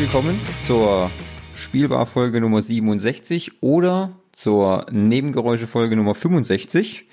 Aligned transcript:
willkommen 0.00 0.40
zur 0.66 1.10
Spielbarfolge 1.54 2.40
Nummer 2.40 2.62
67 2.62 3.62
oder 3.62 4.12
zur 4.32 4.86
Nebengeräusche-Folge 4.90 5.94
Nummer 5.94 6.14
65. 6.14 7.04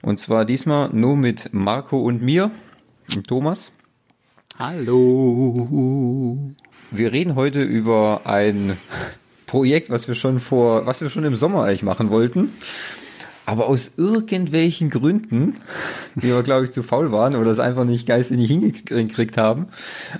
Und 0.00 0.20
zwar 0.20 0.44
diesmal 0.44 0.90
nur 0.92 1.16
mit 1.16 1.52
Marco 1.52 1.98
und 1.98 2.22
mir, 2.22 2.52
und 3.16 3.26
Thomas. 3.26 3.72
Hallo. 4.60 6.38
Wir 6.92 7.10
reden 7.10 7.34
heute 7.34 7.64
über 7.64 8.20
ein 8.22 8.76
Projekt, 9.48 9.90
was 9.90 10.06
wir 10.06 10.14
schon 10.14 10.38
vor, 10.38 10.86
was 10.86 11.00
wir 11.00 11.10
schon 11.10 11.24
im 11.24 11.34
Sommer 11.34 11.64
eigentlich 11.64 11.82
machen 11.82 12.10
wollten. 12.10 12.52
Aber 13.46 13.68
aus 13.68 13.92
irgendwelchen 13.96 14.90
Gründen, 14.90 15.56
die 16.16 16.28
wir, 16.28 16.42
glaube 16.42 16.66
ich, 16.66 16.72
zu 16.72 16.82
faul 16.82 17.12
waren 17.12 17.36
oder 17.36 17.50
es 17.50 17.60
einfach 17.60 17.84
nicht 17.84 18.06
geistig 18.06 18.36
nicht 18.36 18.50
hingekriegt 18.50 19.38
haben, 19.38 19.68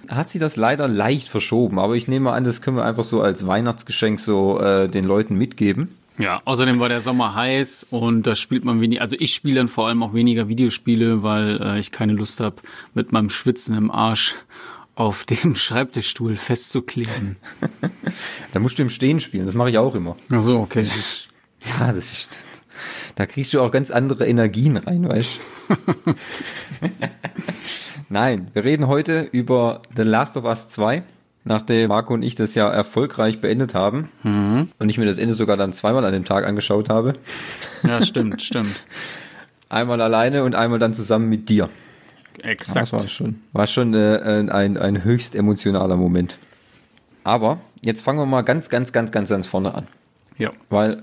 hat 0.08 0.28
sich 0.28 0.40
das 0.40 0.56
leider 0.56 0.88
leicht 0.88 1.28
verschoben. 1.28 1.78
Aber 1.78 1.94
ich 1.94 2.08
nehme 2.08 2.32
an, 2.32 2.44
das 2.44 2.62
können 2.62 2.76
wir 2.76 2.84
einfach 2.84 3.04
so 3.04 3.20
als 3.20 3.46
Weihnachtsgeschenk 3.46 4.20
so 4.20 4.60
äh, 4.60 4.88
den 4.88 5.04
Leuten 5.04 5.36
mitgeben. 5.36 5.88
Ja, 6.18 6.40
außerdem 6.44 6.80
war 6.80 6.88
der 6.88 7.00
Sommer 7.00 7.34
heiß 7.34 7.88
und 7.90 8.26
da 8.26 8.36
spielt 8.36 8.64
man 8.64 8.80
wenig, 8.80 9.02
also 9.02 9.16
ich 9.18 9.34
spiele 9.34 9.56
dann 9.56 9.68
vor 9.68 9.88
allem 9.88 10.02
auch 10.02 10.14
weniger 10.14 10.48
Videospiele, 10.48 11.22
weil 11.22 11.60
äh, 11.60 11.78
ich 11.78 11.92
keine 11.92 12.14
Lust 12.14 12.40
habe, 12.40 12.56
mit 12.94 13.12
meinem 13.12 13.28
Schwitzen 13.28 13.76
im 13.76 13.90
Arsch 13.90 14.34
auf 14.94 15.24
dem 15.24 15.54
Schreibtischstuhl 15.56 16.36
festzukleben. 16.36 17.36
da 18.52 18.60
musst 18.60 18.78
du 18.78 18.82
im 18.82 18.90
Stehen 18.90 19.20
spielen, 19.20 19.44
das 19.44 19.54
mache 19.54 19.70
ich 19.70 19.78
auch 19.78 19.94
immer. 19.94 20.16
Ach 20.30 20.40
so, 20.40 20.60
okay. 20.60 20.78
Das 20.78 20.96
ist, 20.96 21.28
ja, 21.78 21.92
das 21.92 22.10
ist, 22.10 22.38
da 23.16 23.24
kriegst 23.24 23.52
du 23.54 23.62
auch 23.62 23.72
ganz 23.72 23.90
andere 23.90 24.26
Energien 24.26 24.76
rein, 24.76 25.08
weißt 25.08 25.40
du? 25.68 26.14
Nein, 28.10 28.48
wir 28.52 28.62
reden 28.62 28.86
heute 28.86 29.22
über 29.32 29.80
The 29.96 30.02
Last 30.02 30.36
of 30.36 30.44
Us 30.44 30.68
2, 30.68 31.02
nachdem 31.44 31.88
Marco 31.88 32.12
und 32.12 32.22
ich 32.22 32.34
das 32.34 32.54
ja 32.54 32.70
erfolgreich 32.70 33.40
beendet 33.40 33.74
haben 33.74 34.10
mhm. 34.22 34.68
und 34.78 34.88
ich 34.90 34.98
mir 34.98 35.06
das 35.06 35.16
Ende 35.16 35.32
sogar 35.32 35.56
dann 35.56 35.72
zweimal 35.72 36.04
an 36.04 36.12
dem 36.12 36.24
Tag 36.24 36.46
angeschaut 36.46 36.90
habe. 36.90 37.14
Ja, 37.82 38.02
stimmt, 38.02 38.42
stimmt. 38.42 38.76
Einmal 39.70 40.00
alleine 40.00 40.44
und 40.44 40.54
einmal 40.54 40.78
dann 40.78 40.94
zusammen 40.94 41.28
mit 41.28 41.48
dir. 41.48 41.68
Exakt. 42.42 42.92
Das 42.92 42.92
war 42.92 43.08
schon, 43.08 43.40
war 43.52 43.66
schon 43.66 43.94
äh, 43.94 44.46
ein, 44.48 44.76
ein 44.76 45.02
höchst 45.02 45.34
emotionaler 45.34 45.96
Moment. 45.96 46.36
Aber 47.24 47.58
jetzt 47.80 48.02
fangen 48.02 48.20
wir 48.20 48.26
mal 48.26 48.42
ganz, 48.42 48.68
ganz, 48.68 48.92
ganz, 48.92 49.10
ganz, 49.10 49.30
ganz 49.30 49.46
vorne 49.48 49.74
an. 49.74 49.86
Ja. 50.38 50.52
Weil 50.68 51.02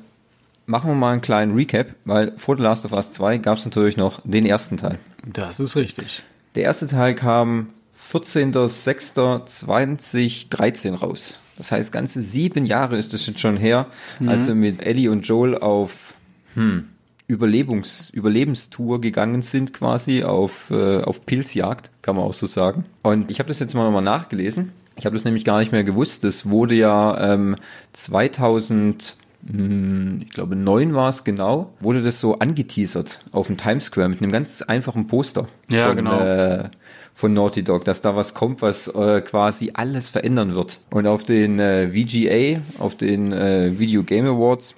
machen 0.66 0.89
wir 0.89 0.95
mal 0.95 1.11
einen 1.11 1.22
kleinen 1.22 1.53
Recap, 1.53 1.89
weil 2.06 2.33
vor 2.38 2.58
The 2.58 2.64
Last 2.64 2.86
of 2.86 2.94
Us 2.94 3.11
2 3.14 3.38
gab 3.38 3.58
es 3.58 3.66
natürlich 3.66 3.97
noch 3.97 4.22
den 4.23 4.45
ersten 4.45 4.78
Teil. 4.78 4.97
Das 5.25 5.59
ist 5.59 5.75
richtig. 5.75 6.23
Der 6.56 6.64
erste 6.64 6.88
Teil 6.88 7.14
kam 7.16 7.69
14.06.2013 8.11 10.95
raus. 10.95 11.38
Das 11.58 11.72
heißt, 11.72 11.91
ganze 11.91 12.22
sieben 12.22 12.66
Jahre 12.66 12.97
ist 12.97 13.14
es 13.14 13.28
jetzt 13.28 13.39
schon 13.39 13.58
her, 13.58 13.86
mhm. 14.19 14.30
als 14.30 14.47
wir 14.47 14.56
mit 14.56 14.86
Ellie 14.86 15.11
und 15.11 15.28
Joel 15.28 15.58
auf 15.58 16.16
hm, 16.56 16.88
Überlebens, 17.28 18.09
Überlebenstour 18.09 19.02
gegangen 19.02 19.41
sind, 19.41 19.73
quasi 19.73 20.23
auf, 20.23 20.72
äh, 20.72 21.02
auf 21.02 21.25
Pilzjagd, 21.25 21.91
kann 22.02 22.16
man 22.16 22.23
auch 22.25 22.34
so 22.34 22.47
sagen. 22.47 22.86
Und 23.02 23.31
ich 23.31 23.39
habe 23.39 23.47
das 23.47 23.59
jetzt 23.59 23.75
mal 23.75 23.86
nochmal 23.86 24.03
nachgelesen. 24.03 24.73
Ich 24.95 25.06
habe 25.06 25.16
das 25.16 25.25
nämlich 25.25 25.45
gar 25.45 25.59
nicht 25.59 25.72
mehr 25.72 25.84
gewusst. 25.84 26.24
Das 26.24 26.50
wurde 26.50 26.74
ja 26.75 27.34
ähm, 27.34 27.56
2000 27.94 29.01
hm, 29.01 29.22
ich 29.46 30.30
glaube 30.30 30.56
neun 30.56 30.94
war 30.94 31.09
es 31.09 31.24
genau, 31.24 31.74
wurde 31.81 32.02
das 32.02 32.20
so 32.20 32.40
angeteasert 32.40 33.26
auf 33.31 33.48
dem 33.48 33.58
Times 33.58 33.86
Square 33.86 34.09
mit 34.09 34.22
einem 34.22 34.31
ganz 34.31 34.62
einfachen 34.62 35.08
Poster. 35.08 35.48
Ja, 35.70 35.88
von, 35.88 35.96
genau. 35.98 36.20
Äh, 36.20 36.70
von 37.14 37.34
Naughty 37.34 37.64
Dog, 37.64 37.86
dass 37.86 38.02
da 38.02 38.16
was 38.16 38.34
kommt, 38.34 38.62
was 38.62 38.88
äh, 38.88 39.22
quasi 39.22 39.72
alles 39.74 40.09
verändern 40.09 40.56
wird. 40.56 40.80
Und 40.92 41.08
auf 41.08 41.24
den 41.24 41.59
äh, 41.59 41.90
VGA, 41.90 42.62
auf 42.80 42.96
den 42.96 43.31
äh, 43.34 43.78
Video 43.78 44.04
Game 44.04 44.26
Awards, 44.26 44.76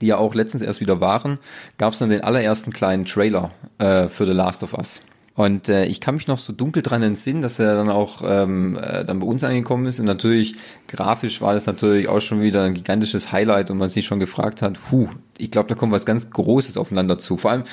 die 0.00 0.06
ja 0.06 0.16
auch 0.16 0.34
letztens 0.34 0.62
erst 0.62 0.80
wieder 0.80 1.00
waren, 1.00 1.38
gab 1.76 1.92
es 1.92 1.98
dann 1.98 2.10
den 2.10 2.22
allerersten 2.22 2.72
kleinen 2.72 3.04
Trailer 3.04 3.50
äh, 3.78 4.08
für 4.08 4.24
The 4.24 4.32
Last 4.32 4.62
of 4.62 4.74
Us. 4.74 5.02
Und 5.34 5.68
äh, 5.68 5.86
ich 5.86 6.00
kann 6.00 6.16
mich 6.16 6.26
noch 6.26 6.38
so 6.38 6.52
dunkel 6.52 6.82
dran 6.82 7.02
entsinnen, 7.02 7.40
dass 7.40 7.58
er 7.58 7.74
dann 7.76 7.88
auch 7.88 8.22
ähm, 8.26 8.76
äh, 8.76 9.04
dann 9.04 9.20
bei 9.20 9.26
uns 9.26 9.42
angekommen 9.44 9.86
ist. 9.86 10.00
Und 10.00 10.06
natürlich, 10.06 10.56
grafisch 10.88 11.40
war 11.40 11.54
das 11.54 11.66
natürlich 11.66 12.08
auch 12.08 12.20
schon 12.20 12.42
wieder 12.42 12.64
ein 12.64 12.74
gigantisches 12.74 13.32
Highlight 13.32 13.70
und 13.70 13.78
man 13.78 13.88
sich 13.88 14.06
schon 14.06 14.18
gefragt 14.18 14.60
hat, 14.60 14.74
puh, 14.90 15.08
ich 15.38 15.50
glaube, 15.50 15.68
da 15.68 15.76
kommt 15.76 15.92
was 15.92 16.04
ganz 16.04 16.28
Großes 16.30 16.76
aufeinander 16.76 17.18
zu. 17.18 17.36
Vor 17.36 17.52
allem 17.52 17.64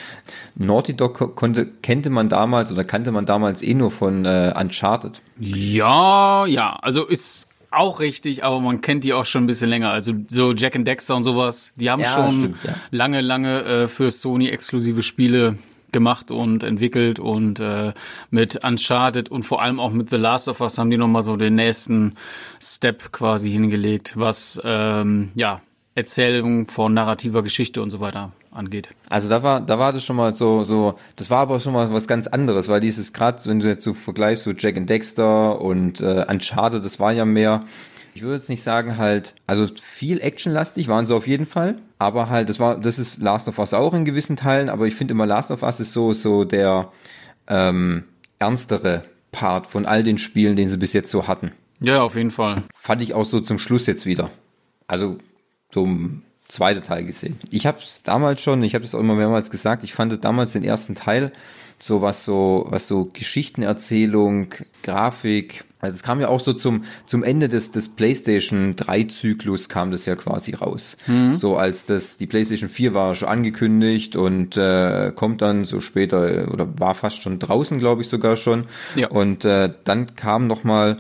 Naughty 0.55 0.95
Dog 0.95 1.35
konnte, 1.35 1.67
kannte 1.81 2.09
man 2.09 2.29
damals 2.29 2.71
oder 2.71 2.83
kannte 2.83 3.11
man 3.11 3.25
damals 3.25 3.61
eh 3.63 3.73
nur 3.73 3.91
von 3.91 4.23
äh, 4.23 4.53
Uncharted. 4.57 5.19
Ja, 5.39 6.45
ja, 6.45 6.77
also 6.81 7.05
ist 7.05 7.49
auch 7.71 7.99
richtig, 7.99 8.43
aber 8.43 8.61
man 8.61 8.81
kennt 8.81 9.03
die 9.03 9.13
auch 9.13 9.25
schon 9.25 9.43
ein 9.43 9.47
bisschen 9.47 9.69
länger. 9.69 9.89
Also 9.89 10.13
so 10.29 10.53
Jack 10.53 10.75
and 10.75 10.87
Dexter 10.87 11.15
und 11.15 11.23
sowas, 11.23 11.71
die 11.75 11.89
haben 11.89 12.01
Ja, 12.01 12.13
schon 12.13 12.31
stimmt, 12.31 12.57
ja. 12.63 12.75
lange, 12.91 13.21
lange 13.21 13.63
äh, 13.63 13.87
für 13.87 14.09
Sony 14.09 14.47
exklusive 14.49 15.03
Spiele 15.03 15.57
gemacht 15.91 16.31
und 16.31 16.63
entwickelt 16.63 17.19
und 17.19 17.59
äh, 17.59 17.93
mit 18.29 18.63
Uncharted 18.63 19.29
und 19.29 19.43
vor 19.43 19.61
allem 19.61 19.79
auch 19.79 19.91
mit 19.91 20.09
The 20.09 20.17
Last 20.17 20.47
of 20.47 20.61
Us 20.61 20.77
haben 20.77 20.89
die 20.89 20.97
nochmal 20.97 21.23
so 21.23 21.35
den 21.37 21.55
nächsten 21.55 22.15
Step 22.61 23.11
quasi 23.11 23.51
hingelegt, 23.51 24.13
was 24.15 24.59
ähm, 24.63 25.31
ja 25.35 25.61
Erzählung 25.95 26.67
von 26.67 26.93
narrativer 26.93 27.41
Geschichte 27.41 27.81
und 27.81 27.89
so 27.89 27.99
weiter 27.99 28.31
angeht. 28.51 28.89
Also 29.09 29.29
da 29.29 29.43
war, 29.43 29.61
da 29.61 29.79
war 29.79 29.93
das 29.93 30.03
schon 30.03 30.15
mal 30.15 30.33
so, 30.33 30.63
so, 30.63 30.97
das 31.15 31.29
war 31.29 31.39
aber 31.39 31.59
schon 31.59 31.73
mal 31.73 31.91
was 31.91 32.07
ganz 32.07 32.27
anderes, 32.27 32.67
weil 32.69 32.81
dieses 32.81 33.13
gerade, 33.13 33.45
wenn 33.45 33.59
du 33.59 33.67
jetzt 33.67 33.83
so 33.83 33.93
vergleichst, 33.93 34.43
so 34.43 34.51
Jack 34.51 34.77
and 34.77 34.89
Dexter 34.89 35.61
und 35.61 36.01
äh, 36.01 36.25
Uncharted, 36.27 36.83
das 36.83 36.99
war 36.99 37.11
ja 37.11 37.25
mehr, 37.25 37.63
ich 38.13 38.21
würde 38.21 38.35
jetzt 38.35 38.49
nicht 38.49 38.63
sagen 38.63 38.97
halt, 38.97 39.35
also 39.45 39.67
viel 39.81 40.21
actionlastig 40.21 40.87
waren 40.87 41.05
sie 41.05 41.15
auf 41.15 41.27
jeden 41.27 41.45
Fall, 41.45 41.75
aber 41.99 42.29
halt, 42.29 42.49
das 42.49 42.59
war, 42.59 42.79
das 42.79 42.99
ist 42.99 43.21
Last 43.21 43.47
of 43.47 43.59
Us 43.59 43.73
auch 43.73 43.93
in 43.93 44.05
gewissen 44.05 44.35
Teilen, 44.35 44.69
aber 44.69 44.87
ich 44.87 44.95
finde 44.95 45.13
immer 45.13 45.25
Last 45.25 45.51
of 45.51 45.63
Us 45.63 45.79
ist 45.79 45.93
so, 45.93 46.13
so 46.13 46.43
der 46.43 46.91
ähm, 47.47 48.03
ernstere 48.39 49.03
Part 49.31 49.67
von 49.67 49.85
all 49.85 50.03
den 50.03 50.17
Spielen, 50.17 50.55
den 50.55 50.69
sie 50.69 50.77
bis 50.77 50.93
jetzt 50.93 51.11
so 51.11 51.27
hatten. 51.27 51.51
Ja, 51.79 52.01
auf 52.01 52.15
jeden 52.15 52.31
Fall. 52.31 52.63
Fand 52.73 53.01
ich 53.01 53.13
auch 53.13 53.25
so 53.25 53.39
zum 53.39 53.59
Schluss 53.59 53.85
jetzt 53.85 54.05
wieder. 54.05 54.31
Also 54.87 55.17
zum 55.69 56.23
zweiten 56.47 56.83
Teil 56.83 57.05
gesehen. 57.05 57.39
Ich 57.51 57.65
habe 57.65 57.79
es 57.79 58.03
damals 58.03 58.41
schon, 58.41 58.63
ich 58.63 58.73
habe 58.73 58.83
das 58.83 58.95
auch 58.95 58.99
immer 58.99 59.15
mehrmals 59.15 59.49
gesagt, 59.49 59.83
ich 59.83 59.93
fand 59.93 60.23
damals 60.23 60.53
den 60.53 60.63
ersten 60.63 60.95
Teil 60.95 61.31
so 61.79 62.01
was 62.01 62.25
so 62.25 62.65
was 62.69 62.87
so 62.87 63.05
Geschichtenerzählung, 63.05 64.53
Grafik, 64.81 65.63
also 65.79 65.93
es 65.93 66.01
kam 66.01 66.19
ja 66.19 66.29
auch 66.29 66.39
so 66.39 66.53
zum 66.53 66.85
zum 67.05 67.23
Ende 67.23 67.49
des 67.49 67.71
des 67.71 67.89
PlayStation 67.89 68.75
3 68.75 69.03
Zyklus 69.03 69.69
kam 69.69 69.91
das 69.91 70.05
ja 70.07 70.15
quasi 70.15 70.53
raus. 70.53 70.97
So 71.35 71.55
als 71.55 71.85
das 71.85 72.17
die 72.17 72.25
PlayStation 72.25 72.69
4 72.69 72.93
war 72.95 73.13
schon 73.13 73.27
angekündigt 73.27 74.15
und 74.15 74.57
äh, 74.57 75.11
kommt 75.15 75.43
dann 75.43 75.65
so 75.65 75.79
später 75.79 76.45
äh, 76.45 76.45
oder 76.47 76.79
war 76.79 76.95
fast 76.95 77.21
schon 77.21 77.37
draußen, 77.37 77.77
glaube 77.77 78.01
ich 78.01 78.09
sogar 78.09 78.37
schon. 78.37 78.65
Ja. 78.95 79.09
Und 79.09 79.45
äh, 79.45 79.71
dann 79.83 80.15
kam 80.15 80.47
noch 80.47 80.63
mal 80.63 80.99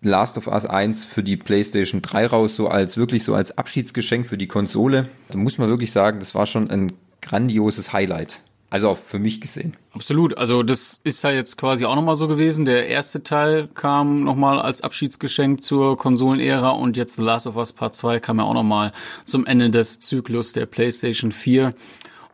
Last 0.00 0.36
of 0.36 0.46
Us 0.46 0.64
1 0.64 1.04
für 1.04 1.22
die 1.22 1.36
PlayStation 1.36 2.02
3 2.02 2.26
raus, 2.26 2.56
so 2.56 2.68
als 2.68 2.96
wirklich 2.96 3.24
so 3.24 3.34
als 3.34 3.56
Abschiedsgeschenk 3.58 4.26
für 4.26 4.38
die 4.38 4.46
Konsole. 4.46 5.08
Da 5.28 5.38
muss 5.38 5.58
man 5.58 5.68
wirklich 5.68 5.92
sagen, 5.92 6.20
das 6.20 6.34
war 6.34 6.46
schon 6.46 6.70
ein 6.70 6.92
grandioses 7.20 7.92
Highlight. 7.92 8.40
Also 8.70 8.90
auch 8.90 8.98
für 8.98 9.18
mich 9.18 9.40
gesehen. 9.40 9.74
Absolut. 9.92 10.36
Also 10.36 10.62
das 10.62 11.00
ist 11.02 11.24
ja 11.24 11.30
jetzt 11.30 11.56
quasi 11.56 11.86
auch 11.86 11.94
nochmal 11.94 12.16
so 12.16 12.28
gewesen. 12.28 12.66
Der 12.66 12.86
erste 12.88 13.22
Teil 13.22 13.66
kam 13.74 14.24
nochmal 14.24 14.60
als 14.60 14.82
Abschiedsgeschenk 14.82 15.62
zur 15.62 15.96
Konsolenära 15.96 16.70
und 16.70 16.98
jetzt 16.98 17.16
The 17.16 17.22
Last 17.22 17.46
of 17.46 17.56
Us 17.56 17.72
Part 17.72 17.94
2 17.94 18.20
kam 18.20 18.38
ja 18.38 18.44
auch 18.44 18.52
nochmal 18.52 18.92
zum 19.24 19.46
Ende 19.46 19.70
des 19.70 20.00
Zyklus 20.00 20.52
der 20.52 20.66
PlayStation 20.66 21.32
4. 21.32 21.72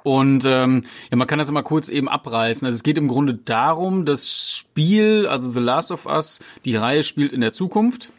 Und 0.04 0.44
ähm, 0.44 0.82
ja, 1.10 1.16
man 1.16 1.26
kann 1.26 1.38
das 1.38 1.48
immer 1.48 1.62
kurz 1.62 1.88
eben 1.88 2.10
abreißen. 2.10 2.66
Also 2.66 2.76
es 2.76 2.82
geht 2.82 2.98
im 2.98 3.08
Grunde 3.08 3.32
darum, 3.34 4.04
das 4.04 4.54
Spiel, 4.54 5.26
also 5.26 5.50
The 5.50 5.60
Last 5.60 5.90
of 5.90 6.04
Us, 6.04 6.40
die 6.66 6.76
Reihe 6.76 7.02
spielt 7.02 7.32
in 7.32 7.40
der 7.40 7.52
Zukunft. 7.52 8.10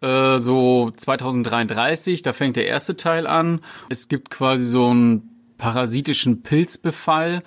Äh, 0.00 0.38
so 0.38 0.90
2033, 0.96 2.22
da 2.22 2.32
fängt 2.32 2.56
der 2.56 2.66
erste 2.66 2.96
Teil 2.96 3.26
an. 3.26 3.60
Es 3.90 4.08
gibt 4.08 4.30
quasi 4.30 4.64
so 4.64 4.88
einen 4.88 5.28
parasitischen 5.58 6.40
Pilzbefall, 6.40 7.42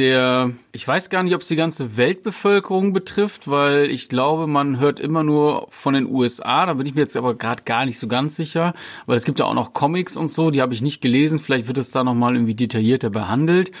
der, 0.00 0.52
ich 0.72 0.88
weiß 0.88 1.10
gar 1.10 1.22
nicht, 1.22 1.34
ob 1.34 1.42
es 1.42 1.48
die 1.48 1.56
ganze 1.56 1.98
Weltbevölkerung 1.98 2.94
betrifft, 2.94 3.48
weil 3.48 3.90
ich 3.90 4.08
glaube, 4.08 4.46
man 4.46 4.80
hört 4.80 4.98
immer 4.98 5.22
nur 5.22 5.66
von 5.68 5.92
den 5.92 6.06
USA, 6.06 6.64
da 6.64 6.72
bin 6.72 6.86
ich 6.86 6.94
mir 6.94 7.02
jetzt 7.02 7.18
aber 7.18 7.34
gerade 7.34 7.64
gar 7.64 7.84
nicht 7.84 7.98
so 7.98 8.08
ganz 8.08 8.34
sicher, 8.34 8.72
weil 9.04 9.18
es 9.18 9.26
gibt 9.26 9.38
ja 9.38 9.44
auch 9.44 9.54
noch 9.54 9.74
Comics 9.74 10.16
und 10.16 10.30
so, 10.30 10.50
die 10.50 10.62
habe 10.62 10.72
ich 10.72 10.80
nicht 10.80 11.02
gelesen, 11.02 11.38
vielleicht 11.38 11.68
wird 11.68 11.76
es 11.76 11.90
da 11.90 12.02
nochmal 12.02 12.34
irgendwie 12.34 12.54
detaillierter 12.54 13.10
behandelt, 13.10 13.72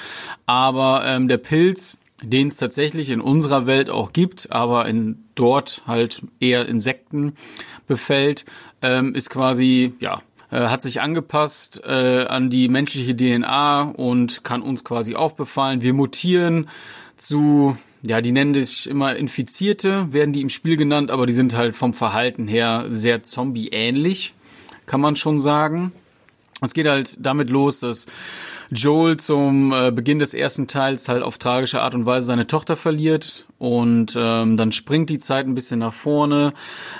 aber 0.44 1.04
ähm, 1.06 1.26
der 1.26 1.38
Pilz, 1.38 1.98
den 2.22 2.48
es 2.48 2.56
tatsächlich 2.56 3.08
in 3.08 3.22
unserer 3.22 3.66
Welt 3.66 3.88
auch 3.88 4.12
gibt, 4.12 4.52
aber 4.52 4.86
in 4.86 5.24
dort 5.34 5.80
halt 5.86 6.22
eher 6.38 6.68
Insekten 6.68 7.32
befällt, 7.86 8.44
ähm, 8.82 9.14
ist 9.14 9.30
quasi, 9.30 9.94
ja, 10.00 10.20
äh, 10.50 10.68
hat 10.68 10.82
sich 10.82 11.00
angepasst 11.00 11.82
äh, 11.84 12.24
an 12.26 12.50
die 12.50 12.68
menschliche 12.68 13.16
DNA 13.16 13.82
und 13.82 14.44
kann 14.44 14.62
uns 14.62 14.84
quasi 14.84 15.14
aufbefallen. 15.14 15.82
Wir 15.82 15.94
mutieren 15.94 16.68
zu, 17.16 17.76
ja, 18.02 18.20
die 18.20 18.32
nennen 18.32 18.54
sich 18.54 18.88
immer 18.88 19.16
Infizierte, 19.16 20.12
werden 20.12 20.32
die 20.32 20.40
im 20.40 20.48
Spiel 20.48 20.76
genannt, 20.76 21.10
aber 21.10 21.26
die 21.26 21.32
sind 21.32 21.56
halt 21.56 21.76
vom 21.76 21.94
Verhalten 21.94 22.48
her 22.48 22.86
sehr 22.88 23.22
zombie-ähnlich, 23.22 24.34
kann 24.86 25.00
man 25.00 25.16
schon 25.16 25.38
sagen. 25.38 25.92
Es 26.62 26.74
geht 26.74 26.86
halt 26.86 27.16
damit 27.18 27.48
los, 27.48 27.80
dass 27.80 28.06
Joel 28.70 29.16
zum 29.16 29.72
äh, 29.72 29.90
Beginn 29.90 30.18
des 30.18 30.34
ersten 30.34 30.66
Teils 30.66 31.08
halt 31.08 31.22
auf 31.22 31.38
tragische 31.38 31.80
Art 31.80 31.94
und 31.94 32.06
Weise 32.06 32.26
seine 32.26 32.46
Tochter 32.46 32.76
verliert 32.76 33.46
und 33.58 34.14
ähm, 34.16 34.56
dann 34.56 34.70
springt 34.70 35.10
die 35.10 35.18
Zeit 35.18 35.46
ein 35.46 35.54
bisschen 35.54 35.80
nach 35.80 35.94
vorne. 35.94 36.52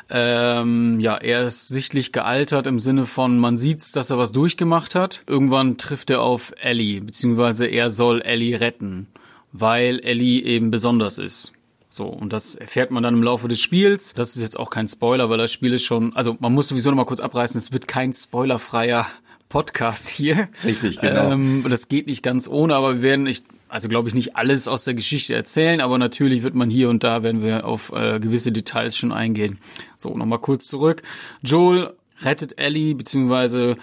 Ähm, 0.08 0.98
ja, 0.98 1.16
er 1.16 1.46
ist 1.46 1.68
sichtlich 1.68 2.12
gealtert 2.12 2.66
im 2.66 2.80
Sinne 2.80 3.06
von, 3.06 3.38
man 3.38 3.56
sieht's, 3.56 3.92
dass 3.92 4.10
er 4.10 4.18
was 4.18 4.32
durchgemacht 4.32 4.94
hat. 4.94 5.22
Irgendwann 5.26 5.76
trifft 5.76 6.10
er 6.10 6.22
auf 6.22 6.52
Ellie, 6.60 7.00
beziehungsweise 7.00 7.66
er 7.66 7.90
soll 7.90 8.22
Ellie 8.22 8.60
retten, 8.60 9.06
weil 9.52 10.00
Ellie 10.00 10.42
eben 10.42 10.70
besonders 10.70 11.18
ist. 11.18 11.52
So, 11.92 12.06
und 12.06 12.32
das 12.32 12.54
erfährt 12.54 12.92
man 12.92 13.02
dann 13.02 13.14
im 13.14 13.22
Laufe 13.22 13.48
des 13.48 13.60
Spiels. 13.60 14.14
Das 14.14 14.36
ist 14.36 14.42
jetzt 14.42 14.58
auch 14.58 14.70
kein 14.70 14.86
Spoiler, 14.86 15.28
weil 15.28 15.38
das 15.38 15.52
Spiel 15.52 15.72
ist 15.72 15.84
schon, 15.84 16.14
also 16.14 16.36
man 16.38 16.54
muss 16.54 16.68
sowieso 16.68 16.90
noch 16.90 16.96
mal 16.96 17.04
kurz 17.04 17.18
abreißen, 17.18 17.58
es 17.58 17.72
wird 17.72 17.88
kein 17.88 18.12
spoilerfreier 18.12 19.06
Podcast 19.50 20.08
hier. 20.08 20.48
Richtig, 20.64 21.00
genau. 21.00 21.32
Ähm, 21.32 21.66
das 21.68 21.88
geht 21.88 22.06
nicht 22.06 22.22
ganz 22.22 22.48
ohne, 22.48 22.74
aber 22.74 22.94
wir 22.94 23.02
werden, 23.02 23.26
ich, 23.26 23.42
also 23.68 23.88
glaube 23.88 24.08
ich, 24.08 24.14
nicht 24.14 24.36
alles 24.36 24.68
aus 24.68 24.84
der 24.84 24.94
Geschichte 24.94 25.34
erzählen, 25.34 25.82
aber 25.82 25.98
natürlich 25.98 26.42
wird 26.42 26.54
man 26.54 26.70
hier 26.70 26.88
und 26.88 27.04
da, 27.04 27.22
werden 27.22 27.42
wir 27.42 27.66
auf 27.66 27.92
äh, 27.92 28.18
gewisse 28.20 28.52
Details 28.52 28.96
schon 28.96 29.12
eingehen. 29.12 29.58
So, 29.98 30.16
nochmal 30.16 30.38
kurz 30.38 30.68
zurück. 30.68 31.02
Joel 31.42 31.92
rettet 32.22 32.58
Ellie, 32.58 32.94
beziehungsweise 32.94 33.76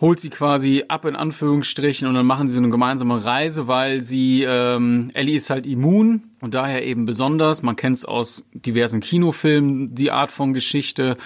holt 0.00 0.20
sie 0.20 0.30
quasi 0.30 0.84
ab 0.88 1.04
in 1.04 1.16
Anführungsstrichen 1.16 2.06
und 2.08 2.14
dann 2.14 2.26
machen 2.26 2.48
sie 2.48 2.54
so 2.54 2.60
eine 2.60 2.70
gemeinsame 2.70 3.24
Reise, 3.24 3.68
weil 3.68 4.00
sie 4.00 4.44
ähm, 4.46 5.10
Ellie 5.14 5.36
ist 5.36 5.50
halt 5.50 5.66
immun 5.66 6.24
und 6.40 6.54
daher 6.54 6.84
eben 6.84 7.06
besonders. 7.06 7.62
Man 7.62 7.76
kennt 7.76 7.98
es 7.98 8.04
aus 8.04 8.44
diversen 8.52 9.00
Kinofilmen, 9.00 9.94
die 9.94 10.10
Art 10.10 10.30
von 10.30 10.52
Geschichte 10.52 11.16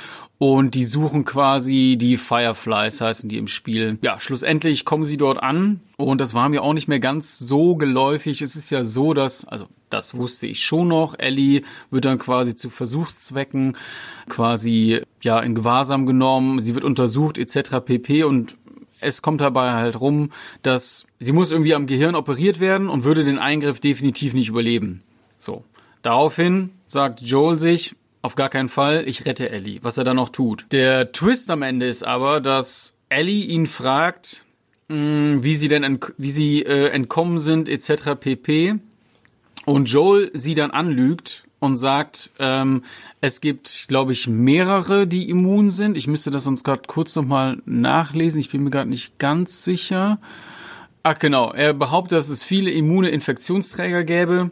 und 0.40 0.74
die 0.74 0.86
suchen 0.86 1.26
quasi 1.26 1.98
die 2.00 2.16
Fireflies, 2.16 3.02
heißen 3.02 3.28
die 3.28 3.36
im 3.36 3.46
Spiel. 3.46 3.98
Ja, 4.00 4.18
schlussendlich 4.18 4.86
kommen 4.86 5.04
sie 5.04 5.18
dort 5.18 5.42
an 5.42 5.80
und 5.98 6.18
das 6.18 6.32
war 6.32 6.48
mir 6.48 6.62
auch 6.62 6.72
nicht 6.72 6.88
mehr 6.88 6.98
ganz 6.98 7.38
so 7.38 7.76
geläufig. 7.76 8.40
Es 8.40 8.56
ist 8.56 8.70
ja 8.70 8.82
so, 8.82 9.12
dass, 9.12 9.44
also 9.44 9.66
das 9.90 10.14
wusste 10.14 10.46
ich 10.46 10.64
schon 10.64 10.88
noch, 10.88 11.14
Ellie 11.18 11.60
wird 11.90 12.06
dann 12.06 12.18
quasi 12.18 12.56
zu 12.56 12.70
Versuchszwecken 12.70 13.76
quasi 14.30 15.02
ja 15.20 15.40
in 15.40 15.54
Gewahrsam 15.54 16.06
genommen, 16.06 16.58
sie 16.60 16.74
wird 16.74 16.84
untersucht 16.84 17.36
etc. 17.36 17.84
pp. 17.84 18.24
und 18.24 18.56
es 18.98 19.20
kommt 19.20 19.42
dabei 19.42 19.72
halt 19.72 20.00
rum, 20.00 20.32
dass 20.62 21.04
sie 21.18 21.32
muss 21.32 21.50
irgendwie 21.50 21.74
am 21.74 21.86
Gehirn 21.86 22.14
operiert 22.14 22.60
werden 22.60 22.88
und 22.88 23.04
würde 23.04 23.26
den 23.26 23.38
Eingriff 23.38 23.78
definitiv 23.78 24.32
nicht 24.32 24.48
überleben. 24.48 25.02
So. 25.38 25.64
Daraufhin 26.00 26.70
sagt 26.86 27.20
Joel 27.20 27.58
sich, 27.58 27.94
auf 28.22 28.34
gar 28.34 28.48
keinen 28.48 28.68
Fall, 28.68 29.08
ich 29.08 29.24
rette 29.24 29.50
Ellie, 29.50 29.78
was 29.82 29.98
er 29.98 30.04
dann 30.04 30.18
auch 30.18 30.28
tut. 30.28 30.66
Der 30.72 31.12
Twist 31.12 31.50
am 31.50 31.62
Ende 31.62 31.86
ist 31.86 32.06
aber, 32.06 32.40
dass 32.40 32.94
Ellie 33.08 33.46
ihn 33.46 33.66
fragt, 33.66 34.42
mh, 34.88 34.96
hm, 34.96 35.44
wie 35.44 35.54
sie 35.54 35.68
denn 35.68 35.98
wie 36.18 36.30
sie 36.30 36.62
äh, 36.62 36.88
entkommen 36.88 37.38
sind 37.38 37.68
etc. 37.68 38.16
pp. 38.18 38.74
Und 39.66 39.90
Joel 39.90 40.30
sie 40.34 40.54
dann 40.54 40.70
anlügt 40.70 41.44
und 41.60 41.76
sagt, 41.76 42.30
ähm, 42.38 42.82
es 43.20 43.40
gibt, 43.40 43.86
glaube 43.88 44.12
ich, 44.12 44.26
mehrere, 44.26 45.06
die 45.06 45.28
immun 45.28 45.68
sind. 45.68 45.96
Ich 45.96 46.06
müsste 46.06 46.30
das 46.30 46.44
sonst 46.44 46.64
gerade 46.64 46.82
kurz 46.86 47.14
nochmal 47.14 47.58
nachlesen. 47.66 48.40
Ich 48.40 48.50
bin 48.50 48.64
mir 48.64 48.70
gerade 48.70 48.88
nicht 48.88 49.18
ganz 49.18 49.62
sicher. 49.62 50.18
Ach 51.02 51.18
genau, 51.18 51.52
er 51.52 51.74
behauptet, 51.74 52.18
dass 52.18 52.30
es 52.30 52.42
viele 52.42 52.70
immune 52.70 53.10
Infektionsträger 53.10 54.04
gäbe 54.04 54.50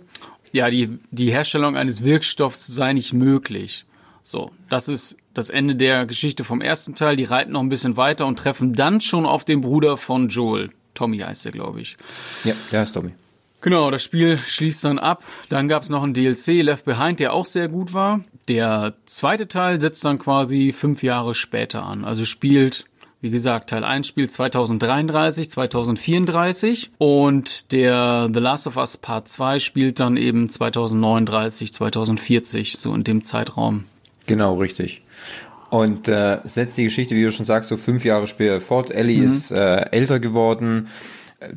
ja, 0.53 0.71
die, 0.71 0.99
die 1.11 1.31
Herstellung 1.31 1.77
eines 1.77 2.03
Wirkstoffs 2.03 2.67
sei 2.67 2.93
nicht 2.93 3.13
möglich. 3.13 3.85
So, 4.23 4.51
das 4.69 4.89
ist 4.89 5.17
das 5.35 5.51
Ende 5.51 5.77
der 5.77 6.05
Geschichte 6.05 6.45
vom 6.45 6.61
ersten 6.61 6.95
Teil. 6.95 7.17
Die 7.17 7.25
reiten 7.25 7.53
noch 7.53 7.61
ein 7.61 7.69
bisschen 7.69 7.97
weiter 7.97 8.27
und 8.27 8.39
treffen 8.39 8.75
dann 8.75 9.01
schon 9.01 9.25
auf 9.25 9.45
den 9.45 9.61
Bruder 9.61 9.97
von 9.97 10.29
Joel. 10.29 10.71
Tommy 10.95 11.19
heißt 11.19 11.47
er, 11.47 11.53
glaube 11.53 11.81
ich. 11.81 11.97
Ja, 12.45 12.55
der 12.73 12.81
heißt 12.81 12.95
Tommy. 12.95 13.13
Genau, 13.61 13.91
das 13.91 14.05
Spiel 14.05 14.39
schließt 14.39 14.85
dann 14.85 14.99
ab. 14.99 15.23
Dann 15.49 15.69
gab 15.69 15.83
es 15.83 15.89
noch 15.89 16.03
einen 16.03 16.15
DLC, 16.15 16.63
Left 16.63 16.85
Behind, 16.85 17.19
der 17.19 17.33
auch 17.33 17.47
sehr 17.47 17.69
gut 17.69 17.93
war. 17.93 18.21
Der 18.47 18.95
zweite 19.07 19.49
Teil 19.49 19.81
setzt 19.81 20.05
dann 20.05 20.19
quasi 20.19 20.73
fünf 20.73 21.03
Jahre 21.03 21.35
später 21.35 21.85
an. 21.85 22.05
Also 22.05 22.25
spielt 22.25 22.85
wie 23.21 23.31
gesagt, 23.31 23.71
Teil 23.71 23.83
1 23.83 24.07
spielt 24.07 24.31
2033, 24.31 25.51
2034 25.51 26.91
und 26.99 27.73
der 27.73 28.31
The 28.33 28.39
Last 28.39 28.67
of 28.67 28.77
Us 28.77 28.97
Part 28.97 29.29
2 29.29 29.59
spielt 29.59 29.99
dann 29.99 30.17
eben 30.17 30.49
2039, 30.49 31.73
2040, 31.73 32.79
so 32.79 32.95
in 32.95 33.03
dem 33.03 33.23
Zeitraum. 33.23 33.85
Genau, 34.27 34.55
richtig. 34.55 35.03
Und 35.71 36.09
äh, 36.09 36.39
setzt 36.45 36.79
die 36.79 36.85
Geschichte, 36.85 37.15
wie 37.15 37.25
du 37.25 37.33
schon 37.33 37.45
sagst, 37.45 37.69
so 37.69 37.77
fünf 37.77 38.05
Jahre 38.05 38.27
später 38.27 38.61
fort. 38.61 38.91
Ellie 38.91 39.23
mhm. 39.23 39.33
ist 39.33 39.51
äh, 39.51 39.91
älter 39.91 40.21
geworden, 40.21 40.89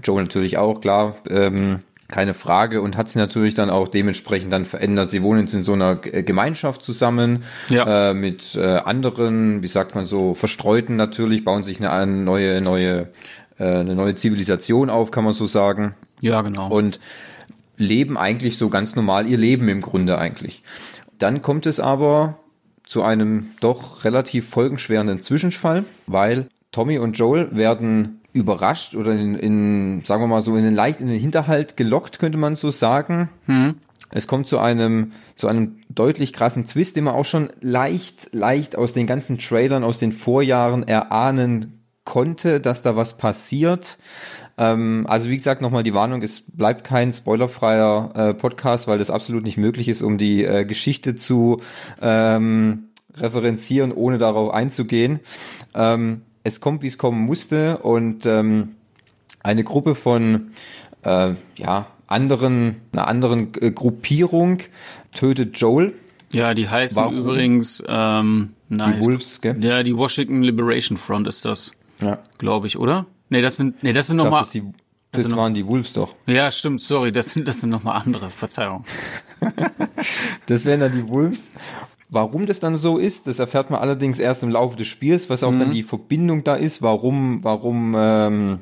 Joe 0.03 0.21
natürlich 0.21 0.57
auch, 0.57 0.81
klar. 0.81 1.15
Ähm, 1.29 1.81
keine 2.11 2.33
Frage 2.33 2.81
und 2.81 2.97
hat 2.97 3.07
sich 3.07 3.15
natürlich 3.15 3.53
dann 3.53 3.69
auch 3.69 3.87
dementsprechend 3.87 4.53
dann 4.53 4.65
verändert. 4.65 5.09
Sie 5.09 5.23
wohnen 5.23 5.41
jetzt 5.41 5.53
in 5.53 5.63
so 5.63 5.73
einer 5.73 5.95
Gemeinschaft 5.95 6.83
zusammen 6.83 7.43
ja. 7.69 8.11
äh, 8.11 8.13
mit 8.13 8.55
äh, 8.55 8.77
anderen, 8.77 9.63
wie 9.63 9.67
sagt 9.67 9.95
man 9.95 10.05
so, 10.05 10.33
verstreuten 10.33 10.95
natürlich, 10.95 11.43
bauen 11.43 11.63
sich 11.63 11.85
eine, 11.85 12.11
neue 12.11 12.61
neue 12.61 13.07
äh, 13.57 13.63
eine 13.63 13.95
neue 13.95 14.15
Zivilisation 14.15 14.89
auf, 14.89 15.11
kann 15.11 15.23
man 15.23 15.33
so 15.33 15.45
sagen. 15.45 15.95
Ja, 16.21 16.41
genau. 16.41 16.69
Und 16.69 16.99
leben 17.77 18.17
eigentlich 18.17 18.57
so 18.57 18.69
ganz 18.69 18.95
normal 18.95 19.27
ihr 19.27 19.37
Leben 19.37 19.67
im 19.69 19.81
Grunde 19.81 20.17
eigentlich. 20.17 20.63
Dann 21.17 21.41
kommt 21.41 21.65
es 21.65 21.79
aber 21.79 22.37
zu 22.85 23.03
einem 23.03 23.51
doch 23.59 24.03
relativ 24.03 24.49
folgenschwerenden 24.49 25.21
Zwischenfall, 25.21 25.83
weil 26.07 26.47
Tommy 26.71 26.97
und 26.97 27.17
Joel 27.17 27.55
werden 27.55 28.20
überrascht 28.33 28.95
oder 28.95 29.13
in, 29.13 29.35
in, 29.35 30.03
sagen 30.03 30.23
wir 30.23 30.27
mal 30.27 30.41
so, 30.41 30.55
in 30.55 30.63
den 30.63 30.75
leicht 30.75 31.01
in 31.01 31.07
den 31.07 31.19
Hinterhalt 31.19 31.77
gelockt, 31.77 32.19
könnte 32.19 32.37
man 32.37 32.55
so 32.55 32.71
sagen. 32.71 33.29
Hm. 33.45 33.75
Es 34.11 34.27
kommt 34.27 34.47
zu 34.47 34.59
einem, 34.59 35.13
zu 35.35 35.47
einem 35.47 35.77
deutlich 35.89 36.33
krassen 36.33 36.65
Twist, 36.65 36.95
den 36.95 37.05
man 37.05 37.15
auch 37.15 37.25
schon 37.25 37.49
leicht, 37.61 38.29
leicht 38.33 38.75
aus 38.75 38.93
den 38.93 39.07
ganzen 39.07 39.37
Trailern 39.37 39.83
aus 39.83 39.99
den 39.99 40.11
Vorjahren 40.11 40.87
erahnen 40.87 41.81
konnte, 42.03 42.59
dass 42.59 42.81
da 42.81 42.95
was 42.95 43.17
passiert. 43.17 43.97
Ähm, 44.57 45.05
also 45.07 45.29
wie 45.29 45.37
gesagt, 45.37 45.61
nochmal 45.61 45.83
die 45.83 45.93
Warnung, 45.93 46.21
es 46.21 46.43
bleibt 46.45 46.83
kein 46.83 47.13
spoilerfreier 47.13 48.11
äh, 48.15 48.33
Podcast, 48.33 48.87
weil 48.87 48.97
das 48.97 49.09
absolut 49.09 49.43
nicht 49.43 49.57
möglich 49.57 49.87
ist, 49.87 50.01
um 50.01 50.17
die 50.17 50.43
äh, 50.43 50.65
Geschichte 50.65 51.15
zu 51.15 51.61
ähm, 52.01 52.89
referenzieren, 53.15 53.91
ohne 53.91 54.17
darauf 54.17 54.53
einzugehen. 54.53 55.19
Ähm, 55.73 56.21
es 56.43 56.61
kommt, 56.61 56.81
wie 56.81 56.87
es 56.87 56.97
kommen 56.97 57.21
musste 57.25 57.77
und 57.79 58.25
ähm, 58.25 58.75
eine 59.43 59.63
Gruppe 59.63 59.95
von 59.95 60.51
äh, 61.03 61.33
ja, 61.55 61.87
anderen, 62.07 62.75
einer 62.91 63.07
anderen 63.07 63.51
äh, 63.61 63.71
Gruppierung 63.71 64.59
tötet 65.13 65.57
Joel. 65.57 65.93
Ja, 66.31 66.53
die 66.53 66.69
heißen 66.69 66.97
Warum? 66.97 67.17
übrigens 67.17 67.83
ähm, 67.87 68.53
nice. 68.69 68.95
die 68.95 69.05
Wolves, 69.05 69.41
gell? 69.41 69.63
Ja, 69.63 69.83
die 69.83 69.95
Washington 69.95 70.43
Liberation 70.43 70.97
Front 70.97 71.27
ist 71.27 71.45
das. 71.45 71.71
Ja. 71.99 72.19
Glaube 72.37 72.67
ich, 72.67 72.77
oder? 72.77 73.05
Nee, 73.29 73.41
das 73.41 73.57
sind 73.57 73.83
nee, 73.83 73.93
das 73.93 74.07
sind 74.07 74.17
nochmal 74.17 74.41
das, 74.41 74.53
das, 75.11 75.23
das 75.23 75.35
waren 75.35 75.53
die 75.53 75.65
Wolves 75.65 75.93
doch. 75.93 76.15
Ja, 76.25 76.49
stimmt, 76.51 76.81
sorry, 76.81 77.11
das 77.11 77.29
sind 77.29 77.47
das 77.47 77.61
sind 77.61 77.69
nochmal 77.69 78.01
andere, 78.01 78.29
Verzeihung. 78.29 78.85
das 80.45 80.65
wären 80.65 80.79
dann 80.79 80.93
die 80.93 81.07
Wolves 81.07 81.49
Warum 82.13 82.45
das 82.45 82.59
dann 82.59 82.75
so 82.75 82.97
ist, 82.97 83.27
das 83.27 83.39
erfährt 83.39 83.69
man 83.69 83.79
allerdings 83.79 84.19
erst 84.19 84.43
im 84.43 84.49
Laufe 84.49 84.75
des 84.75 84.87
Spiels, 84.87 85.29
was 85.29 85.43
auch 85.43 85.51
mhm. 85.51 85.59
dann 85.59 85.71
die 85.71 85.81
Verbindung 85.81 86.43
da 86.43 86.55
ist, 86.55 86.81
warum, 86.81 87.41
warum 87.41 87.95
ähm, 87.97 88.59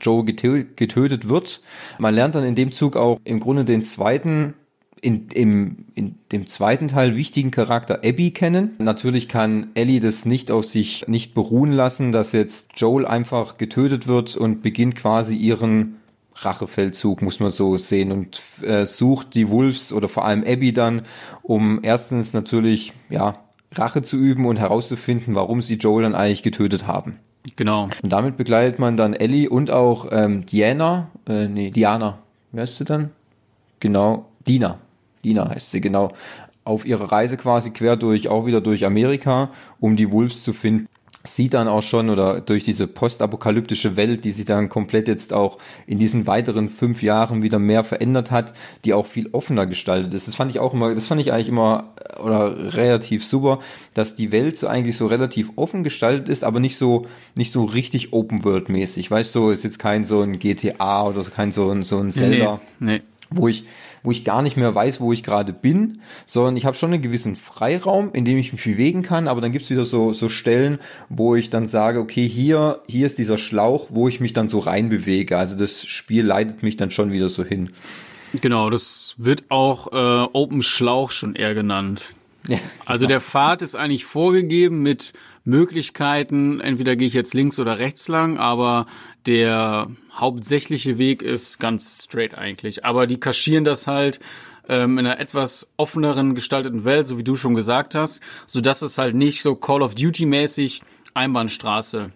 Joe 0.00 0.24
getö 0.24 0.64
getötet 0.74 1.28
wird. 1.28 1.62
Man 1.98 2.12
lernt 2.12 2.34
dann 2.34 2.44
in 2.44 2.56
dem 2.56 2.72
Zug 2.72 2.96
auch 2.96 3.20
im 3.22 3.38
Grunde 3.38 3.64
den 3.64 3.84
zweiten 3.84 4.54
in, 5.00 5.28
im, 5.28 5.84
in 5.94 6.16
dem 6.30 6.46
zweiten 6.46 6.88
Teil 6.88 7.16
wichtigen 7.16 7.50
Charakter 7.52 8.00
Abby 8.04 8.30
kennen. 8.30 8.70
Natürlich 8.78 9.28
kann 9.28 9.68
Ellie 9.74 10.00
das 10.00 10.24
nicht 10.24 10.50
auf 10.50 10.64
sich 10.64 11.06
nicht 11.08 11.34
beruhen 11.34 11.72
lassen, 11.72 12.12
dass 12.12 12.32
jetzt 12.32 12.70
Joel 12.76 13.06
einfach 13.06 13.58
getötet 13.58 14.06
wird 14.06 14.36
und 14.36 14.62
beginnt 14.62 14.96
quasi 14.96 15.36
ihren 15.36 15.96
Rachefeldzug, 16.44 17.22
muss 17.22 17.40
man 17.40 17.50
so 17.50 17.76
sehen, 17.78 18.12
und 18.12 18.40
äh, 18.62 18.86
sucht 18.86 19.34
die 19.34 19.48
Wolves 19.48 19.92
oder 19.92 20.08
vor 20.08 20.24
allem 20.24 20.44
Abby 20.46 20.72
dann, 20.72 21.02
um 21.42 21.80
erstens 21.82 22.32
natürlich, 22.32 22.92
ja, 23.08 23.36
Rache 23.74 24.02
zu 24.02 24.16
üben 24.16 24.46
und 24.46 24.58
herauszufinden, 24.58 25.34
warum 25.34 25.62
sie 25.62 25.74
Joel 25.74 26.02
dann 26.02 26.14
eigentlich 26.14 26.42
getötet 26.42 26.86
haben. 26.86 27.18
Genau. 27.56 27.88
Und 28.02 28.12
damit 28.12 28.36
begleitet 28.36 28.78
man 28.78 28.96
dann 28.96 29.14
Ellie 29.14 29.48
und 29.48 29.70
auch 29.70 30.08
ähm, 30.12 30.46
Diana, 30.46 31.10
äh, 31.28 31.48
nee, 31.48 31.70
Diana, 31.70 32.18
wie 32.52 32.60
heißt 32.60 32.78
sie 32.78 32.84
dann? 32.84 33.10
Genau, 33.80 34.26
Dina. 34.46 34.78
Dina 35.24 35.48
heißt 35.48 35.70
sie, 35.70 35.80
genau. 35.80 36.12
Auf 36.64 36.86
ihrer 36.86 37.10
Reise 37.10 37.36
quasi 37.36 37.70
quer 37.70 37.96
durch, 37.96 38.28
auch 38.28 38.46
wieder 38.46 38.60
durch 38.60 38.84
Amerika, 38.84 39.50
um 39.80 39.96
die 39.96 40.12
Wolves 40.12 40.44
zu 40.44 40.52
finden. 40.52 40.86
Sieht 41.24 41.54
dann 41.54 41.68
auch 41.68 41.82
schon 41.82 42.10
oder 42.10 42.40
durch 42.40 42.64
diese 42.64 42.86
postapokalyptische 42.86 43.96
Welt, 43.96 44.24
die 44.24 44.32
sich 44.32 44.44
dann 44.44 44.68
komplett 44.68 45.08
jetzt 45.08 45.32
auch 45.32 45.58
in 45.86 45.98
diesen 45.98 46.26
weiteren 46.26 46.68
fünf 46.68 47.02
Jahren 47.02 47.42
wieder 47.42 47.58
mehr 47.58 47.84
verändert 47.84 48.30
hat, 48.30 48.54
die 48.84 48.94
auch 48.94 49.06
viel 49.06 49.28
offener 49.32 49.66
gestaltet 49.66 50.14
ist. 50.14 50.28
Das 50.28 50.34
fand 50.34 50.50
ich 50.50 50.58
auch 50.58 50.74
immer, 50.74 50.94
das 50.94 51.06
fand 51.06 51.20
ich 51.20 51.32
eigentlich 51.32 51.48
immer 51.48 51.92
äh, 51.96 52.20
oder 52.20 52.74
relativ 52.74 53.24
super, 53.24 53.60
dass 53.94 54.16
die 54.16 54.32
Welt 54.32 54.58
so 54.58 54.66
eigentlich 54.66 54.96
so 54.96 55.06
relativ 55.06 55.50
offen 55.56 55.84
gestaltet 55.84 56.28
ist, 56.28 56.44
aber 56.44 56.60
nicht 56.60 56.76
so 56.76 57.06
nicht 57.34 57.52
so 57.52 57.64
richtig 57.64 58.12
Open 58.12 58.44
World 58.44 58.68
mäßig. 58.68 59.10
Weißt 59.10 59.34
du, 59.34 59.50
ist 59.50 59.64
jetzt 59.64 59.78
kein 59.78 60.04
so 60.04 60.22
ein 60.22 60.38
GTA 60.38 61.06
oder 61.06 61.22
kein 61.24 61.52
so 61.52 61.70
ein 61.70 61.82
so 61.82 61.98
ein 61.98 62.10
Zelda. 62.10 62.60
Nee, 62.80 62.94
nee 62.94 63.02
wo 63.36 63.48
ich, 63.48 63.64
wo 64.02 64.10
ich 64.10 64.24
gar 64.24 64.42
nicht 64.42 64.56
mehr 64.56 64.74
weiß, 64.74 65.00
wo 65.00 65.12
ich 65.12 65.22
gerade 65.22 65.52
bin, 65.52 66.00
sondern 66.26 66.56
ich 66.56 66.66
habe 66.66 66.76
schon 66.76 66.92
einen 66.92 67.02
gewissen 67.02 67.36
Freiraum, 67.36 68.10
in 68.12 68.24
dem 68.24 68.38
ich 68.38 68.52
mich 68.52 68.64
bewegen 68.64 69.02
kann, 69.02 69.28
aber 69.28 69.40
dann 69.40 69.52
gibt's 69.52 69.70
wieder 69.70 69.84
so, 69.84 70.12
so 70.12 70.28
Stellen, 70.28 70.78
wo 71.08 71.34
ich 71.36 71.50
dann 71.50 71.66
sage, 71.66 72.00
okay, 72.00 72.28
hier, 72.28 72.80
hier 72.86 73.06
ist 73.06 73.18
dieser 73.18 73.38
Schlauch, 73.38 73.88
wo 73.90 74.08
ich 74.08 74.20
mich 74.20 74.32
dann 74.32 74.48
so 74.48 74.58
reinbewege. 74.58 75.38
Also 75.38 75.56
das 75.56 75.84
Spiel 75.84 76.24
leitet 76.24 76.62
mich 76.62 76.76
dann 76.76 76.90
schon 76.90 77.12
wieder 77.12 77.28
so 77.28 77.44
hin. 77.44 77.70
Genau, 78.40 78.70
das 78.70 79.14
wird 79.18 79.44
auch 79.50 79.92
äh, 79.92 80.28
Open 80.32 80.62
Schlauch 80.62 81.10
schon 81.10 81.34
eher 81.34 81.54
genannt. 81.54 82.12
Ja, 82.48 82.58
also 82.86 83.06
der 83.06 83.20
Pfad 83.20 83.62
ist 83.62 83.76
eigentlich 83.76 84.04
vorgegeben 84.04 84.82
mit 84.82 85.12
Möglichkeiten, 85.44 86.60
entweder 86.60 86.96
gehe 86.96 87.08
ich 87.08 87.14
jetzt 87.14 87.34
links 87.34 87.58
oder 87.58 87.78
rechts 87.78 88.08
lang, 88.08 88.38
aber 88.38 88.86
der 89.26 89.88
hauptsächliche 90.14 90.98
Weg 90.98 91.22
ist 91.22 91.58
ganz 91.58 92.04
straight 92.04 92.36
eigentlich. 92.36 92.84
Aber 92.84 93.06
die 93.06 93.18
kaschieren 93.18 93.64
das 93.64 93.86
halt 93.86 94.20
ähm, 94.68 94.98
in 94.98 95.06
einer 95.06 95.18
etwas 95.18 95.68
offeneren 95.76 96.34
gestalteten 96.34 96.84
Welt, 96.84 97.06
so 97.06 97.18
wie 97.18 97.24
du 97.24 97.36
schon 97.36 97.54
gesagt 97.54 97.94
hast, 97.94 98.22
so 98.46 98.60
dass 98.60 98.82
es 98.82 98.98
halt 98.98 99.14
nicht 99.14 99.42
so 99.42 99.54
Call 99.54 99.82
of 99.82 99.94
Duty 99.94 100.26
mäßig 100.26 100.82
Einbahnstraße 101.14 102.10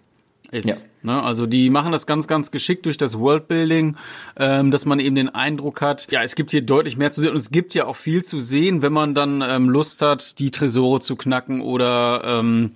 ist. 0.51 0.67
Ja. 0.67 0.75
Ne? 1.03 1.21
Also 1.21 1.45
die 1.45 1.69
machen 1.69 1.91
das 1.91 2.07
ganz, 2.07 2.27
ganz 2.27 2.51
geschickt 2.51 2.85
durch 2.85 2.97
das 2.97 3.19
Worldbuilding, 3.19 3.97
ähm, 4.37 4.71
dass 4.71 4.85
man 4.85 4.99
eben 4.99 5.15
den 5.15 5.29
Eindruck 5.29 5.81
hat, 5.81 6.09
ja, 6.11 6.23
es 6.23 6.35
gibt 6.35 6.51
hier 6.51 6.61
deutlich 6.61 6.97
mehr 6.97 7.11
zu 7.11 7.21
sehen 7.21 7.31
und 7.31 7.37
es 7.37 7.51
gibt 7.51 7.73
ja 7.73 7.85
auch 7.85 7.95
viel 7.95 8.23
zu 8.23 8.39
sehen, 8.39 8.81
wenn 8.81 8.93
man 8.93 9.13
dann 9.13 9.43
ähm, 9.45 9.69
Lust 9.69 10.01
hat, 10.01 10.39
die 10.39 10.51
Tresore 10.51 11.01
zu 11.01 11.15
knacken 11.15 11.61
oder 11.61 12.23
ähm, 12.25 12.71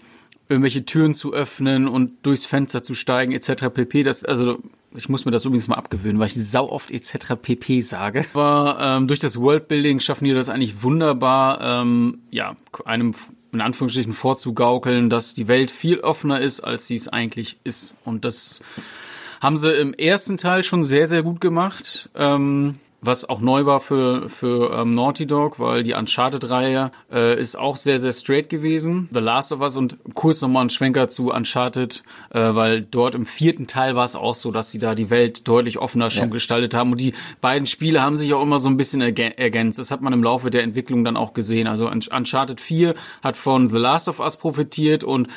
irgendwelche 0.52 0.86
Türen 0.86 1.14
zu 1.14 1.34
öffnen 1.34 1.88
und 1.88 2.26
durchs 2.26 2.46
Fenster 2.46 2.84
zu 2.84 2.94
steigen 2.94 3.32
etc. 3.32 3.70
pp. 3.74 4.04
Das 4.04 4.24
also 4.26 4.60
ich 4.94 5.08
muss 5.08 5.24
mir 5.24 5.32
das 5.32 5.46
übrigens 5.46 5.70
mal 5.70 5.76
abgewöhnen, 5.76 6.20
weil 6.20 6.28
ich 6.28 6.36
sau 6.36 6.70
oft 6.70 6.92
etc. 6.92 7.36
pp 7.42 7.82
sage. 7.82 8.26
Aber 8.34 8.78
ähm, 8.80 9.08
durch 9.08 9.20
das 9.20 9.40
Worldbuilding 9.40 10.02
schaffen 10.02 10.26
die 10.26 10.34
das 10.34 10.50
eigentlich 10.50 10.84
wunderbar, 10.84 11.62
ähm, 11.62 12.20
ja, 12.30 12.56
einem 12.86 13.14
in 13.54 13.62
Anführungsstrichen 13.62 14.14
vorzugaukeln, 14.14 15.10
dass 15.10 15.34
die 15.34 15.48
Welt 15.48 15.72
viel 15.72 16.00
offener 16.00 16.40
ist, 16.40 16.62
als 16.62 16.88
sie 16.88 16.96
es 16.96 17.08
eigentlich 17.08 17.58
ist. 17.64 17.96
Und 18.06 18.24
das 18.24 18.62
haben 19.42 19.58
sie 19.58 19.74
im 19.74 19.94
ersten 19.94 20.38
Teil 20.38 20.64
schon 20.64 20.84
sehr, 20.84 21.08
sehr 21.08 21.24
gut 21.24 21.42
gemacht. 21.42 22.10
Ähm, 22.16 22.76
was 23.02 23.28
auch 23.28 23.42
neu 23.42 23.66
war 23.66 23.80
für, 23.80 24.30
für 24.30 24.72
ähm, 24.74 24.94
Naughty 24.94 25.26
Dog, 25.26 25.60
weil 25.60 25.82
die 25.82 25.94
Uncharted-Reihe 25.94 26.92
äh, 27.12 27.40
ist 27.40 27.58
auch 27.58 27.76
sehr, 27.76 27.98
sehr 27.98 28.12
straight 28.12 28.48
gewesen. 28.48 29.10
The 29.12 29.20
Last 29.20 29.52
of 29.52 29.60
Us 29.60 29.76
und 29.76 29.98
kurz 30.14 30.42
nochmal 30.42 30.66
ein 30.66 30.70
Schwenker 30.70 31.10
zu 31.10 31.32
Uncharted, 31.32 32.04
äh, 32.30 32.40
weil 32.40 32.82
dort 32.82 33.16
im 33.16 33.26
vierten 33.26 33.66
Teil 33.66 33.96
war 33.96 34.06
es 34.06 34.16
auch 34.16 34.36
so, 34.36 34.52
dass 34.52 34.70
sie 34.70 34.78
da 34.78 34.94
die 34.94 35.10
Welt 35.10 35.48
deutlich 35.48 35.80
offener 35.80 36.12
schon 36.12 36.26
ja. 36.26 36.34
gestaltet 36.34 36.76
haben 36.76 36.92
und 36.92 37.02
die 37.02 37.14
beiden 37.42 37.66
Spiele 37.66 38.04
haben 38.04 38.18
sich 38.18 38.36
auch 38.36 38.44
immer 38.44 38.60
so 38.60 38.70
ein 38.70 38.78
bisschen 38.78 39.02
ergänzt. 39.02 39.80
Das 39.80 39.90
hat 39.90 40.02
man 40.02 40.14
im 40.14 40.24
Laufe 40.24 40.52
der 40.52 40.62
Entwicklung 40.62 41.04
dann 41.04 41.18
auch 41.18 41.34
gesehen. 41.34 41.66
Also 41.66 41.90
Uncharted 41.90 42.62
4 42.62 42.94
hat 43.24 43.36
von 43.36 43.68
The 43.68 43.78
Last 43.78 44.10
of 44.10 44.20
Us 44.20 44.38
profitiert 44.38 45.04
und 45.04 45.28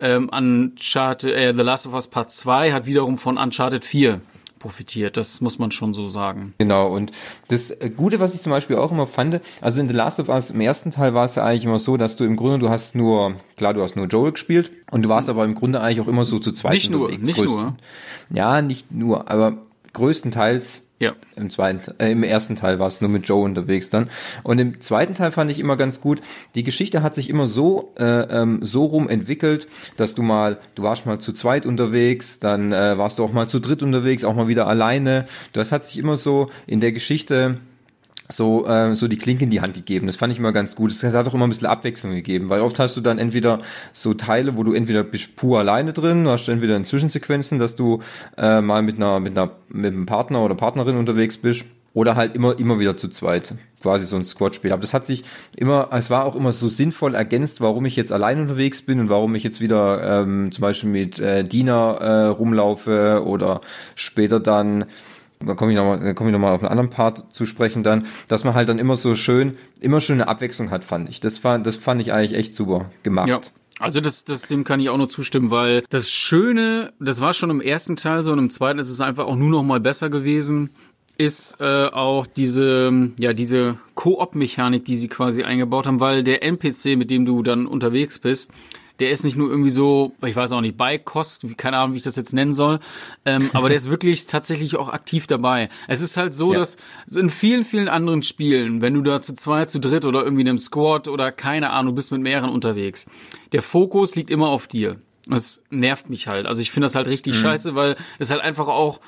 ähm, 0.00 0.28
Uncharted, 0.28 1.32
äh, 1.32 1.54
The 1.56 1.62
Last 1.62 1.86
of 1.86 1.94
Us 1.94 2.08
Part 2.08 2.30
2 2.30 2.72
hat 2.72 2.84
wiederum 2.84 3.16
von 3.16 3.38
Uncharted 3.38 3.86
4 3.86 4.20
profitiert. 4.66 5.16
Das 5.16 5.40
muss 5.40 5.60
man 5.60 5.70
schon 5.70 5.94
so 5.94 6.08
sagen. 6.08 6.52
Genau, 6.58 6.88
und 6.88 7.12
das 7.48 7.76
Gute, 7.96 8.18
was 8.18 8.34
ich 8.34 8.40
zum 8.40 8.50
Beispiel 8.50 8.74
auch 8.76 8.90
immer 8.90 9.06
fand, 9.06 9.40
also 9.60 9.80
in 9.80 9.86
The 9.86 9.94
Last 9.94 10.18
of 10.18 10.28
Us 10.28 10.50
im 10.50 10.60
ersten 10.60 10.90
Teil 10.90 11.14
war 11.14 11.24
es 11.24 11.36
ja 11.36 11.44
eigentlich 11.44 11.64
immer 11.64 11.78
so, 11.78 11.96
dass 11.96 12.16
du 12.16 12.24
im 12.24 12.34
Grunde, 12.34 12.58
du 12.58 12.68
hast 12.68 12.96
nur, 12.96 13.36
klar, 13.56 13.74
du 13.74 13.82
hast 13.82 13.94
nur 13.94 14.06
Joel 14.06 14.32
gespielt 14.32 14.72
und 14.90 15.02
du 15.02 15.08
warst 15.08 15.28
aber 15.28 15.44
im 15.44 15.54
Grunde 15.54 15.80
eigentlich 15.80 16.00
auch 16.00 16.08
immer 16.08 16.24
so 16.24 16.40
zu 16.40 16.50
zweit 16.50 16.72
Nicht 16.72 16.90
nur, 16.90 17.10
nicht 17.10 17.36
größten, 17.36 17.60
nur. 17.62 17.76
Ja, 18.30 18.60
nicht 18.60 18.90
nur, 18.90 19.30
aber 19.30 19.58
größtenteils 19.92 20.85
ja. 20.98 21.14
Im 21.34 21.50
zweiten, 21.50 21.98
äh, 21.98 22.10
im 22.10 22.22
ersten 22.22 22.56
Teil 22.56 22.78
war 22.78 22.86
es 22.86 23.02
nur 23.02 23.10
mit 23.10 23.28
Joe 23.28 23.44
unterwegs 23.44 23.90
dann. 23.90 24.08
Und 24.42 24.58
im 24.58 24.80
zweiten 24.80 25.14
Teil 25.14 25.30
fand 25.30 25.50
ich 25.50 25.58
immer 25.58 25.76
ganz 25.76 26.00
gut. 26.00 26.22
Die 26.54 26.64
Geschichte 26.64 27.02
hat 27.02 27.14
sich 27.14 27.28
immer 27.28 27.46
so 27.46 27.92
äh, 27.98 28.04
ähm, 28.04 28.60
so 28.62 28.86
rum 28.86 29.06
entwickelt, 29.08 29.68
dass 29.98 30.14
du 30.14 30.22
mal, 30.22 30.58
du 30.74 30.84
warst 30.84 31.04
mal 31.04 31.18
zu 31.18 31.34
zweit 31.34 31.66
unterwegs, 31.66 32.38
dann 32.38 32.72
äh, 32.72 32.96
warst 32.96 33.18
du 33.18 33.24
auch 33.24 33.32
mal 33.32 33.46
zu 33.46 33.60
dritt 33.60 33.82
unterwegs, 33.82 34.24
auch 34.24 34.34
mal 34.34 34.48
wieder 34.48 34.66
alleine. 34.68 35.26
Das 35.52 35.70
hat 35.70 35.84
sich 35.84 35.98
immer 35.98 36.16
so 36.16 36.50
in 36.66 36.80
der 36.80 36.92
Geschichte 36.92 37.58
so, 38.30 38.66
äh, 38.66 38.94
so 38.94 39.08
die 39.08 39.18
Klinke 39.18 39.44
in 39.44 39.50
die 39.50 39.60
Hand 39.60 39.74
gegeben. 39.74 40.06
Das 40.06 40.16
fand 40.16 40.32
ich 40.32 40.38
immer 40.38 40.52
ganz 40.52 40.74
gut. 40.74 40.90
Es 40.92 41.02
hat 41.02 41.26
auch 41.26 41.34
immer 41.34 41.46
ein 41.46 41.50
bisschen 41.50 41.66
Abwechslung 41.66 42.12
gegeben, 42.12 42.48
weil 42.48 42.60
oft 42.60 42.78
hast 42.78 42.96
du 42.96 43.00
dann 43.00 43.18
entweder 43.18 43.60
so 43.92 44.14
Teile, 44.14 44.56
wo 44.56 44.62
du 44.62 44.72
entweder 44.72 45.04
bist 45.04 45.36
pur 45.36 45.58
alleine 45.58 45.92
drin, 45.92 46.24
du 46.24 46.30
hast 46.30 46.48
entweder 46.48 46.76
in 46.76 46.84
Zwischensequenzen, 46.84 47.58
dass 47.58 47.76
du 47.76 48.02
äh, 48.36 48.60
mal 48.60 48.82
mit 48.82 48.96
einer, 48.96 49.20
mit 49.20 49.36
einer, 49.36 49.50
mit 49.68 49.92
einem 49.92 50.06
Partner 50.06 50.44
oder 50.44 50.54
Partnerin 50.54 50.96
unterwegs 50.96 51.36
bist, 51.36 51.64
oder 51.96 52.14
halt 52.14 52.34
immer, 52.34 52.58
immer 52.58 52.78
wieder 52.78 52.98
zu 52.98 53.08
zweit. 53.08 53.54
Quasi 53.80 54.04
so 54.04 54.16
ein 54.16 54.26
Squad-Spiel. 54.26 54.70
Aber 54.70 54.82
das 54.82 54.92
hat 54.92 55.06
sich 55.06 55.24
immer, 55.56 55.88
es 55.92 56.10
war 56.10 56.26
auch 56.26 56.36
immer 56.36 56.52
so 56.52 56.68
sinnvoll 56.68 57.14
ergänzt, 57.14 57.62
warum 57.62 57.86
ich 57.86 57.96
jetzt 57.96 58.12
allein 58.12 58.38
unterwegs 58.38 58.82
bin 58.82 59.00
und 59.00 59.08
warum 59.08 59.34
ich 59.34 59.42
jetzt 59.42 59.62
wieder 59.62 60.20
ähm, 60.20 60.52
zum 60.52 60.60
Beispiel 60.60 60.90
mit 60.90 61.18
äh, 61.20 61.42
Dina 61.42 61.94
äh, 61.94 62.26
rumlaufe 62.26 63.22
oder 63.24 63.62
später 63.94 64.40
dann 64.40 64.84
da 65.44 65.54
komme 65.54 65.72
ich 65.72 65.76
nochmal 65.76 66.14
komm 66.14 66.28
ich 66.28 66.32
noch 66.32 66.42
auf 66.42 66.62
einen 66.62 66.70
anderen 66.70 66.90
Part 66.90 67.32
zu 67.34 67.46
sprechen 67.46 67.82
dann, 67.82 68.06
dass 68.28 68.44
man 68.44 68.54
halt 68.54 68.68
dann 68.68 68.78
immer 68.78 68.96
so 68.96 69.14
schön, 69.14 69.56
immer 69.80 70.00
schön 70.00 70.20
eine 70.20 70.28
Abwechslung 70.28 70.70
hat, 70.70 70.84
fand 70.84 71.08
ich. 71.08 71.20
Das 71.20 71.38
fand, 71.38 71.66
das 71.66 71.76
fand 71.76 72.00
ich 72.00 72.12
eigentlich 72.12 72.38
echt 72.38 72.54
super 72.54 72.90
gemacht. 73.02 73.28
Ja. 73.28 73.40
Also 73.78 74.00
das, 74.00 74.24
das, 74.24 74.42
dem 74.42 74.64
kann 74.64 74.80
ich 74.80 74.88
auch 74.88 74.96
nur 74.96 75.08
zustimmen, 75.08 75.50
weil 75.50 75.84
das 75.90 76.10
Schöne, 76.10 76.94
das 76.98 77.20
war 77.20 77.34
schon 77.34 77.50
im 77.50 77.60
ersten 77.60 77.96
Teil 77.96 78.22
so 78.22 78.32
und 78.32 78.38
im 78.38 78.48
zweiten 78.48 78.78
ist 78.78 78.88
es 78.88 79.02
einfach 79.02 79.26
auch 79.26 79.36
nur 79.36 79.50
noch 79.50 79.62
mal 79.62 79.80
besser 79.80 80.08
gewesen, 80.08 80.70
ist 81.18 81.56
äh, 81.60 81.86
auch 81.86 82.26
diese, 82.26 83.10
ja, 83.18 83.34
diese 83.34 83.78
Koop-Mechanik, 83.94 84.84
die 84.84 84.96
sie 84.96 85.08
quasi 85.08 85.42
eingebaut 85.42 85.86
haben, 85.86 86.00
weil 86.00 86.24
der 86.24 86.42
NPC, 86.42 86.96
mit 86.96 87.10
dem 87.10 87.26
du 87.26 87.42
dann 87.42 87.66
unterwegs 87.66 88.18
bist, 88.18 88.50
der 89.00 89.10
ist 89.10 89.24
nicht 89.24 89.36
nur 89.36 89.50
irgendwie 89.50 89.70
so, 89.70 90.14
ich 90.24 90.34
weiß 90.34 90.52
auch 90.52 90.60
nicht, 90.60 90.76
Beikost, 90.76 91.46
keine 91.56 91.78
Ahnung, 91.78 91.94
wie 91.94 91.98
ich 91.98 92.04
das 92.04 92.16
jetzt 92.16 92.32
nennen 92.32 92.52
soll, 92.52 92.78
ähm, 93.24 93.50
aber 93.52 93.68
der 93.68 93.76
ist 93.76 93.90
wirklich 93.90 94.26
tatsächlich 94.26 94.76
auch 94.76 94.88
aktiv 94.88 95.26
dabei. 95.26 95.68
Es 95.88 96.00
ist 96.00 96.16
halt 96.16 96.34
so, 96.34 96.52
ja. 96.52 96.60
dass 96.60 96.76
in 97.14 97.30
vielen, 97.30 97.64
vielen 97.64 97.88
anderen 97.88 98.22
Spielen, 98.22 98.80
wenn 98.80 98.94
du 98.94 99.02
da 99.02 99.20
zu 99.20 99.34
zweit, 99.34 99.70
zu 99.70 99.80
dritt 99.80 100.04
oder 100.04 100.24
irgendwie 100.24 100.42
in 100.42 100.48
einem 100.48 100.58
Squad 100.58 101.08
oder 101.08 101.32
keine 101.32 101.70
Ahnung, 101.70 101.94
bist 101.94 102.12
mit 102.12 102.22
mehreren 102.22 102.50
unterwegs, 102.50 103.06
der 103.52 103.62
Fokus 103.62 104.14
liegt 104.16 104.30
immer 104.30 104.48
auf 104.48 104.66
dir. 104.66 104.96
Das 105.28 105.62
nervt 105.70 106.08
mich 106.08 106.28
halt. 106.28 106.46
Also 106.46 106.62
ich 106.62 106.70
finde 106.70 106.84
das 106.84 106.94
halt 106.94 107.08
richtig 107.08 107.34
mhm. 107.34 107.40
scheiße, 107.40 107.74
weil 107.74 107.96
es 108.18 108.30
halt 108.30 108.40
einfach 108.40 108.68
auch 108.68 109.00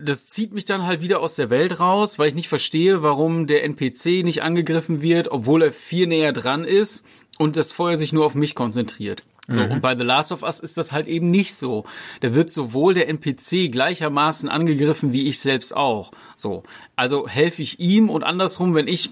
das 0.00 0.26
zieht 0.26 0.52
mich 0.52 0.64
dann 0.64 0.86
halt 0.86 1.00
wieder 1.00 1.20
aus 1.20 1.36
der 1.36 1.50
Welt 1.50 1.80
raus, 1.80 2.18
weil 2.18 2.28
ich 2.28 2.34
nicht 2.34 2.48
verstehe, 2.48 3.02
warum 3.02 3.46
der 3.46 3.64
NPC 3.64 4.22
nicht 4.22 4.42
angegriffen 4.42 5.00
wird, 5.02 5.28
obwohl 5.28 5.62
er 5.62 5.72
viel 5.72 6.06
näher 6.06 6.32
dran 6.32 6.64
ist 6.64 7.04
und 7.38 7.56
das 7.56 7.72
Feuer 7.72 7.96
sich 7.96 8.12
nur 8.12 8.26
auf 8.26 8.34
mich 8.34 8.54
konzentriert. 8.54 9.24
So, 9.50 9.62
mhm. 9.62 9.70
und 9.72 9.80
bei 9.80 9.96
The 9.96 10.04
Last 10.04 10.30
of 10.30 10.42
Us 10.42 10.60
ist 10.60 10.76
das 10.76 10.92
halt 10.92 11.06
eben 11.06 11.30
nicht 11.30 11.54
so. 11.54 11.86
Da 12.20 12.34
wird 12.34 12.52
sowohl 12.52 12.92
der 12.92 13.08
NPC 13.08 13.72
gleichermaßen 13.72 14.50
angegriffen 14.50 15.14
wie 15.14 15.26
ich 15.26 15.40
selbst 15.40 15.74
auch. 15.74 16.12
So. 16.36 16.64
Also 16.96 17.26
helfe 17.26 17.62
ich 17.62 17.80
ihm 17.80 18.10
und 18.10 18.24
andersrum, 18.24 18.74
wenn 18.74 18.88
ich 18.88 19.10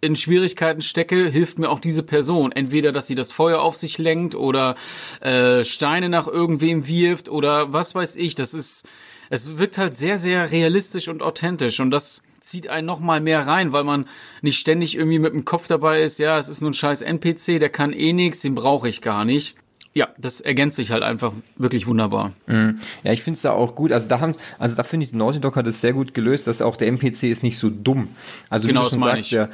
in 0.00 0.16
Schwierigkeiten 0.16 0.82
stecke, 0.82 1.28
hilft 1.28 1.60
mir 1.60 1.70
auch 1.70 1.78
diese 1.78 2.02
Person. 2.02 2.50
Entweder, 2.50 2.90
dass 2.90 3.06
sie 3.06 3.14
das 3.14 3.30
Feuer 3.30 3.60
auf 3.60 3.76
sich 3.76 3.96
lenkt 3.96 4.34
oder 4.34 4.74
äh, 5.20 5.64
Steine 5.64 6.08
nach 6.08 6.26
irgendwem 6.26 6.88
wirft 6.88 7.28
oder 7.28 7.72
was 7.72 7.94
weiß 7.94 8.16
ich. 8.16 8.34
Das 8.34 8.54
ist, 8.54 8.88
es 9.30 9.56
wirkt 9.56 9.78
halt 9.78 9.94
sehr, 9.94 10.18
sehr 10.18 10.50
realistisch 10.50 11.06
und 11.06 11.22
authentisch 11.22 11.78
und 11.78 11.92
das 11.92 12.23
zieht 12.44 12.68
einen 12.68 12.86
noch 12.86 13.00
mal 13.00 13.20
mehr 13.20 13.46
rein, 13.46 13.72
weil 13.72 13.84
man 13.84 14.06
nicht 14.42 14.58
ständig 14.58 14.96
irgendwie 14.96 15.18
mit 15.18 15.32
dem 15.32 15.44
Kopf 15.44 15.66
dabei 15.66 16.02
ist, 16.02 16.18
ja, 16.18 16.38
es 16.38 16.48
ist 16.48 16.60
nur 16.60 16.70
ein 16.70 16.74
scheiß 16.74 17.02
NPC, 17.02 17.58
der 17.58 17.70
kann 17.70 17.92
eh 17.92 18.12
nichts, 18.12 18.42
den 18.42 18.54
brauche 18.54 18.88
ich 18.88 19.00
gar 19.00 19.24
nicht. 19.24 19.56
Ja, 19.94 20.08
das 20.18 20.40
ergänzt 20.40 20.76
sich 20.76 20.90
halt 20.90 21.04
einfach 21.04 21.32
wirklich 21.56 21.86
wunderbar. 21.86 22.32
Mhm. 22.46 22.80
Ja, 23.04 23.12
ich 23.12 23.22
finde 23.22 23.36
es 23.36 23.42
da 23.42 23.52
auch 23.52 23.76
gut. 23.76 23.92
Also 23.92 24.08
da 24.08 24.18
haben, 24.18 24.32
also 24.58 24.74
da 24.74 24.82
finde 24.82 25.06
ich, 25.06 25.12
Naughty 25.12 25.38
Dog 25.38 25.54
hat 25.54 25.68
es 25.68 25.80
sehr 25.80 25.92
gut 25.92 26.14
gelöst, 26.14 26.48
dass 26.48 26.60
auch 26.62 26.76
der 26.76 26.88
NPC 26.88 27.24
ist 27.24 27.44
nicht 27.44 27.58
so 27.58 27.70
dumm. 27.70 28.08
Also 28.50 28.66
genau, 28.66 28.80
wie 28.80 28.84
du 28.84 28.90
schon 28.90 29.02
sagst, 29.04 29.30
der, 29.30 29.50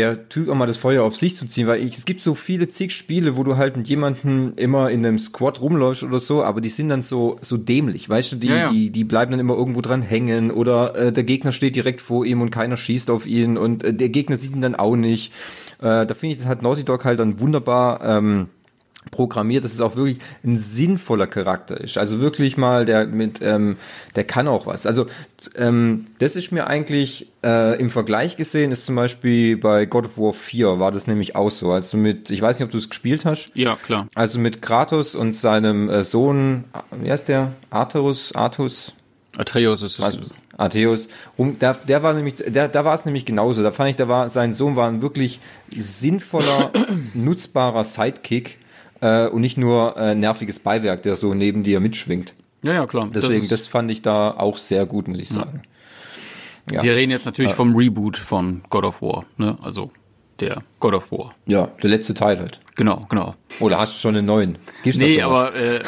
der 0.00 0.28
Typ 0.30 0.48
auch 0.48 0.54
mal 0.54 0.66
das 0.66 0.78
Feuer 0.78 1.04
aufs 1.04 1.20
Licht 1.20 1.36
zu 1.36 1.46
ziehen, 1.46 1.66
weil 1.66 1.82
ich, 1.82 1.98
es 1.98 2.06
gibt 2.06 2.22
so 2.22 2.34
viele 2.34 2.68
zig 2.68 2.94
Spiele, 2.94 3.36
wo 3.36 3.44
du 3.44 3.58
halt 3.58 3.76
mit 3.76 3.86
jemandem 3.86 4.54
immer 4.56 4.90
in 4.90 5.04
einem 5.04 5.18
Squad 5.18 5.60
rumläufst 5.60 6.02
oder 6.02 6.18
so, 6.18 6.42
aber 6.42 6.62
die 6.62 6.70
sind 6.70 6.88
dann 6.88 7.02
so 7.02 7.36
so 7.42 7.58
dämlich, 7.58 8.08
weißt 8.08 8.32
du, 8.32 8.36
die 8.36 8.48
ja, 8.48 8.56
ja. 8.56 8.70
die 8.70 8.88
die 8.88 9.04
bleiben 9.04 9.30
dann 9.30 9.40
immer 9.40 9.54
irgendwo 9.54 9.82
dran 9.82 10.00
hängen 10.00 10.50
oder 10.50 10.94
äh, 10.94 11.12
der 11.12 11.24
Gegner 11.24 11.52
steht 11.52 11.76
direkt 11.76 12.00
vor 12.00 12.24
ihm 12.24 12.40
und 12.40 12.50
keiner 12.50 12.78
schießt 12.78 13.10
auf 13.10 13.26
ihn 13.26 13.58
und 13.58 13.84
äh, 13.84 13.92
der 13.92 14.08
Gegner 14.08 14.38
sieht 14.38 14.52
ihn 14.52 14.62
dann 14.62 14.74
auch 14.74 14.96
nicht. 14.96 15.34
Äh, 15.80 16.06
da 16.06 16.14
finde 16.14 16.34
ich 16.34 16.38
das 16.38 16.48
hat 16.48 16.62
Naughty 16.62 16.84
Dog 16.84 17.04
halt 17.04 17.18
dann 17.18 17.38
wunderbar 17.38 18.00
ähm, 18.02 18.48
programmiert, 19.10 19.64
dass 19.64 19.72
es 19.72 19.80
auch 19.80 19.96
wirklich 19.96 20.18
ein 20.44 20.58
sinnvoller 20.58 21.26
Charakter 21.26 21.80
ist. 21.80 21.96
Also 21.96 22.20
wirklich 22.20 22.56
mal, 22.56 22.84
der 22.84 23.06
mit, 23.06 23.40
ähm, 23.40 23.76
der 24.14 24.24
kann 24.24 24.46
auch 24.46 24.66
was. 24.66 24.86
Also 24.86 25.06
ähm, 25.56 26.08
das 26.18 26.36
ist 26.36 26.52
mir 26.52 26.66
eigentlich 26.66 27.26
äh, 27.42 27.80
im 27.80 27.90
Vergleich 27.90 28.36
gesehen, 28.36 28.72
ist 28.72 28.86
zum 28.86 28.96
Beispiel 28.96 29.56
bei 29.56 29.86
God 29.86 30.04
of 30.04 30.18
War 30.18 30.32
4 30.32 30.78
war 30.78 30.92
das 30.92 31.06
nämlich 31.06 31.34
auch 31.34 31.50
so. 31.50 31.72
Also 31.72 31.96
mit, 31.96 32.30
ich 32.30 32.42
weiß 32.42 32.58
nicht, 32.58 32.64
ob 32.64 32.70
du 32.70 32.78
es 32.78 32.90
gespielt 32.90 33.24
hast. 33.24 33.50
Ja, 33.54 33.76
klar. 33.76 34.06
Also 34.14 34.38
mit 34.38 34.60
Kratos 34.60 35.14
und 35.14 35.36
seinem 35.36 35.88
äh, 35.88 36.04
Sohn, 36.04 36.64
wie 37.00 37.10
heißt 37.10 37.28
der? 37.28 37.52
Arthurus, 37.70 38.34
Artus? 38.34 38.92
Atreus 39.36 39.82
ist 39.82 39.98
es. 39.98 40.04
Also, 40.04 40.20
der, 41.38 41.74
der 41.74 42.02
war 42.02 42.12
nämlich, 42.12 42.34
der, 42.36 42.68
da 42.68 42.84
war 42.84 42.94
es 42.94 43.06
nämlich 43.06 43.24
genauso. 43.24 43.62
Da 43.62 43.72
fand 43.72 43.90
ich, 43.90 43.96
da 43.96 44.08
war 44.08 44.28
sein 44.28 44.52
Sohn 44.52 44.76
war 44.76 44.88
ein 44.88 45.00
wirklich 45.00 45.40
sinnvoller, 45.74 46.70
nutzbarer 47.14 47.84
Sidekick 47.84 48.58
äh, 49.00 49.26
und 49.26 49.40
nicht 49.40 49.56
nur 49.56 49.96
äh, 49.96 50.14
nerviges 50.14 50.58
Beiwerk, 50.58 51.02
der 51.02 51.16
so 51.16 51.34
neben 51.34 51.62
dir 51.62 51.80
mitschwingt. 51.80 52.34
Ja, 52.62 52.72
ja, 52.74 52.86
klar. 52.86 53.08
Deswegen, 53.12 53.40
das, 53.40 53.48
das 53.48 53.66
fand 53.66 53.90
ich 53.90 54.02
da 54.02 54.32
auch 54.32 54.58
sehr 54.58 54.86
gut, 54.86 55.08
muss 55.08 55.18
ich 55.18 55.28
sagen. 55.28 55.62
Ja. 56.70 56.82
Wir 56.82 56.94
reden 56.94 57.10
jetzt 57.10 57.24
natürlich 57.24 57.52
äh, 57.52 57.54
vom 57.54 57.74
Reboot 57.74 58.16
von 58.16 58.62
God 58.68 58.84
of 58.84 59.02
War, 59.02 59.24
ne? 59.38 59.56
Also 59.62 59.90
der 60.40 60.62
God 60.78 60.94
of 60.94 61.12
War. 61.12 61.34
Ja, 61.46 61.68
der 61.82 61.90
letzte 61.90 62.14
Teil 62.14 62.38
halt. 62.38 62.60
Genau, 62.76 63.06
genau. 63.08 63.34
Oder 63.60 63.78
hast 63.78 63.94
du 63.94 63.98
schon 63.98 64.16
einen 64.16 64.26
neuen? 64.26 64.56
Gibt's 64.82 65.00
nee, 65.00 65.20
aber 65.22 65.54
äh, 65.54 65.82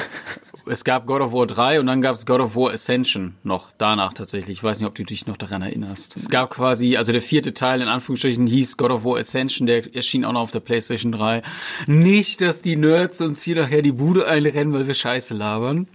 es 0.66 0.84
gab 0.84 1.06
God 1.06 1.20
of 1.20 1.32
War 1.32 1.46
3 1.46 1.80
und 1.80 1.86
dann 1.86 2.00
gab 2.00 2.14
es 2.14 2.26
God 2.26 2.40
of 2.40 2.56
War 2.56 2.72
Ascension 2.72 3.34
noch 3.42 3.70
danach 3.78 4.12
tatsächlich. 4.12 4.58
Ich 4.58 4.64
weiß 4.64 4.78
nicht, 4.78 4.86
ob 4.86 4.94
du 4.94 5.04
dich 5.04 5.26
noch 5.26 5.36
daran 5.36 5.62
erinnerst. 5.62 6.16
Es 6.16 6.28
gab 6.28 6.50
quasi, 6.50 6.96
also 6.96 7.12
der 7.12 7.22
vierte 7.22 7.54
Teil 7.54 7.80
in 7.80 7.88
Anführungsstrichen 7.88 8.46
hieß 8.46 8.76
God 8.76 8.90
of 8.90 9.04
War 9.04 9.18
Ascension, 9.18 9.66
der 9.66 9.94
erschien 9.94 10.24
auch 10.24 10.32
noch 10.32 10.42
auf 10.42 10.50
der 10.50 10.60
PlayStation 10.60 11.12
3. 11.12 11.42
Nicht, 11.86 12.40
dass 12.40 12.62
die 12.62 12.76
Nerds 12.76 13.20
uns 13.20 13.42
hier 13.42 13.56
nachher 13.56 13.82
die 13.82 13.92
Bude 13.92 14.26
einrennen, 14.26 14.72
weil 14.72 14.86
wir 14.86 14.94
Scheiße 14.94 15.34
labern. 15.34 15.88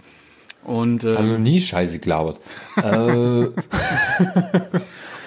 Und, 0.64 1.04
äh, 1.04 1.22
noch 1.22 1.38
nie 1.38 1.60
Scheiße 1.60 1.98
gelabert. 1.98 2.40
äh. 2.76 2.80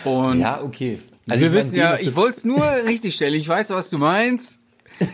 und 0.09 0.39
ja, 0.39 0.61
okay. 0.61 0.99
Also 1.29 1.43
wir 1.43 1.53
wissen 1.53 1.75
ja, 1.75 1.97
ich 1.97 2.15
wollte 2.15 2.37
es 2.37 2.45
nur 2.45 2.63
richtig 2.85 3.15
stellen. 3.15 3.35
Ich 3.35 3.47
weiß, 3.47 3.69
was 3.71 3.89
du 3.89 3.97
meinst. 3.97 4.61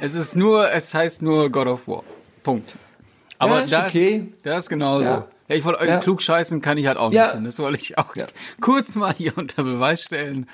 Es 0.01 0.15
ist 0.15 0.36
nur, 0.36 0.72
es 0.72 0.93
heißt 0.93 1.22
nur 1.22 1.50
God 1.50 1.67
of 1.67 1.88
War. 1.88 2.03
Punkt. 2.43 2.74
Aber 3.39 3.60
ja, 3.60 3.65
das, 3.65 3.89
okay. 3.89 4.34
das 4.44 4.63
ist 4.63 4.70
genauso. 4.70 5.06
Ja. 5.06 5.27
Ja, 5.50 5.56
ich 5.56 5.63
wollte 5.63 5.79
euch 5.79 5.88
ja. 5.88 6.00
klug 6.00 6.22
scheißen, 6.22 6.62
kann 6.62 6.77
ich 6.77 6.88
halt 6.88 6.98
auch 6.98 7.13
ja. 7.13 7.27
wissen. 7.27 7.46
Das 7.46 7.58
wollte 7.58 7.79
ich 7.79 7.98
auch 7.98 8.15
ja. 8.17 8.25
kurz 8.60 8.96
mal 8.96 9.13
hier 9.17 9.38
unter 9.38 9.63
Beweis 9.63 10.03
stellen. 10.03 10.48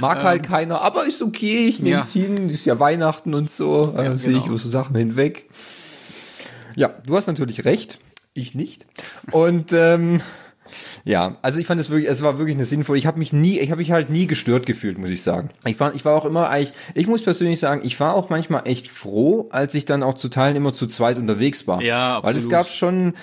Mag 0.00 0.18
ähm, 0.18 0.24
halt 0.24 0.42
keiner, 0.42 0.80
aber 0.80 1.06
ist 1.06 1.22
okay, 1.22 1.68
ich 1.68 1.80
nehme 1.80 2.00
es 2.00 2.12
hin, 2.12 2.50
ist 2.50 2.64
ja 2.64 2.80
Weihnachten 2.80 3.34
und 3.34 3.48
so, 3.48 3.94
äh, 3.96 4.04
ja, 4.04 4.18
sehe 4.18 4.32
ich 4.32 4.38
genau. 4.38 4.54
über 4.54 4.58
so 4.58 4.70
Sachen 4.70 4.96
hinweg. 4.96 5.48
Ja, 6.74 6.88
du 7.06 7.16
hast 7.16 7.28
natürlich 7.28 7.64
recht, 7.64 8.00
ich 8.34 8.54
nicht. 8.54 8.86
Und 9.30 9.72
ähm, 9.72 10.20
ja, 11.04 11.36
also 11.42 11.58
ich 11.58 11.66
fand 11.66 11.80
es 11.80 11.90
wirklich, 11.90 12.08
es 12.08 12.22
war 12.22 12.38
wirklich 12.38 12.56
eine 12.56 12.64
sinnvolle. 12.64 12.98
Ich 12.98 13.06
habe 13.06 13.18
mich 13.18 13.32
nie, 13.32 13.58
ich 13.58 13.70
habe 13.70 13.80
mich 13.80 13.92
halt 13.92 14.10
nie 14.10 14.26
gestört 14.26 14.66
gefühlt, 14.66 14.98
muss 14.98 15.10
ich 15.10 15.22
sagen. 15.22 15.50
Ich 15.64 15.76
fand, 15.76 15.96
ich 15.96 16.04
war 16.04 16.16
auch 16.16 16.24
immer 16.24 16.48
eigentlich, 16.48 16.72
ich 16.94 17.06
muss 17.06 17.22
persönlich 17.22 17.60
sagen, 17.60 17.82
ich 17.84 17.98
war 18.00 18.14
auch 18.14 18.30
manchmal 18.30 18.62
echt 18.66 18.88
froh, 18.88 19.48
als 19.50 19.74
ich 19.74 19.84
dann 19.84 20.02
auch 20.02 20.14
zu 20.14 20.28
Teilen 20.28 20.56
immer 20.56 20.72
zu 20.72 20.86
zweit 20.86 21.16
unterwegs 21.16 21.66
war. 21.66 21.82
Ja, 21.82 22.18
absolut. 22.18 22.34
Weil 22.34 22.42
es 22.42 22.48
gab 22.48 22.68
schon, 22.68 23.14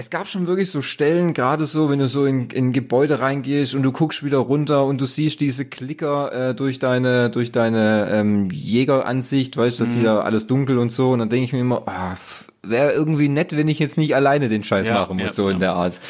es 0.00 0.08
gab 0.08 0.28
schon 0.28 0.46
wirklich 0.46 0.70
so 0.70 0.80
Stellen, 0.80 1.34
gerade 1.34 1.66
so, 1.66 1.90
wenn 1.90 1.98
du 1.98 2.08
so 2.08 2.24
in, 2.24 2.48
in 2.48 2.72
Gebäude 2.72 3.20
reingehst 3.20 3.74
und 3.74 3.82
du 3.82 3.92
guckst 3.92 4.24
wieder 4.24 4.38
runter 4.38 4.86
und 4.86 4.98
du 4.98 5.04
siehst 5.04 5.42
diese 5.42 5.66
Klicker 5.66 6.50
äh, 6.50 6.54
durch 6.54 6.78
deine 6.78 7.28
durch 7.28 7.52
deine 7.52 8.08
ähm, 8.10 8.50
Jägeransicht, 8.50 9.58
weißt, 9.58 9.78
du, 9.78 9.84
dass 9.84 9.94
mhm. 9.94 10.00
hier 10.00 10.24
alles 10.24 10.46
dunkel 10.46 10.78
und 10.78 10.90
so 10.90 11.10
und 11.10 11.18
dann 11.18 11.28
denke 11.28 11.44
ich 11.44 11.52
mir 11.52 11.60
immer, 11.60 11.82
ah, 11.86 12.16
wäre 12.62 12.92
irgendwie 12.92 13.28
nett, 13.28 13.54
wenn 13.54 13.68
ich 13.68 13.78
jetzt 13.78 13.98
nicht 13.98 14.14
alleine 14.14 14.48
den 14.48 14.62
Scheiß 14.62 14.86
ja, 14.86 14.94
machen 14.94 15.16
muss, 15.16 15.26
ja, 15.26 15.32
so 15.32 15.48
ja. 15.48 15.54
in 15.54 15.60
der 15.60 15.74
Art 15.74 16.00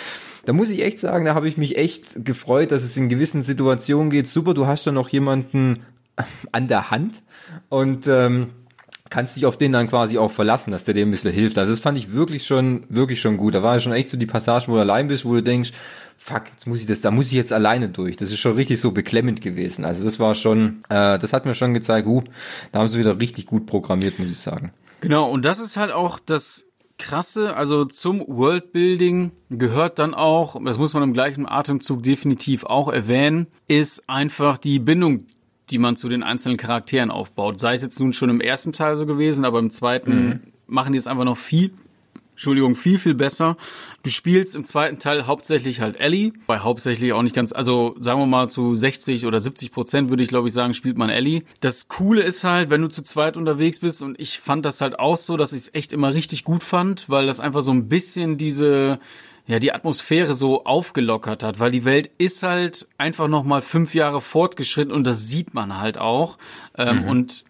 da 0.44 0.52
muss 0.52 0.70
ich 0.70 0.82
echt 0.82 0.98
sagen, 0.98 1.24
da 1.24 1.34
habe 1.34 1.48
ich 1.48 1.56
mich 1.56 1.76
echt 1.76 2.24
gefreut, 2.24 2.72
dass 2.72 2.82
es 2.82 2.96
in 2.96 3.08
gewissen 3.08 3.42
Situationen 3.42 4.10
geht. 4.10 4.26
Super, 4.26 4.54
du 4.54 4.66
hast 4.66 4.86
da 4.86 4.92
noch 4.92 5.08
jemanden 5.08 5.82
an 6.52 6.68
der 6.68 6.90
Hand 6.90 7.22
und 7.68 8.06
ähm, 8.06 8.50
kannst 9.10 9.36
dich 9.36 9.44
auf 9.44 9.58
den 9.58 9.72
dann 9.72 9.88
quasi 9.88 10.18
auch 10.18 10.30
verlassen, 10.30 10.70
dass 10.70 10.84
der 10.84 10.94
dir 10.94 11.04
ein 11.04 11.10
bisschen 11.10 11.32
hilft. 11.32 11.58
Also 11.58 11.72
das 11.72 11.80
fand 11.80 11.98
ich 11.98 12.12
wirklich 12.12 12.46
schon, 12.46 12.84
wirklich 12.88 13.20
schon 13.20 13.36
gut. 13.36 13.54
Da 13.54 13.62
war 13.62 13.78
schon 13.80 13.92
echt 13.92 14.08
so 14.08 14.16
die 14.16 14.26
Passagen, 14.26 14.68
wo 14.68 14.76
du 14.76 14.80
allein 14.80 15.08
bist, 15.08 15.24
wo 15.24 15.34
du 15.34 15.42
denkst, 15.42 15.72
fuck, 16.16 16.44
jetzt 16.50 16.66
muss 16.66 16.80
ich 16.80 16.86
das, 16.86 17.00
da 17.00 17.10
muss 17.10 17.26
ich 17.26 17.32
jetzt 17.32 17.52
alleine 17.52 17.88
durch. 17.88 18.16
Das 18.16 18.30
ist 18.30 18.38
schon 18.38 18.54
richtig 18.54 18.80
so 18.80 18.92
beklemmend 18.92 19.40
gewesen. 19.40 19.84
Also 19.84 20.04
das 20.04 20.20
war 20.20 20.34
schon, 20.34 20.84
äh, 20.88 21.18
das 21.18 21.32
hat 21.32 21.44
mir 21.44 21.54
schon 21.54 21.74
gezeigt, 21.74 22.06
uh, 22.06 22.22
da 22.72 22.78
haben 22.78 22.88
sie 22.88 22.98
wieder 22.98 23.18
richtig 23.18 23.46
gut 23.46 23.66
programmiert, 23.66 24.18
muss 24.18 24.30
ich 24.30 24.38
sagen. 24.38 24.72
Genau, 25.00 25.30
und 25.30 25.44
das 25.44 25.58
ist 25.58 25.76
halt 25.76 25.92
auch 25.92 26.18
das 26.18 26.66
krasse, 27.00 27.56
also 27.56 27.84
zum 27.84 28.20
Worldbuilding 28.26 29.32
gehört 29.50 29.98
dann 29.98 30.14
auch, 30.14 30.62
das 30.64 30.78
muss 30.78 30.94
man 30.94 31.02
im 31.02 31.12
gleichen 31.12 31.46
Atemzug 31.46 32.02
definitiv 32.02 32.64
auch 32.64 32.88
erwähnen, 32.88 33.48
ist 33.66 34.08
einfach 34.08 34.58
die 34.58 34.78
Bindung, 34.78 35.24
die 35.70 35.78
man 35.78 35.96
zu 35.96 36.08
den 36.08 36.22
einzelnen 36.22 36.56
Charakteren 36.56 37.10
aufbaut. 37.10 37.58
Sei 37.58 37.74
es 37.74 37.82
jetzt 37.82 37.98
nun 37.98 38.12
schon 38.12 38.30
im 38.30 38.40
ersten 38.40 38.72
Teil 38.72 38.96
so 38.96 39.06
gewesen, 39.06 39.44
aber 39.44 39.58
im 39.58 39.70
zweiten 39.70 40.26
mhm. 40.26 40.40
machen 40.66 40.92
die 40.92 40.98
es 40.98 41.06
einfach 41.06 41.24
noch 41.24 41.38
viel 41.38 41.72
Entschuldigung, 42.40 42.74
viel, 42.74 42.98
viel 42.98 43.12
besser. 43.12 43.58
Du 44.02 44.08
spielst 44.08 44.56
im 44.56 44.64
zweiten 44.64 44.98
Teil 44.98 45.26
hauptsächlich 45.26 45.82
halt 45.82 46.00
Ellie, 46.00 46.32
bei 46.46 46.60
hauptsächlich 46.60 47.12
auch 47.12 47.20
nicht 47.20 47.34
ganz, 47.34 47.52
also 47.52 47.94
sagen 48.00 48.18
wir 48.18 48.24
mal 48.24 48.48
zu 48.48 48.74
60 48.74 49.26
oder 49.26 49.40
70 49.40 49.70
Prozent 49.70 50.08
würde 50.08 50.22
ich 50.22 50.30
glaube 50.30 50.48
ich 50.48 50.54
sagen, 50.54 50.72
spielt 50.72 50.96
man 50.96 51.10
Ellie. 51.10 51.42
Das 51.60 51.88
Coole 51.88 52.22
ist 52.22 52.42
halt, 52.42 52.70
wenn 52.70 52.80
du 52.80 52.88
zu 52.88 53.02
zweit 53.02 53.36
unterwegs 53.36 53.80
bist 53.80 54.00
und 54.00 54.18
ich 54.18 54.40
fand 54.40 54.64
das 54.64 54.80
halt 54.80 54.98
auch 54.98 55.18
so, 55.18 55.36
dass 55.36 55.52
ich 55.52 55.60
es 55.60 55.74
echt 55.74 55.92
immer 55.92 56.14
richtig 56.14 56.44
gut 56.44 56.62
fand, 56.62 57.10
weil 57.10 57.26
das 57.26 57.40
einfach 57.40 57.60
so 57.60 57.72
ein 57.72 57.90
bisschen 57.90 58.38
diese, 58.38 59.00
ja, 59.46 59.58
die 59.58 59.74
Atmosphäre 59.74 60.34
so 60.34 60.64
aufgelockert 60.64 61.42
hat, 61.42 61.58
weil 61.60 61.70
die 61.70 61.84
Welt 61.84 62.10
ist 62.16 62.42
halt 62.42 62.88
einfach 62.96 63.28
nochmal 63.28 63.60
fünf 63.60 63.94
Jahre 63.94 64.22
fortgeschritten 64.22 64.94
und 64.94 65.06
das 65.06 65.28
sieht 65.28 65.52
man 65.52 65.78
halt 65.78 65.98
auch. 65.98 66.38
Ähm, 66.78 67.02
mhm. 67.02 67.08
Und 67.08 67.44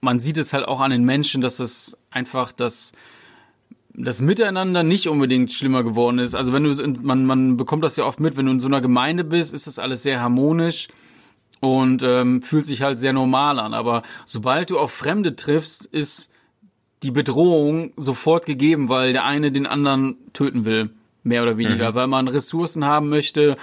man 0.00 0.20
sieht 0.20 0.38
es 0.38 0.52
halt 0.52 0.64
auch 0.64 0.78
an 0.78 0.92
den 0.92 1.02
Menschen, 1.02 1.40
dass 1.40 1.58
es 1.58 1.96
einfach 2.12 2.52
das 2.52 2.92
das 3.94 4.20
Miteinander 4.20 4.82
nicht 4.82 5.08
unbedingt 5.08 5.52
schlimmer 5.52 5.82
geworden 5.84 6.18
ist. 6.18 6.34
Also 6.34 6.52
wenn 6.52 6.64
du 6.64 6.72
man 7.02 7.26
man 7.26 7.56
bekommt 7.56 7.84
das 7.84 7.96
ja 7.96 8.04
oft 8.04 8.20
mit, 8.20 8.36
wenn 8.36 8.46
du 8.46 8.52
in 8.52 8.60
so 8.60 8.68
einer 8.68 8.80
Gemeinde 8.80 9.24
bist, 9.24 9.52
ist 9.52 9.66
das 9.66 9.78
alles 9.78 10.02
sehr 10.02 10.20
harmonisch 10.20 10.88
und 11.60 12.02
ähm, 12.02 12.42
fühlt 12.42 12.64
sich 12.64 12.82
halt 12.82 12.98
sehr 12.98 13.12
normal 13.12 13.58
an. 13.58 13.74
Aber 13.74 14.02
sobald 14.24 14.70
du 14.70 14.78
auf 14.78 14.92
Fremde 14.92 15.36
triffst, 15.36 15.84
ist 15.86 16.30
die 17.02 17.10
Bedrohung 17.10 17.92
sofort 17.96 18.46
gegeben, 18.46 18.88
weil 18.88 19.12
der 19.12 19.24
eine 19.24 19.52
den 19.52 19.66
anderen 19.66 20.16
töten 20.32 20.64
will. 20.64 20.90
Mehr 21.24 21.44
oder 21.44 21.56
weniger, 21.56 21.92
mhm. 21.92 21.94
weil 21.94 22.06
man 22.08 22.26
Ressourcen 22.26 22.84
haben 22.84 23.08
möchte, 23.08 23.56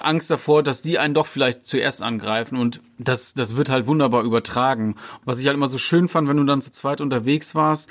Angst 0.00 0.30
davor, 0.30 0.62
dass 0.62 0.82
die 0.82 0.98
einen 0.98 1.14
doch 1.14 1.26
vielleicht 1.26 1.64
zuerst 1.64 2.02
angreifen 2.02 2.58
und 2.58 2.82
das, 2.98 3.32
das 3.32 3.56
wird 3.56 3.70
halt 3.70 3.86
wunderbar 3.86 4.22
übertragen. 4.22 4.96
Was 5.24 5.38
ich 5.38 5.46
halt 5.46 5.56
immer 5.56 5.68
so 5.68 5.78
schön 5.78 6.08
fand, 6.08 6.28
wenn 6.28 6.36
du 6.36 6.44
dann 6.44 6.60
zu 6.60 6.70
zweit 6.70 7.00
unterwegs 7.00 7.54
warst, 7.54 7.88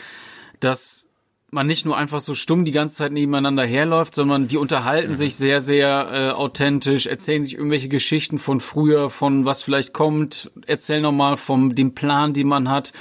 dass 0.59 1.04
man 1.51 1.67
nicht 1.67 1.85
nur 1.85 1.95
einfach 1.95 2.19
so 2.19 2.33
stumm 2.33 2.65
die 2.65 2.71
ganze 2.71 2.97
Zeit 2.97 3.11
nebeneinander 3.11 3.65
herläuft, 3.65 4.15
sondern 4.15 4.47
die 4.47 4.57
unterhalten 4.57 5.11
mhm. 5.11 5.15
sich 5.15 5.35
sehr, 5.35 5.61
sehr 5.61 6.09
äh, 6.11 6.29
authentisch, 6.31 7.05
erzählen 7.05 7.43
sich 7.43 7.55
irgendwelche 7.55 7.87
Geschichten 7.87 8.39
von 8.39 8.59
früher, 8.59 9.09
von 9.09 9.45
was 9.45 9.63
vielleicht 9.63 9.93
kommt, 9.93 10.51
erzählen 10.67 11.03
nochmal 11.03 11.37
vom 11.37 11.75
dem 11.75 11.93
Plan, 11.93 12.33
den 12.33 12.47
man 12.47 12.69
hat 12.69 12.93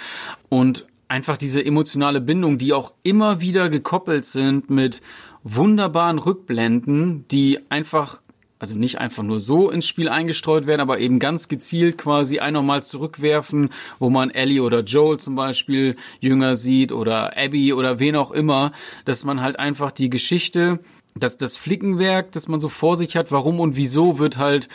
und 0.48 0.86
einfach 1.08 1.36
diese 1.36 1.64
emotionale 1.64 2.20
Bindung, 2.20 2.58
die 2.58 2.72
auch 2.72 2.92
immer 3.02 3.40
wieder 3.40 3.68
gekoppelt 3.68 4.24
sind 4.24 4.70
mit 4.70 5.02
wunderbaren 5.42 6.18
Rückblenden, 6.18 7.26
die 7.28 7.60
einfach 7.70 8.20
also 8.64 8.76
nicht 8.76 8.98
einfach 8.98 9.22
nur 9.22 9.40
so 9.40 9.68
ins 9.68 9.86
Spiel 9.86 10.08
eingestreut 10.08 10.66
werden, 10.66 10.80
aber 10.80 10.98
eben 10.98 11.18
ganz 11.18 11.48
gezielt 11.48 11.98
quasi 11.98 12.38
ein 12.38 12.54
nochmal 12.54 12.82
zurückwerfen, 12.82 13.68
wo 13.98 14.08
man 14.08 14.30
Ellie 14.30 14.62
oder 14.62 14.80
Joel 14.80 15.18
zum 15.18 15.34
Beispiel 15.34 15.96
jünger 16.18 16.56
sieht 16.56 16.90
oder 16.90 17.36
Abby 17.36 17.74
oder 17.74 17.98
wen 17.98 18.16
auch 18.16 18.30
immer, 18.30 18.72
dass 19.04 19.22
man 19.22 19.42
halt 19.42 19.58
einfach 19.58 19.90
die 19.90 20.08
Geschichte, 20.08 20.80
dass 21.14 21.36
das 21.36 21.56
Flickenwerk, 21.56 22.32
das 22.32 22.48
man 22.48 22.58
so 22.58 22.70
vor 22.70 22.96
sich 22.96 23.18
hat, 23.18 23.30
warum 23.30 23.60
und 23.60 23.76
wieso, 23.76 24.18
wird 24.18 24.38
halt 24.38 24.70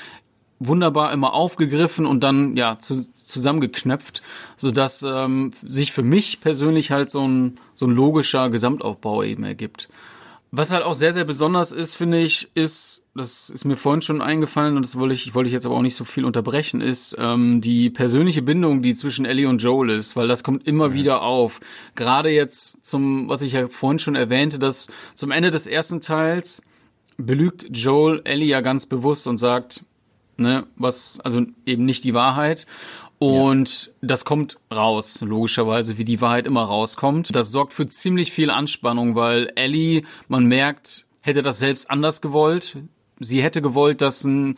wunderbar 0.59 1.11
immer 1.11 1.33
aufgegriffen 1.33 2.05
und 2.05 2.23
dann 2.23 2.55
ja 2.55 2.77
zu, 2.77 3.11
zusammengeknöpft, 3.15 4.21
so 4.55 4.69
dass 4.69 5.01
ähm, 5.01 5.49
sich 5.67 5.93
für 5.93 6.03
mich 6.03 6.41
persönlich 6.41 6.91
halt 6.91 7.09
so 7.09 7.27
ein 7.27 7.57
so 7.73 7.87
ein 7.87 7.91
logischer 7.91 8.51
Gesamtaufbau 8.51 9.23
eben 9.23 9.45
ergibt. 9.45 9.89
Was 10.51 10.71
halt 10.71 10.83
auch 10.83 10.95
sehr, 10.95 11.13
sehr 11.13 11.25
besonders 11.25 11.71
ist, 11.71 11.95
finde 11.95 12.19
ich, 12.21 12.49
ist, 12.55 13.03
das 13.13 13.51
ist 13.51 13.65
mir 13.65 13.75
vorhin 13.75 14.01
schon 14.01 14.21
eingefallen 14.21 14.77
und 14.77 14.83
das 14.83 14.97
wollte 14.97 15.13
ich, 15.13 15.35
wollte 15.35 15.47
ich 15.47 15.53
jetzt 15.53 15.67
aber 15.67 15.75
auch 15.75 15.83
nicht 15.83 15.95
so 15.95 16.05
viel 16.05 16.25
unterbrechen, 16.25 16.81
ist 16.81 17.15
ähm, 17.19 17.61
die 17.61 17.91
persönliche 17.91 18.41
Bindung, 18.41 18.81
die 18.81 18.95
zwischen 18.95 19.25
Ellie 19.25 19.47
und 19.47 19.61
Joel 19.61 19.91
ist, 19.91 20.15
weil 20.15 20.27
das 20.27 20.43
kommt 20.43 20.65
immer 20.65 20.87
ja. 20.87 20.93
wieder 20.93 21.21
auf. 21.21 21.59
Gerade 21.95 22.31
jetzt 22.31 22.83
zum, 22.83 23.29
was 23.29 23.43
ich 23.43 23.53
ja 23.53 23.67
vorhin 23.67 23.99
schon 23.99 24.15
erwähnte, 24.15 24.57
dass 24.57 24.87
zum 25.13 25.29
Ende 25.29 25.51
des 25.51 25.67
ersten 25.67 26.01
Teils 26.01 26.63
belügt 27.17 27.67
Joel 27.69 28.21
Ellie 28.23 28.47
ja 28.47 28.61
ganz 28.61 28.87
bewusst 28.87 29.27
und 29.27 29.37
sagt, 29.37 29.83
ne, 30.37 30.63
was, 30.75 31.19
also 31.19 31.45
eben 31.65 31.85
nicht 31.85 32.03
die 32.03 32.15
Wahrheit. 32.15 32.65
Und 33.19 33.85
ja. 33.85 33.91
das 34.01 34.25
kommt 34.25 34.57
raus, 34.73 35.21
logischerweise, 35.21 35.97
wie 35.97 36.05
die 36.05 36.21
Wahrheit 36.21 36.47
immer 36.47 36.63
rauskommt. 36.63 37.35
Das 37.35 37.51
sorgt 37.51 37.73
für 37.73 37.85
ziemlich 37.87 38.31
viel 38.31 38.49
Anspannung, 38.49 39.15
weil 39.15 39.51
Ellie, 39.55 40.03
man 40.29 40.45
merkt, 40.45 41.05
hätte 41.21 41.41
das 41.41 41.59
selbst 41.59 41.91
anders 41.91 42.21
gewollt. 42.21 42.77
Sie 43.19 43.43
hätte 43.43 43.61
gewollt, 43.61 44.01
dass 44.01 44.23
ein 44.23 44.57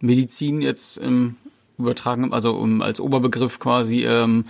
Medizin 0.00 0.60
jetzt 0.60 0.96
im 0.96 1.36
übertragen, 1.80 2.32
also 2.32 2.52
um, 2.52 2.82
als 2.82 3.00
Oberbegriff 3.00 3.58
quasi 3.58 4.04
ähm, 4.04 4.44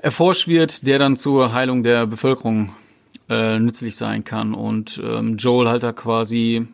erforscht 0.00 0.48
wird, 0.48 0.86
der 0.86 0.98
dann 0.98 1.16
zur 1.16 1.52
Heilung 1.52 1.82
der 1.82 2.06
Bevölkerung 2.06 2.74
äh, 3.28 3.58
nützlich 3.58 3.96
sein 3.96 4.24
kann. 4.24 4.52
Und 4.52 5.00
ähm, 5.02 5.36
Joel 5.36 5.68
hat 5.68 5.82
da 5.82 5.92
quasi 5.92 6.66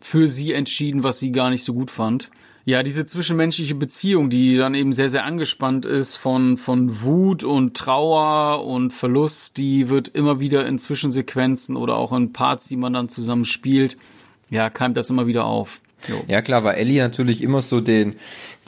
für 0.00 0.26
sie 0.26 0.52
entschieden, 0.52 1.02
was 1.02 1.18
sie 1.18 1.32
gar 1.32 1.50
nicht 1.50 1.64
so 1.64 1.74
gut 1.74 1.90
fand. 1.90 2.30
Ja, 2.64 2.82
diese 2.82 3.06
zwischenmenschliche 3.06 3.74
Beziehung, 3.74 4.28
die 4.28 4.56
dann 4.56 4.74
eben 4.74 4.92
sehr, 4.92 5.08
sehr 5.08 5.24
angespannt 5.24 5.86
ist 5.86 6.16
von, 6.16 6.56
von 6.56 7.02
Wut 7.02 7.42
und 7.42 7.76
Trauer 7.76 8.64
und 8.66 8.92
Verlust, 8.92 9.56
die 9.56 9.88
wird 9.88 10.08
immer 10.08 10.40
wieder 10.40 10.66
in 10.66 10.78
Zwischensequenzen 10.78 11.76
oder 11.76 11.96
auch 11.96 12.12
in 12.12 12.32
Parts, 12.32 12.68
die 12.68 12.76
man 12.76 12.92
dann 12.92 13.08
zusammen 13.08 13.44
spielt, 13.44 13.96
ja, 14.50 14.68
keimt 14.68 14.96
das 14.96 15.08
immer 15.08 15.26
wieder 15.26 15.46
auf. 15.46 15.80
Jo. 16.08 16.22
Ja, 16.28 16.42
klar, 16.42 16.64
war 16.64 16.76
Ellie 16.76 17.02
natürlich 17.02 17.42
immer 17.42 17.62
so 17.62 17.80
den, 17.80 18.14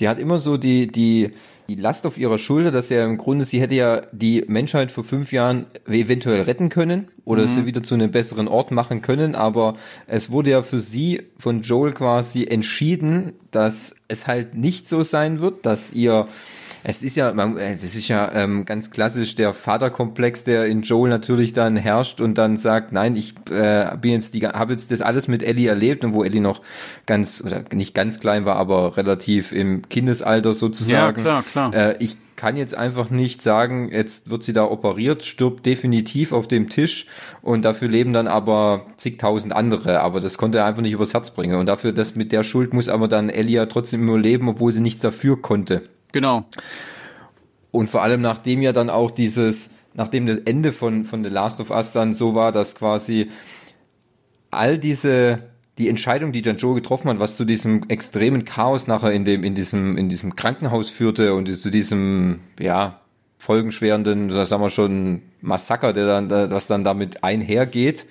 die 0.00 0.08
hat 0.08 0.18
immer 0.18 0.38
so 0.38 0.56
die, 0.56 0.86
die, 0.86 1.30
die 1.76 1.80
Last 1.80 2.06
auf 2.06 2.18
ihrer 2.18 2.38
Schulter, 2.38 2.70
dass 2.70 2.90
ja 2.90 3.04
im 3.04 3.16
Grunde, 3.16 3.44
sie 3.44 3.60
hätte 3.60 3.74
ja 3.74 4.02
die 4.12 4.44
Menschheit 4.46 4.92
vor 4.92 5.04
fünf 5.04 5.32
Jahren 5.32 5.66
eventuell 5.86 6.42
retten 6.42 6.68
können 6.68 7.08
oder 7.24 7.46
mhm. 7.46 7.54
sie 7.54 7.66
wieder 7.66 7.82
zu 7.82 7.94
einem 7.94 8.10
besseren 8.10 8.48
Ort 8.48 8.70
machen 8.72 9.00
können, 9.00 9.34
aber 9.34 9.76
es 10.06 10.30
wurde 10.30 10.50
ja 10.50 10.62
für 10.62 10.80
sie 10.80 11.22
von 11.38 11.62
Joel 11.62 11.92
quasi 11.92 12.44
entschieden, 12.44 13.32
dass 13.50 13.96
es 14.08 14.26
halt 14.26 14.54
nicht 14.54 14.86
so 14.86 15.02
sein 15.02 15.40
wird, 15.40 15.64
dass 15.64 15.92
ihr 15.92 16.28
es 16.84 17.02
ist 17.02 17.16
ja, 17.16 17.30
es 17.30 17.84
ist 17.84 18.08
ja 18.08 18.30
ähm, 18.32 18.64
ganz 18.64 18.90
klassisch 18.90 19.34
der 19.34 19.54
Vaterkomplex, 19.54 20.44
der 20.44 20.66
in 20.66 20.82
Joel 20.82 21.10
natürlich 21.10 21.52
dann 21.52 21.76
herrscht 21.76 22.20
und 22.20 22.36
dann 22.36 22.56
sagt, 22.56 22.92
nein, 22.92 23.14
ich 23.14 23.34
äh, 23.50 23.96
bin 24.00 24.12
jetzt 24.12 24.34
die, 24.34 24.46
habe 24.46 24.72
jetzt 24.72 24.90
das 24.90 25.00
alles 25.00 25.28
mit 25.28 25.42
Ellie 25.42 25.68
erlebt 25.68 26.04
und 26.04 26.12
wo 26.12 26.24
Ellie 26.24 26.40
noch 26.40 26.60
ganz 27.06 27.42
oder 27.44 27.64
nicht 27.72 27.94
ganz 27.94 28.18
klein 28.20 28.44
war, 28.44 28.56
aber 28.56 28.96
relativ 28.96 29.52
im 29.52 29.88
Kindesalter 29.88 30.52
sozusagen. 30.52 31.24
Ja, 31.24 31.42
klar, 31.42 31.42
klar. 31.42 31.74
Äh, 31.74 31.96
ich 32.00 32.16
kann 32.42 32.56
jetzt 32.56 32.74
einfach 32.74 33.10
nicht 33.10 33.40
sagen, 33.40 33.92
jetzt 33.92 34.28
wird 34.28 34.42
sie 34.42 34.52
da 34.52 34.64
operiert, 34.64 35.24
stirbt 35.24 35.64
definitiv 35.64 36.32
auf 36.32 36.48
dem 36.48 36.68
Tisch 36.68 37.06
und 37.40 37.64
dafür 37.64 37.86
leben 37.86 38.12
dann 38.12 38.26
aber 38.26 38.86
zigtausend 38.96 39.52
andere. 39.52 40.00
Aber 40.00 40.20
das 40.20 40.38
konnte 40.38 40.58
er 40.58 40.64
einfach 40.64 40.82
nicht 40.82 40.94
übers 40.94 41.14
Herz 41.14 41.30
bringen. 41.30 41.54
Und 41.54 41.66
dafür, 41.66 41.92
das 41.92 42.16
mit 42.16 42.32
der 42.32 42.42
Schuld 42.42 42.74
muss 42.74 42.88
aber 42.88 43.06
dann 43.06 43.28
Elia 43.28 43.66
trotzdem 43.66 44.04
nur 44.04 44.18
leben, 44.18 44.48
obwohl 44.48 44.72
sie 44.72 44.80
nichts 44.80 45.00
dafür 45.00 45.40
konnte. 45.40 45.82
Genau. 46.12 46.44
Und 47.70 47.88
vor 47.88 48.02
allem 48.02 48.20
nachdem 48.20 48.62
ja 48.62 48.72
dann 48.72 48.90
auch 48.90 49.10
dieses, 49.10 49.70
nachdem 49.94 50.26
das 50.26 50.38
Ende 50.38 50.72
von, 50.72 51.04
von 51.04 51.24
The 51.24 51.30
Last 51.30 51.60
of 51.60 51.70
Us 51.70 51.92
dann 51.92 52.14
so 52.14 52.34
war, 52.34 52.52
dass 52.52 52.74
quasi 52.74 53.30
all 54.50 54.78
diese, 54.78 55.50
die 55.78 55.88
Entscheidung, 55.88 56.32
die 56.32 56.42
dann 56.42 56.58
Joe 56.58 56.74
getroffen 56.74 57.08
hat, 57.08 57.18
was 57.18 57.36
zu 57.36 57.44
diesem 57.44 57.88
extremen 57.88 58.44
Chaos 58.44 58.86
nachher 58.86 59.12
in 59.12 59.24
dem, 59.24 59.42
in 59.42 59.54
diesem, 59.54 59.96
in 59.96 60.08
diesem 60.08 60.36
Krankenhaus 60.36 60.90
führte 60.90 61.34
und 61.34 61.48
zu 61.48 61.70
diesem, 61.70 62.40
ja, 62.60 63.01
folgenschwerenden, 63.42 64.30
sagen 64.46 64.62
wir 64.62 64.70
schon, 64.70 65.20
Massaker, 65.40 65.92
der 65.92 66.06
dann, 66.06 66.30
was 66.52 66.68
dann 66.68 66.84
damit 66.84 67.24
einhergeht, 67.24 68.06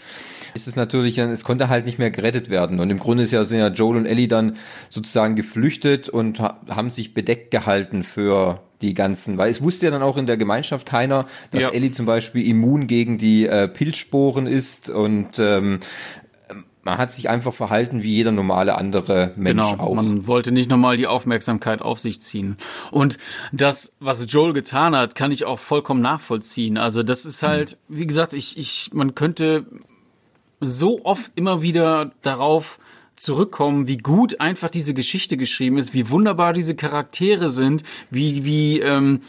ist 0.54 0.68
es 0.68 0.76
natürlich, 0.76 1.18
es 1.18 1.46
konnte 1.46 1.70
halt 1.70 1.86
nicht 1.86 2.00
mehr 2.00 2.12
gerettet 2.12 2.50
werden. 2.50 2.82
Und 2.82 2.90
im 2.90 3.00
Grunde 3.00 3.24
ist 3.24 3.32
ja, 3.32 3.46
sind 3.46 3.60
ja 3.60 3.70
Joel 3.70 3.96
und 3.96 4.06
Ellie 4.06 4.28
dann 4.28 4.58
sozusagen 4.90 5.38
geflüchtet 5.38 6.10
und 6.10 6.42
haben 6.42 6.92
sich 6.92 7.14
bedeckt 7.14 7.50
gehalten 7.50 8.04
für 8.04 8.60
die 8.82 8.94
ganzen, 8.94 9.38
weil 9.38 9.52
es 9.52 9.62
wusste 9.62 9.86
ja 9.86 9.92
dann 9.92 10.02
auch 10.02 10.18
in 10.18 10.26
der 10.26 10.36
Gemeinschaft 10.36 10.86
keiner, 10.86 11.28
dass 11.52 11.62
ja. 11.62 11.70
Ellie 11.70 11.94
zum 11.94 12.06
Beispiel 12.06 12.46
immun 12.46 12.88
gegen 12.88 13.18
die 13.18 13.46
äh, 13.46 13.70
Pilzsporen 13.70 14.48
ist 14.48 14.90
und 14.90 15.40
ähm, 15.40 15.80
man 16.84 16.98
hat 16.98 17.12
sich 17.12 17.30
einfach 17.30 17.54
verhalten 17.54 18.04
wie 18.04 18.16
jeder 18.16 18.32
normale 18.32 18.76
andere 18.78 19.34
Mensch 19.36 19.64
genau, 19.64 19.84
auch. 19.84 19.94
Man 19.94 20.28
wollte 20.28 20.52
nicht 20.52 20.70
nochmal 20.70 20.98
die 20.98 21.08
Aufmerksamkeit 21.08 21.82
auf 21.82 22.00
sich 22.00 22.22
ziehen. 22.22 22.58
Und 22.92 23.18
das, 23.52 23.96
was 24.00 24.26
Joel 24.32 24.54
getan 24.54 24.96
hat, 24.96 25.16
kann 25.16 25.32
ich 25.32 25.46
auch 25.46 25.60
vollkommen 25.60 26.02
nachvollziehen. 26.02 26.78
Also 26.78 27.04
das 27.04 27.26
ist 27.26 27.44
halt, 27.44 27.78
mhm. 27.88 27.98
wie 27.98 28.08
gesagt, 28.08 28.34
ich, 28.34 28.58
ich, 28.58 28.90
man 28.94 29.16
könnte 29.16 29.66
so 30.60 31.04
oft 31.04 31.32
immer 31.36 31.62
wieder 31.62 32.12
darauf 32.22 32.80
zurückkommen, 33.16 33.88
wie 33.88 33.98
gut 33.98 34.40
einfach 34.40 34.70
diese 34.70 34.94
Geschichte 34.94 35.38
geschrieben 35.38 35.78
ist, 35.78 35.94
wie 35.94 36.10
wunderbar 36.10 36.54
diese 36.54 36.76
Charaktere 36.76 37.50
sind, 37.50 37.84
wie, 38.10 38.46
wie, 38.46 38.80
ähm, 38.80 39.22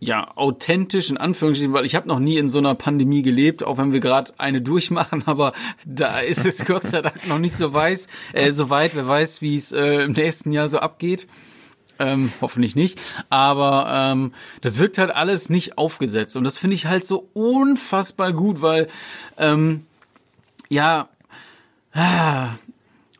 ja, 0.00 0.34
authentisch 0.34 1.10
in 1.10 1.18
Anführungsstrichen, 1.18 1.74
weil 1.74 1.84
ich 1.84 1.94
habe 1.94 2.08
noch 2.08 2.18
nie 2.18 2.38
in 2.38 2.48
so 2.48 2.58
einer 2.58 2.74
Pandemie 2.74 3.20
gelebt, 3.20 3.62
auch 3.62 3.76
wenn 3.76 3.92
wir 3.92 4.00
gerade 4.00 4.32
eine 4.38 4.62
durchmachen, 4.70 5.22
aber 5.26 5.52
da 5.86 6.18
ist 6.20 6.46
es 6.46 6.64
Gott 6.64 6.84
sei 6.84 7.02
Dank 7.02 7.28
noch 7.28 7.38
nicht 7.38 7.54
so 7.54 7.72
weiß, 7.72 8.08
äh, 8.32 8.50
so 8.52 8.70
weit, 8.70 8.94
wer 8.94 9.06
weiß, 9.06 9.42
wie 9.42 9.56
es 9.56 9.72
äh, 9.72 10.02
im 10.02 10.12
nächsten 10.12 10.52
Jahr 10.52 10.68
so 10.68 10.78
abgeht. 10.78 11.26
Ähm, 11.98 12.32
hoffentlich 12.40 12.76
nicht. 12.76 12.98
Aber 13.28 13.86
ähm, 13.90 14.32
das 14.62 14.78
wirkt 14.78 14.96
halt 14.96 15.10
alles 15.10 15.50
nicht 15.50 15.76
aufgesetzt. 15.76 16.34
Und 16.34 16.44
das 16.44 16.56
finde 16.56 16.74
ich 16.74 16.86
halt 16.86 17.04
so 17.04 17.28
unfassbar 17.34 18.32
gut, 18.32 18.62
weil 18.62 18.86
ähm, 19.36 19.84
ja, 20.70 21.10
ah, 21.92 22.54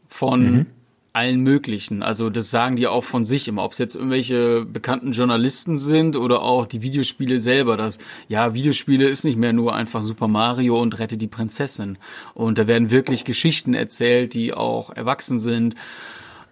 von 0.09 0.53
mhm 0.53 0.67
allen 1.13 1.41
möglichen. 1.41 2.03
Also 2.03 2.31
das 2.31 2.51
sagen 2.51 2.77
die 2.77 2.87
auch 2.87 3.03
von 3.03 3.25
sich 3.25 3.49
immer, 3.49 3.65
ob 3.65 3.73
es 3.73 3.79
jetzt 3.79 3.97
irgendwelche 3.97 4.65
bekannten 4.65 5.13
Journalisten 5.13 5.77
sind 5.77 6.17
oder 6.17 6.43
auch 6.43 6.67
die 6.67 6.83
Videospiele 6.83 7.41
selber. 7.41 7.77
Das 7.77 7.99
ja, 8.29 8.55
Videospiele 8.55 9.09
ist 9.09 9.25
nicht 9.25 9.37
mehr 9.37 9.53
nur 9.53 9.75
einfach 9.75 10.03
Super 10.03 10.29
Mario 10.29 10.81
und 10.81 10.99
rette 10.99 11.17
die 11.17 11.27
Prinzessin. 11.27 11.99
Und 12.35 12.59
da 12.59 12.67
werden 12.67 12.91
wirklich 12.91 13.25
Geschichten 13.25 13.75
erzählt, 13.75 14.35
die 14.35 14.55
auch 14.55 14.91
erwachsen 14.91 15.41
sind. 15.41 15.75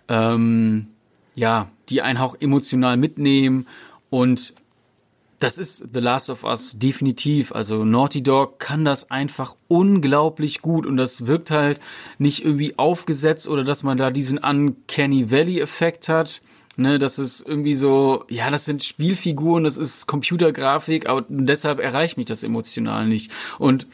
Ähm, 0.09 0.89
ja, 1.37 1.69
die 1.89 2.03
einen 2.03 2.19
auch 2.19 2.37
emotional 2.41 2.97
mitnehmen 2.97 3.67
und 4.11 4.55
das 5.39 5.59
ist 5.59 5.85
The 5.93 6.01
Last 6.01 6.31
of 6.31 6.45
Us 6.45 6.79
definitiv. 6.79 7.53
Also 7.53 7.85
Naughty 7.85 8.23
Dog 8.23 8.59
kann 8.59 8.85
das 8.85 9.11
einfach 9.11 9.55
unglaublich 9.69 10.63
gut 10.63 10.87
und 10.87 10.97
das 10.97 11.27
wirkt 11.27 11.51
halt 11.51 11.81
nicht 12.19 12.45
irgendwie 12.45 12.79
aufgesetzt 12.79 13.49
oder 13.49 13.65
dass 13.65 13.83
man 13.83 13.99
da 13.99 14.11
diesen 14.11 14.39
Uncanny 14.39 15.31
Valley 15.31 15.61
Effekt 15.61 16.09
hat. 16.09 16.43
Ne, 16.77 17.01
das 17.01 17.19
ist 17.19 17.41
irgendwie 17.47 17.75
so, 17.75 18.25
ja, 18.29 18.53
das 18.53 18.65
sind 18.65 18.85
Spielfiguren, 18.85 19.65
das 19.65 19.77
ist 19.77 20.07
Computergrafik, 20.07 21.09
aber 21.09 21.25
deshalb 21.29 21.81
erreicht 21.81 22.17
mich 22.17 22.27
das 22.27 22.45
emotional 22.45 23.09
nicht. 23.09 23.33
Und 23.59 23.87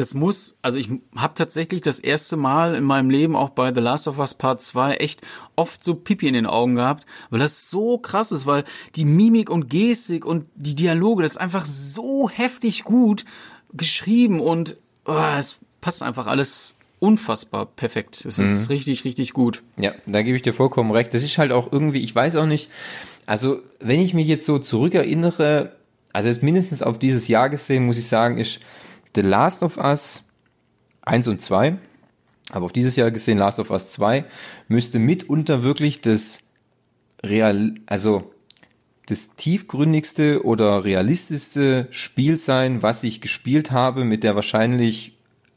das 0.00 0.14
muss, 0.14 0.56
also 0.62 0.78
ich 0.78 0.88
habe 1.14 1.34
tatsächlich 1.34 1.82
das 1.82 1.98
erste 2.00 2.36
Mal 2.36 2.74
in 2.74 2.84
meinem 2.84 3.10
Leben 3.10 3.36
auch 3.36 3.50
bei 3.50 3.72
The 3.72 3.80
Last 3.80 4.08
of 4.08 4.18
Us 4.18 4.34
Part 4.34 4.62
2 4.62 4.94
echt 4.94 5.20
oft 5.56 5.84
so 5.84 5.94
Pipi 5.94 6.26
in 6.26 6.34
den 6.34 6.46
Augen 6.46 6.76
gehabt, 6.76 7.04
weil 7.28 7.38
das 7.38 7.70
so 7.70 7.98
krass 7.98 8.32
ist, 8.32 8.46
weil 8.46 8.64
die 8.96 9.04
Mimik 9.04 9.50
und 9.50 9.68
Gestik 9.68 10.24
und 10.24 10.46
die 10.54 10.74
Dialoge, 10.74 11.22
das 11.22 11.32
ist 11.32 11.38
einfach 11.38 11.66
so 11.66 12.30
heftig 12.30 12.84
gut 12.84 13.24
geschrieben 13.72 14.40
und 14.40 14.76
oh, 15.04 15.36
es 15.38 15.58
passt 15.80 16.02
einfach 16.02 16.26
alles 16.26 16.74
unfassbar 16.98 17.66
perfekt. 17.66 18.24
Es 18.24 18.38
ist 18.38 18.62
mhm. 18.62 18.74
richtig, 18.74 19.04
richtig 19.04 19.32
gut. 19.32 19.62
Ja, 19.76 19.92
da 20.06 20.22
gebe 20.22 20.36
ich 20.36 20.42
dir 20.42 20.54
vollkommen 20.54 20.90
recht. 20.90 21.12
Das 21.12 21.22
ist 21.22 21.38
halt 21.38 21.52
auch 21.52 21.72
irgendwie, 21.72 22.02
ich 22.02 22.14
weiß 22.14 22.36
auch 22.36 22.46
nicht, 22.46 22.70
also 23.26 23.60
wenn 23.80 24.00
ich 24.00 24.14
mich 24.14 24.26
jetzt 24.26 24.46
so 24.46 24.58
zurückerinnere, 24.58 25.72
also 26.12 26.28
jetzt 26.28 26.42
mindestens 26.42 26.82
auf 26.82 26.98
dieses 26.98 27.28
Jahr 27.28 27.50
gesehen, 27.50 27.86
muss 27.86 27.98
ich 27.98 28.08
sagen, 28.08 28.38
ist 28.38 28.60
The 29.14 29.22
Last 29.22 29.62
of 29.62 29.76
Us 29.76 30.22
1 31.02 31.26
und 31.28 31.40
2, 31.40 31.78
aber 32.50 32.66
auf 32.66 32.72
dieses 32.72 32.96
Jahr 32.96 33.10
gesehen 33.10 33.38
Last 33.38 33.58
of 33.58 33.70
Us 33.70 33.90
2, 33.90 34.24
müsste 34.68 34.98
mitunter 34.98 35.62
wirklich 35.62 36.00
das 36.00 36.40
real, 37.22 37.74
also 37.86 38.32
das 39.06 39.34
tiefgründigste 39.34 40.44
oder 40.44 40.84
realistischste 40.84 41.88
Spiel 41.90 42.38
sein, 42.38 42.82
was 42.82 43.02
ich 43.02 43.20
gespielt 43.20 43.72
habe, 43.72 44.04
mit 44.04 44.22
der 44.22 44.36
wahrscheinlich 44.36 45.16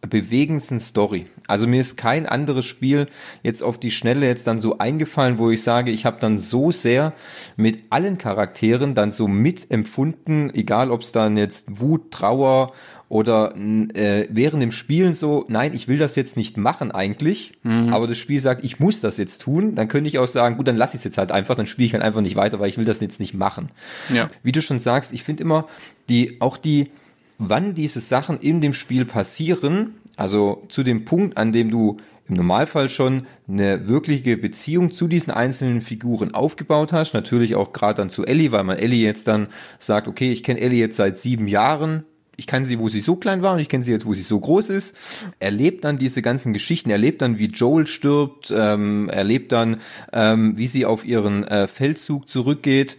bewegendsten 0.10 0.80
Story. 0.80 1.26
Also 1.48 1.68
mir 1.68 1.82
ist 1.82 1.98
kein 1.98 2.26
anderes 2.26 2.66
Spiel 2.66 3.08
jetzt 3.42 3.64
auf 3.64 3.80
die 3.80 3.92
Schnelle 3.92 4.26
jetzt 4.28 4.48
dann 4.48 4.62
so 4.62 4.78
eingefallen, 4.78 5.38
wo 5.38 5.50
ich 5.50 5.64
sage, 5.64 5.92
ich 5.92 6.06
habe 6.06 6.18
dann 6.20 6.40
so 6.40 6.72
sehr 6.72 7.14
mit 7.56 7.84
allen 7.90 8.18
Charakteren 8.18 8.96
dann 8.96 9.12
so 9.12 9.28
mitempfunden, 9.28 10.54
egal 10.54 10.92
ob 10.92 11.02
es 11.02 11.12
dann 11.12 11.38
jetzt 11.38 11.80
Wut, 11.80 12.12
Trauer 12.12 12.74
oder 13.14 13.56
äh, 13.56 14.28
während 14.32 14.64
dem 14.64 14.72
Spielen 14.72 15.14
so, 15.14 15.46
nein, 15.48 15.76
ich 15.76 15.88
will 15.88 16.00
das 16.00 16.16
jetzt 16.16 16.36
nicht 16.36 16.58
machen 16.58 16.92
eigentlich, 16.92 17.52
mhm. 17.62 17.94
aber 17.94 18.08
das 18.08 18.18
Spiel 18.18 18.40
sagt, 18.40 18.64
ich 18.64 18.80
muss 18.80 19.02
das 19.02 19.18
jetzt 19.18 19.44
tun, 19.44 19.76
dann 19.76 19.88
könnte 19.88 20.08
ich 20.08 20.18
auch 20.18 20.28
sagen, 20.28 20.58
gut, 20.58 20.68
dann 20.68 20.78
lass 20.78 20.96
ich 20.96 21.00
es 21.00 21.04
jetzt 21.04 21.18
halt 21.20 21.32
einfach, 21.32 21.56
dann 21.56 21.68
spiele 21.68 21.86
ich 21.86 21.94
halt 21.94 22.04
einfach 22.04 22.22
nicht 22.22 22.36
weiter, 22.36 22.60
weil 22.60 22.70
ich 22.70 22.78
will 22.80 22.86
das 22.86 23.02
jetzt 23.02 23.20
nicht 23.20 23.36
machen. 23.36 23.70
Ja. 24.12 24.30
Wie 24.42 24.52
du 24.52 24.64
schon 24.64 24.80
sagst, 24.80 25.14
ich 25.14 25.24
finde 25.24 25.44
immer, 25.44 25.68
die, 26.10 26.42
auch 26.42 26.58
die, 26.58 26.90
wann 27.38 27.76
diese 27.76 28.00
Sachen 28.00 28.40
in 28.40 28.62
dem 28.62 28.74
Spiel 28.74 29.06
passieren, 29.06 29.96
also 30.16 30.64
zu 30.70 30.84
dem 30.84 31.06
Punkt, 31.06 31.38
an 31.38 31.52
dem 31.52 31.70
du 31.70 31.98
im 32.30 32.36
Normalfall 32.36 32.90
schon 32.90 33.28
eine 33.48 33.88
wirkliche 33.88 34.38
Beziehung 34.38 34.92
zu 34.92 35.08
diesen 35.08 35.32
einzelnen 35.32 35.82
Figuren 35.82 36.34
aufgebaut 36.34 36.94
hast. 36.94 37.14
Natürlich 37.14 37.56
auch 37.56 37.74
gerade 37.74 37.98
dann 37.98 38.10
zu 38.10 38.26
Ellie, 38.26 38.52
weil 38.52 38.64
man 38.64 38.78
Ellie 38.78 39.04
jetzt 39.04 39.28
dann 39.28 39.48
sagt, 39.78 40.08
okay, 40.08 40.32
ich 40.32 40.44
kenne 40.44 40.62
Ellie 40.62 40.80
jetzt 40.80 40.96
seit 40.96 41.18
sieben 41.18 41.48
Jahren, 41.48 42.06
ich 42.36 42.48
kann 42.48 42.66
sie, 42.66 42.80
wo 42.80 42.90
sie 42.90 43.02
so 43.02 43.16
klein 43.16 43.44
war 43.44 43.54
und 43.54 43.60
ich 43.60 43.70
kenne 43.70 43.84
sie 43.84 43.92
jetzt, 43.92 44.06
wo 44.06 44.14
sie 44.14 44.24
so 44.24 44.40
groß 44.40 44.70
ist. 44.70 44.96
Erlebt 45.40 45.84
dann 45.84 45.98
diese 45.98 46.22
ganzen 46.22 46.52
Geschichten, 46.54 46.90
erlebt 46.90 47.22
dann, 47.22 47.38
wie 47.38 47.46
Joel 47.46 47.86
stirbt, 47.86 48.52
ähm, 48.56 49.08
erlebt 49.10 49.52
dann, 49.52 49.78
ähm, 50.12 50.58
wie 50.58 50.68
sie 50.68 50.86
auf 50.86 51.06
ihren 51.06 51.44
äh, 51.44 51.68
Feldzug 51.68 52.28
zurückgeht. 52.28 52.98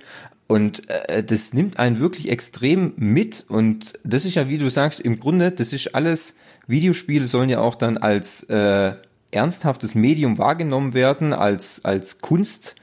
Und 0.55 0.89
äh, 0.89 1.25
das 1.25 1.53
nimmt 1.53 1.81
einen 1.81 1.99
wirklich 1.99 2.31
extrem 2.31 2.93
mit. 2.95 3.45
Und 3.49 3.95
das 4.05 4.25
ist 4.25 4.37
ja, 4.37 4.49
wie 4.49 4.57
du 4.57 4.71
sagst, 4.71 5.01
im 5.01 5.19
Grunde, 5.19 5.51
das 5.51 5.73
ist 5.73 5.97
alles, 5.97 6.37
Videospiele 6.69 7.27
sollen 7.27 7.51
ja 7.51 7.59
auch 7.59 7.75
dann 7.75 7.99
als 7.99 8.45
äh, 8.45 8.93
ernsthaftes 9.33 9.97
Medium 9.97 10.39
wahrgenommen 10.39 10.95
werden, 10.95 11.33
als, 11.33 11.85
als 11.85 12.21
Kunst. 12.21 12.77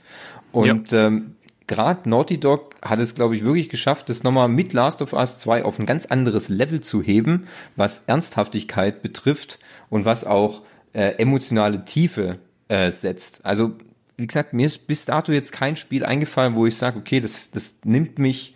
Und 0.51 0.91
ja. 0.91 1.07
ähm, 1.07 1.37
gerade 1.65 2.09
Naughty 2.09 2.41
Dog 2.41 2.75
hat 2.81 2.99
es, 2.99 3.15
glaube 3.15 3.37
ich, 3.37 3.45
wirklich 3.45 3.69
geschafft, 3.69 4.09
das 4.09 4.23
nochmal 4.23 4.49
mit 4.49 4.73
Last 4.73 5.01
of 5.01 5.13
Us 5.13 5.37
2 5.37 5.63
auf 5.63 5.79
ein 5.79 5.85
ganz 5.85 6.07
anderes 6.07 6.49
Level 6.49 6.81
zu 6.81 7.01
heben, 7.01 7.47
was 7.77 8.03
Ernsthaftigkeit 8.05 9.01
betrifft 9.01 9.59
und 9.89 10.03
was 10.03 10.25
auch 10.25 10.63
äh, 10.91 11.11
emotionale 11.19 11.85
Tiefe 11.85 12.37
äh, 12.67 12.91
setzt. 12.91 13.45
Also, 13.45 13.71
wie 14.17 14.27
gesagt, 14.27 14.53
mir 14.53 14.67
ist 14.67 14.87
bis 14.87 15.05
dato 15.05 15.31
jetzt 15.31 15.51
kein 15.51 15.75
Spiel 15.75 16.05
eingefallen, 16.05 16.55
wo 16.55 16.65
ich 16.65 16.77
sage, 16.77 16.99
okay, 16.99 17.19
das, 17.19 17.51
das 17.51 17.75
nimmt 17.83 18.19
mich 18.19 18.53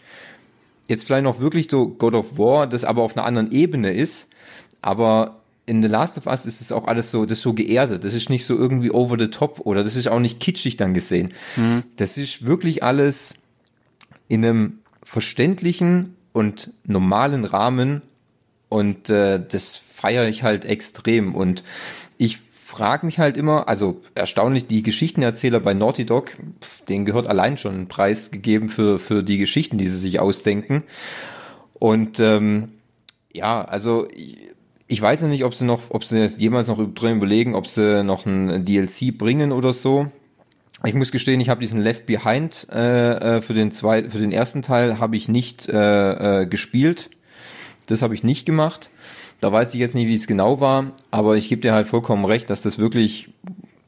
jetzt 0.88 1.06
vielleicht 1.06 1.24
noch 1.24 1.39
wirklich 1.39 1.68
so 1.70 1.88
God 1.88 2.13
of 2.15 2.38
War, 2.38 2.68
das 2.68 2.84
aber 2.84 3.02
auf 3.02 3.18
einer 3.18 3.26
anderen 3.26 3.52
Ebene 3.52 3.94
ist, 3.94 4.28
aber 4.82 5.41
in 5.65 5.82
The 5.82 5.88
Last 5.88 6.18
of 6.18 6.28
Us 6.28 6.46
ist 6.46 6.62
es 6.62 6.72
auch 6.72 6.86
alles 6.86 7.10
so, 7.12 7.26
das 7.26 7.39
ist 7.39 7.44
so 7.44 7.54
geerdet. 7.54 8.04
Das 8.04 8.13
ist 8.13 8.30
nicht 8.30 8.46
so 8.46 8.56
irgendwie 8.56 8.91
over 8.91 9.18
the 9.18 9.30
top 9.30 9.62
oder 9.62 9.84
das 9.84 9.96
ist 9.96 10.08
auch 10.08 10.20
nicht 10.20 10.39
kitschig 10.39 10.78
dann 10.78 10.94
gesehen. 10.94 11.34
Mhm. 11.56 11.84
Das 11.96 12.18
ist 12.18 12.46
wirklich 12.46 12.84
alles 12.84 13.34
in 14.28 14.46
einem 14.46 14.80
verständlichen 15.02 16.15
und 16.34 16.72
normalen 16.84 17.46
Rahmen 17.46 18.02
und 18.70 19.10
äh, 19.10 19.41
das 19.44 19.76
feiere 19.76 20.28
ich 20.28 20.44
halt 20.44 20.65
extrem 20.65 21.34
und 21.34 21.63
ich 22.18 22.39
frage 22.76 23.06
mich 23.06 23.20
halt 23.20 23.38
immer, 23.38 23.70
also 23.70 24.02
erstaunlich, 24.16 24.68
die 24.68 24.84
Geschichtenerzähler 24.84 25.62
bei 25.62 25.74
Naughty 25.74 26.06
Dog, 26.06 26.32
denen 26.90 27.06
gehört 27.06 27.28
allein 27.28 27.58
schon 27.58 27.74
ein 27.74 27.88
Preis 27.88 28.32
gegeben 28.32 28.68
für, 28.68 29.00
für 29.00 29.24
die 29.24 29.38
Geschichten, 29.38 29.78
die 29.78 29.88
sie 29.88 29.98
sich 29.98 30.20
ausdenken. 30.20 30.84
Und 31.76 32.20
ähm, 32.20 32.74
ja, 33.32 33.62
also 33.62 34.10
ich 34.88 35.02
weiß 35.02 35.22
ja 35.22 35.28
nicht, 35.28 35.46
ob 35.46 35.56
sie 35.56 35.64
noch, 35.64 35.84
ob 35.90 36.04
sie 36.04 36.28
jemals 36.38 36.68
noch 36.68 36.86
drin 36.94 37.16
überlegen, 37.16 37.56
ob 37.56 37.66
sie 37.66 38.04
noch 38.04 38.26
ein 38.26 38.66
DLC 38.66 39.18
bringen 39.18 39.54
oder 39.54 39.72
so. 39.72 40.08
Ich 40.84 40.96
muss 40.96 41.14
gestehen, 41.14 41.40
ich 41.40 41.48
habe 41.48 41.62
diesen 41.62 41.80
Left 41.80 42.06
Behind 42.06 42.68
äh, 42.74 43.38
äh, 43.38 43.42
für 43.42 43.54
den 43.54 43.72
zwei, 43.72 44.10
für 44.10 44.20
den 44.20 44.34
ersten 44.34 44.64
Teil 44.64 45.00
habe 45.00 45.16
ich 45.16 45.30
nicht 45.30 45.70
äh, 45.70 46.42
äh, 46.42 46.46
gespielt. 46.46 47.10
Das 47.88 48.02
habe 48.02 48.16
ich 48.16 48.24
nicht 48.26 48.46
gemacht. 48.46 48.90
Da 49.41 49.52
weiß 49.52 49.74
ich 49.74 49.80
jetzt 49.80 49.95
nicht, 49.95 50.08
wie 50.08 50.15
es 50.15 50.28
genau 50.28 50.60
war, 50.60 50.91
aber 51.12 51.38
ich 51.38 51.50
gebe 51.50 51.62
dir 51.62 51.74
halt 51.74 51.88
vollkommen 51.88 52.26
recht, 52.26 52.50
dass 52.50 52.62
das 52.62 52.80
wirklich 52.80 53.30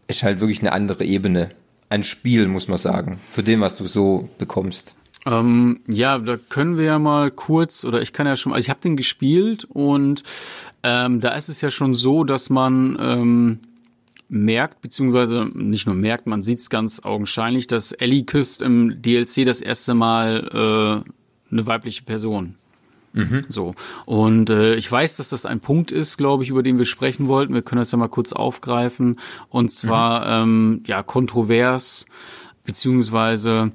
ist 0.07 0.23
halt 0.23 0.39
wirklich 0.39 0.61
eine 0.61 0.71
andere 0.71 1.03
Ebene. 1.03 1.51
Ein 1.89 2.03
Spiel, 2.03 2.47
muss 2.47 2.67
man 2.67 2.77
sagen, 2.77 3.19
für 3.31 3.43
den, 3.43 3.61
was 3.61 3.75
du 3.75 3.85
so 3.85 4.29
bekommst. 4.37 4.95
Ähm, 5.25 5.81
ja, 5.87 6.17
da 6.19 6.37
können 6.37 6.77
wir 6.77 6.85
ja 6.85 6.99
mal 6.99 7.31
kurz, 7.31 7.83
oder 7.83 8.01
ich 8.01 8.13
kann 8.13 8.27
ja 8.27 8.35
schon, 8.35 8.53
also 8.53 8.65
ich 8.65 8.69
habe 8.69 8.79
den 8.81 8.95
gespielt 8.95 9.65
und 9.65 10.23
ähm, 10.83 11.19
da 11.19 11.35
ist 11.35 11.49
es 11.49 11.61
ja 11.61 11.69
schon 11.69 11.93
so, 11.93 12.23
dass 12.23 12.49
man 12.49 12.97
ähm, 12.99 13.59
merkt, 14.29 14.81
beziehungsweise 14.81 15.45
nicht 15.53 15.85
nur 15.85 15.95
merkt, 15.95 16.27
man 16.27 16.43
sieht 16.43 16.59
es 16.59 16.69
ganz 16.69 17.01
augenscheinlich, 17.03 17.67
dass 17.67 17.91
Ellie 17.91 18.23
küsst 18.23 18.61
im 18.61 19.01
DLC 19.01 19.45
das 19.45 19.61
erste 19.61 19.93
Mal 19.93 21.03
äh, 21.03 21.51
eine 21.51 21.65
weibliche 21.65 22.03
Person. 22.03 22.55
Mhm. 23.17 23.45
So. 23.49 23.73
Und 24.05 24.49
äh, 24.49 24.75
ich 24.75 24.91
weiß, 24.91 25.17
dass 25.17 25.29
das 25.29 25.45
ein 25.45 25.59
Punkt 25.59 25.91
ist, 25.91 26.17
glaube 26.17 26.43
ich, 26.43 26.49
über 26.49 26.63
den 26.63 26.77
wir 26.77 26.85
sprechen 26.85 27.27
wollten. 27.27 27.53
Wir 27.53 27.61
können 27.61 27.79
das 27.79 27.91
ja 27.91 27.97
mal 27.97 28.07
kurz 28.07 28.31
aufgreifen. 28.31 29.19
Und 29.49 29.71
zwar, 29.71 30.45
mhm. 30.45 30.77
ähm, 30.77 30.83
ja, 30.85 31.03
kontrovers, 31.03 32.05
beziehungsweise 32.65 33.71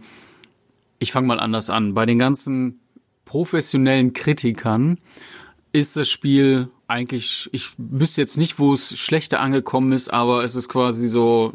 ich 0.99 1.13
fange 1.13 1.27
mal 1.27 1.41
anders 1.41 1.71
an. 1.71 1.95
Bei 1.95 2.07
den 2.07 2.19
ganzen 2.19 2.81
professionellen 3.25 4.13
Kritikern 4.13 4.99
ist 5.73 5.97
das 5.97 6.09
Spiel 6.09 6.69
eigentlich, 6.87 7.49
ich 7.53 7.71
wüsste 7.79 8.21
jetzt 8.21 8.37
nicht, 8.37 8.59
wo 8.59 8.75
es 8.75 8.97
schlechter 8.99 9.41
angekommen 9.41 9.93
ist, 9.93 10.13
aber 10.13 10.45
es 10.45 10.55
ist 10.55 10.69
quasi 10.69 11.09
so, 11.09 11.55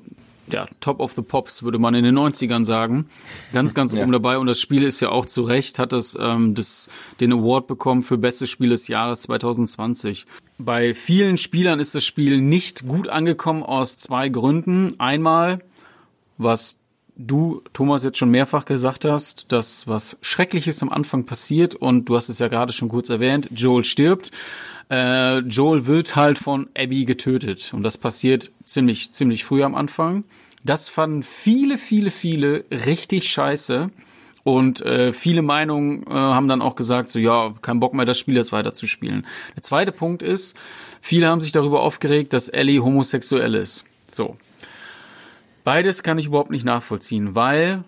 ja, 0.51 0.67
Top 0.79 0.99
of 0.99 1.13
the 1.13 1.21
Pops, 1.21 1.63
würde 1.63 1.79
man 1.79 1.93
in 1.93 2.03
den 2.03 2.17
90ern 2.17 2.65
sagen. 2.65 3.05
Ganz, 3.53 3.73
ganz 3.73 3.91
ja. 3.93 4.01
oben 4.01 4.11
dabei. 4.11 4.37
Und 4.37 4.47
das 4.47 4.59
Spiel 4.59 4.83
ist 4.83 4.99
ja 4.99 5.09
auch 5.09 5.25
zu 5.25 5.43
Recht, 5.43 5.79
hat 5.79 5.91
das, 5.91 6.17
ähm, 6.19 6.55
das 6.55 6.89
den 7.19 7.33
Award 7.33 7.67
bekommen 7.67 8.01
für 8.01 8.17
bestes 8.17 8.49
Spiel 8.49 8.69
des 8.69 8.87
Jahres 8.87 9.21
2020. 9.21 10.25
Bei 10.57 10.93
vielen 10.93 11.37
Spielern 11.37 11.79
ist 11.79 11.95
das 11.95 12.05
Spiel 12.05 12.41
nicht 12.41 12.87
gut 12.87 13.09
angekommen 13.09 13.63
aus 13.63 13.97
zwei 13.97 14.29
Gründen. 14.29 14.99
Einmal, 14.99 15.59
was 16.37 16.79
du, 17.17 17.61
Thomas, 17.73 18.03
jetzt 18.03 18.17
schon 18.17 18.29
mehrfach 18.29 18.65
gesagt 18.65 19.05
hast, 19.05 19.51
dass 19.51 19.87
was 19.87 20.17
Schreckliches 20.21 20.81
am 20.81 20.89
Anfang 20.89 21.25
passiert 21.25 21.75
und 21.75 22.05
du 22.05 22.15
hast 22.15 22.29
es 22.29 22.39
ja 22.39 22.47
gerade 22.47 22.73
schon 22.73 22.89
kurz 22.89 23.09
erwähnt, 23.09 23.49
Joel 23.51 23.83
stirbt. 23.83 24.31
Äh, 24.89 25.39
Joel 25.39 25.85
wird 25.85 26.15
halt 26.15 26.37
von 26.39 26.69
Abby 26.77 27.05
getötet 27.05 27.73
und 27.73 27.83
das 27.83 27.97
passiert 27.97 28.51
ziemlich, 28.63 29.11
ziemlich 29.11 29.43
früh 29.43 29.63
am 29.63 29.75
Anfang. 29.75 30.23
Das 30.63 30.89
fanden 30.89 31.23
viele, 31.23 31.77
viele, 31.77 32.11
viele 32.11 32.65
richtig 32.71 33.29
scheiße. 33.29 33.89
Und 34.43 34.81
äh, 34.81 35.11
viele 35.11 35.41
Meinungen 35.41 36.03
äh, 36.03 36.11
haben 36.11 36.47
dann 36.47 36.61
auch 36.61 36.75
gesagt, 36.75 37.09
so 37.09 37.19
ja, 37.19 37.53
kein 37.61 37.81
Bock 37.81 37.93
mehr, 37.93 38.05
das 38.05 38.17
Spiel 38.17 38.37
jetzt 38.37 38.53
weiterzuspielen. 38.53 39.25
Der 39.57 39.63
zweite 39.63 39.91
Punkt 39.91 40.23
ist, 40.23 40.55
viele 41.01 41.27
haben 41.27 41.41
sich 41.41 41.51
darüber 41.51 41.81
aufgeregt, 41.81 42.31
dass 42.31 42.47
Ellie 42.47 42.81
homosexuell 42.81 43.55
ist. 43.55 43.83
So, 44.07 44.37
Beides 45.67 46.01
kann 46.01 46.17
ich 46.17 46.27
überhaupt 46.27 46.49
nicht 46.49 46.63
nachvollziehen, 46.63 47.35
weil 47.35 47.83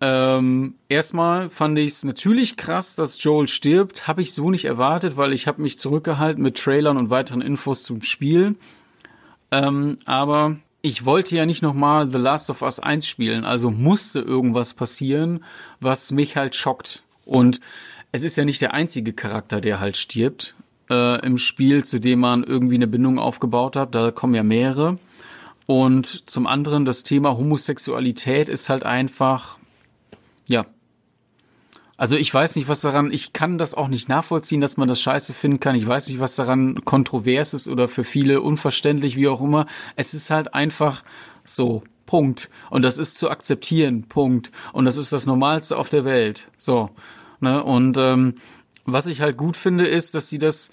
ähm, 0.00 0.74
erstmal 0.88 1.48
fand 1.48 1.78
ich 1.78 1.92
es 1.92 2.04
natürlich 2.04 2.56
krass, 2.56 2.96
dass 2.96 3.22
Joel 3.22 3.48
stirbt. 3.48 4.06
Habe 4.06 4.22
ich 4.22 4.34
so 4.34 4.50
nicht 4.50 4.66
erwartet, 4.66 5.16
weil 5.16 5.32
ich 5.32 5.46
habe 5.46 5.62
mich 5.62 5.78
zurückgehalten 5.78 6.42
mit 6.42 6.58
Trailern 6.58 6.96
und 6.96 7.10
weiteren 7.10 7.40
Infos 7.40 7.82
zum 7.82 8.02
Spiel. 8.02 8.56
Ähm, 9.50 9.96
aber 10.04 10.56
ich 10.82 11.04
wollte 11.04 11.34
ja 11.34 11.46
nicht 11.46 11.62
nochmal 11.62 12.10
The 12.10 12.18
Last 12.18 12.50
of 12.50 12.62
Us 12.62 12.78
1 12.78 13.06
spielen, 13.06 13.44
also 13.44 13.70
musste 13.70 14.20
irgendwas 14.20 14.74
passieren, 14.74 15.44
was 15.80 16.12
mich 16.12 16.36
halt 16.36 16.54
schockt. 16.54 17.02
Und 17.24 17.60
es 18.12 18.22
ist 18.22 18.36
ja 18.36 18.44
nicht 18.44 18.60
der 18.60 18.74
einzige 18.74 19.12
Charakter, 19.12 19.60
der 19.60 19.80
halt 19.80 19.96
stirbt 19.96 20.54
äh, 20.90 21.24
im 21.24 21.38
Spiel, 21.38 21.84
zu 21.84 22.00
dem 22.00 22.20
man 22.20 22.44
irgendwie 22.44 22.76
eine 22.76 22.86
Bindung 22.86 23.18
aufgebaut 23.18 23.76
hat. 23.76 23.94
Da 23.94 24.10
kommen 24.10 24.34
ja 24.34 24.42
mehrere. 24.42 24.98
Und 25.66 26.28
zum 26.30 26.46
anderen 26.46 26.84
das 26.84 27.02
Thema 27.02 27.36
Homosexualität 27.36 28.48
ist 28.48 28.68
halt 28.68 28.84
einfach, 28.84 29.58
ja. 30.46 30.66
Also 31.98 32.16
ich 32.16 32.32
weiß 32.32 32.56
nicht, 32.56 32.68
was 32.68 32.82
daran, 32.82 33.10
ich 33.10 33.32
kann 33.32 33.56
das 33.56 33.72
auch 33.72 33.88
nicht 33.88 34.08
nachvollziehen, 34.08 34.60
dass 34.60 34.76
man 34.76 34.86
das 34.86 35.00
scheiße 35.00 35.32
finden 35.32 35.60
kann. 35.60 35.74
Ich 35.74 35.86
weiß 35.86 36.08
nicht, 36.08 36.20
was 36.20 36.36
daran 36.36 36.84
kontrovers 36.84 37.54
ist 37.54 37.68
oder 37.68 37.88
für 37.88 38.04
viele 38.04 38.42
unverständlich, 38.42 39.16
wie 39.16 39.28
auch 39.28 39.40
immer. 39.40 39.66
Es 39.96 40.12
ist 40.12 40.30
halt 40.30 40.52
einfach 40.52 41.02
so. 41.44 41.82
Punkt. 42.06 42.48
Und 42.70 42.82
das 42.82 42.98
ist 42.98 43.18
zu 43.18 43.28
akzeptieren. 43.30 44.04
Punkt. 44.04 44.50
Und 44.72 44.84
das 44.84 44.96
ist 44.96 45.12
das 45.12 45.26
Normalste 45.26 45.76
auf 45.76 45.88
der 45.88 46.04
Welt. 46.04 46.48
So. 46.56 46.90
Ne? 47.40 47.62
Und 47.62 47.98
ähm, 47.98 48.36
was 48.84 49.06
ich 49.06 49.20
halt 49.20 49.36
gut 49.36 49.56
finde, 49.56 49.86
ist, 49.86 50.14
dass 50.14 50.28
sie 50.28 50.38
das 50.38 50.70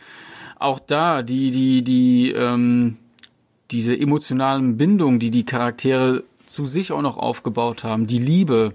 auch 0.60 0.80
da, 0.80 1.24
die, 1.24 1.52
die, 1.52 1.84
die, 1.84 2.32
ähm, 2.32 2.98
diese 3.72 4.00
emotionalen 4.00 4.78
Bindungen, 4.78 5.20
die 5.20 5.32
die 5.32 5.46
Charaktere 5.46 6.24
zu 6.46 6.68
sich 6.68 6.92
auch 6.92 7.02
noch 7.02 7.18
aufgebaut 7.18 7.84
haben, 7.84 8.08
die 8.08 8.20
Liebe. 8.20 8.74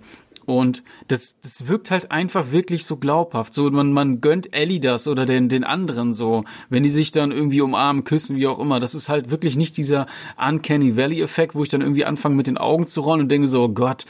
Und 0.48 0.82
das, 1.08 1.38
das 1.42 1.68
wirkt 1.68 1.90
halt 1.90 2.10
einfach 2.10 2.52
wirklich 2.52 2.86
so 2.86 2.96
glaubhaft. 2.96 3.52
So, 3.52 3.68
man, 3.70 3.92
man 3.92 4.22
gönnt 4.22 4.54
Ellie 4.54 4.80
das 4.80 5.06
oder 5.06 5.26
den, 5.26 5.50
den 5.50 5.62
anderen 5.62 6.14
so, 6.14 6.46
wenn 6.70 6.82
die 6.82 6.88
sich 6.88 7.12
dann 7.12 7.32
irgendwie 7.32 7.60
umarmen, 7.60 8.02
küssen, 8.04 8.38
wie 8.38 8.46
auch 8.46 8.58
immer. 8.58 8.80
Das 8.80 8.94
ist 8.94 9.10
halt 9.10 9.30
wirklich 9.30 9.56
nicht 9.56 9.76
dieser 9.76 10.06
Uncanny 10.38 10.96
Valley-Effekt, 10.96 11.54
wo 11.54 11.64
ich 11.64 11.68
dann 11.68 11.82
irgendwie 11.82 12.06
anfange 12.06 12.34
mit 12.34 12.46
den 12.46 12.56
Augen 12.56 12.86
zu 12.86 13.02
rollen 13.02 13.20
und 13.20 13.28
denke 13.28 13.46
so, 13.46 13.64
oh 13.64 13.68
Gott, 13.68 14.06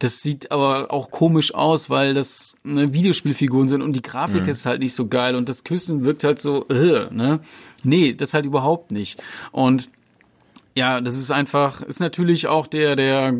das 0.00 0.20
sieht 0.20 0.50
aber 0.50 0.90
auch 0.90 1.12
komisch 1.12 1.54
aus, 1.54 1.88
weil 1.88 2.12
das 2.12 2.56
ne, 2.64 2.92
Videospielfiguren 2.92 3.68
sind 3.68 3.80
und 3.80 3.92
die 3.92 4.02
Grafik 4.02 4.42
mhm. 4.42 4.48
ist 4.48 4.66
halt 4.66 4.80
nicht 4.80 4.94
so 4.94 5.06
geil 5.06 5.36
und 5.36 5.48
das 5.48 5.62
Küssen 5.62 6.02
wirkt 6.02 6.24
halt 6.24 6.40
so, 6.40 6.66
äh, 6.70 7.06
ne? 7.14 7.38
Nee, 7.84 8.14
das 8.14 8.34
halt 8.34 8.46
überhaupt 8.46 8.90
nicht. 8.90 9.22
Und 9.52 9.90
ja, 10.74 11.00
das 11.00 11.16
ist 11.16 11.30
einfach, 11.30 11.82
ist 11.82 12.00
natürlich 12.00 12.48
auch 12.48 12.66
der, 12.66 12.96
der, 12.96 13.34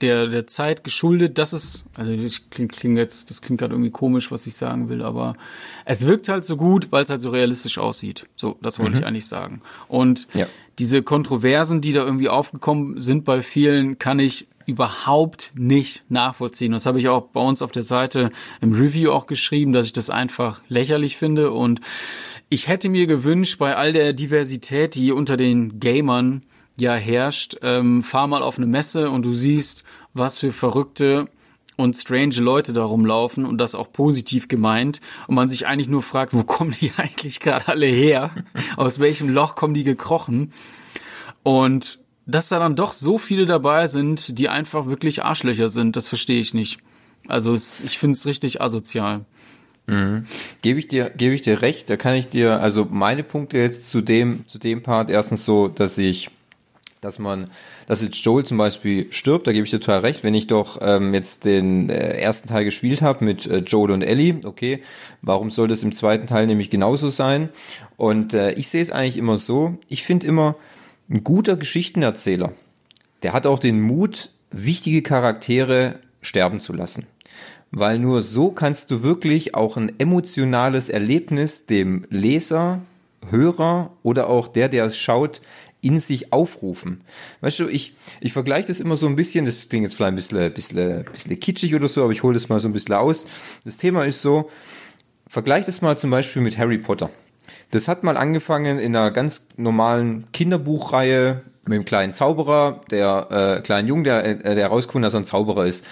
der, 0.00 0.26
der 0.26 0.46
Zeit 0.46 0.84
geschuldet, 0.84 1.38
dass 1.38 1.52
es, 1.52 1.84
also 1.96 2.14
das 2.14 2.42
klingt, 2.50 2.72
klingt 2.72 2.98
jetzt, 2.98 3.30
das 3.30 3.40
klingt 3.40 3.60
gerade 3.60 3.74
irgendwie 3.74 3.90
komisch, 3.90 4.30
was 4.30 4.46
ich 4.46 4.54
sagen 4.54 4.88
will, 4.88 5.02
aber 5.02 5.36
es 5.84 6.06
wirkt 6.06 6.28
halt 6.28 6.44
so 6.44 6.56
gut, 6.56 6.88
weil 6.90 7.04
es 7.04 7.10
halt 7.10 7.20
so 7.20 7.30
realistisch 7.30 7.78
aussieht. 7.78 8.26
So, 8.36 8.56
das 8.60 8.78
wollte 8.78 8.92
mhm. 8.92 8.98
ich 8.98 9.06
eigentlich 9.06 9.26
sagen. 9.26 9.62
Und 9.88 10.28
ja. 10.34 10.46
diese 10.78 11.02
Kontroversen, 11.02 11.80
die 11.80 11.92
da 11.92 12.04
irgendwie 12.04 12.28
aufgekommen 12.28 13.00
sind 13.00 13.24
bei 13.24 13.42
vielen, 13.42 13.98
kann 13.98 14.18
ich 14.18 14.46
überhaupt 14.66 15.52
nicht 15.54 16.04
nachvollziehen. 16.10 16.72
Das 16.72 16.84
habe 16.84 16.98
ich 16.98 17.08
auch 17.08 17.28
bei 17.28 17.40
uns 17.40 17.62
auf 17.62 17.72
der 17.72 17.82
Seite 17.82 18.30
im 18.60 18.74
Review 18.74 19.10
auch 19.10 19.26
geschrieben, 19.26 19.72
dass 19.72 19.86
ich 19.86 19.94
das 19.94 20.10
einfach 20.10 20.60
lächerlich 20.68 21.16
finde. 21.16 21.52
Und 21.52 21.80
ich 22.50 22.68
hätte 22.68 22.90
mir 22.90 23.06
gewünscht, 23.06 23.58
bei 23.58 23.76
all 23.76 23.94
der 23.94 24.12
Diversität, 24.12 24.94
die 24.94 25.10
unter 25.10 25.38
den 25.38 25.80
Gamern 25.80 26.42
ja 26.80 26.94
herrscht, 26.94 27.56
ähm, 27.62 28.02
fahr 28.02 28.26
mal 28.26 28.42
auf 28.42 28.58
eine 28.58 28.66
Messe 28.66 29.10
und 29.10 29.24
du 29.24 29.34
siehst, 29.34 29.84
was 30.14 30.38
für 30.38 30.52
verrückte 30.52 31.28
und 31.76 31.96
strange 31.96 32.36
Leute 32.36 32.72
da 32.72 32.84
rumlaufen 32.84 33.44
und 33.44 33.58
das 33.58 33.74
auch 33.74 33.92
positiv 33.92 34.48
gemeint 34.48 35.00
und 35.28 35.36
man 35.36 35.48
sich 35.48 35.66
eigentlich 35.66 35.88
nur 35.88 36.02
fragt, 36.02 36.34
wo 36.34 36.42
kommen 36.44 36.72
die 36.72 36.92
eigentlich 36.96 37.40
gerade 37.40 37.68
alle 37.68 37.86
her? 37.86 38.30
Aus 38.76 38.98
welchem 38.98 39.28
Loch 39.28 39.54
kommen 39.54 39.74
die 39.74 39.84
gekrochen? 39.84 40.52
Und 41.44 42.00
dass 42.26 42.48
da 42.48 42.58
dann 42.58 42.76
doch 42.76 42.92
so 42.92 43.16
viele 43.16 43.46
dabei 43.46 43.86
sind, 43.86 44.38
die 44.38 44.48
einfach 44.48 44.86
wirklich 44.86 45.22
Arschlöcher 45.22 45.70
sind, 45.70 45.96
das 45.96 46.08
verstehe 46.08 46.40
ich 46.40 46.52
nicht. 46.52 46.78
Also 47.26 47.54
es, 47.54 47.80
ich 47.80 47.98
finde 47.98 48.16
es 48.16 48.26
richtig 48.26 48.60
asozial. 48.60 49.24
Mhm. 49.86 50.24
Gebe 50.60 50.78
ich 50.78 50.88
dir, 50.88 51.10
gebe 51.10 51.34
ich 51.34 51.42
dir 51.42 51.62
recht. 51.62 51.88
Da 51.88 51.96
kann 51.96 52.14
ich 52.14 52.28
dir, 52.28 52.60
also 52.60 52.86
meine 52.90 53.22
Punkte 53.22 53.56
jetzt 53.56 53.88
zu 53.88 54.02
dem, 54.02 54.46
zu 54.46 54.58
dem 54.58 54.82
Part 54.82 55.08
erstens 55.08 55.44
so, 55.44 55.68
dass 55.68 55.96
ich 55.96 56.28
dass 57.00 57.18
man, 57.18 57.48
dass 57.86 58.02
jetzt 58.02 58.16
Joel 58.24 58.44
zum 58.44 58.58
Beispiel 58.58 59.06
stirbt, 59.12 59.46
da 59.46 59.52
gebe 59.52 59.64
ich 59.64 59.70
dir 59.70 59.80
total 59.80 60.00
recht. 60.00 60.24
Wenn 60.24 60.34
ich 60.34 60.46
doch 60.46 60.78
ähm, 60.80 61.14
jetzt 61.14 61.44
den 61.44 61.90
äh, 61.90 62.18
ersten 62.18 62.48
Teil 62.48 62.64
gespielt 62.64 63.02
habe 63.02 63.24
mit 63.24 63.46
äh, 63.46 63.58
Joel 63.58 63.92
und 63.92 64.02
Ellie, 64.02 64.40
okay, 64.44 64.82
warum 65.22 65.50
soll 65.50 65.68
das 65.68 65.82
im 65.82 65.92
zweiten 65.92 66.26
Teil 66.26 66.46
nämlich 66.46 66.70
genauso 66.70 67.08
sein? 67.08 67.48
Und 67.96 68.34
äh, 68.34 68.52
ich 68.52 68.68
sehe 68.68 68.82
es 68.82 68.90
eigentlich 68.90 69.16
immer 69.16 69.36
so, 69.36 69.78
ich 69.88 70.02
finde 70.02 70.26
immer, 70.26 70.56
ein 71.10 71.24
guter 71.24 71.56
Geschichtenerzähler, 71.56 72.52
der 73.22 73.32
hat 73.32 73.46
auch 73.46 73.58
den 73.58 73.80
Mut, 73.80 74.30
wichtige 74.50 75.02
Charaktere 75.02 76.00
sterben 76.20 76.60
zu 76.60 76.72
lassen. 76.72 77.06
Weil 77.70 77.98
nur 77.98 78.22
so 78.22 78.50
kannst 78.50 78.90
du 78.90 79.02
wirklich 79.02 79.54
auch 79.54 79.76
ein 79.76 79.92
emotionales 79.98 80.88
Erlebnis 80.88 81.66
dem 81.66 82.06
Leser, 82.10 82.80
Hörer 83.30 83.90
oder 84.02 84.28
auch 84.28 84.48
der, 84.48 84.68
der 84.68 84.84
es 84.84 84.96
schaut, 84.96 85.42
in 85.80 86.00
sich 86.00 86.32
aufrufen. 86.32 87.02
Weißt 87.40 87.60
du, 87.60 87.68
ich, 87.68 87.94
ich 88.20 88.32
vergleiche 88.32 88.68
das 88.68 88.80
immer 88.80 88.96
so 88.96 89.06
ein 89.06 89.16
bisschen, 89.16 89.44
das 89.44 89.68
klingt 89.68 89.84
jetzt 89.84 89.94
vielleicht 89.94 90.12
ein 90.12 90.16
bisschen, 90.16 90.52
bisschen, 90.52 91.04
bisschen 91.04 91.40
kitschig 91.40 91.74
oder 91.74 91.88
so, 91.88 92.02
aber 92.02 92.12
ich 92.12 92.22
hole 92.22 92.34
das 92.34 92.48
mal 92.48 92.58
so 92.60 92.68
ein 92.68 92.72
bisschen 92.72 92.94
aus. 92.94 93.26
Das 93.64 93.76
Thema 93.76 94.04
ist 94.04 94.22
so, 94.22 94.50
vergleich 95.28 95.66
das 95.66 95.80
mal 95.80 95.96
zum 95.98 96.10
Beispiel 96.10 96.42
mit 96.42 96.58
Harry 96.58 96.78
Potter. 96.78 97.10
Das 97.70 97.86
hat 97.86 98.02
mal 98.02 98.16
angefangen 98.16 98.78
in 98.78 98.96
einer 98.96 99.10
ganz 99.10 99.46
normalen 99.56 100.30
Kinderbuchreihe 100.32 101.42
mit 101.64 101.76
dem 101.76 101.84
kleinen 101.84 102.12
Zauberer, 102.12 102.82
der 102.90 103.58
äh, 103.58 103.62
kleinen 103.62 103.88
Jungen, 103.88 104.04
der, 104.04 104.24
äh, 104.24 104.54
der 104.54 104.64
herausgefunden, 104.64 105.04
dass 105.04 105.14
er 105.14 105.20
ein 105.20 105.26
Zauberer 105.26 105.66
ist. 105.66 105.84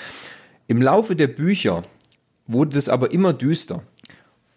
Im 0.68 0.82
Laufe 0.82 1.14
der 1.14 1.28
Bücher 1.28 1.82
wurde 2.46 2.74
das 2.74 2.88
aber 2.88 3.12
immer 3.12 3.32
düster. 3.32 3.82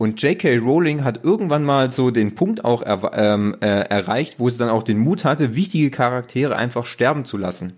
Und 0.02 0.22
J.K. 0.24 0.60
Rowling 0.60 1.04
hat 1.04 1.26
irgendwann 1.26 1.66
mal 1.66 1.92
so 1.92 2.10
den 2.10 2.34
Punkt 2.34 2.64
auch 2.64 2.82
er, 2.82 3.12
ähm, 3.16 3.58
äh, 3.60 3.68
erreicht, 3.68 4.40
wo 4.40 4.50
sie 4.50 4.58
dann 4.58 4.70
auch 4.70 4.84
den 4.84 4.98
Mut 4.98 5.26
hatte, 5.26 5.56
wichtige 5.56 5.92
Charaktere 5.92 6.56
einfach 6.56 6.86
sterben 6.86 7.26
zu 7.26 7.36
lassen. 7.36 7.74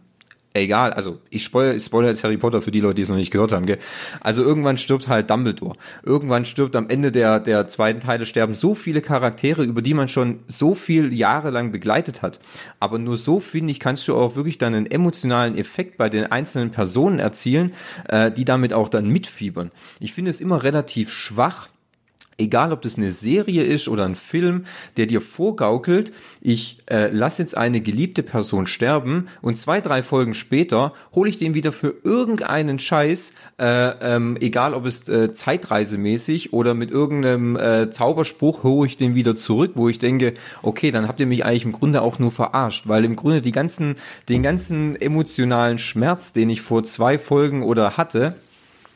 Egal, 0.54 0.94
also 0.94 1.18
ich 1.32 1.44
spoilere, 1.44 1.76
ich 1.78 1.84
spoilere 1.84 2.12
jetzt 2.12 2.24
Harry 2.24 2.38
Potter 2.38 2.62
für 2.62 2.70
die 2.70 2.80
Leute, 2.80 2.96
die 2.96 3.02
es 3.02 3.10
noch 3.10 3.16
nicht 3.16 3.32
gehört 3.32 3.54
haben. 3.54 3.66
Gell? 3.66 3.80
Also 4.20 4.44
irgendwann 4.44 4.78
stirbt 4.78 5.08
halt 5.08 5.32
Dumbledore. 5.32 5.76
Irgendwann 6.04 6.46
stirbt 6.46 6.76
am 6.76 6.90
Ende 6.90 7.12
der, 7.12 7.40
der 7.40 7.68
zweiten 7.68 8.02
Teile 8.02 8.28
sterben 8.28 8.54
so 8.54 8.76
viele 8.76 9.02
Charaktere, 9.02 9.64
über 9.64 9.82
die 9.82 9.96
man 9.96 10.08
schon 10.08 10.42
so 10.48 10.76
viel 10.76 11.14
Jahre 11.14 11.50
lang 11.50 11.72
begleitet 11.72 12.22
hat. 12.22 12.40
Aber 12.80 13.00
nur 13.00 13.18
so, 13.18 13.40
finde 13.40 13.72
ich, 13.72 13.80
kannst 13.80 14.08
du 14.08 14.16
auch 14.16 14.36
wirklich 14.36 14.60
dann 14.60 14.76
einen 14.76 14.92
emotionalen 14.92 15.58
Effekt 15.58 15.98
bei 15.98 16.08
den 16.08 16.32
einzelnen 16.32 16.70
Personen 16.70 17.18
erzielen, 17.18 17.74
äh, 18.10 18.32
die 18.32 18.46
damit 18.46 18.74
auch 18.74 18.90
dann 18.90 19.10
mitfiebern. 19.10 19.72
Ich 20.00 20.14
finde 20.14 20.30
es 20.30 20.40
immer 20.40 20.62
relativ 20.62 21.12
schwach, 21.12 21.70
egal 22.38 22.72
ob 22.72 22.82
das 22.82 22.98
eine 22.98 23.12
Serie 23.12 23.64
ist 23.64 23.88
oder 23.88 24.06
ein 24.06 24.16
Film, 24.16 24.66
der 24.98 25.06
dir 25.06 25.22
vorgaukelt, 25.22 26.12
ich 26.42 26.78
äh, 26.90 27.10
lasse 27.12 27.42
jetzt 27.42 27.56
eine 27.56 27.82
geliebte 27.82 28.24
Person 28.24 28.68
sterben 28.68 29.28
und 29.42 29.58
zwei, 29.58 29.82
drei 29.82 30.04
Folgen 30.04 30.34
später 30.34 30.94
hole 31.14 31.30
ich 31.30 31.38
den 31.38 31.54
wieder 31.54 31.72
für 31.72 31.94
irgendeinen 32.04 32.80
Scheiß, 32.80 33.34
äh, 33.60 33.66
ähm, 34.02 34.38
egal 34.40 34.74
ob 34.74 34.86
es 34.86 35.08
äh, 35.08 35.34
zeitreisemäßig 35.34 36.54
oder 36.54 36.74
mit 36.74 36.92
irgendeinem 36.92 37.56
äh, 37.56 37.90
Zauberspruch 37.90 38.64
hole 38.64 38.88
ich 38.88 38.98
den 38.98 39.16
wieder 39.16 39.36
zurück, 39.36 39.72
wo 39.76 39.90
ich 39.90 40.00
denke, 40.00 40.34
okay, 40.64 40.92
dann 40.92 41.08
habt 41.08 41.20
ihr 41.20 41.28
mich 41.28 41.46
eigentlich 41.46 41.66
im 41.66 41.72
Grunde 41.72 42.02
auch 42.02 42.20
nur 42.20 42.32
verarscht, 42.32 42.88
weil 42.88 43.06
im 43.06 43.16
Grunde 43.16 43.42
die 43.42 43.52
ganzen, 43.52 43.96
den 44.30 44.44
ganzen 44.44 45.00
emotionalen 45.00 45.80
Schmerz, 45.80 46.34
den 46.34 46.50
ich 46.50 46.62
vor 46.62 46.84
zwei 46.84 47.18
Folgen 47.18 47.64
oder 47.64 47.98
hatte, 47.98 48.36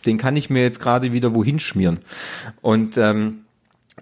den 0.06 0.18
kann 0.18 0.36
ich 0.36 0.50
mir 0.50 0.62
jetzt 0.62 0.80
gerade 0.80 1.12
wieder 1.14 1.34
wohin 1.34 1.60
schmieren. 1.60 2.00
Und 2.62 2.98
ähm, 2.98 3.40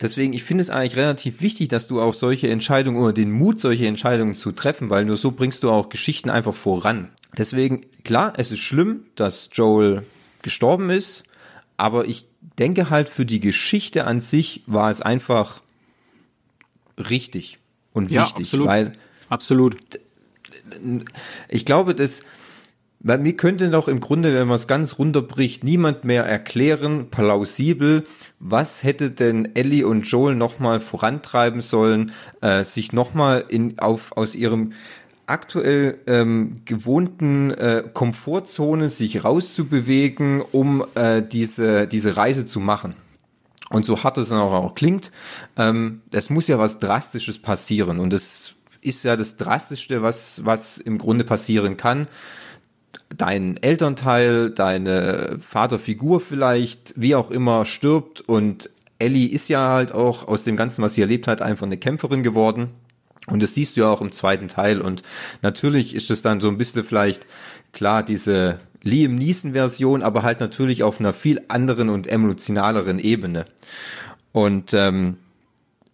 Deswegen, 0.01 0.33
ich 0.33 0.43
finde 0.43 0.63
es 0.63 0.71
eigentlich 0.71 0.95
relativ 0.95 1.41
wichtig, 1.41 1.67
dass 1.67 1.87
du 1.87 2.01
auch 2.01 2.15
solche 2.15 2.49
Entscheidungen 2.49 2.99
oder 2.99 3.13
den 3.13 3.31
Mut, 3.31 3.61
solche 3.61 3.85
Entscheidungen 3.85 4.33
zu 4.33 4.51
treffen, 4.51 4.89
weil 4.89 5.05
nur 5.05 5.17
so 5.17 5.31
bringst 5.31 5.61
du 5.61 5.69
auch 5.69 5.89
Geschichten 5.89 6.31
einfach 6.31 6.55
voran. 6.55 7.09
Deswegen, 7.37 7.85
klar, 8.03 8.33
es 8.37 8.51
ist 8.51 8.59
schlimm, 8.59 9.05
dass 9.15 9.49
Joel 9.53 10.03
gestorben 10.41 10.89
ist, 10.89 11.23
aber 11.77 12.05
ich 12.05 12.25
denke 12.57 12.89
halt 12.89 13.07
für 13.07 13.25
die 13.25 13.39
Geschichte 13.39 14.05
an 14.05 14.19
sich 14.19 14.63
war 14.65 14.89
es 14.89 15.01
einfach 15.01 15.61
richtig 16.97 17.59
und 17.93 18.09
wichtig, 18.09 18.15
ja, 18.15 18.25
absolut. 18.25 18.67
weil 18.67 18.93
absolut. 19.29 19.77
Ich 21.49 21.65
glaube, 21.65 21.93
dass 21.95 22.23
weil 23.03 23.19
mir 23.19 23.35
könnte 23.35 23.69
doch 23.69 23.89
im 23.89 23.99
Grunde, 23.99 24.33
wenn 24.33 24.47
man 24.47 24.55
es 24.55 24.65
ganz 24.65 24.97
runterbricht, 24.97 25.63
niemand 25.63 26.05
mehr 26.05 26.25
erklären, 26.25 27.09
plausibel, 27.11 28.05
was 28.39 28.83
hätte 28.83 29.11
denn 29.11 29.55
Ellie 29.55 29.85
und 29.85 30.07
Joel 30.07 30.35
nochmal 30.35 30.79
vorantreiben 30.79 31.61
sollen, 31.61 32.13
äh, 32.41 32.63
sich 32.63 32.93
nochmal 32.93 33.43
in, 33.49 33.77
auf, 33.77 34.15
aus 34.15 34.35
ihrem 34.35 34.71
aktuell 35.27 35.99
ähm, 36.07 36.61
gewohnten 36.65 37.51
äh, 37.51 37.83
Komfortzone 37.93 38.87
sich 38.87 39.23
rauszubewegen, 39.23 40.41
um 40.41 40.85
äh, 40.95 41.21
diese, 41.21 41.87
diese 41.87 42.15
Reise 42.15 42.45
zu 42.45 42.61
machen. 42.61 42.95
Und 43.69 43.85
so 43.85 44.03
hart 44.03 44.17
es 44.17 44.29
dann 44.29 44.39
auch, 44.39 44.53
auch 44.53 44.75
klingt, 44.75 45.11
ähm, 45.57 46.01
es 46.11 46.29
muss 46.29 46.47
ja 46.47 46.57
was 46.57 46.79
Drastisches 46.79 47.39
passieren. 47.41 47.99
Und 47.99 48.13
das 48.13 48.55
ist 48.81 49.03
ja 49.03 49.15
das 49.15 49.37
Drastischste, 49.37 50.03
was, 50.03 50.45
was 50.45 50.77
im 50.77 50.97
Grunde 50.97 51.23
passieren 51.23 51.75
kann 51.75 52.07
dein 53.15 53.57
Elternteil, 53.61 54.49
deine 54.49 55.37
Vaterfigur 55.39 56.19
vielleicht, 56.19 56.93
wie 56.95 57.15
auch 57.15 57.31
immer, 57.31 57.65
stirbt 57.65 58.21
und 58.21 58.69
Ellie 58.99 59.29
ist 59.29 59.49
ja 59.49 59.69
halt 59.69 59.91
auch 59.91 60.27
aus 60.27 60.43
dem 60.43 60.55
Ganzen, 60.55 60.81
was 60.81 60.93
sie 60.93 61.01
erlebt 61.01 61.27
hat, 61.27 61.41
einfach 61.41 61.65
eine 61.65 61.77
Kämpferin 61.77 62.23
geworden. 62.23 62.69
Und 63.27 63.41
das 63.41 63.53
siehst 63.53 63.75
du 63.75 63.81
ja 63.81 63.87
auch 63.87 64.01
im 64.01 64.11
zweiten 64.11 64.47
Teil. 64.47 64.81
Und 64.81 65.03
natürlich 65.41 65.95
ist 65.95 66.11
es 66.11 66.21
dann 66.21 66.41
so 66.41 66.49
ein 66.49 66.57
bisschen 66.57 66.83
vielleicht, 66.83 67.25
klar, 67.71 68.03
diese 68.03 68.59
Liam 68.81 69.15
Neeson-Version, 69.15 70.03
aber 70.03 70.23
halt 70.23 70.39
natürlich 70.39 70.83
auf 70.83 70.99
einer 70.99 71.13
viel 71.13 71.41
anderen 71.47 71.89
und 71.89 72.07
emotionaleren 72.07 72.99
Ebene. 72.99 73.45
Und 74.33 74.73
ähm, 74.73 75.17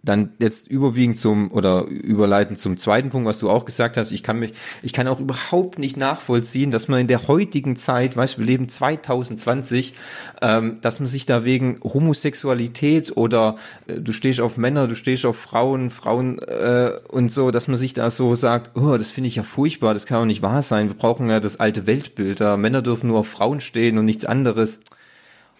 dann 0.04 0.32
jetzt 0.40 0.68
überwiegend 0.68 1.18
zum 1.18 1.52
oder 1.52 1.86
überleiten 1.86 2.58
zum 2.58 2.78
zweiten 2.78 3.10
Punkt, 3.10 3.28
was 3.28 3.40
du 3.40 3.50
auch 3.50 3.66
gesagt 3.66 3.98
hast. 3.98 4.12
Ich 4.12 4.24
kann 4.24 4.40
mich, 4.40 4.54
ich 4.82 4.94
kann 4.94 5.08
auch 5.08 5.20
überhaupt 5.20 5.80
nicht 5.80 5.98
nachvollziehen, 5.98 6.72
dass 6.72 6.88
man 6.88 7.02
in 7.02 7.08
der 7.08 7.28
heutigen 7.28 7.76
Zeit, 7.76 8.16
weißt 8.16 8.38
wir 8.38 8.46
leben 8.46 8.70
2020, 8.70 9.94
ähm, 10.42 10.78
dass 10.82 11.00
man 11.00 11.08
sich 11.08 11.26
da 11.26 11.44
wegen 11.44 11.80
Homosexualität 11.84 13.16
oder 13.18 13.58
äh, 13.88 14.00
du 14.00 14.12
stehst 14.14 14.40
auf 14.40 14.58
Männer, 14.58 14.88
du 14.88 14.96
stehst 14.96 15.26
auf 15.26 15.38
Frauen, 15.38 15.92
Frauen 15.92 16.40
äh, 16.40 16.92
und 17.10 17.32
so, 17.32 17.52
dass 17.52 17.68
man 17.68 17.78
sich 17.78 17.94
da 17.94 18.10
so 18.10 18.36
sagt, 18.36 18.78
oh, 18.78 18.98
das 18.98 19.12
finde 19.12 19.28
ich 19.28 19.36
ja 19.36 19.44
furchtbar, 19.44 19.94
das 19.94 20.06
kann 20.06 20.20
doch 20.20 20.26
nicht 20.26 20.42
wahr 20.42 20.64
sein. 20.64 20.88
Wir 20.88 20.96
brauchen 20.96 21.30
ja 21.30 21.40
das 21.40 21.60
alte 21.60 21.88
Weltbild. 21.88 22.40
Da 22.40 22.58
Männer 22.58 22.82
dürfen 22.82 23.08
nur 23.08 23.20
auf 23.20 23.28
Frauen 23.28 23.62
stehen 23.62 23.98
und 23.98 24.06
nichts 24.06 24.26
anderes 24.26 24.80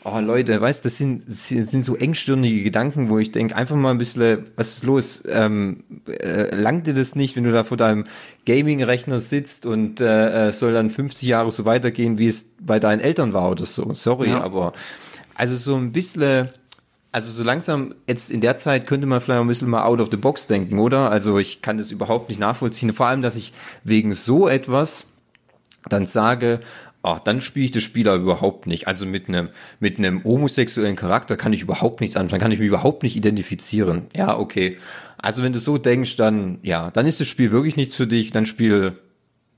oh 0.04 0.20
Leute, 0.20 0.60
weißt, 0.60 0.84
das 0.86 0.98
sind, 0.98 1.28
das 1.28 1.48
sind 1.48 1.84
so 1.84 1.96
engstirnige 1.96 2.64
Gedanken, 2.64 3.10
wo 3.10 3.20
ich 3.20 3.32
denke, 3.32 3.56
einfach 3.56 3.76
mal 3.76 3.92
ein 3.92 3.98
bisschen, 3.98 4.46
was 4.56 4.78
ist 4.78 4.84
los? 4.86 5.24
Ähm, 5.28 5.84
äh, 6.08 6.56
langt 6.56 6.88
dir 6.88 6.94
das 6.94 7.16
nicht, 7.16 7.36
wenn 7.36 7.44
du 7.44 7.52
da 7.52 7.64
vor 7.64 7.78
deinem 7.78 8.06
Gaming-Rechner 8.46 9.20
sitzt 9.20 9.66
und 9.66 10.00
äh, 10.02 10.48
äh 10.48 10.52
soll 10.52 10.74
dann 10.74 10.90
50 10.90 11.28
Jahre 11.28 11.52
so 11.52 11.66
weitergehen, 11.66 12.18
wie 12.18 12.28
es 12.28 12.46
bei 12.62 12.80
deinen 12.80 13.02
Eltern 13.02 13.34
war 13.34 13.52
oder 13.52 13.66
so? 13.66 13.94
Sorry, 13.94 14.30
ja. 14.30 14.42
aber 14.42 14.74
also 15.36 15.58
so 15.58 15.76
ein 15.76 15.92
bisschen, 15.92 16.50
also 17.12 17.32
so 17.32 17.44
langsam, 17.44 17.94
jetzt 18.08 18.30
in 18.30 18.42
der 18.42 18.58
Zeit 18.58 18.88
könnte 18.88 19.08
man 19.08 19.22
vielleicht 19.22 19.42
ein 19.42 19.48
bisschen 19.48 19.70
mal 19.70 19.84
out 19.84 20.00
of 20.00 20.10
the 20.12 20.18
box 20.18 20.48
denken, 20.48 20.80
oder? 20.80 21.12
Also 21.12 21.40
ich 21.40 21.62
kann 21.62 21.78
das 21.78 21.92
überhaupt 21.92 22.30
nicht 22.30 22.40
nachvollziehen. 22.40 22.94
Vor 22.94 23.08
allem, 23.08 23.22
dass 23.22 23.36
ich 23.36 23.54
wegen 23.84 24.14
so 24.14 24.48
etwas 24.48 25.06
dann 25.88 26.06
sage, 26.06 26.60
oh, 27.04 27.18
dann 27.24 27.42
spiele 27.42 27.66
ich 27.66 27.72
das 27.72 27.84
Spieler 27.84 28.16
überhaupt 28.16 28.68
nicht. 28.68 28.88
Also 28.88 29.06
mit 29.06 29.28
einem 29.28 29.50
mit 29.80 29.98
einem 29.98 30.24
homosexuellen 30.24 30.96
Charakter 30.96 31.38
kann 31.38 31.54
ich 31.54 31.62
überhaupt 31.62 32.02
nichts 32.02 32.16
anfangen, 32.16 32.42
kann 32.42 32.52
ich 32.52 32.60
mich 32.60 32.68
überhaupt 32.68 33.04
nicht 33.04 33.16
identifizieren. 33.16 34.08
Ja, 34.16 34.38
okay. 34.38 34.78
Also 35.18 35.44
wenn 35.44 35.54
du 35.54 35.60
so 35.60 35.78
denkst, 35.78 36.16
dann 36.18 36.60
ja, 36.64 36.92
dann 36.92 37.06
ist 37.06 37.20
das 37.20 37.28
Spiel 37.28 37.52
wirklich 37.52 37.76
nichts 37.76 37.96
für 37.96 38.08
dich. 38.08 38.32
Dann 38.32 38.46
spiel, 38.46 38.98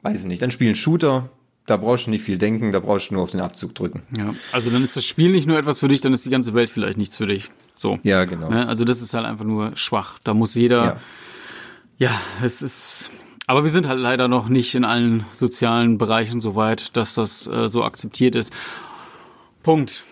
weiß 0.01 0.21
ich 0.21 0.27
nicht, 0.27 0.41
dann 0.41 0.51
spiel 0.51 0.67
einen 0.67 0.75
Shooter. 0.75 1.29
Da 1.67 1.77
brauchst 1.77 2.07
du 2.07 2.09
nicht 2.09 2.23
viel 2.23 2.39
denken, 2.39 2.71
da 2.71 2.79
brauchst 2.79 3.11
du 3.11 3.13
nur 3.13 3.23
auf 3.23 3.31
den 3.31 3.39
Abzug 3.39 3.75
drücken. 3.75 4.01
Ja, 4.17 4.33
also 4.51 4.71
dann 4.71 4.83
ist 4.83 4.97
das 4.97 5.05
Spiel 5.05 5.31
nicht 5.31 5.45
nur 5.45 5.59
etwas 5.59 5.79
für 5.79 5.87
dich, 5.87 6.01
dann 6.01 6.11
ist 6.11 6.25
die 6.25 6.31
ganze 6.31 6.55
Welt 6.55 6.71
vielleicht 6.71 6.97
nichts 6.97 7.17
für 7.17 7.27
dich. 7.27 7.51
So. 7.75 7.99
Ja, 8.01 8.25
genau. 8.25 8.49
Ne? 8.49 8.67
Also 8.67 8.83
das 8.83 9.01
ist 9.03 9.13
halt 9.13 9.25
einfach 9.25 9.45
nur 9.45 9.75
schwach. 9.75 10.17
Da 10.23 10.33
muss 10.33 10.55
jeder. 10.55 10.83
Ja. 10.83 10.97
Ja, 12.01 12.19
es 12.41 12.63
ist. 12.63 13.11
Aber 13.51 13.63
wir 13.63 13.69
sind 13.69 13.85
halt 13.85 13.99
leider 13.99 14.29
noch 14.29 14.47
nicht 14.47 14.75
in 14.75 14.85
allen 14.85 15.25
sozialen 15.33 15.97
Bereichen 15.97 16.39
so 16.39 16.55
weit, 16.55 16.95
dass 16.95 17.15
das 17.15 17.47
äh, 17.47 17.67
so 17.67 17.83
akzeptiert 17.83 18.33
ist. 18.33 18.53
Punkt. 19.61 20.05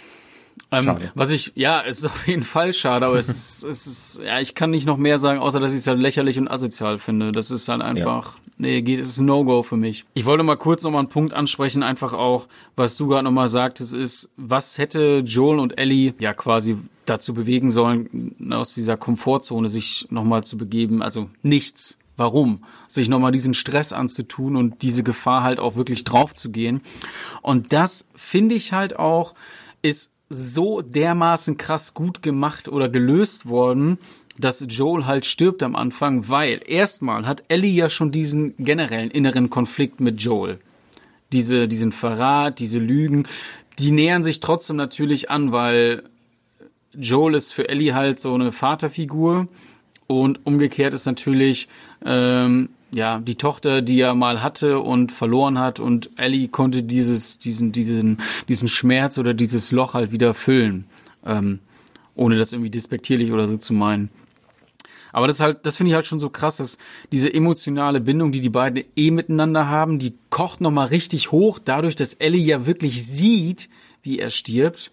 Ähm, 0.74 0.98
was 1.16 1.32
ich, 1.32 1.54
ja, 1.56 1.82
es 1.82 2.00
ist 2.00 2.06
auf 2.08 2.28
jeden 2.28 2.44
Fall 2.44 2.74
schade, 2.74 3.06
aber 3.06 3.18
es 3.18 3.30
ist, 3.30 3.64
es 3.64 3.88
ist, 3.88 4.22
ja, 4.26 4.42
ich 4.42 4.56
kann 4.56 4.72
nicht 4.72 4.86
noch 4.86 4.98
mehr 4.98 5.20
sagen, 5.20 5.40
außer 5.40 5.62
dass 5.62 5.72
ich 5.72 5.80
es 5.80 5.88
halt 5.88 6.00
lächerlich 6.02 6.38
und 6.38 6.50
asozial 6.50 6.98
finde. 6.98 7.32
Das 7.32 7.50
ist 7.50 7.70
halt 7.70 7.82
einfach, 7.82 8.36
nee, 8.58 8.82
geht, 8.82 9.00
es 9.00 9.08
ist 9.08 9.20
ein 9.20 9.28
No-Go 9.28 9.64
für 9.64 9.78
mich. 9.78 10.04
Ich 10.16 10.26
wollte 10.26 10.44
mal 10.44 10.58
kurz 10.58 10.84
nochmal 10.84 11.00
einen 11.00 11.08
Punkt 11.08 11.32
ansprechen, 11.32 11.82
einfach 11.82 12.12
auch, 12.12 12.46
was 12.76 12.98
du 12.98 13.08
gerade 13.08 13.24
nochmal 13.24 13.48
sagtest, 13.48 13.94
ist, 13.94 14.32
was 14.36 14.78
hätte 14.78 15.24
Joel 15.26 15.60
und 15.60 15.78
Ellie 15.78 16.14
ja 16.20 16.34
quasi 16.34 16.76
dazu 17.06 17.34
bewegen 17.34 17.72
sollen, 17.72 18.36
aus 18.52 18.74
dieser 18.74 18.98
Komfortzone 18.98 19.70
sich 19.70 20.08
nochmal 20.10 20.44
zu 20.44 20.58
begeben? 20.58 21.02
Also 21.02 21.30
nichts. 21.42 22.00
Warum? 22.20 22.66
Sich 22.90 23.08
nochmal 23.08 23.32
diesen 23.32 23.54
Stress 23.54 23.94
anzutun 23.94 24.58
und 24.58 24.82
diese 24.82 25.04
Gefahr 25.04 25.42
halt 25.42 25.58
auch 25.58 25.78
wirklich 25.78 26.04
drauf 26.04 26.36
zu 26.36 26.52
gehen. 26.52 26.82
Und 27.42 27.72
das 27.72 28.08
finde 28.14 28.56
ich 28.56 28.74
halt 28.74 29.00
auch, 29.00 29.36
ist 29.82 30.12
so 30.30 30.82
dermaßen 30.82 31.56
krass 31.58 31.94
gut 31.94 32.22
gemacht 32.22 32.68
oder 32.68 32.90
gelöst 32.90 33.46
worden, 33.46 34.00
dass 34.38 34.66
Joel 34.68 35.06
halt 35.06 35.26
stirbt 35.26 35.64
am 35.64 35.78
Anfang, 35.78 36.28
weil 36.28 36.62
erstmal 36.68 37.26
hat 37.26 37.44
Ellie 37.48 37.72
ja 37.72 37.90
schon 37.90 38.12
diesen 38.12 38.54
generellen 38.58 39.12
inneren 39.12 39.50
Konflikt 39.50 40.02
mit 40.02 40.22
Joel. 40.22 40.60
Diese, 41.32 41.70
diesen 41.70 41.94
Verrat, 41.94 42.60
diese 42.60 42.80
Lügen, 42.80 43.28
die 43.80 43.92
nähern 43.92 44.24
sich 44.24 44.42
trotzdem 44.42 44.76
natürlich 44.76 45.30
an, 45.30 45.54
weil 45.54 46.04
Joel 46.94 47.36
ist 47.36 47.54
für 47.54 47.70
Ellie 47.70 47.96
halt 47.96 48.20
so 48.20 48.34
eine 48.34 48.52
Vaterfigur 48.52 49.48
und 50.08 50.46
umgekehrt 50.46 50.96
ist 50.96 51.06
natürlich 51.06 51.68
ähm, 52.06 52.70
ja 52.92 53.20
die 53.20 53.36
Tochter, 53.36 53.82
die 53.82 54.00
er 54.00 54.16
mal 54.16 54.42
hatte 54.42 54.80
und 54.80 55.12
verloren 55.12 55.60
hat 55.60 55.80
und 55.80 56.10
Ellie 56.18 56.48
konnte 56.48 56.84
dieses 56.84 57.40
diesen 57.40 57.72
diesen 57.72 58.20
diesen 58.48 58.68
Schmerz 58.68 59.18
oder 59.18 59.34
dieses 59.34 59.72
Loch 59.72 59.94
halt 59.94 60.12
wieder 60.12 60.34
füllen, 60.34 60.86
ähm, 61.26 61.60
ohne 62.16 62.38
das 62.38 62.54
irgendwie 62.54 62.72
despektierlich 62.72 63.32
oder 63.32 63.48
so 63.48 63.58
zu 63.58 63.74
meinen. 63.74 64.10
Aber 65.12 65.28
das 65.28 65.38
ist 65.38 65.42
halt, 65.42 65.66
das 65.66 65.78
finde 65.78 65.90
ich 65.90 65.96
halt 65.96 66.06
schon 66.06 66.20
so 66.20 66.30
krass, 66.30 66.58
dass 66.58 66.78
diese 67.12 67.34
emotionale 67.34 68.00
Bindung, 68.00 68.32
die 68.32 68.42
die 68.42 68.50
beiden 68.50 68.84
eh 68.96 69.12
miteinander 69.12 69.68
haben, 69.68 70.00
die 70.00 70.14
kocht 70.30 70.62
noch 70.62 70.72
mal 70.72 70.86
richtig 70.86 71.32
hoch, 71.32 71.60
dadurch, 71.64 71.96
dass 71.96 72.14
Ellie 72.14 72.44
ja 72.44 72.66
wirklich 72.66 73.04
sieht, 73.06 73.70
wie 74.04 74.20
er 74.20 74.30
stirbt. 74.30 74.92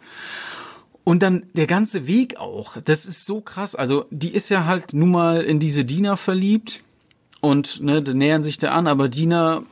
Und 1.04 1.22
dann 1.22 1.44
der 1.52 1.66
ganze 1.66 2.06
Weg 2.06 2.38
auch. 2.38 2.78
Das 2.84 3.06
ist 3.06 3.26
so 3.26 3.40
krass. 3.40 3.76
Also 3.76 4.06
die 4.10 4.30
ist 4.30 4.48
ja 4.48 4.64
halt 4.64 4.92
nun 4.92 5.10
mal 5.10 5.42
in 5.42 5.60
diese 5.60 5.84
Dina 5.84 6.16
verliebt 6.16 6.80
und 7.46 7.80
ne, 7.80 8.00
nähern 8.00 8.42
sich 8.42 8.58
da 8.58 8.72
an, 8.72 8.86
aber 8.86 9.08
Dina 9.08 9.62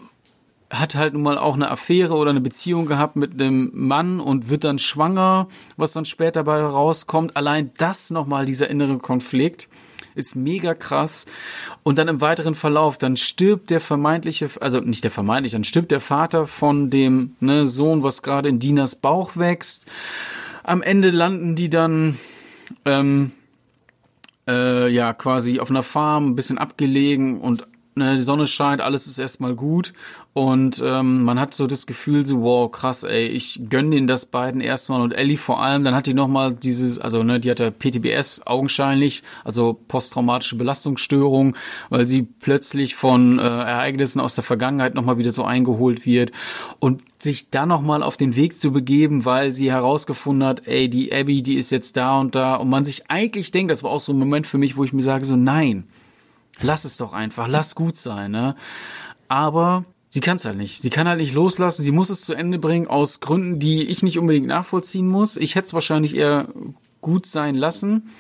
hat 0.71 0.95
halt 0.95 1.15
nun 1.15 1.23
mal 1.23 1.39
auch 1.39 1.55
eine 1.55 1.71
Affäre 1.71 2.15
oder 2.15 2.31
eine 2.31 2.41
Beziehung 2.41 2.87
gehabt 2.87 3.17
mit 3.17 3.41
einem 3.41 3.71
Mann 3.75 4.21
und 4.21 4.49
wird 4.49 4.65
dann 4.65 4.79
schwanger, 4.79 5.49
was 5.77 5.93
dann 5.93 6.05
später 6.05 6.45
bei 6.45 6.61
rauskommt. 6.61 7.37
Allein 7.37 7.71
das 7.79 8.11
nochmal, 8.11 8.45
dieser 8.45 8.69
innere 8.69 8.99
Konflikt, 8.99 9.69
ist 10.15 10.37
mega 10.37 10.75
krass. 10.75 11.27
Und 11.83 11.99
dann 11.99 12.09
im 12.09 12.21
weiteren 12.21 12.55
Verlauf, 12.55 12.99
dann 12.99 13.17
stirbt 13.17 13.71
der 13.71 13.81
vermeintliche, 13.81 14.49
also 14.61 14.81
nicht 14.81 15.05
der 15.05 15.11
vermeintliche, 15.11 15.57
dann 15.57 15.65
stirbt 15.65 15.91
der 15.91 16.01
Vater 16.01 16.47
von 16.47 16.91
dem 16.91 17.37
ne, 17.41 17.67
Sohn, 17.67 18.03
was 18.03 18.23
gerade 18.23 18.49
in 18.49 18.59
Dinas 18.59 18.97
Bauch 18.97 19.37
wächst. 19.37 19.87
Am 20.63 20.83
Ende 20.83 21.11
landen 21.11 21.57
die 21.57 21.69
dann 21.69 22.19
ähm, 22.85 23.33
äh, 24.49 24.89
ja 24.89 25.13
quasi 25.13 25.61
auf 25.61 25.71
einer 25.71 25.83
Farm, 25.83 26.31
ein 26.31 26.35
bisschen 26.35 26.59
abgelegen 26.59 27.41
und 27.41 27.67
ne, 27.95 28.15
die 28.17 28.23
Sonne 28.23 28.47
scheint, 28.47 28.81
alles 28.81 29.07
ist 29.07 29.19
erstmal 29.19 29.55
gut 29.55 29.93
und 30.35 30.83
ähm, 30.85 31.23
man 31.23 31.39
hat 31.39 31.55
so 31.55 31.69
das 31.69 31.87
Gefühl 31.87 32.27
so 32.27 32.43
wow 32.43 32.69
krass 32.69 33.05
ey 33.05 33.29
ich 33.29 33.61
gönn 33.71 33.93
denen 33.93 34.09
das 34.09 34.27
beiden 34.27 34.61
erstmal 34.61 35.01
und 35.01 35.13
Ellie 35.13 35.39
vor 35.39 35.63
allem. 35.63 35.85
Dann 35.85 35.95
hat 35.95 36.09
die 36.09 36.15
noch 36.15 36.27
mal 36.27 36.53
dieses 36.53 36.99
also 36.99 37.23
ne 37.23 37.39
die 37.39 37.53
hat 37.53 37.61
ja 37.61 37.71
PTBS 37.71 38.43
augenscheinlich 38.45 39.23
also 39.45 39.79
posttraumatische 39.87 40.57
Belastungsstörung 40.57 41.55
weil 41.89 42.09
sie 42.09 42.23
plötzlich 42.23 42.97
von 42.97 43.39
äh, 43.39 43.43
Ereignissen 43.43 44.19
aus 44.19 44.35
der 44.35 44.43
Vergangenheit 44.43 44.95
noch 44.95 45.05
mal 45.05 45.19
wieder 45.19 45.31
so 45.31 45.45
eingeholt 45.45 46.05
wird. 46.05 46.33
Und 46.81 47.03
sich 47.23 47.51
dann 47.51 47.69
noch 47.69 47.81
mal 47.81 48.03
auf 48.03 48.17
den 48.17 48.35
Weg 48.35 48.57
zu 48.57 48.73
begeben 48.73 49.25
weil 49.25 49.53
sie 49.53 49.71
herausgefunden 49.71 50.49
hat 50.49 50.67
ey 50.67 50.91
die 50.91 51.13
Abby 51.13 51.45
die 51.45 51.55
ist 51.55 51.71
jetzt 51.71 51.97
da 51.97 52.19
und 52.19 52.35
da. 52.35 52.57
Und 52.57 52.69
man 52.69 52.85
sich 52.85 53.09
eigentlich 53.09 53.53
denkt 53.53 53.71
das 53.71 53.85
war 53.85 53.93
auch 53.93 54.01
so 54.01 54.13
ein 54.13 54.19
Moment 54.19 54.49
für 54.49 54.59
mich 54.59 54.77
wo 54.77 54.83
ich 54.83 54.93
mir 54.93 55.05
sage 55.05 55.25
so 55.25 55.37
nein 55.37 55.85
lass 56.61 56.85
es 56.85 56.97
doch 56.97 57.13
einfach, 57.13 57.47
lass 57.49 57.75
gut 57.75 57.97
sein, 57.97 58.31
ne? 58.31 58.55
Aber 59.29 59.85
sie 60.15 60.21
kann 60.21 60.37
es 60.37 60.45
halt 60.45 60.57
nicht. 60.57 60.81
Sie 60.81 60.91
kann 60.91 61.09
halt 61.09 61.19
nicht 61.19 61.35
loslassen, 61.35 61.83
sie 61.83 61.91
muss 61.91 62.09
es 62.09 62.21
zu 62.21 62.35
Ende 62.35 62.61
bringen 62.61 62.87
aus 62.87 63.19
Gründen, 63.19 63.59
die 63.59 63.89
ich 63.89 64.05
nicht 64.05 64.17
unbedingt 64.17 64.47
nachvollziehen 64.47 65.09
muss. 65.09 65.37
Ich 65.37 65.57
hätte 65.57 65.67
es 65.67 65.75
wahrscheinlich 65.75 66.15
eher 66.15 66.47
gut 67.01 67.27
sein 67.27 67.57
lassen, 67.57 68.11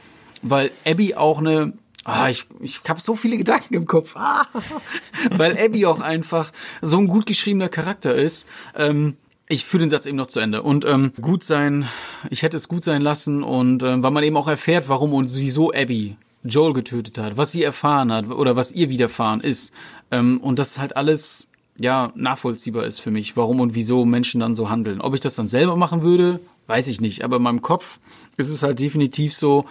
weil 0.43 0.73
Abby 0.85 1.15
auch 1.15 1.39
eine 1.39 1.73
Ah, 2.07 2.29
ich, 2.29 2.45
ich 2.61 2.83
habe 2.87 3.01
so 3.01 3.17
viele 3.17 3.39
Gedanken 3.39 3.73
im 3.73 3.87
Kopf. 3.87 4.15
Ah, 4.15 4.45
weil 5.31 5.57
Abby 5.57 5.87
auch 5.87 6.01
einfach 6.01 6.53
so 6.83 6.99
ein 6.99 7.07
gut 7.07 7.25
geschriebener 7.25 7.71
Charakter 7.71 8.15
ist. 8.15 8.47
Ähm, 8.77 9.17
ich 9.49 9.65
führe 9.65 9.85
den 9.85 9.89
Satz 9.89 10.05
eben 10.05 10.19
noch 10.19 10.27
zu 10.27 10.41
Ende. 10.41 10.63
Und 10.63 10.85
ähm, 10.85 11.13
gut 11.23 11.45
sein, 11.45 11.89
ich 12.29 12.43
hätte 12.43 12.59
es 12.59 12.69
gut 12.69 12.85
sein 12.85 13.01
lassen 13.01 13.43
und 13.43 13.83
ähm, 13.85 14.03
weil 14.03 14.11
man 14.11 14.23
eben 14.23 14.37
auch 14.37 14.49
erfährt, 14.49 14.91
warum 14.91 15.15
und 15.15 15.35
wieso 15.35 15.73
Abby 15.73 16.17
Joel 16.43 16.75
getötet 16.75 17.17
hat, 17.17 17.39
was 17.39 17.53
sie 17.53 17.63
erfahren 17.63 18.13
hat 18.13 18.29
oder 18.29 18.55
was 18.55 18.73
ihr 18.73 18.91
widerfahren 18.91 19.41
ist. 19.41 19.73
Ähm, 20.11 20.41
und 20.43 20.59
das 20.59 20.79
halt 20.79 20.97
alles 20.97 21.49
ja 21.79 22.13
nachvollziehbar 22.15 22.85
ist 22.85 23.01
für 23.01 23.11
mich, 23.11 23.37
warum 23.37 23.61
und 23.61 23.75
wieso 23.75 24.05
Menschen 24.05 24.41
dann 24.41 24.55
so 24.55 24.71
handeln. 24.71 25.01
Ob 25.01 25.15
ich 25.15 25.21
das 25.21 25.35
dann 25.35 25.49
selber 25.49 25.77
machen 25.77 26.03
würde, 26.03 26.41
weiß 26.67 26.89
ich 26.89 27.01
nicht. 27.01 27.25
Aber 27.25 27.37
in 27.37 27.43
meinem 27.43 27.63
Kopf 27.63 27.99
ist 28.37 28.49
es 28.49 28.63
halt 28.63 28.79
definitiv 28.79 29.35
so, 29.35 29.65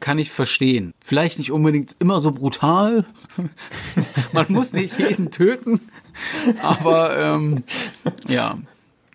kann 0.00 0.18
ich 0.18 0.30
verstehen. 0.30 0.92
Vielleicht 1.02 1.38
nicht 1.38 1.50
unbedingt 1.50 1.96
immer 1.98 2.20
so 2.20 2.32
brutal. 2.32 3.06
Man 4.32 4.46
muss 4.48 4.72
nicht 4.72 4.98
jeden 4.98 5.30
töten. 5.30 5.80
Aber 6.62 7.16
ähm, 7.16 7.64
ja. 8.28 8.58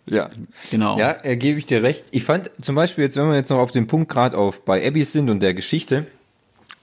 Ja, 0.07 0.27
Genau. 0.71 0.97
Ja, 0.97 1.17
äh, 1.21 1.37
gebe 1.37 1.59
ich 1.59 1.67
dir 1.67 1.83
recht. 1.83 2.05
Ich 2.11 2.23
fand 2.23 2.49
zum 2.61 2.73
Beispiel 2.73 3.03
jetzt, 3.03 3.15
wenn 3.15 3.29
wir 3.29 3.35
jetzt 3.35 3.49
noch 3.49 3.59
auf 3.59 3.71
den 3.71 3.85
Punkt 3.85 4.09
gerade 4.09 4.35
auf 4.37 4.65
bei 4.65 4.85
Abby 4.85 5.03
sind 5.03 5.29
und 5.29 5.41
der 5.41 5.53
Geschichte, 5.53 6.07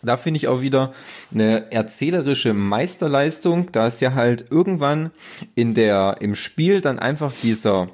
da 0.02 0.16
finde 0.16 0.38
ich 0.38 0.48
auch 0.48 0.60
wieder 0.60 0.92
eine 1.32 1.72
erzählerische 1.72 2.54
Meisterleistung. 2.54 3.72
Da 3.72 3.86
ist 3.86 4.00
ja 4.00 4.14
halt 4.14 4.46
irgendwann 4.50 5.10
in 5.54 5.74
der 5.74 6.16
im 6.20 6.34
Spiel 6.34 6.80
dann 6.80 6.98
einfach 6.98 7.32
dieser 7.42 7.88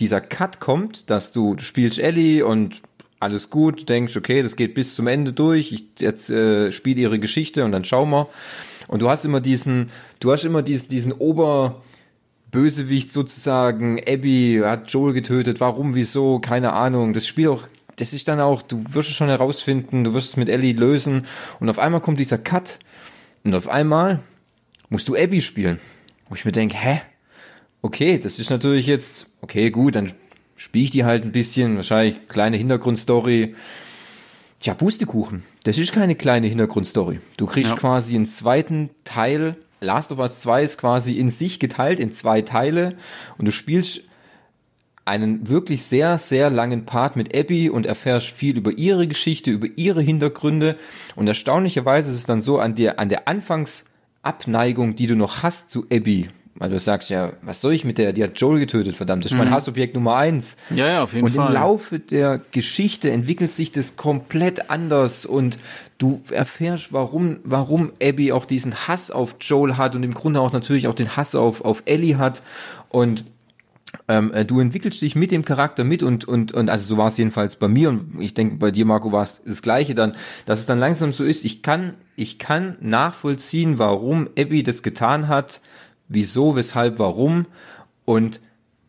dieser 0.00 0.20
Cut 0.20 0.60
kommt, 0.60 1.10
dass 1.10 1.32
du, 1.32 1.54
du 1.54 1.62
spielst 1.62 1.98
Ellie 1.98 2.44
und 2.44 2.82
alles 3.18 3.50
gut, 3.50 3.88
denkst, 3.88 4.16
okay, 4.16 4.42
das 4.42 4.56
geht 4.56 4.74
bis 4.74 4.94
zum 4.94 5.06
Ende 5.06 5.32
durch, 5.32 5.72
ich 5.72 5.84
jetzt 5.98 6.28
äh, 6.28 6.70
spiele 6.70 7.00
ihre 7.00 7.18
Geschichte 7.18 7.64
und 7.64 7.72
dann 7.72 7.84
schauen 7.84 8.10
wir. 8.10 8.28
Und 8.88 9.00
du 9.00 9.08
hast 9.08 9.24
immer 9.24 9.40
diesen, 9.40 9.90
du 10.20 10.32
hast 10.32 10.44
immer 10.44 10.62
diesen, 10.62 10.90
diesen 10.90 11.12
Ober, 11.12 11.82
Bösewicht 12.50 13.12
sozusagen, 13.12 14.00
Abby 14.06 14.60
hat 14.62 14.88
Joel 14.90 15.12
getötet, 15.12 15.60
warum, 15.60 15.94
wieso, 15.94 16.38
keine 16.38 16.74
Ahnung. 16.74 17.12
Das 17.12 17.26
Spiel 17.26 17.48
auch, 17.48 17.62
das 17.96 18.12
ist 18.12 18.28
dann 18.28 18.40
auch, 18.40 18.62
du 18.62 18.82
wirst 18.94 19.10
es 19.10 19.16
schon 19.16 19.28
herausfinden, 19.28 20.04
du 20.04 20.14
wirst 20.14 20.30
es 20.30 20.36
mit 20.36 20.48
Ellie 20.48 20.72
lösen 20.74 21.26
und 21.60 21.68
auf 21.68 21.78
einmal 21.78 22.00
kommt 22.00 22.20
dieser 22.20 22.38
Cut 22.38 22.78
und 23.44 23.54
auf 23.54 23.68
einmal 23.68 24.20
musst 24.88 25.08
du 25.08 25.16
Abby 25.16 25.40
spielen. 25.40 25.80
Wo 26.28 26.34
ich 26.34 26.44
mir 26.44 26.52
denke, 26.52 26.76
hä? 26.76 27.00
Okay, 27.82 28.18
das 28.18 28.38
ist 28.38 28.50
natürlich 28.50 28.86
jetzt, 28.86 29.26
okay, 29.40 29.70
gut, 29.70 29.94
dann 29.94 30.12
spiele 30.56 30.84
ich 30.84 30.90
die 30.90 31.04
halt 31.04 31.24
ein 31.24 31.32
bisschen, 31.32 31.76
wahrscheinlich 31.76 32.28
kleine 32.28 32.56
Hintergrundstory. 32.56 33.54
Tja, 34.58 34.74
Pustekuchen. 34.74 35.44
Das 35.64 35.78
ist 35.78 35.92
keine 35.92 36.14
kleine 36.16 36.46
Hintergrundstory. 36.48 37.20
Du 37.36 37.46
kriegst 37.46 37.70
Ja. 37.70 37.76
quasi 37.76 38.16
einen 38.16 38.26
zweiten 38.26 38.90
Teil. 39.04 39.54
Last 39.80 40.10
of 40.10 40.18
Us 40.18 40.40
2 40.40 40.62
ist 40.62 40.78
quasi 40.78 41.12
in 41.18 41.28
sich 41.30 41.60
geteilt 41.60 42.00
in 42.00 42.10
zwei 42.10 42.40
Teile 42.40 42.96
und 43.36 43.44
du 43.44 43.52
spielst 43.52 44.00
einen 45.06 45.48
wirklich 45.48 45.84
sehr, 45.84 46.18
sehr 46.18 46.50
langen 46.50 46.84
Part 46.84 47.16
mit 47.16 47.34
Abby 47.34 47.70
und 47.70 47.86
erfährst 47.86 48.26
viel 48.26 48.56
über 48.56 48.72
ihre 48.72 49.06
Geschichte, 49.06 49.52
über 49.52 49.68
ihre 49.76 50.02
Hintergründe 50.02 50.76
und 51.14 51.28
erstaunlicherweise 51.28 52.10
ist 52.10 52.16
es 52.16 52.26
dann 52.26 52.42
so 52.42 52.58
an 52.58 52.74
der, 52.74 52.98
an 52.98 53.08
der 53.08 53.28
Anfangsabneigung, 53.28 54.96
die 54.96 55.06
du 55.06 55.14
noch 55.14 55.44
hast 55.44 55.70
zu 55.70 55.86
Abby 55.92 56.28
Weil 56.56 56.70
du 56.70 56.80
sagst 56.80 57.08
ja, 57.10 57.34
was 57.42 57.60
soll 57.60 57.74
ich 57.74 57.84
mit 57.84 57.98
der? 57.98 58.12
Die 58.12 58.24
hat 58.24 58.40
Joel 58.40 58.58
getötet, 58.58 58.96
verdammt. 58.96 59.24
Das 59.24 59.30
ist 59.30 59.38
mein 59.38 59.50
Hassobjekt 59.50 59.94
Nummer 59.94 60.16
eins. 60.16 60.56
Ja, 60.70 60.88
ja, 60.88 61.02
auf 61.04 61.12
jeden 61.12 61.24
und 61.24 61.32
Fall. 61.32 61.48
im 61.48 61.54
Laufe 61.54 62.00
der 62.00 62.40
Geschichte 62.50 63.10
entwickelt 63.10 63.52
sich 63.52 63.70
das 63.70 63.96
komplett 63.96 64.70
anders 64.70 65.24
und 65.24 65.60
du 65.98 66.20
erfährst, 66.30 66.92
warum, 66.92 67.38
warum 67.44 67.92
Abby 68.02 68.32
auch 68.32 68.44
diesen 68.44 68.74
Hass 68.88 69.12
auf 69.12 69.36
Joel 69.40 69.76
hat 69.76 69.94
und 69.94 70.02
im 70.02 70.14
Grunde 70.14 70.40
auch 70.40 70.52
natürlich 70.52 70.88
auch 70.88 70.94
den 70.94 71.16
Hass 71.16 71.36
auf, 71.36 71.64
auf 71.64 71.84
Ellie 71.84 72.18
hat 72.18 72.42
und 72.88 73.24
ähm, 74.08 74.32
äh, 74.32 74.44
du 74.44 74.60
entwickelst 74.60 75.00
dich 75.00 75.16
mit 75.16 75.30
dem 75.30 75.44
Charakter 75.44 75.84
mit 75.84 76.02
und 76.02 76.24
und 76.24 76.52
und 76.52 76.70
also 76.70 76.84
so 76.84 76.96
war 76.96 77.08
es 77.08 77.16
jedenfalls 77.16 77.56
bei 77.56 77.68
mir 77.68 77.88
und 77.88 78.20
ich 78.20 78.34
denke 78.34 78.56
bei 78.56 78.70
dir 78.70 78.84
Marco 78.84 79.12
war 79.12 79.22
es 79.22 79.42
das 79.44 79.62
gleiche 79.62 79.94
dann, 79.94 80.14
dass 80.44 80.58
es 80.58 80.66
dann 80.66 80.78
langsam 80.78 81.12
so 81.12 81.24
ist. 81.24 81.44
Ich 81.44 81.62
kann 81.62 81.94
ich 82.16 82.38
kann 82.38 82.76
nachvollziehen, 82.80 83.78
warum 83.78 84.28
Abby 84.38 84.62
das 84.62 84.82
getan 84.82 85.28
hat, 85.28 85.60
wieso, 86.08 86.56
weshalb, 86.56 86.98
warum 86.98 87.46
und 88.04 88.40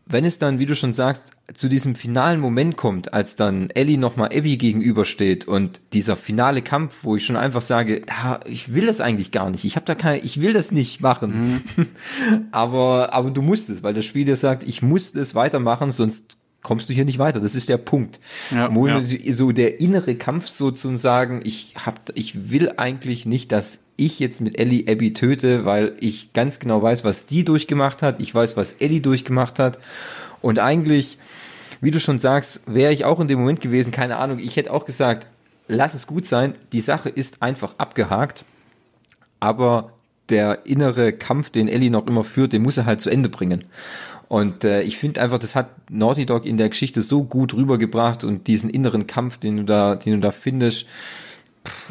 wenn 0.09 0.25
es 0.25 0.39
dann, 0.39 0.59
wie 0.59 0.65
du 0.65 0.75
schon 0.75 0.93
sagst, 0.93 1.31
zu 1.53 1.69
diesem 1.69 1.95
finalen 1.95 2.39
Moment 2.39 2.77
kommt, 2.77 3.13
als 3.13 3.35
dann 3.35 3.69
Ellie 3.71 3.97
nochmal 3.97 4.29
Abby 4.33 4.57
gegenübersteht 4.57 5.47
und 5.47 5.81
dieser 5.93 6.15
finale 6.15 6.61
Kampf, 6.61 7.03
wo 7.03 7.15
ich 7.15 7.25
schon 7.25 7.35
einfach 7.35 7.61
sage, 7.61 8.03
ah, 8.07 8.39
ich 8.45 8.73
will 8.73 8.85
das 8.85 9.01
eigentlich 9.01 9.31
gar 9.31 9.49
nicht, 9.49 9.65
ich 9.65 9.75
habe 9.75 9.85
da 9.85 9.95
keine, 9.95 10.19
ich 10.19 10.41
will 10.41 10.53
das 10.53 10.71
nicht 10.71 11.01
machen, 11.01 11.61
mhm. 11.75 11.87
aber 12.51 13.13
aber 13.13 13.31
du 13.31 13.41
musst 13.41 13.69
es, 13.69 13.83
weil 13.83 13.93
das 13.93 14.05
Spiel 14.05 14.25
dir 14.25 14.35
sagt, 14.35 14.63
ich 14.63 14.81
muss 14.81 15.13
es 15.15 15.35
weitermachen, 15.35 15.91
sonst 15.91 16.37
kommst 16.67 16.89
du 16.89 16.93
hier 16.93 17.05
nicht 17.05 17.17
weiter. 17.17 17.39
Das 17.39 17.55
ist 17.55 17.69
der 17.69 17.77
Punkt. 17.77 18.19
Ja, 18.51 18.69
ja. 18.69 19.01
so 19.33 19.53
der 19.53 19.79
innere 19.79 20.15
Kampf 20.15 20.49
sozusagen, 20.49 21.39
ich 21.45 21.75
hab, 21.85 22.11
ich 22.13 22.49
will 22.51 22.73
eigentlich 22.75 23.25
nicht, 23.25 23.53
dass 23.53 23.79
ich 23.95 24.19
jetzt 24.19 24.41
mit 24.41 24.59
Ellie 24.59 24.83
Abby 24.85 25.13
töte, 25.13 25.63
weil 25.63 25.93
ich 26.01 26.33
ganz 26.33 26.59
genau 26.59 26.81
weiß, 26.81 27.05
was 27.05 27.25
die 27.25 27.45
durchgemacht 27.45 28.01
hat. 28.01 28.19
Ich 28.19 28.35
weiß, 28.35 28.57
was 28.57 28.73
Ellie 28.73 28.99
durchgemacht 28.99 29.59
hat. 29.59 29.79
Und 30.41 30.59
eigentlich, 30.59 31.17
wie 31.79 31.91
du 31.91 32.01
schon 32.01 32.19
sagst, 32.19 32.59
wäre 32.65 32.91
ich 32.91 33.05
auch 33.05 33.21
in 33.21 33.29
dem 33.29 33.39
Moment 33.39 33.61
gewesen, 33.61 33.93
keine 33.93 34.17
Ahnung, 34.17 34.37
ich 34.37 34.57
hätte 34.57 34.73
auch 34.73 34.83
gesagt, 34.83 35.27
lass 35.69 35.93
es 35.93 36.05
gut 36.05 36.25
sein. 36.25 36.53
Die 36.73 36.81
Sache 36.81 37.07
ist 37.07 37.41
einfach 37.41 37.75
abgehakt. 37.77 38.43
Aber 39.39 39.93
der 40.27 40.65
innere 40.65 41.13
Kampf, 41.13 41.49
den 41.49 41.69
Ellie 41.69 41.91
noch 41.91 42.07
immer 42.07 42.25
führt, 42.25 42.51
den 42.51 42.61
muss 42.61 42.75
er 42.75 42.85
halt 42.85 42.99
zu 42.99 43.09
Ende 43.09 43.29
bringen. 43.29 43.63
Und 44.27 44.63
äh, 44.63 44.81
ich 44.81 44.97
finde 44.97 45.21
einfach, 45.21 45.39
das 45.39 45.55
hat 45.55 45.69
Naughty 45.89 46.25
Dog 46.25 46.45
in 46.45 46.57
der 46.57 46.69
Geschichte 46.69 47.01
so 47.01 47.23
gut 47.23 47.53
rübergebracht 47.53 48.23
und 48.23 48.47
diesen 48.47 48.69
inneren 48.69 49.07
Kampf, 49.07 49.37
den 49.37 49.57
du 49.57 49.63
da, 49.63 49.95
den 49.95 50.13
du 50.13 50.19
da 50.19 50.31
findest. 50.31 50.85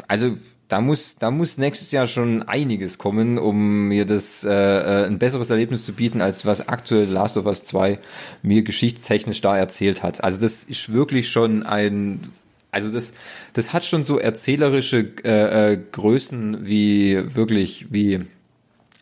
Also 0.07 0.35
da 0.67 0.81
muss, 0.81 1.15
da 1.15 1.31
muss 1.31 1.57
nächstes 1.57 1.91
Jahr 1.91 2.07
schon 2.07 2.43
einiges 2.43 2.97
kommen, 2.97 3.37
um 3.37 3.87
mir 3.87 4.05
das 4.05 4.43
äh, 4.43 4.51
äh, 4.51 5.05
ein 5.05 5.17
besseres 5.17 5.49
Erlebnis 5.49 5.85
zu 5.85 5.93
bieten, 5.93 6.21
als 6.21 6.45
was 6.45 6.67
aktuell 6.67 7.07
Last 7.07 7.37
of 7.37 7.45
Us 7.45 7.63
2 7.65 7.99
mir 8.41 8.63
geschichtstechnisch 8.63 9.41
da 9.41 9.57
erzählt 9.57 10.03
hat. 10.03 10.23
Also 10.23 10.41
das 10.41 10.63
ist 10.63 10.91
wirklich 10.91 11.29
schon 11.29 11.63
ein 11.63 12.31
also 12.69 12.91
das, 12.91 13.13
das 13.53 13.73
hat 13.73 13.85
schon 13.85 14.03
so 14.03 14.19
erzählerische 14.19 15.09
äh, 15.23 15.73
äh, 15.73 15.79
Größen 15.91 16.67
wie 16.67 17.33
wirklich, 17.33 17.87
wie, 17.91 18.21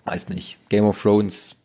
weiß 0.06 0.30
nicht, 0.30 0.58
Game 0.70 0.86
of 0.86 1.02
Thrones, 1.02 1.56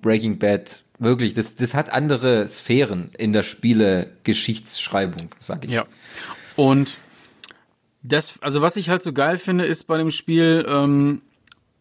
Breaking 0.00 0.38
Bad, 0.38 0.82
wirklich, 1.02 1.34
das, 1.34 1.56
das 1.56 1.74
hat 1.74 1.92
andere 1.92 2.48
Sphären 2.48 3.10
in 3.18 3.32
der 3.32 3.42
Spiele-Geschichtsschreibung, 3.42 5.28
sag 5.38 5.64
ich. 5.64 5.72
Ja. 5.72 5.86
Und 6.56 6.96
das, 8.02 8.40
also 8.42 8.62
was 8.62 8.76
ich 8.76 8.88
halt 8.88 9.02
so 9.02 9.12
geil 9.12 9.38
finde, 9.38 9.64
ist 9.64 9.84
bei 9.84 9.98
dem 9.98 10.10
Spiel 10.10 10.64
ähm, 10.68 11.22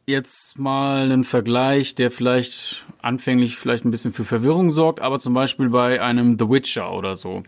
jetzt 0.06 0.60
mal 0.60 1.04
einen 1.04 1.24
Vergleich, 1.24 1.96
der 1.96 2.12
vielleicht 2.12 2.86
anfänglich 3.02 3.56
vielleicht 3.56 3.86
ein 3.86 3.92
bisschen 3.92 4.14
für 4.14 4.26
Verwirrung 4.26 4.72
sorgt, 4.72 5.00
aber 5.00 5.20
zum 5.20 5.34
Beispiel 5.34 5.70
bei 5.70 6.02
einem 6.02 6.38
The 6.38 6.50
Witcher 6.50 6.94
oder 6.94 7.16
so, 7.16 7.44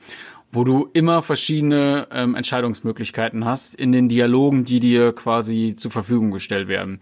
wo 0.52 0.64
du 0.64 0.90
immer 0.94 1.22
verschiedene 1.22 2.08
ähm, 2.12 2.36
Entscheidungsmöglichkeiten 2.36 3.46
hast 3.46 3.76
in 3.76 3.92
den 3.92 4.10
Dialogen, 4.10 4.66
die 4.66 4.80
dir 4.80 5.14
quasi 5.14 5.76
zur 5.78 5.92
Verfügung 5.92 6.32
gestellt 6.32 6.68
werden, 6.68 7.00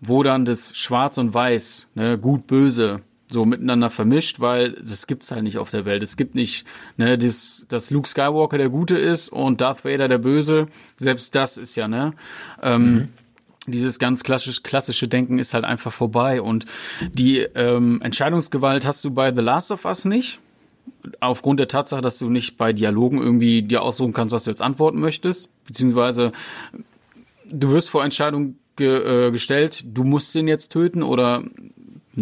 wo 0.00 0.22
dann 0.22 0.44
das 0.44 0.76
Schwarz 0.76 1.18
und 1.18 1.34
Weiß, 1.34 1.88
ne, 1.94 2.18
gut, 2.18 2.46
böse, 2.46 3.00
so 3.30 3.44
miteinander 3.44 3.90
vermischt, 3.90 4.40
weil 4.40 4.72
das 4.72 5.06
gibt's 5.06 5.30
halt 5.30 5.42
nicht 5.42 5.58
auf 5.58 5.70
der 5.70 5.84
Welt. 5.84 6.02
Es 6.02 6.16
gibt 6.16 6.34
nicht, 6.34 6.64
ne, 6.96 7.18
das, 7.18 7.66
dass 7.68 7.90
Luke 7.90 8.08
Skywalker 8.08 8.58
der 8.58 8.70
Gute 8.70 8.98
ist 8.98 9.28
und 9.28 9.60
Darth 9.60 9.84
Vader 9.84 10.08
der 10.08 10.18
Böse. 10.18 10.66
Selbst 10.96 11.34
das 11.34 11.56
ist 11.56 11.76
ja, 11.76 11.88
ne? 11.88 12.14
Ähm, 12.62 12.94
mhm. 12.94 13.08
Dieses 13.66 13.98
ganz 13.98 14.24
klassisch, 14.24 14.62
klassische 14.62 15.08
Denken 15.08 15.38
ist 15.38 15.52
halt 15.52 15.64
einfach 15.66 15.92
vorbei 15.92 16.40
und 16.40 16.64
die 17.12 17.40
ähm, 17.40 18.00
Entscheidungsgewalt 18.00 18.86
hast 18.86 19.04
du 19.04 19.10
bei 19.10 19.34
The 19.34 19.42
Last 19.42 19.70
of 19.70 19.84
Us 19.84 20.06
nicht. 20.06 20.40
Aufgrund 21.20 21.60
der 21.60 21.68
Tatsache, 21.68 22.00
dass 22.00 22.18
du 22.18 22.30
nicht 22.30 22.56
bei 22.56 22.72
Dialogen 22.72 23.18
irgendwie 23.18 23.60
dir 23.60 23.82
aussuchen 23.82 24.14
kannst, 24.14 24.32
was 24.32 24.44
du 24.44 24.50
jetzt 24.50 24.62
antworten 24.62 25.00
möchtest, 25.00 25.50
beziehungsweise 25.66 26.32
du 27.44 27.70
wirst 27.70 27.90
vor 27.90 28.04
Entscheidungen 28.04 28.58
ge 28.76 29.26
äh, 29.26 29.30
gestellt, 29.30 29.84
du 29.84 30.04
musst 30.04 30.34
den 30.34 30.48
jetzt 30.48 30.72
töten 30.72 31.02
oder 31.02 31.42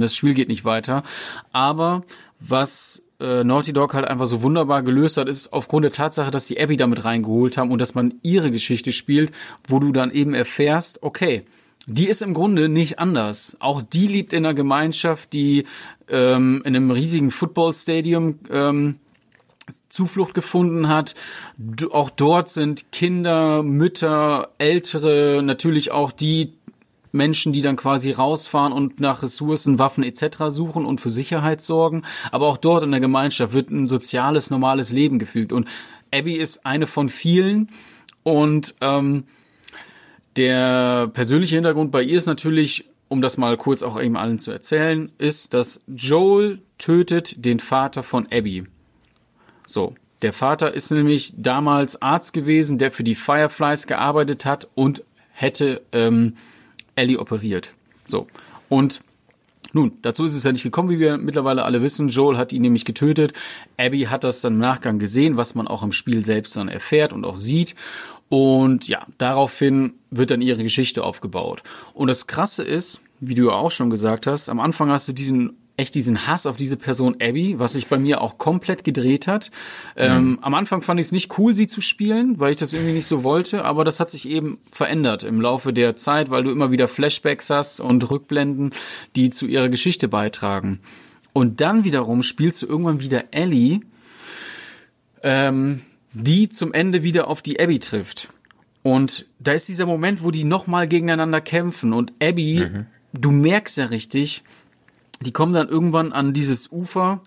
das 0.01 0.15
Spiel 0.15 0.35
geht 0.35 0.49
nicht 0.49 0.65
weiter. 0.65 1.03
Aber 1.53 2.05
was 2.39 3.03
äh, 3.21 3.45
Naughty 3.45 3.73
Dog 3.73 3.95
halt 3.95 4.07
einfach 4.07 4.27
so 4.27 4.43
wunderbar 4.43 4.83
gelöst 4.83 5.17
hat, 5.17 5.29
ist 5.29 5.53
aufgrund 5.53 5.85
der 5.85 5.93
Tatsache, 5.93 6.31
dass 6.31 6.47
die 6.47 6.61
Abby 6.61 6.77
damit 6.77 7.05
reingeholt 7.05 7.57
haben 7.57 7.71
und 7.71 7.81
dass 7.81 7.95
man 7.95 8.15
ihre 8.23 8.51
Geschichte 8.51 8.93
spielt, 8.93 9.33
wo 9.67 9.79
du 9.79 9.93
dann 9.93 10.11
eben 10.11 10.35
erfährst, 10.35 11.03
okay, 11.03 11.45
die 11.87 12.09
ist 12.09 12.21
im 12.21 12.35
Grunde 12.35 12.69
nicht 12.69 12.99
anders. 12.99 13.57
Auch 13.61 13.81
die 13.81 14.09
lebt 14.09 14.33
in 14.33 14.45
einer 14.45 14.55
Gemeinschaft, 14.55 15.33
die 15.33 15.65
ähm, 16.09 16.63
in 16.65 16.75
einem 16.75 16.91
riesigen 16.91 17.31
Footballstadium 17.31 18.41
ähm, 18.51 18.97
Zuflucht 19.89 20.35
gefunden 20.35 20.89
hat. 20.89 21.15
Auch 21.91 22.11
dort 22.11 22.51
sind 22.51 22.93
Kinder, 22.93 23.63
Mütter, 23.63 24.51
Ältere, 24.59 25.43
natürlich 25.43 25.91
auch 25.91 26.13
die 26.13 26.53
Menschen, 27.17 27.53
die 27.53 27.63
dann 27.63 27.77
quasi 27.77 28.11
rausfahren 28.11 28.73
und 28.73 29.01
nach 29.01 29.23
Ressourcen, 29.23 29.79
Waffen 29.79 30.05
etc. 30.05 30.45
suchen 30.49 30.85
und 30.85 31.01
für 31.01 31.11
Sicherheit 31.11 31.61
sorgen. 31.61 32.03
Aber 32.31 32.47
auch 32.47 32.59
dort 32.59 32.85
in 32.85 32.93
der 32.93 33.01
Gemeinschaft 33.01 33.53
wird 33.53 33.71
ein 33.71 33.89
soziales, 33.89 34.51
normales 34.51 34.93
Leben 34.93 35.19
gefügt. 35.19 35.53
Und 35.53 35.69
Abby 36.13 36.35
ist 36.35 36.65
eine 36.65 36.87
von 36.87 37.09
vielen. 37.09 37.71
Und 38.23 38.75
ähm, 38.81 39.25
der 40.37 41.09
persönliche 41.09 41.55
Hintergrund 41.55 41.93
bei 41.93 42.03
ihr 42.03 42.19
ist 42.19 42.27
natürlich, 42.27 42.85
um 43.09 43.23
das 43.23 43.37
mal 43.37 43.57
kurz 43.57 43.83
auch 43.83 44.01
eben 44.01 44.17
allen 44.17 44.39
zu 44.39 44.51
erzählen, 44.51 45.11
ist, 45.19 45.55
dass 45.55 45.81
Joel 45.87 46.61
tötet 46.79 47.45
den 47.45 47.61
Vater 47.61 48.03
von 48.03 48.27
Abby. 48.31 48.65
So. 49.67 49.95
Der 50.23 50.33
Vater 50.33 50.73
ist 50.73 50.91
nämlich 50.91 51.35
damals 51.37 52.01
Arzt 52.01 52.33
gewesen, 52.33 52.79
der 52.79 52.91
für 52.91 53.05
die 53.05 53.15
Fireflies 53.15 53.87
gearbeitet 53.87 54.47
hat 54.47 54.67
und 54.75 55.05
hätte 55.33 55.83
ähm, 55.93 56.37
Ellie 56.97 57.19
operiert. 57.19 57.73
So. 58.07 58.27
Und 58.69 59.01
nun, 59.73 59.93
dazu 60.03 60.25
ist 60.25 60.35
es 60.35 60.45
ja 60.45 60.53
nicht 60.53 60.63
gekommen, 60.63 60.89
wie 60.89 60.99
wir 60.99 61.19
mittlerweile 61.19 61.65
alle 61.65 61.83
wissen. 61.83 62.09
Joel 62.09 62.39
hat 62.39 62.53
ihn 62.53 62.63
nämlich 62.63 62.85
getötet. 62.85 63.33
Abby 63.77 64.05
hat 64.05 64.25
das 64.25 64.41
dann 64.41 64.55
im 64.55 64.59
Nachgang 64.59 64.99
gesehen, 64.99 65.37
was 65.37 65.55
man 65.55 65.69
auch 65.69 65.83
im 65.83 65.93
Spiel 65.93 66.25
selbst 66.25 66.57
dann 66.57 66.69
erfährt 66.69 67.13
und 67.13 67.25
auch 67.25 67.37
sieht. 67.37 67.75
Und 68.29 68.89
ja, 68.89 69.07
daraufhin 69.19 69.93
wird 70.11 70.31
dann 70.31 70.41
ihre 70.41 70.63
Geschichte 70.63 71.05
aufgebaut. 71.05 71.63
Und 71.95 72.09
das 72.09 72.27
Krasse 72.27 72.65
ist, 72.65 73.03
wie 73.21 73.35
du 73.35 73.49
ja 73.49 73.53
auch 73.53 73.71
schon 73.71 73.91
gesagt 73.91 74.27
hast, 74.27 74.49
am 74.49 74.61
Anfang 74.61 74.91
hast 74.91 75.09
du 75.09 75.13
diesen 75.13 75.57
echt 75.77 75.95
diesen 75.95 76.27
Hass 76.27 76.47
auf 76.47 76.57
diese 76.57 76.77
Person 76.77 77.17
Abby, 77.21 77.59
was 77.59 77.75
sich 77.75 77.87
bei 77.89 77.99
mir 77.99 78.21
auch 78.21 78.39
komplett 78.39 78.83
gedreht 78.83 79.27
hat. 79.27 79.51
Ähm, 79.95 80.31
mhm. 80.31 80.39
Am 80.41 80.55
Anfang 80.55 80.83
fand 80.83 80.99
ich 81.01 81.07
es 81.07 81.13
nicht 81.13 81.39
cool, 81.39 81.55
sie 81.55 81.67
zu 81.67 81.81
spielen, 81.81 82.39
weil 82.39 82.51
ich 82.51 82.57
das 82.57 82.73
irgendwie 82.73 82.95
nicht 82.95 83.07
so 83.07 83.23
wollte, 83.25 83.65
aber 83.65 83.85
das 83.85 84.01
hat 84.01 84.11
sich 84.11 84.29
eben 84.29 84.59
verändert 84.73 85.23
im 85.23 85.41
Laufe 85.41 85.73
der 85.73 85.97
Zeit, 85.97 86.31
weil 86.31 86.45
du 86.45 86.51
immer 86.51 86.71
wieder 86.71 86.89
Flashbacks 86.89 87.51
hast 87.51 87.81
und 87.81 88.09
Rückblenden, 88.11 88.73
die 89.17 89.31
zu 89.31 89.47
ihrer 89.47 89.69
Geschichte 89.69 90.09
beitragen. 90.09 90.81
Und 91.33 91.61
dann 91.61 91.85
wiederum 91.85 92.23
spielst 92.23 92.63
du 92.63 92.67
irgendwann 92.67 93.01
wieder 93.01 93.25
Ellie, 93.33 93.81
ähm, 95.23 95.83
die 96.15 96.49
zum 96.49 96.73
Ende 96.73 97.03
wieder 97.03 97.29
auf 97.29 97.43
die 97.43 97.61
Abby 97.61 97.79
trifft. 97.79 98.31
Und 98.83 99.27
da 99.41 99.53
ist 99.53 99.69
dieser 99.69 99.85
Moment, 99.85 100.23
wo 100.23 100.31
die 100.31 100.45
nochmal 100.45 100.89
gegeneinander 100.89 101.43
kämpfen 101.43 101.93
und 101.93 102.13
Abby, 102.23 102.61
mhm. 102.61 102.87
du 103.13 103.31
merkst 103.33 103.77
ja 103.77 103.87
richtig, 103.87 104.45
die 105.21 105.33
kommen 105.33 105.53
dann 105.53 105.69
irgendwann 105.69 106.13
an 106.13 106.33
dieses 106.33 106.71
Ufer 106.71 107.21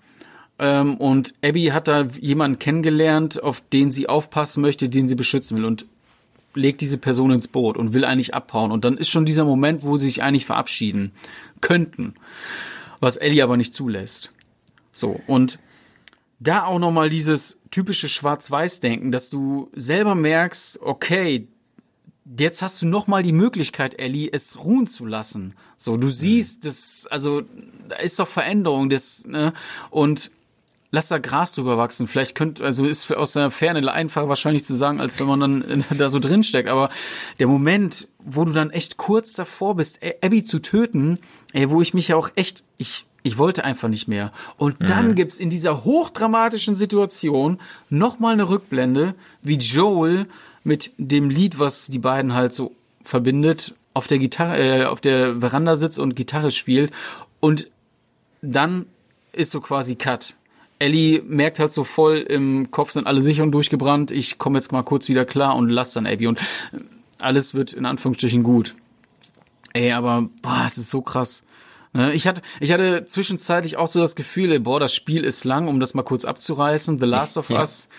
ähm, 0.60 0.98
und 0.98 1.34
Abby 1.42 1.68
hat 1.68 1.88
da 1.88 2.04
jemanden 2.20 2.60
kennengelernt, 2.60 3.42
auf 3.42 3.62
den 3.62 3.90
sie 3.90 4.10
aufpassen 4.10 4.62
möchte, 4.62 4.90
den 4.90 5.08
sie 5.08 5.16
beschützen 5.16 5.58
will 5.58 5.66
und 5.66 5.86
legt 6.54 6.82
diese 6.82 6.98
Person 6.98 7.32
ins 7.32 7.48
Boot 7.48 7.78
und 7.78 7.94
will 7.94 8.04
eigentlich 8.06 8.34
abhauen. 8.34 8.72
Und 8.72 8.84
dann 8.84 8.98
ist 8.98 9.10
schon 9.10 9.26
dieser 9.26 9.46
Moment, 9.46 9.84
wo 9.84 9.98
sie 9.98 10.08
sich 10.08 10.22
eigentlich 10.22 10.46
verabschieden 10.46 11.12
könnten, 11.62 12.16
was 13.00 13.18
Ellie 13.18 13.44
aber 13.44 13.56
nicht 13.56 13.74
zulässt. 13.74 14.32
So, 14.92 15.20
und 15.28 15.60
da 16.40 16.66
auch 16.66 16.80
nochmal 16.80 17.10
dieses 17.10 17.58
typische 17.72 18.10
Schwarz-Weiß-Denken, 18.10 19.12
dass 19.12 19.30
du 19.30 19.70
selber 19.76 20.16
merkst, 20.16 20.80
okay, 20.82 21.48
jetzt 22.38 22.62
hast 22.62 22.82
du 22.82 22.88
noch 22.88 23.08
mal 23.08 23.24
die 23.24 23.32
Möglichkeit, 23.32 24.00
Ellie, 24.00 24.30
es 24.32 24.64
ruhen 24.64 24.88
zu 24.88 25.06
lassen. 25.06 25.54
So, 25.78 25.98
du 25.98 26.12
siehst, 26.12 26.66
das, 26.66 27.08
also 27.10 27.44
da 27.90 27.98
ist 27.98 28.20
doch 28.20 28.28
Veränderung, 28.28 28.90
das 28.90 29.26
ne? 29.26 29.54
und 29.90 30.32
lass 30.92 31.08
da 31.08 31.18
Gras 31.20 31.54
drüber 31.54 31.78
wachsen. 31.78 32.08
Vielleicht 32.08 32.36
könnte, 32.36 32.64
also 32.64 32.86
ist 32.86 33.12
aus 33.14 33.34
der 33.34 33.52
Ferne 33.52 33.92
einfacher 33.92 34.30
wahrscheinlich 34.30 34.66
zu 34.66 34.76
sagen, 34.76 35.00
als 35.00 35.20
wenn 35.20 35.28
man 35.28 35.40
dann 35.40 35.86
da 35.98 36.10
so 36.10 36.20
drin 36.20 36.44
steckt. 36.44 36.70
Aber 36.70 36.90
der 37.40 37.48
Moment, 37.48 38.08
wo 38.20 38.46
du 38.46 38.52
dann 38.52 38.72
echt 38.72 38.98
kurz 38.98 39.34
davor 39.34 39.76
bist, 39.76 40.00
Abby 40.22 40.44
zu 40.44 40.60
töten, 40.60 41.20
ey, 41.54 41.70
wo 41.70 41.82
ich 41.82 41.94
mich 41.94 42.10
ja 42.10 42.16
auch 42.16 42.30
echt, 42.36 42.64
ich, 42.78 43.06
ich 43.24 43.38
wollte 43.38 43.64
einfach 43.64 43.90
nicht 43.90 44.08
mehr. 44.08 44.32
Und 44.58 44.78
dann 44.90 45.10
mhm. 45.10 45.16
gibt's 45.16 45.38
in 45.38 45.50
dieser 45.50 45.84
hochdramatischen 45.84 46.76
Situation 46.76 47.60
nochmal 47.90 48.34
eine 48.34 48.50
Rückblende, 48.50 49.16
wie 49.42 49.58
Joel 49.58 50.28
mit 50.64 50.92
dem 50.98 51.30
Lied, 51.30 51.60
was 51.60 51.88
die 51.88 52.00
beiden 52.00 52.34
halt 52.34 52.54
so 52.54 52.76
verbindet, 53.04 53.74
auf 53.94 54.08
der 54.08 54.20
Gitarre, 54.20 54.58
äh, 54.58 54.86
auf 54.86 55.02
der 55.02 55.40
Veranda 55.40 55.76
sitzt 55.76 56.00
und 56.00 56.16
Gitarre 56.16 56.52
spielt. 56.52 56.92
Und 57.40 57.68
dann 58.42 58.86
ist 59.32 59.52
so 59.52 59.62
quasi 59.62 59.96
Cut. 59.96 60.36
Ellie 60.80 61.22
merkt 61.26 61.60
halt 61.60 61.72
so 61.72 61.84
voll 61.84 62.20
im 62.20 62.72
Kopf 62.72 62.92
sind 62.92 63.06
alle 63.06 63.22
Sicherungen 63.22 63.52
durchgebrannt. 63.52 64.12
Ich 64.12 64.38
komme 64.38 64.58
jetzt 64.58 64.72
mal 64.72 64.84
kurz 64.84 65.10
wieder 65.10 65.26
klar 65.26 65.56
und 65.56 65.70
lass 65.70 65.94
dann 65.94 66.08
Abby 66.08 66.28
und 66.28 66.40
alles 67.20 67.54
wird 67.54 67.74
in 67.74 67.86
Anführungsstrichen 67.86 68.44
gut. 68.44 68.76
Ey, 69.74 69.92
aber 69.92 70.30
boah, 70.42 70.64
es 70.66 70.78
ist 70.78 70.90
so 70.90 71.02
krass. 71.02 71.44
Ne, 71.92 72.14
ich 72.14 72.28
hatte, 72.28 72.42
ich 72.60 72.72
hatte 72.72 73.06
zwischenzeitlich 73.06 73.78
auch 73.78 73.88
so 73.88 74.00
das 74.00 74.16
Gefühl, 74.16 74.52
ey, 74.52 74.60
boah, 74.60 74.80
das 74.80 74.96
Spiel 74.96 75.24
ist 75.24 75.44
lang, 75.44 75.68
um 75.68 75.80
das 75.80 75.94
mal 75.94 76.04
kurz 76.04 76.24
abzureißen. 76.24 77.00
The 77.00 77.06
Last 77.06 77.38
of 77.38 77.50
ja. 77.50 77.60
Us 77.60 77.90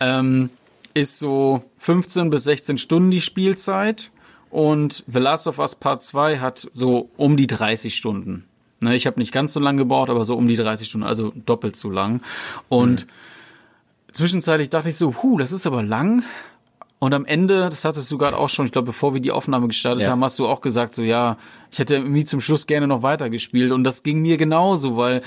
ähm, 0.00 0.50
ist 0.94 1.18
so 1.18 1.64
15 1.78 2.30
bis 2.30 2.44
16 2.44 2.78
Stunden 2.78 3.10
die 3.10 3.20
Spielzeit 3.20 4.10
und 4.50 5.04
The 5.06 5.18
Last 5.18 5.46
of 5.46 5.58
Us 5.58 5.74
Part 5.74 6.02
2 6.02 6.40
hat 6.40 6.68
so 6.74 7.10
um 7.16 7.36
die 7.36 7.46
30 7.46 7.96
Stunden. 7.96 8.44
Ne, 8.80 8.94
ich 8.94 9.06
habe 9.06 9.18
nicht 9.18 9.32
ganz 9.32 9.52
so 9.52 9.60
lang 9.60 9.76
gebraucht, 9.76 10.08
aber 10.08 10.24
so 10.24 10.36
um 10.36 10.46
die 10.46 10.56
30 10.56 10.88
Stunden, 10.88 11.06
also 11.06 11.32
doppelt 11.46 11.74
so 11.74 11.90
lang. 11.90 12.22
Und 12.68 13.06
mhm. 13.06 14.12
zwischenzeitlich 14.12 14.70
dachte 14.70 14.90
ich 14.90 14.96
so, 14.96 15.14
hu, 15.22 15.38
das 15.38 15.50
ist 15.50 15.66
aber 15.66 15.82
lang. 15.82 16.22
Und 17.00 17.14
am 17.14 17.24
Ende, 17.24 17.68
das 17.68 17.84
hattest 17.84 18.10
du 18.10 18.18
gerade 18.18 18.36
auch 18.36 18.48
schon, 18.48 18.66
ich 18.66 18.72
glaube, 18.72 18.86
bevor 18.86 19.14
wir 19.14 19.20
die 19.20 19.30
Aufnahme 19.30 19.68
gestartet 19.68 20.02
ja. 20.02 20.10
haben, 20.10 20.22
hast 20.22 20.38
du 20.38 20.48
auch 20.48 20.60
gesagt, 20.60 20.94
so 20.94 21.02
ja, 21.02 21.38
ich 21.70 21.78
hätte 21.78 21.94
irgendwie 21.96 22.24
zum 22.24 22.40
Schluss 22.40 22.66
gerne 22.66 22.86
noch 22.86 23.02
weitergespielt. 23.02 23.72
Und 23.72 23.84
das 23.84 24.02
ging 24.02 24.20
mir 24.20 24.36
genauso, 24.36 24.96
weil 24.96 25.22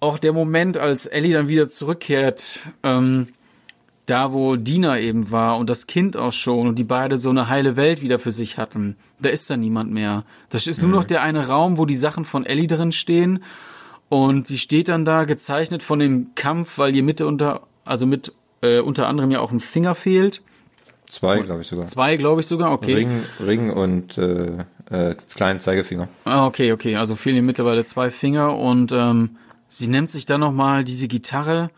auch 0.00 0.18
der 0.18 0.32
Moment, 0.32 0.76
als 0.76 1.06
Ellie 1.06 1.32
dann 1.32 1.48
wieder 1.48 1.68
zurückkehrt, 1.68 2.60
ähm, 2.82 3.28
da 4.10 4.32
wo 4.32 4.56
Dina 4.56 4.98
eben 4.98 5.30
war 5.30 5.56
und 5.58 5.70
das 5.70 5.86
Kind 5.86 6.16
auch 6.16 6.32
schon 6.32 6.66
und 6.66 6.78
die 6.78 6.84
beide 6.84 7.16
so 7.16 7.30
eine 7.30 7.48
heile 7.48 7.76
Welt 7.76 8.02
wieder 8.02 8.18
für 8.18 8.32
sich 8.32 8.58
hatten, 8.58 8.96
da 9.20 9.28
ist 9.28 9.48
da 9.48 9.56
niemand 9.56 9.92
mehr. 9.92 10.24
Das 10.50 10.66
ist 10.66 10.82
nur 10.82 10.90
noch 10.90 11.04
der 11.04 11.22
eine 11.22 11.48
Raum, 11.48 11.78
wo 11.78 11.86
die 11.86 11.96
Sachen 11.96 12.24
von 12.24 12.44
Ellie 12.44 12.66
drin 12.66 12.92
stehen 12.92 13.42
und 14.08 14.46
sie 14.46 14.58
steht 14.58 14.88
dann 14.88 15.04
da 15.04 15.24
gezeichnet 15.24 15.82
von 15.82 16.00
dem 16.00 16.34
Kampf, 16.34 16.78
weil 16.78 16.94
ihr 16.96 17.04
Mitte 17.04 17.26
unter, 17.26 17.62
also 17.84 18.06
mit 18.06 18.32
äh, 18.62 18.80
unter 18.80 19.06
anderem 19.06 19.30
ja 19.30 19.40
auch 19.40 19.52
ein 19.52 19.60
Finger 19.60 19.94
fehlt. 19.94 20.42
Zwei, 21.08 21.40
glaube 21.40 21.62
ich 21.62 21.68
sogar. 21.68 21.86
Zwei, 21.86 22.16
glaube 22.16 22.40
ich 22.40 22.46
sogar, 22.46 22.72
okay. 22.72 22.94
Ring, 22.94 23.22
Ring 23.44 23.70
und 23.70 24.18
äh, 24.18 24.64
äh, 24.90 25.14
kleinen 25.34 25.60
Zeigefinger. 25.60 26.08
Ah, 26.24 26.46
okay, 26.46 26.72
okay. 26.72 26.96
Also 26.96 27.16
fehlen 27.16 27.36
ihr 27.36 27.42
mittlerweile 27.42 27.84
zwei 27.84 28.10
Finger 28.10 28.56
und 28.56 28.92
ähm, 28.92 29.36
sie 29.68 29.88
nimmt 29.88 30.10
sich 30.10 30.26
dann 30.26 30.40
nochmal 30.40 30.84
diese 30.84 31.08
Gitarre 31.08 31.70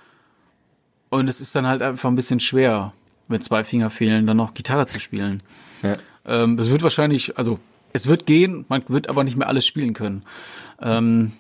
und 1.13 1.29
es 1.29 1.43
ist 1.43 1.55
dann 1.55 1.67
halt 1.67 1.83
einfach 1.83 2.09
ein 2.09 2.17
bisschen 2.17 2.41
schwer, 2.41 2.95
mit 3.29 3.45
zwei 3.45 3.65
Finger 3.65 3.91
fehlen, 3.91 4.27
dann 4.27 4.39
noch 4.39 4.55
Gitarre 4.55 4.87
zu 4.87 4.99
spielen. 4.99 5.39
Ja. 5.83 5.93
Ähm, 6.25 6.59
es 6.59 6.71
wird 6.71 6.83
wahrscheinlich, 6.83 7.37
also 7.37 7.59
es 7.93 8.07
wird 8.07 8.25
gehen, 8.25 8.65
man 8.69 8.83
wird 8.89 9.11
aber 9.11 9.23
nicht 9.23 9.37
mehr 9.37 9.47
alles 9.47 9.67
spielen 9.67 9.93
können. 9.93 10.23
Ähm, 10.81 11.33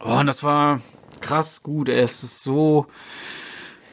oh, 0.00 0.18
und 0.18 0.26
das 0.26 0.42
war 0.42 0.80
krass 1.20 1.62
gut. 1.62 1.88
Es 1.88 2.24
ist 2.24 2.42
so. 2.42 2.86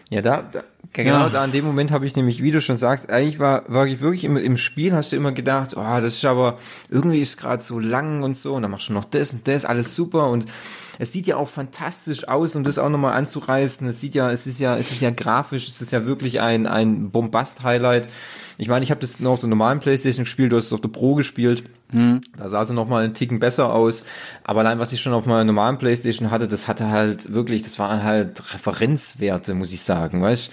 Ja, 0.10 0.24
da, 0.24 0.42
da 0.42 0.64
genau 0.94 1.20
ja. 1.20 1.30
da 1.30 1.46
in 1.46 1.52
dem 1.52 1.66
Moment 1.66 1.92
habe 1.92 2.06
ich 2.06 2.16
nämlich, 2.16 2.42
wie 2.42 2.52
du 2.52 2.62
schon 2.62 2.78
sagst, 2.78 3.10
eigentlich 3.10 3.40
war, 3.40 3.64
war 3.68 3.86
ich 3.86 4.02
wirklich 4.02 4.24
im, 4.24 4.38
im 4.38 4.58
Spiel, 4.58 4.94
hast 4.94 5.12
du 5.12 5.16
immer 5.16 5.32
gedacht, 5.32 5.76
oh, 5.76 5.82
das 6.02 6.16
ist 6.16 6.26
aber, 6.26 6.58
irgendwie 6.90 7.20
ist 7.20 7.38
gerade 7.38 7.62
so 7.62 7.80
lang 7.80 8.24
und 8.24 8.38
so, 8.38 8.54
und 8.54 8.64
dann 8.64 8.72
machst 8.72 8.90
du 8.90 8.94
noch 8.94 9.06
das 9.06 9.34
und 9.34 9.48
das, 9.48 9.66
alles 9.66 9.96
super 9.96 10.30
und 10.30 10.46
es 11.00 11.14
sieht 11.14 11.28
ja 11.28 11.38
auch 11.38 11.48
fantastisch 11.48 12.28
aus, 12.28 12.58
um 12.58 12.66
das 12.66 12.78
auch 12.78 12.90
nochmal 12.90 13.14
anzureißen. 13.14 13.88
Es 13.88 14.02
sieht 14.02 14.16
ja, 14.16 14.30
es 14.32 14.46
ist 14.46 14.60
ja, 14.60 14.78
es 14.78 14.92
ist 14.92 15.00
ja 15.00 15.12
grafisch, 15.12 15.70
es 15.70 15.80
ist 15.82 15.94
ja 15.94 16.06
wirklich 16.06 16.42
ein, 16.42 16.68
ein 16.68 17.10
Bombast-Highlight. 17.10 18.10
Ich 18.58 18.68
meine, 18.68 18.84
ich 18.84 18.92
habe 18.92 19.00
das 19.00 19.22
noch 19.22 19.32
auf 19.32 19.40
der 19.40 19.48
normalen 19.48 19.80
Playstation 19.80 20.26
gespielt, 20.26 20.52
du 20.52 20.58
hast 20.58 20.66
es 20.66 20.74
auf 20.74 20.82
der 20.82 20.90
Pro 20.90 21.16
gespielt. 21.16 21.64
Hm. 21.92 22.22
Da 22.38 22.50
sah 22.50 22.66
sie 22.66 22.74
noch 22.74 22.88
mal 22.88 23.04
einen 23.04 23.16
Ticken 23.16 23.40
besser 23.40 23.74
aus. 23.74 24.04
Aber 24.44 24.60
allein, 24.60 24.78
was 24.78 24.94
ich 24.94 25.02
schon 25.02 25.14
auf 25.14 25.26
meiner 25.26 25.44
normalen 25.44 25.78
Playstation 25.80 26.30
hatte, 26.30 26.48
das 26.48 26.68
hatte 26.68 26.90
halt 26.90 27.34
wirklich, 27.34 27.64
das 27.64 27.80
waren 27.80 28.04
halt 28.04 28.54
Referenzwerte, 28.54 29.56
muss 29.56 29.74
ich 29.74 29.82
sagen, 29.82 30.22
weißt 30.22 30.52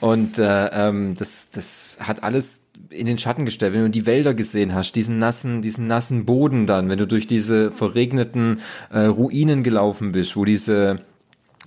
Und 0.00 0.38
äh, 0.38 0.66
ähm, 0.68 1.14
das, 1.14 1.50
das 1.50 1.98
hat 2.00 2.22
alles 2.22 2.62
in 2.90 3.06
den 3.06 3.18
Schatten 3.18 3.44
gestellt, 3.44 3.74
wenn 3.74 3.82
du 3.82 3.90
die 3.90 4.06
Wälder 4.06 4.32
gesehen 4.32 4.74
hast, 4.74 4.92
diesen 4.92 5.18
nassen, 5.18 5.60
diesen 5.60 5.86
nassen 5.86 6.24
Boden 6.24 6.66
dann, 6.66 6.88
wenn 6.88 6.98
du 6.98 7.06
durch 7.06 7.26
diese 7.26 7.70
verregneten 7.70 8.60
äh, 8.90 9.00
Ruinen 9.00 9.62
gelaufen 9.62 10.12
bist, 10.12 10.36
wo 10.36 10.44
diese 10.44 11.00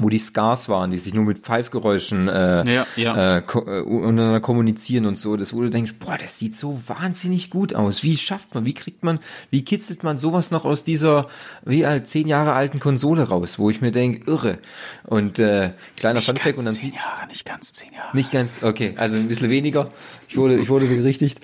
wo 0.02 0.10
die 0.10 0.18
Scars 0.18 0.70
waren, 0.70 0.92
die 0.92 0.98
sich 0.98 1.14
nur 1.14 1.26
mit 1.26 1.40
Pfeifgeräuschen 1.40 2.28
äh, 2.28 2.72
ja, 2.72 2.88
ja. 2.96 3.38
Äh, 3.38 3.42
ko 3.42 3.60
äh, 3.60 3.82
untereinander 3.82 4.40
kommunizieren 4.40 5.06
und 5.06 5.18
so, 5.18 5.36
das 5.38 5.54
wo 5.54 5.62
du 5.62 5.70
denkst, 5.70 5.96
boah, 6.00 6.18
das 6.18 6.38
sieht 6.38 6.56
so 6.56 6.80
wahnsinnig 6.88 7.50
gut 7.50 7.76
aus. 7.76 8.04
Wie 8.04 8.18
schafft 8.18 8.54
man, 8.56 8.66
wie 8.66 8.74
kriegt 8.74 9.04
man, 9.04 9.20
wie 9.50 9.64
kitzelt 9.64 10.04
man 10.04 10.18
sowas 10.18 10.52
noch 10.52 10.66
aus 10.66 10.84
dieser 10.84 11.28
wie 11.66 11.86
alt 11.86 12.08
zehn 12.08 12.28
Jahre 12.28 12.54
alten 12.54 12.80
Konsole 12.80 13.24
raus, 13.24 13.60
wo 13.60 13.70
ich 13.70 13.82
mir 13.82 13.92
denke, 13.92 14.30
irre. 14.30 14.60
Und 15.06 15.40
äh, 15.40 15.72
kleiner 15.98 16.22
Funfact 16.22 16.58
und 16.58 16.66
dann 16.66 16.74
zehn 16.74 16.94
Jahre, 16.94 17.28
nicht 17.28 17.46
ganz 17.46 17.74
zehn 17.74 17.94
Jahre. 17.94 18.16
Nicht 18.16 18.32
ganz, 18.32 18.64
okay, 18.64 18.94
also 18.98 19.16
ein 19.16 19.28
bisschen 19.28 19.50
weniger. 19.50 19.90
Ich 20.28 20.38
wurde, 20.38 20.58
ich 20.60 20.70
wurde 20.70 20.86
berichtigt. 20.86 21.42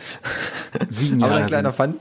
Sieben 0.87 1.19
Jahre. 1.19 1.31
Aber 1.33 1.41
ein 1.41 1.47
kleiner 1.47 1.71
Fun, 1.71 1.95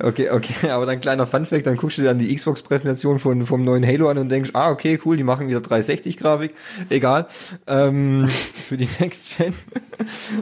Okay, 0.00 0.30
okay, 0.30 0.70
aber 0.70 0.86
dann 0.86 1.00
kleiner 1.00 1.26
Funfact, 1.26 1.66
dann 1.66 1.76
guckst 1.76 1.98
du 1.98 2.02
dir 2.02 2.08
dann 2.08 2.20
die 2.20 2.34
Xbox-Präsentation 2.34 3.18
von 3.18 3.46
vom 3.46 3.64
neuen 3.64 3.84
Halo 3.84 4.08
an 4.08 4.18
und 4.18 4.28
denkst, 4.28 4.50
ah, 4.52 4.70
okay, 4.70 5.00
cool, 5.04 5.16
die 5.16 5.24
machen 5.24 5.48
wieder 5.48 5.58
360-Grafik, 5.58 6.52
egal, 6.88 7.26
ähm, 7.66 8.28
für 8.28 8.76
die 8.76 8.88
Next 9.00 9.38
Gen. 9.38 9.52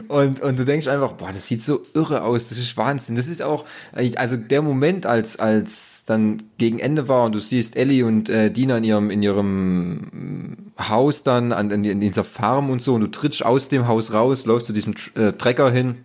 Und, 0.09 0.41
und 0.41 0.59
du 0.59 0.65
denkst 0.65 0.87
einfach, 0.87 1.13
boah, 1.13 1.31
das 1.31 1.47
sieht 1.47 1.61
so 1.61 1.81
irre 1.95 2.21
aus, 2.21 2.49
das 2.49 2.59
ist 2.59 2.77
Wahnsinn. 2.77 3.15
Das 3.15 3.27
ist 3.27 3.41
auch, 3.41 3.65
also 3.93 4.37
der 4.37 4.61
Moment, 4.61 5.07
als, 5.07 5.39
als 5.39 6.03
dann 6.05 6.43
gegen 6.59 6.77
Ende 6.77 7.07
war 7.07 7.25
und 7.25 7.33
du 7.33 7.39
siehst 7.39 7.75
Ellie 7.75 8.05
und 8.05 8.29
äh, 8.29 8.51
Dina 8.51 8.77
in 8.77 8.83
ihrem, 8.83 9.09
in 9.09 9.23
ihrem 9.23 10.71
Haus 10.77 11.23
dann, 11.23 11.51
an, 11.51 11.71
in, 11.71 11.83
in 11.83 11.99
dieser 11.99 12.23
Farm 12.23 12.69
und 12.69 12.83
so, 12.83 12.93
und 12.93 13.01
du 13.01 13.07
trittst 13.07 13.43
aus 13.43 13.69
dem 13.69 13.87
Haus 13.87 14.13
raus, 14.13 14.45
läufst 14.45 14.67
zu 14.67 14.73
diesem 14.73 14.93
äh, 15.15 15.31
Trecker 15.31 15.71
hin, 15.71 15.95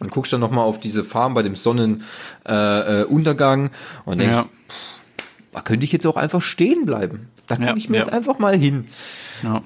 und 0.00 0.10
guckst 0.10 0.32
dann 0.32 0.40
nochmal 0.40 0.64
auf 0.64 0.80
diese 0.80 1.04
Farm 1.04 1.34
bei 1.34 1.42
dem 1.42 1.54
Sonnenuntergang 1.54 3.66
äh, 3.66 3.68
äh, 3.68 3.70
und 4.04 4.18
denkst, 4.18 4.36
ja. 4.36 4.48
pff, 4.68 5.00
da 5.52 5.60
könnte 5.60 5.84
ich 5.84 5.92
jetzt 5.92 6.06
auch 6.06 6.16
einfach 6.16 6.42
stehen 6.42 6.86
bleiben. 6.86 7.28
Da 7.46 7.56
kann 7.56 7.66
ja, 7.66 7.76
ich 7.76 7.88
mir 7.88 7.98
ja. 7.98 8.04
jetzt 8.04 8.12
einfach 8.12 8.38
mal 8.38 8.56
hin. 8.56 8.86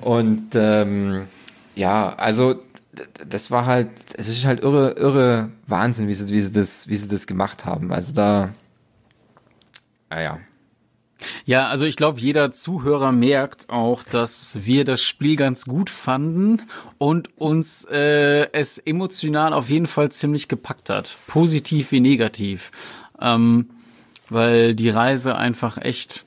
Und 0.01 0.49
ähm, 0.55 1.26
ja, 1.74 2.14
also 2.16 2.57
das 3.28 3.51
war 3.51 3.66
halt, 3.66 3.91
es 4.16 4.28
ist 4.28 4.45
halt 4.45 4.62
irre, 4.62 4.93
irre 4.93 5.51
Wahnsinn, 5.66 6.09
wie 6.09 6.14
sie, 6.14 6.28
wie 6.28 6.41
sie 6.41 6.53
das, 6.53 6.89
wie 6.89 6.97
sie 6.97 7.09
das 7.09 7.26
gemacht 7.26 7.64
haben. 7.64 7.93
Also 7.93 8.12
da, 8.12 8.51
naja, 10.11 10.39
ja, 11.44 11.68
also 11.68 11.84
ich 11.84 11.96
glaube, 11.96 12.20
jeder 12.20 12.52
Zuhörer 12.52 13.12
merkt 13.12 13.70
auch, 13.70 14.02
dass 14.02 14.58
wir 14.62 14.84
das 14.84 15.02
Spiel 15.02 15.36
ganz 15.36 15.64
gut 15.64 15.90
fanden 15.90 16.62
und 16.98 17.28
uns 17.38 17.84
äh, 17.84 18.50
es 18.52 18.78
emotional 18.78 19.52
auf 19.52 19.68
jeden 19.68 19.86
Fall 19.86 20.10
ziemlich 20.10 20.48
gepackt 20.48 20.90
hat. 20.90 21.16
Positiv 21.26 21.92
wie 21.92 22.00
negativ. 22.00 22.70
Ähm, 23.20 23.70
weil 24.30 24.74
die 24.74 24.88
Reise 24.88 25.36
einfach 25.36 25.78
echt 25.78 26.24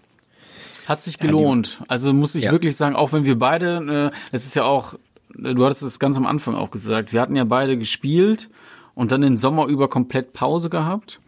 hat 0.88 1.02
sich 1.02 1.20
gelohnt. 1.20 1.82
Also 1.90 2.14
muss 2.14 2.36
ich 2.36 2.46
ja. 2.46 2.52
wirklich 2.52 2.78
sagen, 2.78 2.96
auch 2.96 3.12
wenn 3.12 3.26
wir 3.26 3.38
beide, 3.38 4.12
äh, 4.14 4.18
das 4.32 4.46
ist 4.46 4.56
ja 4.56 4.64
auch, 4.64 4.94
du 5.36 5.66
hattest 5.66 5.84
es 5.84 6.00
ganz 6.00 6.16
am 6.16 6.26
Anfang 6.26 6.56
auch 6.56 6.72
gesagt, 6.72 7.12
wir 7.12 7.20
hatten 7.20 7.36
ja 7.36 7.44
beide 7.44 7.78
gespielt 7.78 8.48
und 8.96 9.12
dann 9.12 9.22
den 9.22 9.36
Sommer 9.36 9.66
über 9.66 9.90
komplett 9.90 10.32
Pause 10.34 10.70
gehabt. 10.70 11.20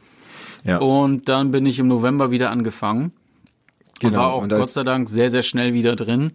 Ja. 0.63 0.77
Und 0.77 1.27
dann 1.29 1.51
bin 1.51 1.65
ich 1.65 1.79
im 1.79 1.87
November 1.87 2.31
wieder 2.31 2.51
angefangen. 2.51 3.11
Genau. 3.99 4.13
Und 4.13 4.19
war 4.19 4.33
auch 4.33 4.43
und 4.43 4.49
Gott 4.49 4.69
sei 4.69 4.83
Dank 4.83 5.09
sehr, 5.09 5.29
sehr 5.29 5.43
schnell 5.43 5.73
wieder 5.73 5.95
drin. 5.95 6.33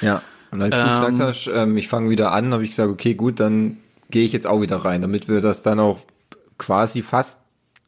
Ja. 0.00 0.22
Und 0.50 0.62
als 0.62 0.76
ähm, 0.76 0.84
du 0.84 0.90
gesagt 0.90 1.20
hast, 1.20 1.50
ähm, 1.52 1.76
ich 1.76 1.88
fange 1.88 2.10
wieder 2.10 2.32
an, 2.32 2.52
habe 2.52 2.62
ich 2.62 2.70
gesagt, 2.70 2.90
okay, 2.90 3.14
gut, 3.14 3.40
dann 3.40 3.78
gehe 4.10 4.24
ich 4.24 4.32
jetzt 4.32 4.46
auch 4.46 4.60
wieder 4.60 4.76
rein, 4.76 5.02
damit 5.02 5.28
wir 5.28 5.40
das 5.40 5.62
dann 5.62 5.80
auch 5.80 5.98
quasi 6.58 7.02
fast 7.02 7.40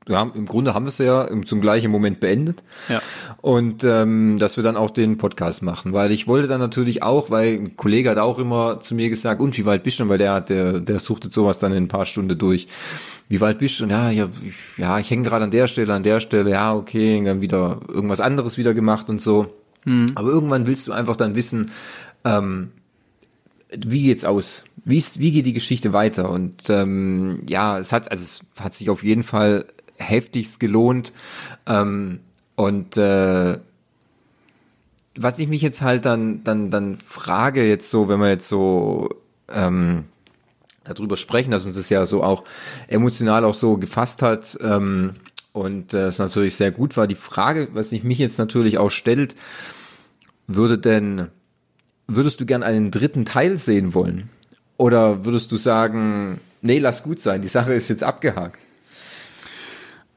ja, 0.09 0.23
im 0.35 0.47
Grunde 0.47 0.73
haben 0.73 0.85
wir 0.85 0.91
es 0.91 0.99
ja 0.99 1.29
zum 1.45 1.61
gleichen 1.61 1.91
Moment 1.91 2.21
beendet. 2.21 2.63
Ja. 2.89 3.03
Und 3.41 3.83
ähm, 3.83 4.39
dass 4.39 4.57
wir 4.57 4.63
dann 4.63 4.77
auch 4.77 4.91
den 4.91 5.19
Podcast 5.19 5.63
machen. 5.63 5.93
Weil 5.93 6.13
ich 6.13 6.29
wollte 6.29 6.47
dann 6.47 6.61
natürlich 6.61 7.03
auch, 7.03 7.31
weil 7.31 7.55
ein 7.55 7.77
Kollege 7.77 8.11
hat 8.11 8.19
auch 8.19 8.39
immer 8.39 8.79
zu 8.81 8.95
mir 8.95 9.09
gesagt, 9.09 9.41
und 9.41 9.59
wie 9.59 9.67
weit 9.67 9.83
bist 9.83 9.99
du 9.99 10.05
denn? 10.05 10.11
Weil 10.11 10.19
der 10.19 10.33
hat, 10.35 10.49
der, 10.49 10.81
der 10.81 11.01
suchtet 11.01 11.33
sowas 11.33 11.59
dann 11.59 11.73
in 11.73 11.85
ein 11.85 11.89
paar 11.89 12.07
Stunden 12.07 12.39
durch. 12.39 12.69
Wie 13.29 13.41
weit 13.41 13.59
bist 13.59 13.81
du? 13.81 13.85
Und 13.85 13.91
ja, 13.91 14.11
ja, 14.11 14.29
ich, 14.43 14.79
ja, 14.79 14.99
ich 14.99 15.11
hänge 15.11 15.25
gerade 15.25 15.45
an 15.45 15.51
der 15.51 15.67
Stelle, 15.67 15.93
an 15.93 16.05
der 16.05 16.21
Stelle, 16.21 16.51
ja, 16.51 16.73
okay, 16.73 17.23
dann 17.25 17.41
wieder 17.41 17.81
irgendwas 17.89 18.21
anderes 18.21 18.57
wieder 18.59 18.75
gemacht 18.75 19.09
und 19.09 19.21
so. 19.21 19.53
Mhm. 19.85 20.13
Aber 20.15 20.29
irgendwann 20.29 20.69
willst 20.69 20.87
du 20.87 20.93
einfach 20.93 21.17
dann 21.17 21.35
wissen, 21.35 21.73
ähm, 22.25 22.71
wie 23.77 24.05
geht's 24.05 24.25
aus? 24.25 24.63
Wie, 24.85 24.99
ist, 24.99 25.19
wie 25.19 25.33
geht 25.33 25.47
die 25.47 25.53
Geschichte 25.53 25.93
weiter? 25.93 26.31
Und 26.31 26.71
ähm, 26.71 27.43
ja, 27.49 27.79
es 27.81 27.93
hat, 27.93 28.09
also 28.13 28.25
es 28.25 28.63
hat 28.63 28.75
sich 28.75 28.89
auf 28.89 29.03
jeden 29.03 29.25
Fall 29.25 29.67
heftigst 29.99 30.61
gelohnt. 30.61 31.13
Ähm, 31.67 32.21
und 32.55 32.97
äh, 32.97 33.59
was 35.17 35.39
ich 35.39 35.49
mich 35.49 35.63
jetzt 35.63 35.83
halt 35.83 36.05
dann, 36.05 36.45
dann, 36.45 36.71
dann 36.71 36.97
frage, 36.97 37.67
jetzt 37.67 37.91
so, 37.91 38.09
wenn 38.09 38.21
wir 38.21 38.29
jetzt 38.29 38.49
so 38.49 39.09
ähm, 39.49 40.05
darüber 40.85 41.17
sprechen, 41.17 41.51
dass 41.51 41.67
uns 41.67 41.77
das 41.77 41.89
ja 41.91 42.07
so 42.07 42.23
auch 42.23 42.45
emotional 42.89 43.45
auch 43.45 43.55
so 43.55 43.77
gefasst 43.77 44.23
hat 44.23 44.59
ähm, 44.63 45.17
und 45.53 45.95
äh, 45.95 46.07
es 46.07 46.19
natürlich 46.19 46.57
sehr 46.57 46.71
gut 46.71 46.97
war. 46.97 47.07
Die 47.07 47.15
Frage, 47.15 47.69
was 47.73 47.91
sich 47.91 48.05
mich 48.05 48.19
jetzt 48.19 48.39
natürlich 48.39 48.79
auch 48.79 48.91
stellt, 48.91 49.37
würde 50.47 50.79
denn, 50.79 51.29
würdest 52.07 52.41
du 52.41 52.47
gern 52.47 52.63
einen 52.63 52.91
dritten 52.91 53.25
Teil 53.25 53.59
sehen 53.59 53.95
wollen? 53.95 54.29
Oder 54.77 55.25
würdest 55.25 55.51
du 55.51 55.57
sagen, 55.57 56.41
nee, 56.61 56.79
lass 56.79 57.03
gut 57.03 57.21
sein, 57.21 57.41
die 57.41 57.49
Sache 57.49 57.73
ist 57.73 57.89
jetzt 57.89 58.05
abgehakt? 58.05 58.66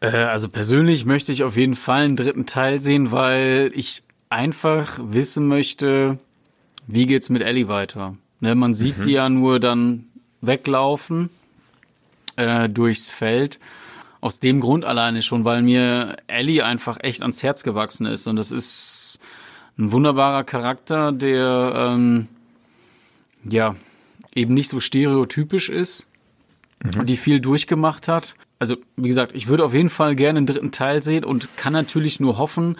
Äh, 0.01 0.07
also 0.07 0.49
persönlich 0.49 1.05
möchte 1.05 1.31
ich 1.31 1.43
auf 1.43 1.55
jeden 1.55 1.75
Fall 1.75 2.03
einen 2.03 2.15
dritten 2.15 2.45
Teil 2.45 2.79
sehen, 2.79 3.11
weil 3.11 3.71
ich 3.73 4.03
einfach 4.29 4.99
wissen 5.01 5.47
möchte, 5.47 6.19
wie 6.87 7.05
geht's 7.05 7.29
mit 7.29 7.41
Ellie 7.41 7.67
weiter. 7.67 8.15
Ne, 8.39 8.55
man 8.55 8.73
sieht 8.73 8.97
mhm. 8.97 9.01
sie 9.01 9.11
ja 9.11 9.29
nur 9.29 9.59
dann 9.59 10.05
weglaufen 10.41 11.29
äh, 12.35 12.69
durchs 12.69 13.09
Feld. 13.09 13.59
Aus 14.21 14.39
dem 14.39 14.59
Grund 14.59 14.83
alleine 14.83 15.21
schon, 15.21 15.45
weil 15.45 15.61
mir 15.61 16.17
Ellie 16.27 16.63
einfach 16.65 16.97
echt 17.01 17.21
ans 17.21 17.41
Herz 17.41 17.63
gewachsen 17.63 18.05
ist. 18.05 18.27
Und 18.27 18.35
das 18.35 18.51
ist 18.51 19.19
ein 19.77 19.91
wunderbarer 19.93 20.43
Charakter, 20.43 21.11
der 21.11 21.73
ähm, 21.75 22.27
ja 23.43 23.75
eben 24.35 24.53
nicht 24.53 24.69
so 24.69 24.79
stereotypisch 24.79 25.69
ist 25.69 26.05
mhm. 26.83 27.01
und 27.01 27.09
die 27.09 27.17
viel 27.17 27.39
durchgemacht 27.39 28.07
hat. 28.07 28.35
Also, 28.59 28.75
wie 28.97 29.07
gesagt, 29.07 29.33
ich 29.35 29.47
würde 29.47 29.63
auf 29.63 29.73
jeden 29.73 29.89
Fall 29.89 30.15
gerne 30.15 30.37
einen 30.37 30.45
dritten 30.45 30.71
Teil 30.71 31.01
sehen 31.01 31.23
und 31.23 31.55
kann 31.55 31.73
natürlich 31.73 32.19
nur 32.19 32.37
hoffen, 32.37 32.77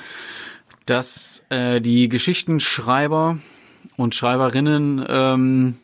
dass 0.85 1.45
äh, 1.49 1.79
die 1.79 2.09
Geschichtenschreiber 2.09 3.39
und 3.95 4.13
Schreiberinnen 4.13 5.05
ähm, 5.07 5.77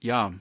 ja 0.00 0.32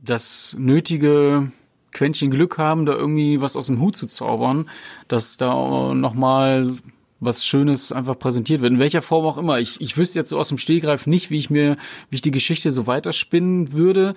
das 0.00 0.54
nötige 0.58 1.50
Quäntchen 1.92 2.30
Glück 2.30 2.58
haben, 2.58 2.84
da 2.84 2.92
irgendwie 2.92 3.40
was 3.40 3.56
aus 3.56 3.66
dem 3.66 3.80
Hut 3.80 3.96
zu 3.96 4.06
zaubern, 4.06 4.68
dass 5.08 5.36
da 5.38 5.94
nochmal 5.94 6.72
was 7.20 7.46
Schönes 7.46 7.92
einfach 7.92 8.18
präsentiert 8.18 8.60
wird. 8.60 8.72
In 8.72 8.78
welcher 8.78 9.00
Form 9.00 9.24
auch 9.24 9.38
immer. 9.38 9.58
Ich, 9.60 9.80
ich 9.80 9.96
wüsste 9.96 10.18
jetzt 10.18 10.28
so 10.28 10.38
aus 10.38 10.48
dem 10.48 10.58
Stehgreif 10.58 11.06
nicht, 11.06 11.30
wie 11.30 11.38
ich 11.38 11.48
mir, 11.48 11.76
wie 12.10 12.16
ich 12.16 12.22
die 12.22 12.32
Geschichte 12.32 12.70
so 12.70 12.86
weiterspinnen 12.86 13.72
würde. 13.72 14.14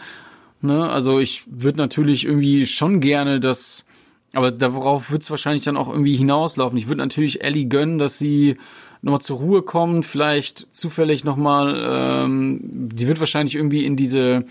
Ne? 0.61 0.89
Also 0.89 1.19
ich 1.19 1.43
würde 1.47 1.79
natürlich 1.79 2.25
irgendwie 2.25 2.65
schon 2.65 2.99
gerne 2.99 3.39
das, 3.39 3.85
aber 4.33 4.51
darauf 4.51 5.11
wird 5.11 5.23
es 5.23 5.31
wahrscheinlich 5.31 5.63
dann 5.63 5.77
auch 5.77 5.89
irgendwie 5.89 6.15
hinauslaufen. 6.15 6.77
Ich 6.77 6.87
würde 6.87 7.01
natürlich 7.01 7.43
Ellie 7.43 7.67
gönnen, 7.67 7.99
dass 7.99 8.17
sie 8.17 8.57
nochmal 9.01 9.21
zur 9.21 9.37
Ruhe 9.37 9.61
kommt, 9.61 10.05
vielleicht 10.05 10.67
zufällig 10.71 11.23
nochmal, 11.23 11.79
ähm, 12.25 12.59
die 12.63 13.07
wird 13.07 13.19
wahrscheinlich 13.19 13.55
irgendwie 13.55 13.85
in 13.85 13.95
diese 13.95 14.45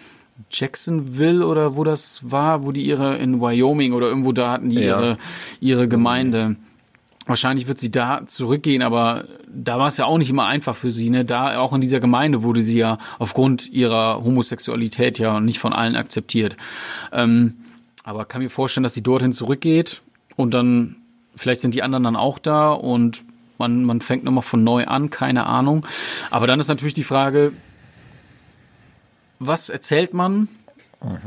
Jacksonville 0.51 1.47
oder 1.47 1.77
wo 1.77 1.85
das 1.85 2.21
war, 2.23 2.65
wo 2.65 2.73
die 2.73 2.87
ihre 2.87 3.17
in 3.17 3.41
Wyoming 3.41 3.93
oder 3.93 4.09
irgendwo 4.09 4.33
da 4.33 4.53
hatten 4.53 4.71
die 4.71 4.77
ja. 4.77 4.83
ihre, 4.83 5.19
ihre 5.61 5.89
Gemeinde. 5.89 6.57
Wahrscheinlich 7.27 7.67
wird 7.67 7.79
sie 7.79 7.91
da 7.91 8.25
zurückgehen, 8.27 8.83
aber 8.83 9.25
da 9.49 9.79
war 9.79 9.89
es 9.89 9.97
ja 9.97 10.05
auch 10.05 10.17
nicht 10.17 10.31
immer 10.31 10.47
einfach 10.47 10.77
für 10.77 10.93
sie. 10.93 11.11
Ne? 11.11 11.25
Da 11.25 11.59
auch 11.59 11.73
in 11.73 11.81
dieser 11.81 11.99
Gemeinde 11.99 12.45
wurde 12.45 12.63
sie 12.63 12.79
ja 12.79 12.99
aufgrund 13.19 13.69
ihrer 13.69 14.23
Homosexualität 14.23 15.19
ja 15.19 15.41
nicht 15.41 15.59
von 15.59 15.73
allen 15.73 15.97
akzeptiert. 15.97 16.57
Ähm, 17.13 17.55
aber 18.05 18.27
kann 18.27 18.43
mir 18.43 18.51
vorstellen, 18.51 18.85
dass 18.85 18.95
sie 18.95 19.03
dorthin 19.03 19.33
zurückgeht 19.33 20.03
und 20.37 20.55
dann 20.55 20.97
vielleicht 21.35 21.61
sind 21.61 21.75
die 21.75 21.83
anderen 21.83 22.05
dann 22.05 22.15
auch 22.15 22.39
da 22.39 22.73
und 22.73 23.25
man, 23.59 23.83
man 23.83 24.01
fängt 24.01 24.23
nochmal 24.23 24.43
von 24.43 24.63
neu 24.63 24.87
an, 24.87 25.11
keine 25.11 25.47
Ahnung. 25.47 25.85
Aber 26.31 26.47
dann 26.47 26.61
ist 26.61 26.69
natürlich 26.69 26.95
die 26.95 27.05
Frage, 27.05 27.53
was 29.41 29.69
erzählt 29.69 30.15
man, 30.15 30.49
mhm. 31.03 31.19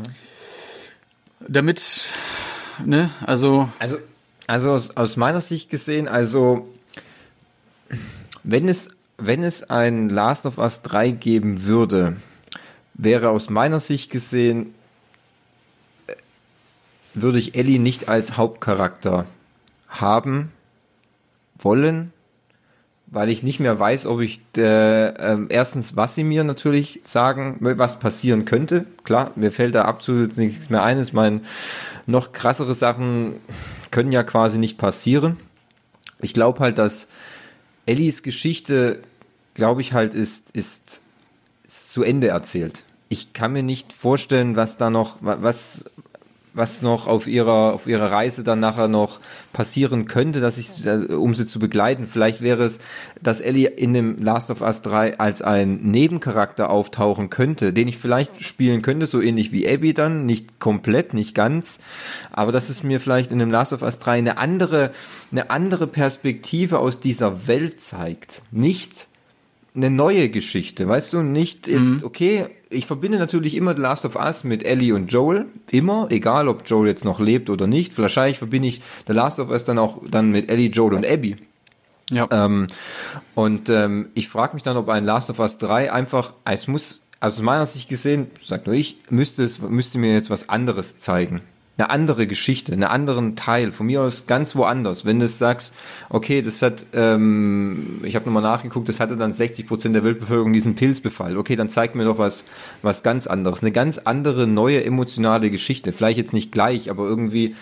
damit, 1.48 2.10
ne, 2.86 3.10
also. 3.26 3.68
Also 3.80 3.98
also 4.50 4.72
aus, 4.72 4.98
aus 4.98 5.16
meiner 5.16 5.42
Sicht 5.42 5.70
gesehen, 5.70 6.08
also 6.08 6.68
wenn 8.44 8.68
es, 8.68 8.90
wenn 9.18 9.44
es 9.44 9.70
ein 9.70 10.10
Last 10.10 10.48
of 10.48 10.58
Us 10.58 10.82
3 10.82 11.12
geben 11.12 11.66
würde, 11.66 12.18
wäre 12.96 13.30
aus 13.30 13.52
meiner 13.52 13.80
Sicht 13.80 14.10
gesehen, 14.10 14.74
äh, 16.08 16.16
würde 17.14 17.38
ich 17.38 17.54
Ellie 17.54 17.78
nicht 17.78 18.10
als 18.10 18.38
Hauptcharakter 18.38 19.28
haben 19.88 20.52
wollen, 21.60 22.12
weil 23.12 23.30
ich 23.30 23.44
nicht 23.44 23.60
mehr 23.60 23.80
weiß, 23.80 24.06
ob 24.06 24.22
ich 24.22 24.42
äh, 24.58 25.08
äh, 25.08 25.46
erstens, 25.50 25.96
was 25.96 26.16
sie 26.16 26.24
mir 26.24 26.44
natürlich 26.44 27.02
sagen, 27.04 27.58
was 27.60 28.00
passieren 28.00 28.46
könnte. 28.46 28.86
Klar, 29.04 29.32
mir 29.36 29.52
fällt 29.52 29.76
da 29.76 29.86
absolut 29.86 30.38
nichts 30.38 30.70
mehr 30.70 30.84
ein. 30.84 31.02
Ich 31.02 31.14
meine, 31.14 31.42
noch 32.06 32.32
krassere 32.32 32.76
Sachen 32.76 33.36
können 33.92 34.12
ja 34.12 34.24
quasi 34.24 34.58
nicht 34.58 34.78
passieren. 34.78 35.38
Ich 36.22 36.34
glaube 36.34 36.60
halt, 36.60 36.78
dass 36.78 37.08
Ellies 37.86 38.22
Geschichte, 38.22 39.02
glaube 39.56 39.82
ich 39.82 39.94
halt, 39.94 40.14
ist, 40.14 40.52
ist, 40.52 41.02
ist 41.64 41.94
zu 41.94 42.04
Ende 42.04 42.28
erzählt. 42.28 42.84
Ich 43.08 43.34
kann 43.34 43.54
mir 43.54 43.64
nicht 43.64 43.92
vorstellen, 43.92 44.56
was 44.56 44.78
da 44.78 44.92
noch, 44.92 45.18
was, 45.22 45.86
was 46.60 46.84
noch 46.84 47.08
auf 47.08 47.26
ihrer, 47.26 47.74
auf 47.74 47.88
ihrer 47.88 48.12
Reise 48.12 48.44
dann 48.44 48.60
nachher 48.60 48.88
noch 48.88 49.20
passieren 49.54 50.06
könnte, 50.06 50.42
dass 50.42 50.60
ich, 50.60 50.86
äh, 50.86 51.14
um 51.16 51.34
sie 51.34 51.48
zu 51.48 51.58
begleiten. 51.58 52.06
Vielleicht 52.06 52.42
wäre 52.42 52.64
es, 52.64 52.80
dass 53.22 53.42
Ellie 53.42 53.68
in 53.68 53.94
dem 53.94 54.22
Last 54.22 54.52
of 54.52 54.62
Us 54.62 54.84
3 54.84 55.20
als 55.20 55.42
ein 55.42 55.78
Nebencharakter 55.78 56.70
auftauchen 56.70 57.32
könnte, 57.32 57.74
den 57.74 57.88
ich 57.88 57.98
vielleicht 57.98 58.44
spielen 58.44 58.84
könnte, 58.84 59.08
so 59.08 59.22
ähnlich 59.22 59.52
wie 59.52 59.68
Abby 59.68 59.96
dann, 59.96 60.28
nicht 60.28 60.60
komplett, 60.60 61.16
nicht 61.16 61.34
ganz, 61.34 61.80
aber 62.32 62.52
dass 62.52 62.70
es 62.70 62.84
mir 62.84 63.00
vielleicht 63.00 63.32
in 63.32 63.40
dem 63.40 63.50
Last 63.50 63.74
of 63.74 63.82
Us 63.82 63.98
3 63.98 64.20
eine 64.20 64.38
andere, 64.38 64.92
eine 65.32 65.50
andere 65.50 65.88
Perspektive 65.88 66.80
aus 66.80 67.00
dieser 67.00 67.48
Welt 67.48 67.82
zeigt. 67.82 68.44
Nicht 68.52 69.08
eine 69.76 69.90
neue 69.90 70.30
Geschichte, 70.30 70.88
weißt 70.88 71.14
du, 71.14 71.22
nicht 71.22 71.68
jetzt, 71.68 72.02
mhm. 72.02 72.04
okay, 72.04 72.48
ich 72.70 72.86
verbinde 72.86 73.18
natürlich 73.18 73.56
immer 73.56 73.76
The 73.76 73.82
Last 73.82 74.06
of 74.06 74.16
Us 74.16 74.44
mit 74.44 74.64
Ellie 74.64 74.94
und 74.94 75.12
Joel, 75.12 75.48
immer, 75.72 76.08
egal 76.10 76.48
ob 76.48 76.68
Joel 76.68 76.88
jetzt 76.88 77.06
noch 77.06 77.20
lebt 77.20 77.50
oder 77.50 77.68
nicht. 77.68 77.98
Wahrscheinlich 77.98 78.38
verbinde 78.38 78.68
ich 78.68 78.82
The 79.08 79.14
Last 79.14 79.40
of 79.40 79.50
Us 79.50 79.66
dann 79.66 79.80
auch 79.80 80.02
dann 80.10 80.32
mit 80.32 80.50
Ellie, 80.50 80.70
Joel 80.70 80.94
und 80.94 81.06
Abby. 81.06 81.38
Ja. 82.12 82.28
Ähm, 82.32 82.68
und 83.36 83.70
ähm, 83.70 84.10
ich 84.14 84.28
frage 84.28 84.54
mich 84.54 84.64
dann, 84.64 84.78
ob 84.78 84.90
ein 84.90 85.06
Last 85.06 85.30
of 85.30 85.40
Us 85.40 85.58
3 85.60 85.92
einfach, 85.92 86.34
es 86.46 86.68
muss, 86.68 87.02
also 87.20 87.42
aus 87.42 87.44
meiner 87.44 87.66
Sicht 87.66 87.90
gesehen, 87.90 88.28
sagt 88.44 88.68
nur 88.68 88.76
ich, 88.76 88.98
müsste 89.10 89.44
es, 89.44 89.62
müsste 89.62 89.98
mir 89.98 90.14
jetzt 90.14 90.30
was 90.30 90.50
anderes 90.50 91.00
zeigen 91.00 91.42
eine 91.80 91.90
andere 91.90 92.28
Geschichte, 92.28 92.74
einen 92.74 92.84
anderen 92.84 93.38
Teil, 93.38 93.72
von 93.72 93.86
mir 93.86 94.02
aus 94.02 94.28
ganz 94.28 94.54
woanders. 94.56 95.06
Wenn 95.06 95.20
du 95.20 95.28
sagst, 95.30 95.74
okay, 96.10 96.42
das 96.42 96.62
hat, 96.62 96.86
ähm, 96.94 98.02
ich 98.04 98.16
habe 98.16 98.26
nochmal 98.26 98.44
nachgeguckt, 98.44 98.90
das 98.90 99.00
hatte 99.00 99.16
dann 99.16 99.32
60 99.32 99.66
Prozent 99.66 99.96
der 99.96 100.04
Weltbevölkerung 100.04 100.52
diesen 100.52 100.76
Pilzbefall. 100.76 101.38
Okay, 101.38 101.56
dann 101.56 101.70
zeigt 101.70 101.96
mir 101.96 102.04
doch 102.04 102.18
was, 102.18 102.44
was 102.82 103.02
ganz 103.02 103.28
anderes. 103.28 103.62
Eine 103.62 103.72
ganz 103.72 103.98
andere, 103.98 104.46
neue, 104.46 104.84
emotionale 104.84 105.50
Geschichte. 105.50 105.94
Vielleicht 105.94 106.18
jetzt 106.18 106.34
nicht 106.34 106.52
gleich, 106.52 106.90
aber 106.90 107.08
irgendwie, 107.08 107.56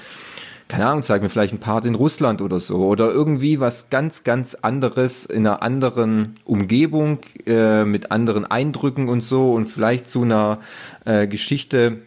keine 0.68 0.88
Ahnung, 0.88 1.03
zeig 1.03 1.22
mir 1.22 1.30
vielleicht 1.30 1.53
ein 1.53 1.59
Part 1.59 1.86
in 1.86 1.93
Russland 1.93 2.41
oder 2.41 2.59
so. 2.59 2.88
Oder 2.88 3.11
irgendwie 3.11 3.59
was 3.59 3.91
ganz, 3.91 4.24
ganz 4.24 4.55
anderes 4.55 5.28
in 5.28 5.45
einer 5.45 5.61
anderen 5.61 6.38
Umgebung, 6.43 7.20
äh, 7.45 7.86
mit 7.86 8.11
anderen 8.11 8.49
Eindrücken 8.49 9.09
und 9.09 9.22
so 9.22 9.53
und 9.53 9.68
vielleicht 9.68 10.07
zu 10.07 10.24
einer 10.24 10.57
äh, 11.05 11.28
Geschichte, 11.28 11.99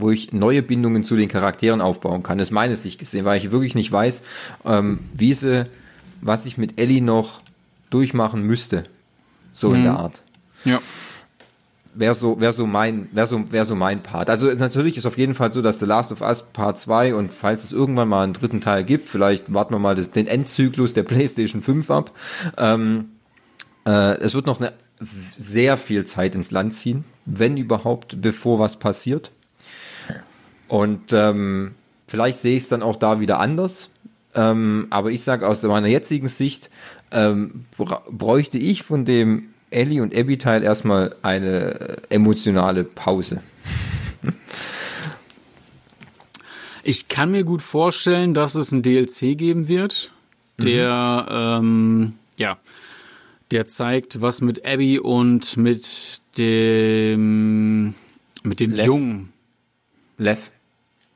wo 0.00 0.10
ich 0.10 0.32
neue 0.32 0.62
Bindungen 0.62 1.04
zu 1.04 1.16
den 1.16 1.28
Charakteren 1.28 1.80
aufbauen 1.80 2.22
kann. 2.22 2.38
Das 2.38 2.48
ist 2.48 2.52
meine 2.52 2.76
Sicht 2.76 2.98
gesehen, 2.98 3.24
weil 3.24 3.38
ich 3.38 3.50
wirklich 3.50 3.74
nicht 3.74 3.90
weiß, 3.90 4.22
ähm, 4.64 5.00
wie 5.14 5.34
sie, 5.34 5.66
was 6.20 6.46
ich 6.46 6.58
mit 6.58 6.80
Ellie 6.80 7.02
noch 7.02 7.40
durchmachen 7.90 8.42
müsste. 8.42 8.84
So 9.52 9.70
mhm. 9.70 9.74
in 9.76 9.82
der 9.84 9.98
Art. 9.98 10.22
Ja. 10.64 10.80
wäre 11.94 12.14
so, 12.14 12.40
wäre 12.40 12.52
so 12.52 12.66
mein, 12.66 13.08
wäre 13.12 13.26
so, 13.26 13.50
wäre 13.50 13.64
so 13.64 13.74
mein 13.74 14.02
Part. 14.02 14.30
Also 14.30 14.52
natürlich 14.52 14.96
ist 14.96 15.06
auf 15.06 15.18
jeden 15.18 15.34
Fall 15.34 15.52
so, 15.52 15.62
dass 15.62 15.78
The 15.78 15.86
Last 15.86 16.12
of 16.12 16.20
Us 16.20 16.44
Part 16.52 16.78
2 16.78 17.14
und 17.14 17.32
falls 17.32 17.64
es 17.64 17.72
irgendwann 17.72 18.08
mal 18.08 18.24
einen 18.24 18.32
dritten 18.32 18.60
Teil 18.60 18.84
gibt, 18.84 19.08
vielleicht 19.08 19.52
warten 19.52 19.74
wir 19.74 19.78
mal 19.78 19.94
das, 19.94 20.10
den 20.10 20.26
Endzyklus 20.26 20.94
der 20.94 21.02
PlayStation 21.02 21.62
5 21.62 21.90
ab. 21.90 22.12
Ähm, 22.56 23.10
äh, 23.86 24.18
es 24.18 24.34
wird 24.34 24.46
noch 24.46 24.60
eine 24.60 24.72
sehr 25.00 25.76
viel 25.76 26.04
Zeit 26.04 26.34
ins 26.34 26.50
Land 26.50 26.74
ziehen, 26.74 27.04
wenn 27.24 27.56
überhaupt, 27.56 28.20
bevor 28.20 28.58
was 28.58 28.78
passiert. 28.78 29.30
Und 30.68 31.12
ähm, 31.12 31.74
vielleicht 32.06 32.38
sehe 32.38 32.56
ich 32.56 32.64
es 32.64 32.68
dann 32.68 32.82
auch 32.82 32.96
da 32.96 33.20
wieder 33.20 33.40
anders. 33.40 33.90
Ähm, 34.34 34.86
aber 34.90 35.10
ich 35.10 35.22
sage 35.22 35.48
aus 35.48 35.62
meiner 35.62 35.88
jetzigen 35.88 36.28
Sicht, 36.28 36.70
ähm, 37.10 37.64
bräuchte 37.76 38.58
ich 38.58 38.82
von 38.82 39.04
dem 39.04 39.48
Ellie 39.70 40.02
und 40.02 40.14
Abby 40.16 40.38
Teil 40.38 40.62
erstmal 40.62 41.14
eine 41.22 41.80
äh, 41.80 41.96
emotionale 42.10 42.84
Pause. 42.84 43.42
ich 46.82 47.08
kann 47.08 47.30
mir 47.30 47.44
gut 47.44 47.62
vorstellen, 47.62 48.34
dass 48.34 48.54
es 48.54 48.72
ein 48.72 48.82
DLC 48.82 49.36
geben 49.36 49.68
wird, 49.68 50.12
der 50.58 51.26
mhm. 51.60 51.66
ähm, 51.66 52.12
ja, 52.36 52.58
der 53.50 53.66
zeigt, 53.66 54.20
was 54.20 54.40
mit 54.40 54.64
Abby 54.64 54.98
und 54.98 55.56
mit 55.56 56.20
dem 56.36 57.94
mit 58.42 58.60
dem 58.60 58.72
Lev. 58.72 58.86
Jungen 58.86 59.32
Lev. 60.18 60.50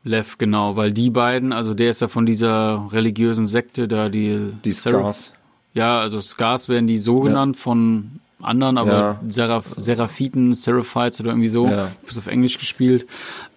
Lev, 0.05 0.37
genau, 0.39 0.75
weil 0.77 0.93
die 0.93 1.11
beiden, 1.11 1.53
also 1.53 1.75
der 1.75 1.91
ist 1.91 2.01
ja 2.01 2.09
von 2.09 2.27
dieser 2.27 2.89
religiösen 2.93 3.47
Sekte 3.47 3.87
da, 3.87 4.09
die 4.09 4.53
Die 4.65 4.73
Scars. 4.73 5.33
Ja, 5.75 6.01
also 6.01 6.21
Scars 6.21 6.69
werden 6.69 6.87
die 6.87 6.99
so 6.99 7.21
genannt 7.21 7.57
von 7.57 8.11
anderen, 8.41 8.79
aber 8.79 8.93
Ja. 8.93 9.21
Seraph 9.29 9.67
Seraphiten, 9.77 10.55
Seraphites 10.55 11.21
oder 11.21 11.31
irgendwie 11.31 11.49
so. 11.49 11.67
Ja. 11.69 11.93
Ich 12.03 12.09
hab's 12.09 12.19
auf 12.19 12.27
Englisch 12.27 12.59
gespielt. 12.59 13.07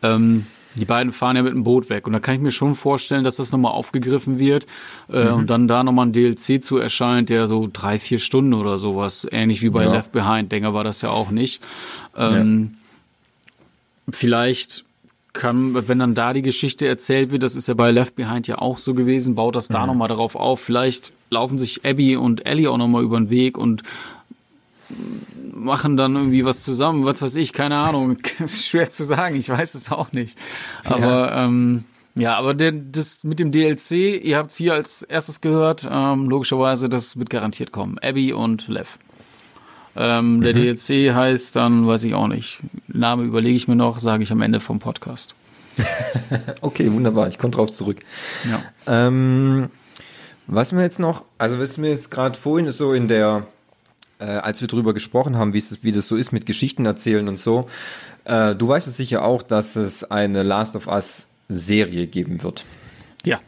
Ähm, 0.04 0.46
die 0.76 0.86
beiden 0.86 1.12
fahren 1.14 1.36
ja 1.36 1.42
mit 1.42 1.54
dem 1.54 1.64
Boot 1.64 1.90
weg. 1.90 2.06
Und 2.06 2.14
da 2.14 2.20
kann 2.20 2.36
ich 2.36 2.42
mir 2.42 2.52
schon 2.52 2.76
vorstellen, 2.76 3.24
dass 3.24 3.38
das 3.38 3.52
nochmal 3.52 3.72
aufgegriffen 3.72 4.38
wird 4.40 4.68
äh, 5.12 5.24
Mhm. 5.26 5.34
und 5.34 5.50
dann 5.50 5.68
da 5.68 5.84
nochmal 5.84 6.06
ein 6.08 6.12
DLC 6.14 6.62
zu 6.62 6.78
erscheint, 6.78 7.30
der 7.30 7.48
so 7.48 7.68
drei, 7.72 7.98
vier 7.98 8.20
Stunden 8.20 8.54
oder 8.54 8.78
sowas, 8.78 9.26
ähnlich 9.32 9.62
wie 9.64 9.70
bei 9.72 9.84
Ja. 9.86 9.94
Left 9.94 10.12
Behind. 10.12 10.52
Länger 10.52 10.74
war 10.76 10.84
das 10.84 11.02
ja 11.02 11.10
auch 11.10 11.32
nicht. 11.32 11.62
Ähm, 12.16 12.76
Vielleicht 14.10 14.85
kann, 15.36 15.76
wenn 15.88 16.00
dann 16.00 16.16
da 16.16 16.34
die 16.34 16.42
Geschichte 16.42 16.88
erzählt 16.88 17.30
wird, 17.30 17.44
das 17.44 17.56
ist 17.56 17.68
ja 17.68 17.76
bei 17.76 17.92
Left 17.92 18.16
Behind 18.16 18.48
ja 18.48 18.58
auch 18.58 18.80
so 18.80 18.96
gewesen, 18.96 19.36
baut 19.36 19.56
das 19.56 19.68
da 19.68 19.82
Mhm. 19.82 19.88
nochmal 19.88 20.08
darauf 20.08 20.36
auf. 20.36 20.60
Vielleicht 20.62 21.14
laufen 21.30 21.60
sich 21.60 21.86
Abby 21.86 22.16
und 22.16 22.46
Ellie 22.48 22.70
auch 22.70 22.78
nochmal 22.78 23.04
über 23.04 23.18
den 23.20 23.30
Weg 23.30 23.58
und 23.58 23.84
machen 25.54 25.98
dann 25.98 26.16
irgendwie 26.16 26.46
was 26.46 26.64
zusammen, 26.64 27.06
was 27.06 27.22
weiß 27.22 27.36
ich, 27.36 27.54
keine 27.54 27.78
Ahnung. 27.78 28.18
Schwer 28.48 28.90
zu 28.90 29.04
sagen, 29.04 29.36
ich 29.36 29.50
weiß 29.50 29.76
es 29.76 29.92
auch 29.92 30.12
nicht. 30.12 30.38
Aber 30.84 31.32
ähm, 31.34 31.86
ja, 32.16 32.38
aber 32.38 32.54
der, 32.54 32.72
das 32.72 33.24
mit 33.24 33.40
dem 33.40 33.52
DLC, 33.52 34.24
ihr 34.24 34.38
habt 34.38 34.52
es 34.52 34.58
hier 34.58 34.74
als 34.74 35.02
erstes 35.02 35.42
gehört, 35.42 35.88
ähm, 35.90 36.30
logischerweise, 36.30 36.88
das 36.88 37.18
wird 37.18 37.30
garantiert 37.30 37.72
kommen. 37.72 37.98
Abby 38.02 38.32
und 38.32 38.68
Lev. 38.68 39.00
Ähm, 39.96 40.42
Der 40.42 40.54
DLC 40.54 41.14
heißt 41.14 41.56
dann, 41.56 41.88
weiß 41.88 42.04
ich 42.04 42.14
auch 42.14 42.28
nicht. 42.28 42.60
Name 42.88 43.24
überlege 43.24 43.56
ich 43.56 43.68
mir 43.68 43.76
noch, 43.76 44.00
sage 44.00 44.24
ich 44.24 44.32
am 44.32 44.42
Ende 44.42 44.60
vom 44.60 44.80
Podcast. 44.80 45.36
Okay, 46.62 46.92
wunderbar. 46.92 47.28
Ich 47.28 47.38
komme 47.38 47.52
drauf 47.52 47.72
zurück. 47.72 48.00
Ja. 48.50 49.08
Ähm, 49.08 49.70
was 50.48 50.72
mir 50.72 50.82
jetzt 50.84 51.00
noch, 51.00 51.26
also 51.38 51.60
was 51.60 51.78
mir 51.78 51.90
jetzt 51.90 52.12
gerade 52.12 52.38
vorhin 52.40 52.72
so 52.72 52.94
in 52.94 53.08
der, 53.08 53.46
äh, 54.20 54.26
als 54.26 54.62
wir 54.62 54.68
drüber 54.68 54.94
gesprochen 54.94 55.38
haben, 55.38 55.54
wie 55.54 55.58
es, 55.60 55.84
wie 55.84 55.92
das 55.92 56.08
so 56.08 56.16
ist 56.16 56.32
mit 56.32 56.46
Geschichten 56.46 56.86
erzählen 56.86 57.28
und 57.28 57.40
so, 57.40 57.68
äh, 58.26 58.56
du 58.56 58.68
weißt 58.68 58.88
es 58.88 58.98
sicher 58.98 59.24
auch, 59.26 59.44
dass 59.44 59.76
es 59.76 60.04
eine 60.10 60.44
Last 60.44 60.76
of 60.76 60.88
Us 60.88 61.28
Serie 61.50 62.08
geben 62.08 62.42
wird. 62.44 62.64
Ja. 63.24 63.40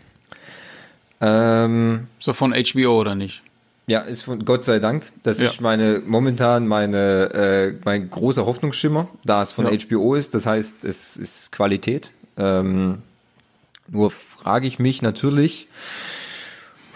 Ähm, 1.21 2.07
So 2.19 2.33
von 2.33 2.53
HBO 2.53 2.99
oder 2.99 3.15
nicht? 3.15 3.41
Ja, 3.87 3.99
ist 4.01 4.23
von 4.23 4.43
Gott 4.45 4.63
sei 4.65 4.79
Dank. 4.79 5.03
Das 5.23 5.39
Ja. 5.39 5.45
ist 5.47 5.61
meine 5.61 6.01
momentan 6.05 6.67
meine 6.67 7.33
äh, 7.33 7.73
mein 7.85 8.09
großer 8.09 8.45
Hoffnungsschimmer, 8.45 9.07
da 9.23 9.41
es 9.41 9.51
von 9.53 9.65
Ja. 9.65 9.77
HBO 9.77 10.15
ist. 10.15 10.33
Das 10.33 10.45
heißt, 10.45 10.83
es 10.85 11.15
ist 11.17 11.51
Qualität. 11.51 12.11
Ähm, 12.37 12.99
nur 13.89 14.11
frage 14.11 14.67
ich 14.67 14.77
mich 14.79 15.01
natürlich. 15.01 15.67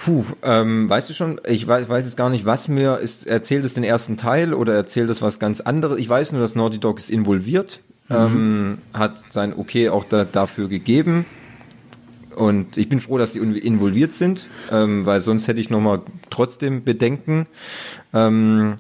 Puh, 0.04 0.26
ähm, 0.44 0.90
weißt 0.90 1.10
du 1.10 1.14
schon, 1.14 1.40
ich 1.46 1.68
weiß, 1.68 1.88
weiß 1.88 2.06
jetzt 2.06 2.18
gar 2.18 2.30
nicht, 2.32 2.46
was 2.46 2.68
mir 2.68 2.98
ist, 2.98 3.28
erzählt 3.28 3.64
es 3.66 3.76
den 3.76 3.84
ersten 3.84 4.18
Teil 4.18 4.54
oder 4.56 4.74
erzählt 4.74 5.10
es 5.12 5.22
was 5.22 5.38
ganz 5.40 5.62
anderes. 5.62 6.00
Ich 6.00 6.10
weiß 6.10 6.32
nur, 6.32 6.42
dass 6.42 6.56
Naughty 6.56 6.80
Dog 6.80 6.98
ist 7.00 7.12
involviert, 7.12 7.82
ähm, 8.10 8.80
hat 8.94 9.24
sein 9.30 9.54
Okay 9.56 9.90
auch 9.90 10.04
da, 10.04 10.26
dafür 10.26 10.68
gegeben. 10.70 11.26
Und 12.36 12.78
ich 12.78 12.88
bin 12.90 13.02
froh, 13.02 13.18
dass 13.18 13.34
sie 13.34 13.40
in- 13.40 13.56
involviert 13.56 14.14
sind, 14.14 14.48
ähm, 14.72 15.06
weil 15.06 15.22
sonst 15.22 15.48
hätte 15.48 15.60
ich 15.60 15.70
nochmal 15.70 16.02
trotzdem 16.30 16.84
Bedenken. 16.84 17.48
Ähm, 18.14 18.76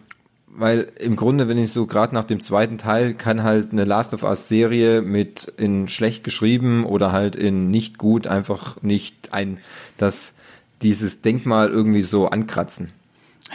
weil 0.47 0.91
im 0.99 1.15
Grunde, 1.15 1.47
wenn 1.47 1.57
ich 1.57 1.71
so 1.71 1.85
gerade 1.85 2.13
nach 2.13 2.25
dem 2.25 2.41
zweiten 2.41 2.77
Teil 2.77 3.13
kann 3.13 3.43
halt 3.43 3.71
eine 3.71 3.85
Last 3.85 4.13
of 4.13 4.23
Us 4.23 4.49
Serie 4.49 5.01
mit 5.01 5.51
in 5.57 5.87
schlecht 5.87 6.23
geschrieben 6.25 6.85
oder 6.85 7.11
halt 7.13 7.35
in 7.37 7.71
nicht 7.71 7.97
gut 7.97 8.27
einfach 8.27 8.81
nicht 8.81 9.33
ein 9.33 9.59
das 9.97 10.35
dieses 10.81 11.21
Denkmal 11.21 11.69
irgendwie 11.69 12.01
so 12.01 12.27
ankratzen. 12.27 12.89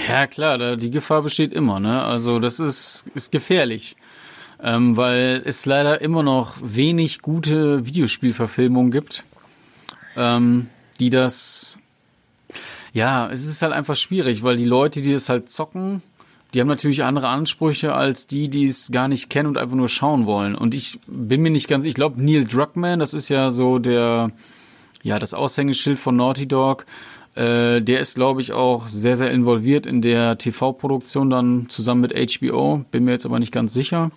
Ja, 0.09 0.27
klar, 0.27 0.59
da, 0.59 0.77
die 0.77 0.91
Gefahr 0.91 1.23
besteht 1.23 1.53
immer, 1.53 1.81
ne? 1.81 2.03
Also 2.03 2.39
das 2.39 2.61
ist, 2.61 3.07
ist 3.15 3.33
gefährlich. 3.33 3.97
Ähm, 4.63 4.97
weil 4.97 5.43
es 5.45 5.67
leider 5.67 6.01
immer 6.01 6.23
noch 6.23 6.55
wenig 6.63 7.21
gute 7.21 7.85
Videospielverfilmungen 7.85 8.91
gibt, 8.91 9.23
ähm, 10.17 10.69
die 11.01 11.11
das 11.11 11.79
ja, 12.97 13.29
es 13.31 13.47
ist 13.47 13.61
halt 13.61 13.75
einfach 13.75 13.95
schwierig, 13.95 14.43
weil 14.43 14.57
die 14.57 14.65
Leute, 14.65 15.03
die 15.03 15.13
das 15.13 15.29
halt 15.29 15.51
zocken, 15.51 16.01
die 16.55 16.61
haben 16.63 16.69
natürlich 16.69 17.05
andere 17.05 17.29
Ansprüche 17.29 17.95
als 17.95 18.27
die, 18.27 18.49
die 18.49 18.65
es 18.65 18.91
gar 18.91 19.07
nicht 19.07 19.29
kennen 19.29 19.51
und 19.51 19.59
einfach 19.59 19.77
nur 19.77 19.91
schauen 19.91 20.25
wollen. 20.25 20.55
Und 20.55 20.75
ich 20.75 20.99
bin 21.07 21.43
mir 21.43 21.51
nicht 21.51 21.69
ganz, 21.69 21.85
ich 21.85 21.95
glaube, 21.95 22.23
Neil 22.23 22.45
Druckmann, 22.45 22.99
das 22.99 23.13
ist 23.13 23.29
ja 23.29 23.51
so 23.51 23.79
der, 23.79 24.31
ja, 25.03 25.19
das 25.19 25.35
Aushängeschild 25.35 25.99
von 25.99 26.17
Naughty 26.17 26.49
Dog, 26.49 26.87
äh, 27.35 27.83
der 27.83 28.01
ist, 28.01 28.15
glaube 28.15 28.41
ich, 28.41 28.53
auch 28.53 28.89
sehr, 28.89 29.17
sehr 29.17 29.31
involviert 29.31 29.85
in 29.85 30.01
der 30.01 30.39
TV-Produktion 30.39 31.29
dann 31.29 31.69
zusammen 31.69 32.01
mit 32.01 32.15
HBO. 32.15 32.87
Bin 32.91 33.05
mir 33.05 33.11
jetzt 33.11 33.27
aber 33.27 33.39
nicht 33.39 33.53
ganz 33.53 33.75
sicher, 33.75 34.11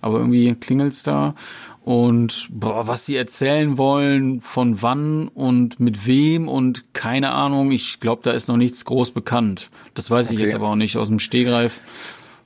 aber 0.00 0.18
irgendwie 0.18 0.56
klingelt's 0.56 1.04
da. 1.04 1.36
Und 1.84 2.48
boah, 2.50 2.86
was 2.86 3.04
sie 3.04 3.14
erzählen 3.14 3.76
wollen, 3.76 4.40
von 4.40 4.80
wann 4.80 5.28
und 5.28 5.80
mit 5.80 6.06
wem 6.06 6.48
und 6.48 6.94
keine 6.94 7.30
Ahnung. 7.32 7.72
Ich 7.72 8.00
glaube, 8.00 8.22
da 8.24 8.30
ist 8.32 8.48
noch 8.48 8.56
nichts 8.56 8.86
groß 8.86 9.10
bekannt. 9.10 9.70
Das 9.92 10.10
weiß 10.10 10.30
ich 10.30 10.36
Okay. 10.36 10.44
jetzt 10.44 10.54
aber 10.54 10.68
auch 10.68 10.76
nicht 10.76 10.96
aus 10.96 11.08
dem 11.08 11.18
Stehgreif. 11.18 11.80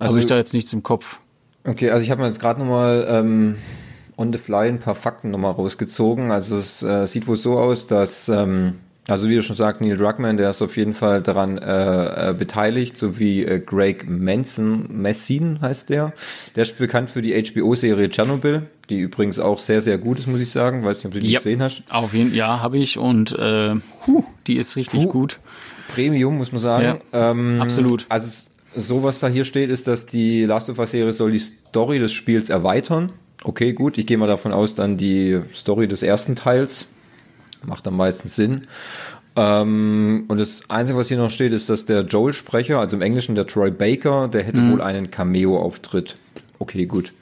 Also- 0.00 0.10
habe 0.12 0.20
ich 0.20 0.26
da 0.26 0.36
jetzt 0.36 0.54
nichts 0.54 0.72
im 0.72 0.82
Kopf. 0.82 1.20
Okay, 1.64 1.90
also 1.90 2.02
ich 2.02 2.10
habe 2.10 2.20
mir 2.22 2.26
jetzt 2.26 2.40
gerade 2.40 2.58
nochmal 2.58 3.06
ähm, 3.08 3.54
on 4.16 4.32
the 4.32 4.38
fly 4.38 4.68
ein 4.68 4.80
paar 4.80 4.94
Fakten 4.96 5.30
nochmal 5.30 5.52
rausgezogen. 5.52 6.32
Also 6.32 6.56
es 6.56 6.82
äh, 6.82 7.06
sieht 7.06 7.28
wohl 7.28 7.36
so 7.36 7.58
aus, 7.58 7.86
dass, 7.86 8.28
ähm, 8.28 8.74
also 9.08 9.28
wie 9.28 9.34
du 9.34 9.42
schon 9.42 9.56
sagst, 9.56 9.80
Neil 9.80 9.96
Druckmann, 9.96 10.36
der 10.36 10.50
ist 10.50 10.62
auf 10.62 10.76
jeden 10.76 10.94
Fall 10.94 11.22
daran 11.22 11.58
äh, 11.58 12.30
äh, 12.30 12.34
beteiligt, 12.34 12.96
sowie 12.96 13.42
äh, 13.44 13.58
Greg 13.58 14.08
Manson, 14.08 14.86
Messin 14.90 15.60
heißt 15.60 15.90
der. 15.90 16.12
Der 16.54 16.62
ist 16.62 16.78
bekannt 16.78 17.10
für 17.10 17.22
die 17.22 17.32
HBO-Serie 17.42 18.08
Chernobyl, 18.10 18.62
die 18.90 18.98
übrigens 18.98 19.38
auch 19.38 19.58
sehr, 19.58 19.80
sehr 19.80 19.98
gut 19.98 20.18
ist, 20.18 20.26
muss 20.26 20.40
ich 20.40 20.50
sagen. 20.50 20.84
Weiß 20.84 20.98
nicht, 20.98 21.06
ob 21.06 21.12
du 21.14 21.20
die 21.20 21.30
Ja. 21.30 21.38
gesehen 21.40 21.62
hast. 21.62 21.82
Auf 21.90 22.14
jeden 22.14 22.34
ja, 22.34 22.60
habe 22.60 22.78
ich 22.78 22.98
und 22.98 23.32
äh, 23.38 23.74
huh, 24.06 24.24
die 24.46 24.56
ist 24.56 24.76
richtig 24.76 25.04
Huh. 25.04 25.08
gut. 25.08 25.38
Premium, 25.88 26.36
muss 26.36 26.52
man 26.52 26.60
sagen. 26.60 27.00
ähm, 27.12 27.60
absolut. 27.62 28.04
Also 28.10 28.42
so, 28.76 29.02
was 29.02 29.20
da 29.20 29.28
hier 29.28 29.44
steht, 29.44 29.70
ist, 29.70 29.88
dass 29.88 30.04
die 30.06 30.44
Last 30.44 30.68
of 30.68 30.78
Us 30.78 30.90
Serie 30.90 31.12
soll 31.14 31.30
die 31.32 31.38
Story 31.38 31.98
des 31.98 32.12
Spiels 32.12 32.50
erweitern. 32.50 33.10
Okay, 33.44 33.72
gut, 33.72 33.96
ich 33.96 34.06
gehe 34.06 34.18
mal 34.18 34.26
davon 34.26 34.52
aus, 34.52 34.74
dann 34.74 34.98
die 34.98 35.40
Story 35.54 35.88
des 35.88 36.02
ersten 36.02 36.36
Teils. 36.36 36.84
Macht 37.64 37.86
am 37.86 37.96
meisten 37.96 38.28
Sinn. 38.28 38.62
Ähm, 39.36 40.24
und 40.28 40.38
das 40.38 40.62
Einzige, 40.68 40.98
was 40.98 41.08
hier 41.08 41.18
noch 41.18 41.30
steht, 41.30 41.52
ist, 41.52 41.68
dass 41.68 41.84
der 41.84 42.02
Joel-Sprecher, 42.02 42.80
also 42.80 42.96
im 42.96 43.02
Englischen 43.02 43.34
der 43.34 43.46
Troy 43.46 43.70
Baker, 43.70 44.28
der 44.28 44.42
hätte 44.42 44.68
wohl 44.70 44.80
einen 44.82 45.10
Cameo-Auftritt. 45.10 46.16
Okay, 46.58 46.86
gut. 46.86 47.12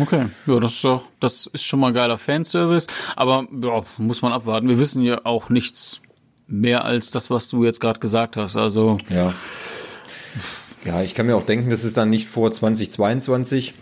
Okay, 0.00 0.26
ja, 0.46 0.60
das 0.60 0.72
ist 0.72 0.84
doch, 0.84 1.04
das 1.20 1.46
ist 1.52 1.64
schon 1.64 1.80
mal 1.80 1.92
geiler 1.92 2.16
Fanservice, 2.16 2.86
aber 3.16 3.46
ja, 3.60 3.82
muss 3.98 4.22
man 4.22 4.32
abwarten. 4.32 4.68
Wir 4.68 4.78
wissen 4.78 5.02
ja 5.02 5.20
auch 5.24 5.50
nichts 5.50 6.00
mehr 6.46 6.86
als 6.86 7.10
das, 7.10 7.28
was 7.28 7.48
du 7.48 7.64
jetzt 7.64 7.80
gerade 7.80 8.00
gesagt 8.00 8.36
hast. 8.36 8.56
Also 8.56 8.96
Ja. 9.10 9.34
Ja, 10.84 11.02
ich 11.02 11.14
kann 11.14 11.26
mir 11.26 11.36
auch 11.36 11.44
denken, 11.44 11.70
das 11.70 11.84
ist 11.84 11.96
dann 11.96 12.08
nicht 12.08 12.28
vor 12.28 12.50
2022. 12.50 13.74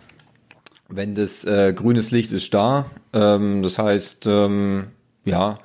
Wenn 0.88 1.14
das 1.14 1.44
äh, 1.44 1.72
grünes 1.72 2.10
Licht 2.10 2.32
ist 2.32 2.52
da. 2.54 2.86
Ähm, 3.12 3.62
das 3.62 3.78
heißt, 3.78 4.26
ähm, 4.26 4.88
ja, 5.24 5.58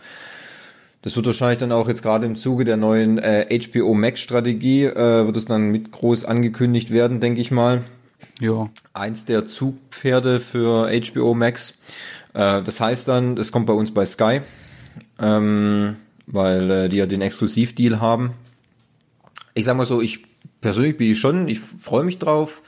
das 1.02 1.16
wird 1.16 1.26
wahrscheinlich 1.26 1.60
dann 1.60 1.72
auch 1.72 1.88
jetzt 1.88 2.04
gerade 2.04 2.26
im 2.26 2.36
Zuge 2.36 2.64
der 2.64 2.78
neuen 2.78 3.18
äh, 3.18 3.60
HBO 3.60 3.93
Max 3.93 4.22
Strategie, 4.22 4.86
äh, 4.86 5.26
wird 5.26 5.38
es 5.38 5.45
dann 5.45 5.72
mit 5.72 5.91
groß 5.91 6.26
angekündigt 6.26 6.91
werden, 6.91 7.20
denke 7.20 7.41
ich 7.41 7.52
mal. 7.52 7.84
ja, 8.39 8.70
eins 8.93 9.26
der 9.26 9.45
Zugpferde 9.45 10.39
für 10.39 10.89
HBO 10.89 11.34
Max. 11.34 11.74
Äh, 12.34 12.62
das 12.62 12.80
heißt 12.80 13.08
dann, 13.08 13.38
es 13.38 13.52
kommt 13.52 13.66
bei 13.66 13.74
uns 13.74 13.93
bei 13.93 14.06
Sky, 14.06 14.41
ähm, 15.20 15.95
weil 16.28 16.70
äh, 16.70 16.89
die 16.89 16.97
ja 16.97 17.06
den 17.08 17.22
Exklusivdeal 17.22 17.99
haben. 17.99 18.34
Ich 19.54 19.66
sag 19.66 19.76
mal 19.76 19.86
so, 19.86 20.02
ich 20.02 20.24
persönlich 20.62 20.97
bin 20.97 21.12
ich 21.12 21.20
schon, 21.20 21.47
ich 21.47 21.60
freue 21.60 22.04
mich 22.04 22.20
drauf. 22.20 22.62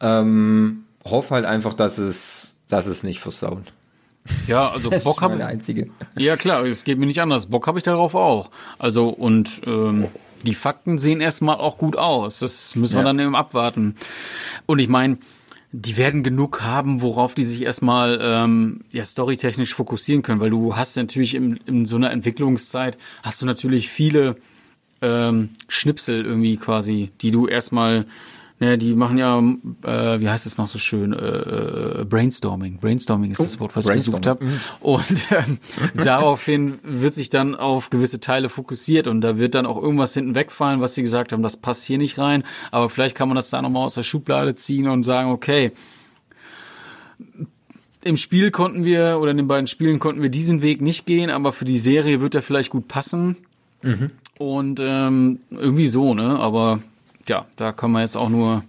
Ähm, 0.00 0.84
hoffe 1.04 1.34
halt 1.34 1.44
einfach, 1.44 1.74
dass 1.74 1.98
es, 1.98 2.54
dass 2.68 2.86
es 2.86 3.02
nicht 3.02 3.20
versauen. 3.20 3.64
Ja, 4.46 4.68
also 4.70 4.90
Das 4.90 5.04
Bock 5.04 5.16
ist 5.16 5.22
habe 5.22 5.34
meine 5.34 5.46
einzige. 5.46 5.88
Ja, 6.16 6.36
klar, 6.36 6.64
es 6.64 6.84
geht 6.84 6.98
mir 6.98 7.06
nicht 7.06 7.20
anders. 7.20 7.46
Bock 7.46 7.66
habe 7.66 7.78
ich 7.78 7.84
darauf 7.84 8.14
auch. 8.14 8.50
Also, 8.78 9.08
und 9.08 9.62
ähm, 9.66 10.06
die 10.44 10.54
Fakten 10.54 10.98
sehen 10.98 11.20
erstmal 11.20 11.56
auch 11.56 11.78
gut 11.78 11.96
aus. 11.96 12.40
Das 12.40 12.74
müssen 12.76 12.94
wir 12.94 13.00
Ja. 13.02 13.04
dann 13.06 13.18
eben 13.18 13.34
abwarten. 13.36 13.94
Und 14.66 14.78
ich 14.78 14.88
meine, 14.88 15.18
die 15.72 15.96
werden 15.96 16.22
genug 16.22 16.62
haben, 16.62 17.00
worauf 17.00 17.34
die 17.34 17.44
sich 17.44 17.62
erstmal 17.62 18.18
ähm, 18.20 18.82
ja, 18.90 19.04
storytechnisch 19.04 19.72
fokussieren 19.74 20.22
können, 20.22 20.40
weil 20.40 20.50
du 20.50 20.76
hast 20.76 20.96
natürlich 20.96 21.34
in, 21.34 21.56
in 21.66 21.86
so 21.86 21.96
einer 21.96 22.10
Entwicklungszeit, 22.10 22.98
hast 23.22 23.40
du 23.40 23.46
natürlich 23.46 23.88
viele 23.88 24.36
ähm, 25.00 25.48
Schnipsel 25.68 26.24
irgendwie 26.24 26.56
quasi, 26.58 27.10
die 27.22 27.30
du 27.30 27.46
erstmal, 27.48 28.04
ne, 28.62 28.78
die 28.78 28.94
machen 28.94 29.18
ja, 29.18 29.38
äh, 29.38 30.20
wie 30.20 30.28
heißt 30.28 30.46
es 30.46 30.56
noch 30.56 30.68
so 30.68 30.78
schön, 30.78 31.12
äh, 31.12 32.00
äh, 32.00 32.04
Brainstorming. 32.04 32.78
Brainstorming 32.78 33.32
ist 33.32 33.42
das 33.42 33.58
Wort, 33.58 33.74
was 33.74 33.86
ich 33.86 33.94
gesucht 33.94 34.24
habe. 34.26 34.46
Und 34.80 35.26
ähm, 35.30 35.58
daraufhin 36.02 36.78
wird 36.84 37.14
sich 37.14 37.28
dann 37.28 37.56
auf 37.56 37.90
gewisse 37.90 38.20
Teile 38.20 38.48
fokussiert 38.48 39.08
und 39.08 39.20
da 39.20 39.36
wird 39.36 39.56
dann 39.56 39.66
auch 39.66 39.82
irgendwas 39.82 40.14
hinten 40.14 40.36
wegfallen, 40.36 40.80
was 40.80 40.94
sie 40.94 41.02
gesagt 41.02 41.32
haben, 41.32 41.42
das 41.42 41.56
passt 41.56 41.84
hier 41.84 41.98
nicht 41.98 42.18
rein. 42.18 42.44
Aber 42.70 42.88
vielleicht 42.88 43.16
kann 43.16 43.28
man 43.28 43.34
das 43.34 43.50
da 43.50 43.60
nochmal 43.60 43.84
aus 43.84 43.94
der 43.94 44.04
Schublade 44.04 44.54
ziehen 44.54 44.88
und 44.88 45.02
sagen, 45.02 45.30
okay, 45.30 45.72
im 48.04 48.16
Spiel 48.16 48.52
konnten 48.52 48.84
wir, 48.84 49.18
oder 49.20 49.32
in 49.32 49.38
den 49.38 49.48
beiden 49.48 49.66
Spielen 49.66 49.98
konnten 49.98 50.22
wir 50.22 50.28
diesen 50.28 50.62
Weg 50.62 50.80
nicht 50.80 51.04
gehen, 51.04 51.30
aber 51.30 51.52
für 51.52 51.64
die 51.64 51.78
Serie 51.78 52.20
wird 52.20 52.36
er 52.36 52.42
vielleicht 52.42 52.70
gut 52.70 52.86
passen. 52.88 53.36
Und 54.38 54.80
ähm, 54.80 55.40
irgendwie 55.50 55.86
so, 55.86 56.14
ne? 56.14 56.38
Aber 56.38 56.80
ja, 57.28 57.46
da 57.56 57.72
kann 57.72 57.90
man 57.92 58.02
jetzt 58.02 58.16
auch 58.16 58.28
nur 58.28 58.64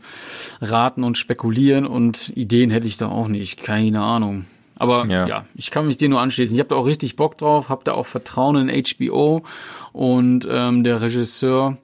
raten 0.62 1.04
und 1.04 1.18
spekulieren 1.18 1.86
und 1.86 2.32
Ideen 2.36 2.70
hätte 2.70 2.88
ich 2.88 2.98
da 2.98 3.08
auch 3.10 3.28
nicht. 3.28 3.64
Keine 3.64 4.02
Ahnung. 4.02 4.46
Aber 4.76 5.06
ja, 5.08 5.28
Ja. 5.28 5.46
ich 5.56 5.72
kann 5.72 5.88
mich 5.88 5.98
dir 5.98 6.10
nur 6.10 6.20
anschließen. 6.20 6.54
Ich 6.56 6.60
habe 6.60 6.70
da 6.70 6.76
auch 6.76 6.86
richtig 6.86 7.16
Bock 7.16 7.38
drauf, 7.38 7.70
habe 7.70 7.84
da 7.84 7.94
auch 7.94 8.06
Vertrauen 8.08 8.68
in 8.68 8.84
HBO 8.84 9.44
und 9.92 10.48
ähm, 10.50 10.84
der 10.84 11.02
Regisseur, 11.02 11.78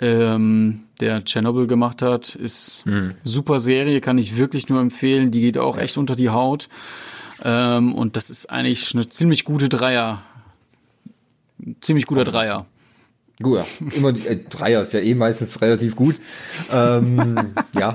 ähm, 0.00 0.80
der 1.00 1.24
Chernobyl 1.24 1.66
gemacht 1.66 2.02
hat, 2.02 2.34
ist 2.34 2.84
super 3.24 3.58
Serie, 3.60 4.00
kann 4.00 4.18
ich 4.18 4.36
wirklich 4.36 4.68
nur 4.68 4.80
empfehlen. 4.80 5.30
Die 5.30 5.40
geht 5.40 5.58
auch 5.58 5.78
echt 5.78 5.96
unter 5.96 6.14
die 6.16 6.30
Haut. 6.30 6.68
Ähm, 7.42 7.94
und 7.94 8.16
das 8.16 8.30
ist 8.30 8.50
eigentlich 8.50 8.94
eine 8.94 9.08
ziemlich 9.08 9.44
gute 9.44 9.68
Dreier. 9.68 10.22
Ziemlich 11.80 12.06
guter 12.06 12.24
Dreier. 12.24 12.66
Gut, 13.42 13.58
ja. 13.58 13.66
Immer 13.96 14.12
die, 14.12 14.26
äh, 14.26 14.38
Dreier 14.48 14.82
ist 14.82 14.92
ja 14.92 15.00
eh 15.00 15.14
meistens 15.14 15.60
relativ 15.60 15.96
gut. 15.96 16.16
Ähm, 16.72 17.52
ja. 17.78 17.94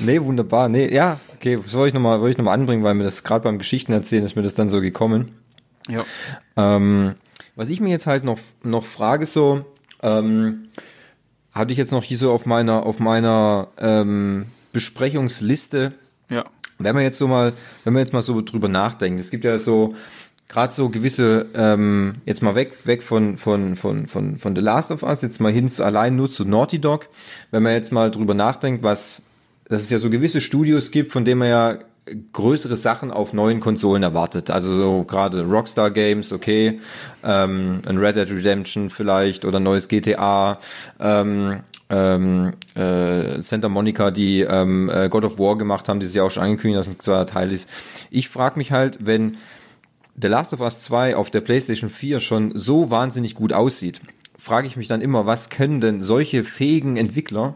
nee, 0.00 0.20
wunderbar. 0.20 0.68
Nee, 0.68 0.92
ja, 0.94 1.18
okay, 1.34 1.58
das 1.62 1.74
wollte 1.74 1.88
ich 1.88 1.94
nochmal, 1.94 2.20
wollte 2.20 2.32
ich 2.32 2.38
noch 2.38 2.44
mal 2.44 2.52
anbringen, 2.52 2.84
weil 2.84 2.94
mir 2.94 3.04
das 3.04 3.24
gerade 3.24 3.44
beim 3.44 3.58
Geschichten 3.58 3.92
erzählen 3.92 4.24
ist 4.24 4.36
mir 4.36 4.42
das 4.42 4.54
dann 4.54 4.70
so 4.70 4.80
gekommen. 4.80 5.30
Ja. 5.88 6.04
Ähm, 6.56 7.14
was 7.56 7.68
ich 7.68 7.80
mir 7.80 7.90
jetzt 7.90 8.06
halt 8.06 8.24
noch, 8.24 8.38
noch 8.62 8.84
frage, 8.84 9.26
so, 9.26 9.64
ähm, 10.02 10.68
hatte 11.52 11.72
ich 11.72 11.78
jetzt 11.78 11.92
noch 11.92 12.02
hier 12.04 12.18
so 12.18 12.32
auf 12.32 12.46
meiner, 12.46 12.86
auf 12.86 12.98
meiner 12.98 13.68
ähm, 13.78 14.46
Besprechungsliste, 14.72 15.92
Ja. 16.30 16.44
wenn 16.78 16.94
man 16.94 17.04
jetzt 17.04 17.18
so 17.18 17.28
mal, 17.28 17.52
wenn 17.84 17.92
man 17.92 18.00
jetzt 18.00 18.12
mal 18.12 18.22
so 18.22 18.40
drüber 18.40 18.68
nachdenkt, 18.68 19.20
es 19.20 19.30
gibt 19.30 19.44
ja 19.44 19.58
so 19.58 19.94
gerade 20.52 20.72
so 20.72 20.90
gewisse, 20.90 21.46
ähm, 21.54 22.14
jetzt 22.26 22.42
mal 22.42 22.54
weg, 22.54 22.86
weg 22.86 23.02
von, 23.02 23.38
von, 23.38 23.74
von, 23.74 24.06
von, 24.06 24.38
von 24.38 24.54
The 24.54 24.60
Last 24.60 24.90
of 24.90 25.02
Us, 25.02 25.22
jetzt 25.22 25.40
mal 25.40 25.50
hin 25.50 25.70
zu, 25.70 25.82
allein 25.82 26.14
nur 26.14 26.30
zu 26.30 26.44
Naughty 26.44 26.78
Dog, 26.78 27.08
wenn 27.50 27.62
man 27.62 27.72
jetzt 27.72 27.90
mal 27.90 28.10
drüber 28.10 28.34
nachdenkt, 28.34 28.82
was, 28.82 29.22
dass 29.68 29.80
es 29.80 29.90
ja 29.90 29.98
so 29.98 30.10
gewisse 30.10 30.42
Studios 30.42 30.90
gibt, 30.90 31.10
von 31.10 31.24
denen 31.24 31.38
man 31.38 31.48
ja 31.48 31.78
größere 32.32 32.76
Sachen 32.76 33.10
auf 33.10 33.32
neuen 33.32 33.60
Konsolen 33.60 34.02
erwartet. 34.02 34.50
Also 34.50 34.74
so 34.74 35.04
gerade 35.04 35.44
Rockstar 35.44 35.90
Games, 35.90 36.32
okay, 36.32 36.80
ähm, 37.24 37.80
ein 37.86 37.96
Red 37.96 38.16
Dead 38.16 38.30
Redemption 38.30 38.90
vielleicht 38.90 39.44
oder 39.44 39.60
neues 39.60 39.88
GTA, 39.88 40.58
ähm, 41.00 41.60
ähm, 41.88 42.52
äh, 42.74 43.40
Santa 43.40 43.68
Monica, 43.68 44.10
die 44.10 44.40
ähm, 44.40 44.90
äh, 44.90 45.08
God 45.08 45.24
of 45.24 45.38
War 45.38 45.56
gemacht 45.56 45.88
haben, 45.88 46.00
die 46.00 46.06
sie 46.06 46.18
ja 46.18 46.24
auch 46.24 46.30
schon 46.30 46.42
angekündigt, 46.42 46.80
dass 46.80 46.88
ein 46.88 46.98
zweiter 46.98 47.26
Teil 47.26 47.52
ist. 47.52 47.68
Ich 48.10 48.28
frage 48.28 48.58
mich 48.58 48.72
halt, 48.72 48.98
wenn 49.00 49.36
The 50.20 50.28
Last 50.28 50.52
of 50.52 50.60
Us 50.60 50.80
2 50.82 51.16
auf 51.16 51.30
der 51.30 51.40
PlayStation 51.40 51.90
4 51.90 52.20
schon 52.20 52.52
so 52.54 52.90
wahnsinnig 52.90 53.34
gut 53.34 53.52
aussieht, 53.52 54.00
frage 54.36 54.66
ich 54.66 54.76
mich 54.76 54.88
dann 54.88 55.00
immer, 55.00 55.26
was 55.26 55.50
können 55.50 55.80
denn 55.80 56.02
solche 56.02 56.44
fähigen 56.44 56.96
Entwickler 56.96 57.54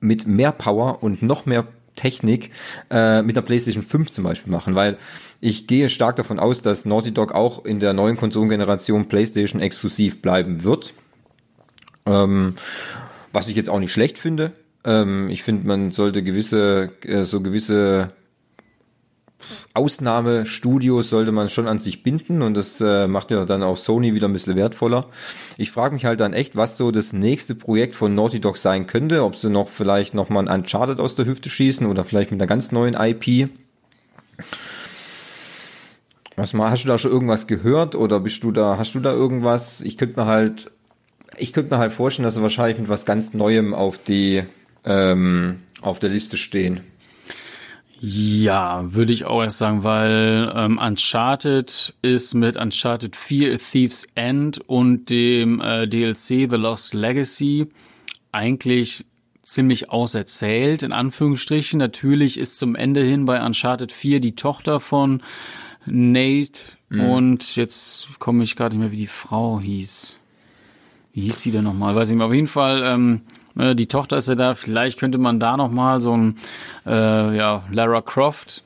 mit 0.00 0.26
mehr 0.26 0.52
Power 0.52 1.02
und 1.02 1.22
noch 1.22 1.46
mehr 1.46 1.66
Technik 1.96 2.50
äh, 2.90 3.22
mit 3.22 3.36
einer 3.36 3.46
PlayStation 3.46 3.82
5 3.82 4.10
zum 4.10 4.24
Beispiel 4.24 4.52
machen, 4.52 4.74
weil 4.74 4.96
ich 5.40 5.66
gehe 5.66 5.88
stark 5.88 6.16
davon 6.16 6.38
aus, 6.38 6.60
dass 6.60 6.84
Naughty 6.84 7.12
Dog 7.12 7.32
auch 7.32 7.64
in 7.64 7.80
der 7.80 7.92
neuen 7.92 8.16
Konsolengeneration 8.16 9.06
PlayStation 9.08 9.60
exklusiv 9.60 10.20
bleiben 10.20 10.64
wird. 10.64 10.92
Ähm, 12.06 12.56
was 13.32 13.48
ich 13.48 13.56
jetzt 13.56 13.70
auch 13.70 13.78
nicht 13.78 13.92
schlecht 13.92 14.18
finde. 14.18 14.52
Ähm, 14.84 15.28
ich 15.30 15.42
finde, 15.42 15.66
man 15.66 15.92
sollte 15.92 16.22
gewisse, 16.22 16.90
äh, 17.02 17.24
so 17.24 17.40
gewisse 17.40 18.08
Ausnahmestudios 19.74 21.10
sollte 21.10 21.32
man 21.32 21.50
schon 21.50 21.68
an 21.68 21.78
sich 21.78 22.02
binden 22.02 22.42
und 22.42 22.54
das 22.54 22.80
äh, 22.80 23.08
macht 23.08 23.30
ja 23.30 23.44
dann 23.44 23.62
auch 23.62 23.76
Sony 23.76 24.14
wieder 24.14 24.28
ein 24.28 24.32
bisschen 24.32 24.56
wertvoller. 24.56 25.06
Ich 25.56 25.70
frage 25.70 25.94
mich 25.94 26.04
halt 26.04 26.20
dann 26.20 26.32
echt, 26.32 26.56
was 26.56 26.76
so 26.76 26.90
das 26.90 27.12
nächste 27.12 27.54
Projekt 27.54 27.96
von 27.96 28.14
Naughty 28.14 28.40
Dog 28.40 28.56
sein 28.56 28.86
könnte, 28.86 29.24
ob 29.24 29.36
sie 29.36 29.50
noch 29.50 29.68
vielleicht 29.68 30.14
noch 30.14 30.28
mal 30.28 30.48
ein 30.48 30.60
Uncharted 30.60 31.00
aus 31.00 31.14
der 31.14 31.26
Hüfte 31.26 31.50
schießen 31.50 31.86
oder 31.86 32.04
vielleicht 32.04 32.30
mit 32.30 32.40
einer 32.40 32.48
ganz 32.48 32.72
neuen 32.72 32.94
IP. 32.94 33.48
Was 36.36 36.52
mal, 36.52 36.70
hast 36.70 36.84
du 36.84 36.88
da 36.88 36.98
schon 36.98 37.12
irgendwas 37.12 37.46
gehört 37.46 37.94
oder 37.94 38.18
bist 38.20 38.42
du 38.42 38.50
da, 38.50 38.76
hast 38.76 38.94
du 38.94 39.00
da 39.00 39.12
irgendwas? 39.12 39.80
Ich 39.80 39.96
könnte 39.96 40.20
mir 40.20 40.26
halt, 40.26 40.70
ich 41.36 41.52
könnte 41.52 41.74
mir 41.74 41.78
halt 41.78 41.92
vorstellen, 41.92 42.24
dass 42.24 42.34
sie 42.34 42.42
wahrscheinlich 42.42 42.78
mit 42.78 42.88
was 42.88 43.04
ganz 43.04 43.34
Neuem 43.34 43.72
auf 43.72 43.98
die, 43.98 44.42
ähm, 44.84 45.60
auf 45.80 46.00
der 46.00 46.10
Liste 46.10 46.36
stehen. 46.36 46.80
Ja, 48.06 48.92
würde 48.92 49.14
ich 49.14 49.24
auch 49.24 49.42
erst 49.42 49.56
sagen, 49.56 49.82
weil 49.82 50.52
ähm, 50.54 50.76
Uncharted 50.76 51.94
ist 52.02 52.34
mit 52.34 52.54
Uncharted 52.54 53.16
4 53.16 53.54
A 53.54 53.56
Thief's 53.56 54.06
End 54.14 54.58
und 54.58 55.08
dem 55.08 55.58
äh, 55.62 55.88
DLC 55.88 56.50
The 56.50 56.56
Lost 56.56 56.92
Legacy 56.92 57.66
eigentlich 58.30 59.06
ziemlich 59.42 59.88
auserzählt, 59.88 60.82
in 60.82 60.92
Anführungsstrichen. 60.92 61.78
Natürlich 61.78 62.36
ist 62.36 62.58
zum 62.58 62.74
Ende 62.74 63.02
hin 63.02 63.24
bei 63.24 63.42
Uncharted 63.42 63.90
4 63.90 64.20
die 64.20 64.36
Tochter 64.36 64.80
von 64.80 65.22
Nate 65.86 66.60
und 66.90 67.56
jetzt 67.56 68.08
komme 68.18 68.44
ich 68.44 68.54
gerade 68.54 68.76
nicht 68.76 68.82
mehr, 68.82 68.92
wie 68.92 68.98
die 68.98 69.06
Frau 69.06 69.60
hieß. 69.60 70.18
Wie 71.14 71.22
hieß 71.22 71.40
sie 71.40 71.52
denn 71.52 71.64
nochmal? 71.64 71.94
Weiß 71.94 72.08
ich 72.08 72.12
nicht 72.12 72.18
mehr. 72.18 72.26
Auf 72.26 72.34
jeden 72.34 72.48
Fall, 72.48 72.82
ähm, 72.84 73.22
äh, 73.22 73.43
die 73.56 73.86
Tochter 73.86 74.16
ist 74.16 74.28
ja 74.28 74.34
da. 74.34 74.54
Vielleicht 74.54 74.98
könnte 74.98 75.18
man 75.18 75.40
da 75.40 75.56
nochmal 75.56 76.00
so 76.00 76.16
ein, 76.16 76.38
äh, 76.86 77.36
ja, 77.36 77.64
Lara 77.70 78.02
Croft 78.02 78.64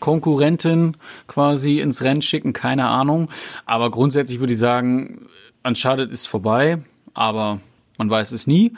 Konkurrentin 0.00 0.96
quasi 1.26 1.80
ins 1.80 2.02
Rennen 2.02 2.22
schicken. 2.22 2.52
Keine 2.52 2.86
Ahnung. 2.88 3.28
Aber 3.66 3.90
grundsätzlich 3.90 4.40
würde 4.40 4.54
ich 4.54 4.58
sagen, 4.58 5.26
Uncharted 5.62 6.10
ist 6.10 6.26
vorbei. 6.26 6.78
Aber 7.12 7.60
man 7.98 8.08
weiß 8.08 8.32
es 8.32 8.46
nie. 8.46 8.72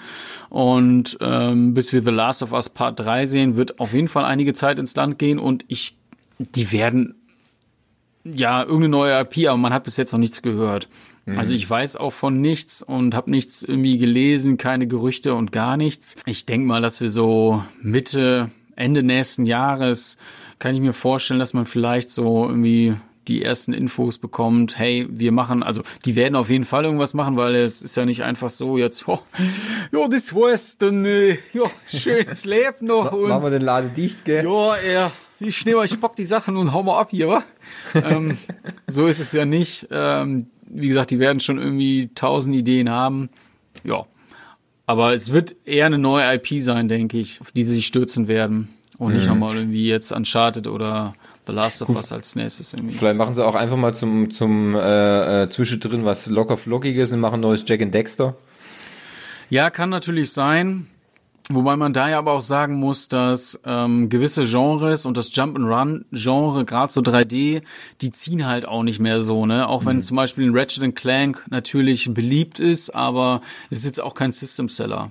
Und 0.48 1.16
ähm, 1.20 1.74
bis 1.74 1.92
wir 1.92 2.02
The 2.02 2.10
Last 2.10 2.42
of 2.42 2.52
Us 2.52 2.68
Part 2.68 2.98
3 2.98 3.26
sehen, 3.26 3.56
wird 3.56 3.78
auf 3.78 3.94
jeden 3.94 4.08
Fall 4.08 4.24
einige 4.24 4.52
Zeit 4.52 4.80
ins 4.80 4.96
Land 4.96 5.18
gehen. 5.18 5.38
Und 5.38 5.64
ich, 5.68 5.96
die 6.38 6.72
werden 6.72 7.14
ja, 8.24 8.62
irgendeine 8.62 8.88
neue 8.88 9.20
IP, 9.20 9.48
aber 9.48 9.56
man 9.56 9.72
hat 9.72 9.84
bis 9.84 9.96
jetzt 9.96 10.12
noch 10.12 10.18
nichts 10.18 10.42
gehört. 10.42 10.88
Also 11.26 11.54
ich 11.54 11.68
weiß 11.68 11.96
auch 11.96 12.12
von 12.12 12.40
nichts 12.40 12.82
und 12.82 13.14
habe 13.14 13.30
nichts 13.30 13.62
irgendwie 13.62 13.98
gelesen, 13.98 14.56
keine 14.56 14.86
Gerüchte 14.86 15.34
und 15.34 15.52
gar 15.52 15.76
nichts. 15.76 16.16
Ich 16.26 16.46
denke 16.46 16.66
mal, 16.66 16.82
dass 16.82 17.00
wir 17.00 17.10
so 17.10 17.62
Mitte, 17.80 18.50
Ende 18.74 19.02
nächsten 19.02 19.46
Jahres, 19.46 20.18
kann 20.58 20.74
ich 20.74 20.80
mir 20.80 20.92
vorstellen, 20.92 21.40
dass 21.40 21.54
man 21.54 21.66
vielleicht 21.66 22.10
so 22.10 22.46
irgendwie 22.48 22.96
die 23.28 23.42
ersten 23.42 23.72
Infos 23.72 24.18
bekommt, 24.18 24.78
hey, 24.78 25.06
wir 25.08 25.32
machen, 25.32 25.62
also 25.62 25.82
die 26.04 26.16
werden 26.16 26.34
auf 26.34 26.50
jeden 26.50 26.64
Fall 26.64 26.84
irgendwas 26.84 27.14
machen, 27.14 27.36
weil 27.36 27.54
es 27.54 27.82
ist 27.82 27.96
ja 27.96 28.04
nicht 28.04 28.22
einfach 28.22 28.50
so 28.50 28.78
jetzt, 28.78 29.04
oh, 29.08 29.20
ja, 29.92 30.08
das 30.08 30.34
war's, 30.34 30.78
dann, 30.78 31.04
äh, 31.04 31.38
ja, 31.52 31.62
schönes 31.86 32.44
Leben 32.44 32.86
noch 32.86 33.12
und 33.12 33.28
Machen 33.28 33.44
wir 33.44 33.50
den 33.50 33.62
Laden 33.62 33.94
dicht, 33.94 34.24
gell? 34.24 34.44
ja, 34.44 34.74
er, 34.74 35.12
ich 35.38 35.64
nehme 35.64 35.84
ich 35.84 36.00
bock 36.00 36.16
die 36.16 36.24
Sachen 36.24 36.56
und 36.56 36.72
hau 36.72 36.82
mal 36.82 36.98
ab 36.98 37.10
hier, 37.10 37.28
wa? 37.28 37.44
ähm, 37.94 38.36
so 38.92 39.06
ist 39.06 39.18
es 39.18 39.32
ja 39.32 39.44
nicht. 39.44 39.88
Ähm, 39.90 40.46
wie 40.66 40.88
gesagt, 40.88 41.10
die 41.10 41.18
werden 41.18 41.40
schon 41.40 41.58
irgendwie 41.58 42.10
tausend 42.14 42.54
Ideen 42.54 42.88
haben. 42.90 43.28
Ja. 43.84 44.04
Aber 44.86 45.14
es 45.14 45.32
wird 45.32 45.54
eher 45.64 45.86
eine 45.86 45.98
neue 45.98 46.34
IP 46.34 46.60
sein, 46.62 46.88
denke 46.88 47.18
ich, 47.18 47.40
auf 47.40 47.50
die 47.52 47.62
sie 47.64 47.74
sich 47.74 47.86
stürzen 47.86 48.28
werden. 48.28 48.68
Und 48.98 49.14
nicht 49.14 49.22
Mhm. 49.24 49.30
nochmal 49.38 49.56
irgendwie 49.56 49.86
jetzt 49.88 50.12
Uncharted 50.12 50.66
oder 50.68 51.14
The 51.46 51.52
Last 51.52 51.82
of 51.82 51.88
Us 51.88 52.12
als 52.12 52.36
nächstes 52.36 52.72
irgendwie. 52.72 52.94
Vielleicht 52.96 53.16
machen 53.16 53.34
sie 53.34 53.44
auch 53.44 53.54
einfach 53.56 53.76
mal 53.76 53.94
zum, 53.94 54.30
zum 54.30 54.74
äh, 54.76 55.42
äh, 55.44 55.48
Zwischendrin 55.50 56.04
was 56.04 56.26
locker 56.28 56.56
flockiges 56.56 57.12
und 57.12 57.20
machen 57.20 57.34
ein 57.36 57.40
neues 57.40 57.64
Jack 57.66 57.82
and 57.82 57.92
Dexter. 57.92 58.36
Ja, 59.50 59.70
kann 59.70 59.90
natürlich 59.90 60.30
sein. 60.32 60.86
Wobei 61.50 61.76
man 61.76 61.92
da 61.92 62.08
ja 62.08 62.18
aber 62.18 62.32
auch 62.32 62.40
sagen 62.42 62.76
muss, 62.76 63.08
dass 63.08 63.60
ähm, 63.66 64.08
gewisse 64.08 64.44
Genres 64.44 65.04
und 65.04 65.16
das 65.16 65.34
Jump-and-Run-Genre, 65.34 66.64
gerade 66.64 66.92
so 66.92 67.00
3D, 67.00 67.62
die 68.00 68.12
ziehen 68.12 68.46
halt 68.46 68.66
auch 68.66 68.82
nicht 68.84 69.00
mehr 69.00 69.20
so, 69.20 69.44
ne? 69.44 69.68
Auch 69.68 69.82
Mhm. 69.82 69.86
wenn 69.86 70.00
zum 70.02 70.16
Beispiel 70.16 70.48
ein 70.48 70.56
Ratchet 70.56 70.94
Clank 70.96 71.44
natürlich 71.50 72.12
beliebt 72.14 72.60
ist, 72.60 72.90
aber 72.94 73.42
es 73.70 73.80
ist 73.80 73.84
jetzt 73.86 74.00
auch 74.02 74.14
kein 74.14 74.30
System-Seller. 74.32 75.10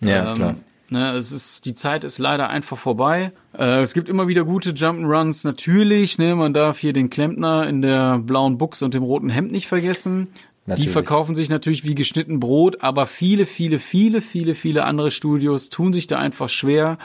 Ja, 0.00 0.30
Ähm, 0.32 0.36
klar. 0.36 0.54
Ne, 0.92 1.12
es 1.12 1.30
ist, 1.30 1.66
die 1.66 1.74
Zeit 1.74 2.02
ist 2.02 2.18
leider 2.18 2.48
einfach 2.48 2.76
vorbei. 2.76 3.30
Äh, 3.56 3.80
es 3.80 3.94
gibt 3.94 4.08
immer 4.08 4.26
wieder 4.26 4.42
gute 4.44 4.70
Jump'n'Runs, 4.72 5.46
natürlich. 5.46 6.18
Ne, 6.18 6.34
man 6.34 6.52
darf 6.52 6.78
hier 6.80 6.92
den 6.92 7.10
Klempner 7.10 7.66
in 7.68 7.80
der 7.80 8.18
blauen 8.18 8.58
Buchse 8.58 8.84
und 8.84 8.92
dem 8.94 9.04
roten 9.04 9.30
Hemd 9.30 9.52
nicht 9.52 9.68
vergessen. 9.68 10.26
Die 10.66 10.70
Natürlich. 10.70 10.90
verkaufen 10.92 11.34
sich 11.34 11.48
natürlich 11.48 11.84
wie 11.84 11.94
geschnitten 11.94 12.38
Brot, 12.38 12.82
aber 12.82 13.06
viele, 13.06 13.46
viele, 13.46 13.78
viele, 13.78 14.20
viele, 14.20 14.54
viele 14.54 14.84
andere 14.84 15.10
Studios 15.10 15.70
tun 15.70 15.92
sich 15.92 16.06
da 16.06 16.18
einfach 16.18 16.48
schwer 16.48 16.98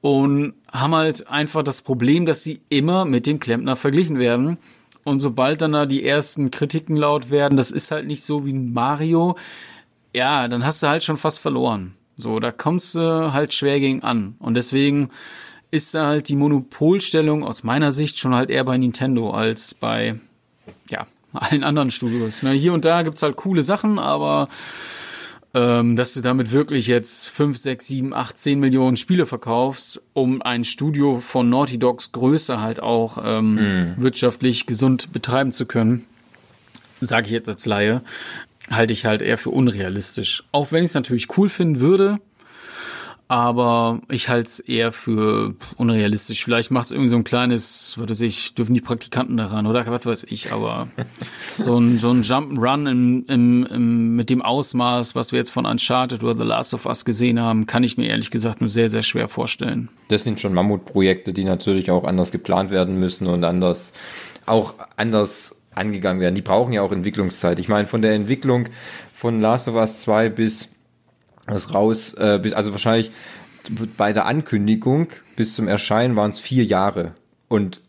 und 0.00 0.54
haben 0.70 0.94
halt 0.94 1.28
einfach 1.28 1.62
das 1.62 1.82
Problem, 1.82 2.26
dass 2.26 2.42
sie 2.42 2.60
immer 2.68 3.04
mit 3.04 3.26
dem 3.26 3.40
Klempner 3.40 3.76
verglichen 3.76 4.18
werden. 4.18 4.58
Und 5.04 5.20
sobald 5.20 5.60
dann 5.60 5.72
da 5.72 5.86
die 5.86 6.04
ersten 6.04 6.50
Kritiken 6.50 6.96
laut 6.96 7.30
werden, 7.30 7.56
das 7.56 7.70
ist 7.70 7.90
halt 7.90 8.06
nicht 8.06 8.24
so 8.24 8.44
wie 8.44 8.52
Mario, 8.52 9.36
ja, 10.12 10.48
dann 10.48 10.64
hast 10.64 10.82
du 10.82 10.88
halt 10.88 11.04
schon 11.04 11.16
fast 11.16 11.38
verloren. 11.38 11.94
So, 12.16 12.40
da 12.40 12.50
kommst 12.50 12.94
du 12.96 13.32
halt 13.32 13.54
schwer 13.54 13.78
gegen 13.78 14.02
an. 14.02 14.34
Und 14.38 14.54
deswegen 14.54 15.10
ist 15.70 15.94
da 15.94 16.06
halt 16.06 16.28
die 16.28 16.36
Monopolstellung 16.36 17.44
aus 17.44 17.62
meiner 17.62 17.92
Sicht 17.92 18.18
schon 18.18 18.34
halt 18.34 18.50
eher 18.50 18.64
bei 18.64 18.78
Nintendo 18.78 19.30
als 19.30 19.74
bei, 19.74 20.18
ja, 20.88 21.06
allen 21.36 21.64
anderen 21.64 21.90
Studios. 21.90 22.42
Ne, 22.42 22.50
hier 22.52 22.72
und 22.72 22.84
da 22.84 23.02
gibt's 23.02 23.22
halt 23.22 23.36
coole 23.36 23.62
Sachen, 23.62 23.98
aber 23.98 24.48
ähm, 25.54 25.96
dass 25.96 26.12
du 26.12 26.20
damit 26.20 26.52
wirklich 26.52 26.86
jetzt 26.86 27.30
5, 27.30 27.56
6, 27.56 27.86
7, 27.86 28.14
8, 28.14 28.36
10 28.36 28.60
Millionen 28.60 28.96
Spiele 28.96 29.24
verkaufst, 29.24 30.02
um 30.12 30.42
ein 30.42 30.64
Studio 30.64 31.20
von 31.20 31.48
Naughty 31.48 31.78
Dogs 31.78 32.12
Größe 32.12 32.60
halt 32.60 32.80
auch 32.82 33.18
ähm, 33.24 33.94
wirtschaftlich 33.96 34.66
gesund 34.66 35.12
betreiben 35.12 35.52
zu 35.52 35.64
können, 35.64 36.04
sage 37.00 37.26
ich 37.26 37.32
jetzt 37.32 37.48
als 37.48 37.64
Laie, 37.64 38.02
halte 38.70 38.92
ich 38.92 39.06
halt 39.06 39.22
eher 39.22 39.38
für 39.38 39.50
unrealistisch. 39.50 40.44
Auch 40.52 40.72
wenn 40.72 40.84
ich 40.84 40.90
es 40.90 40.94
natürlich 40.94 41.38
cool 41.38 41.48
finden 41.48 41.80
würde, 41.80 42.18
aber 43.28 44.00
ich 44.08 44.28
halte 44.28 44.46
es 44.46 44.60
eher 44.60 44.92
für 44.92 45.54
unrealistisch. 45.76 46.44
Vielleicht 46.44 46.70
macht 46.70 46.86
es 46.86 46.90
irgendwie 46.92 47.08
so 47.08 47.16
ein 47.16 47.24
kleines, 47.24 47.94
was 47.98 48.08
weiß 48.08 48.20
ich, 48.20 48.54
dürfen 48.54 48.74
die 48.74 48.80
Praktikanten 48.80 49.36
daran 49.36 49.66
oder 49.66 49.84
was 49.86 50.06
weiß 50.06 50.26
ich, 50.28 50.52
aber 50.52 50.88
so 51.58 51.78
ein, 51.78 51.98
so 51.98 52.10
ein 52.10 52.22
Jump'n'Run 52.22 52.88
im, 52.88 53.24
im, 53.26 53.66
im, 53.66 54.16
mit 54.16 54.30
dem 54.30 54.42
Ausmaß, 54.42 55.16
was 55.16 55.32
wir 55.32 55.40
jetzt 55.40 55.50
von 55.50 55.66
Uncharted 55.66 56.22
oder 56.22 56.36
The 56.36 56.44
Last 56.44 56.72
of 56.74 56.86
Us 56.86 57.04
gesehen 57.04 57.40
haben, 57.40 57.66
kann 57.66 57.82
ich 57.82 57.96
mir 57.96 58.06
ehrlich 58.06 58.30
gesagt 58.30 58.60
nur 58.60 58.70
sehr, 58.70 58.88
sehr 58.88 59.02
schwer 59.02 59.28
vorstellen. 59.28 59.88
Das 60.08 60.22
sind 60.22 60.38
schon 60.38 60.54
Mammutprojekte, 60.54 61.32
die 61.32 61.44
natürlich 61.44 61.90
auch 61.90 62.04
anders 62.04 62.30
geplant 62.30 62.70
werden 62.70 63.00
müssen 63.00 63.26
und 63.26 63.42
anders, 63.42 63.92
auch 64.46 64.74
anders 64.96 65.56
angegangen 65.74 66.20
werden. 66.20 66.36
Die 66.36 66.42
brauchen 66.42 66.72
ja 66.72 66.82
auch 66.82 66.92
Entwicklungszeit. 66.92 67.58
Ich 67.58 67.68
meine, 67.68 67.88
von 67.88 68.02
der 68.02 68.14
Entwicklung 68.14 68.68
von 69.12 69.40
Last 69.40 69.66
of 69.66 69.74
Us 69.74 70.00
2 70.02 70.28
bis 70.28 70.75
das 71.46 71.72
raus, 71.74 72.14
äh, 72.14 72.38
bis, 72.42 72.52
also 72.52 72.72
wahrscheinlich 72.72 73.10
bei 73.96 74.12
der 74.12 74.26
Ankündigung 74.26 75.08
bis 75.34 75.54
zum 75.54 75.68
Erscheinen 75.68 76.16
waren 76.16 76.30
es 76.30 76.40
vier 76.40 76.64
Jahre. 76.64 77.12
Und 77.48 77.80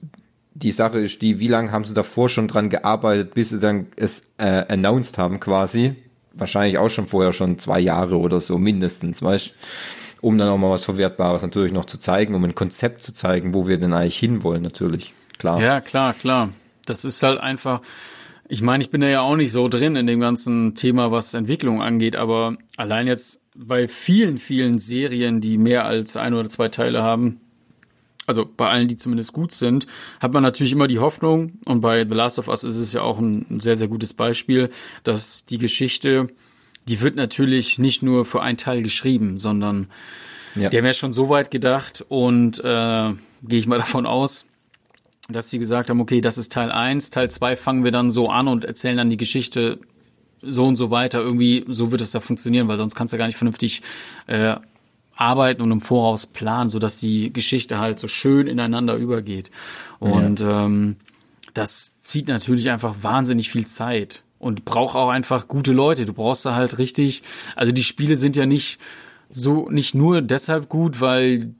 die 0.53 0.71
Sache 0.71 0.99
ist 0.99 1.21
die, 1.21 1.39
wie 1.39 1.47
lange 1.47 1.71
haben 1.71 1.85
sie 1.85 1.93
davor 1.93 2.29
schon 2.29 2.47
dran 2.47 2.69
gearbeitet, 2.69 3.33
bis 3.33 3.49
sie 3.49 3.59
dann 3.59 3.87
es 3.95 4.23
äh, 4.37 4.65
announced 4.67 5.17
haben 5.17 5.39
quasi? 5.39 5.95
Wahrscheinlich 6.33 6.77
auch 6.77 6.89
schon 6.89 7.07
vorher 7.07 7.33
schon 7.33 7.59
zwei 7.59 7.79
Jahre 7.79 8.17
oder 8.17 8.39
so 8.39 8.57
mindestens, 8.57 9.21
weißt 9.21 9.53
um 10.21 10.37
dann 10.37 10.49
auch 10.49 10.57
mal 10.57 10.71
was 10.71 10.85
Verwertbares 10.85 11.41
natürlich 11.41 11.71
noch 11.71 11.85
zu 11.85 11.99
zeigen, 11.99 12.33
um 12.33 12.43
ein 12.43 12.55
Konzept 12.55 13.03
zu 13.03 13.13
zeigen, 13.13 13.53
wo 13.53 13.67
wir 13.67 13.77
denn 13.77 13.93
eigentlich 13.93 14.17
hinwollen, 14.17 14.63
natürlich. 14.63 15.13
Klar. 15.37 15.61
Ja, 15.61 15.81
klar, 15.81 16.13
klar. 16.13 16.49
Das 16.85 17.05
ist 17.05 17.21
halt 17.21 17.39
einfach, 17.39 17.81
ich 18.49 18.61
meine, 18.61 18.83
ich 18.83 18.89
bin 18.89 19.01
da 19.01 19.07
ja 19.07 19.21
auch 19.21 19.35
nicht 19.35 19.51
so 19.51 19.67
drin 19.67 19.95
in 19.95 20.07
dem 20.07 20.19
ganzen 20.19 20.75
Thema, 20.75 21.11
was 21.11 21.33
Entwicklung 21.33 21.81
angeht, 21.81 22.15
aber 22.15 22.57
allein 22.77 23.07
jetzt 23.07 23.41
bei 23.55 23.87
vielen, 23.87 24.37
vielen 24.37 24.79
Serien, 24.79 25.41
die 25.41 25.57
mehr 25.57 25.85
als 25.85 26.15
ein 26.17 26.33
oder 26.33 26.47
zwei 26.49 26.69
Teile 26.69 27.01
haben, 27.03 27.41
also 28.25 28.45
bei 28.45 28.69
allen, 28.69 28.87
die 28.87 28.97
zumindest 28.97 29.33
gut 29.33 29.51
sind, 29.51 29.87
hat 30.19 30.33
man 30.33 30.43
natürlich 30.43 30.71
immer 30.73 30.87
die 30.87 30.99
Hoffnung, 30.99 31.53
und 31.65 31.81
bei 31.81 32.05
The 32.05 32.13
Last 32.13 32.39
of 32.39 32.47
Us 32.49 32.63
ist 32.63 32.77
es 32.77 32.93
ja 32.93 33.01
auch 33.01 33.19
ein 33.19 33.59
sehr, 33.61 33.75
sehr 33.75 33.87
gutes 33.87 34.13
Beispiel, 34.13 34.69
dass 35.03 35.45
die 35.45 35.57
Geschichte, 35.57 36.27
die 36.87 37.01
wird 37.01 37.15
natürlich 37.15 37.79
nicht 37.79 38.01
nur 38.03 38.25
für 38.25 38.41
einen 38.41 38.57
Teil 38.57 38.81
geschrieben, 38.83 39.37
sondern 39.37 39.87
Ja. 40.55 40.69
die 40.69 40.77
haben 40.77 40.85
ja 40.85 40.93
schon 40.93 41.13
so 41.13 41.29
weit 41.29 41.51
gedacht 41.51 42.03
und 42.09 42.59
äh, 42.59 43.13
gehe 43.43 43.59
ich 43.59 43.67
mal 43.67 43.77
davon 43.85 44.05
aus, 44.05 44.45
dass 45.29 45.49
sie 45.49 45.59
gesagt 45.59 45.89
haben, 45.89 45.99
okay, 45.99 46.21
das 46.21 46.37
ist 46.37 46.51
Teil 46.51 46.71
1, 46.71 47.09
Teil 47.09 47.29
2 47.29 47.55
fangen 47.55 47.83
wir 47.83 47.91
dann 47.91 48.11
so 48.11 48.29
an 48.29 48.47
und 48.47 48.63
erzählen 48.65 48.97
dann 48.97 49.09
die 49.09 49.17
Geschichte 49.17 49.79
so 50.41 50.65
und 50.65 50.75
so 50.75 50.89
weiter. 50.89 51.19
Irgendwie, 51.19 51.65
so 51.67 51.91
wird 51.91 52.01
es 52.01 52.11
da 52.11 52.19
funktionieren, 52.19 52.67
weil 52.67 52.77
sonst 52.77 52.95
kannst 52.95 53.13
du 53.13 53.17
gar 53.17 53.27
nicht 53.27 53.37
vernünftig 53.37 53.81
äh, 54.27 54.55
arbeiten 55.15 55.61
und 55.61 55.71
im 55.71 55.81
Voraus 55.81 56.27
planen, 56.27 56.69
sodass 56.69 56.99
die 56.99 57.33
Geschichte 57.33 57.79
halt 57.79 57.99
so 57.99 58.07
schön 58.07 58.47
ineinander 58.47 58.95
übergeht. 58.95 59.51
Und 59.99 60.41
ähm, 60.41 60.95
das 61.53 62.01
zieht 62.01 62.27
natürlich 62.27 62.69
einfach 62.69 62.95
wahnsinnig 63.01 63.49
viel 63.49 63.65
Zeit 63.65 64.23
und 64.39 64.63
braucht 64.63 64.95
auch 64.95 65.09
einfach 65.09 65.47
gute 65.47 65.73
Leute. 65.73 66.05
Du 66.05 66.13
brauchst 66.13 66.45
da 66.45 66.55
halt 66.55 66.77
richtig, 66.77 67.23
also 67.55 67.71
die 67.71 67.83
Spiele 67.83 68.15
sind 68.15 68.35
ja 68.35 68.45
nicht 68.45 68.79
so, 69.29 69.69
nicht 69.69 69.95
nur 69.95 70.21
deshalb 70.21 70.69
gut, 70.69 71.01
weil 71.01 71.53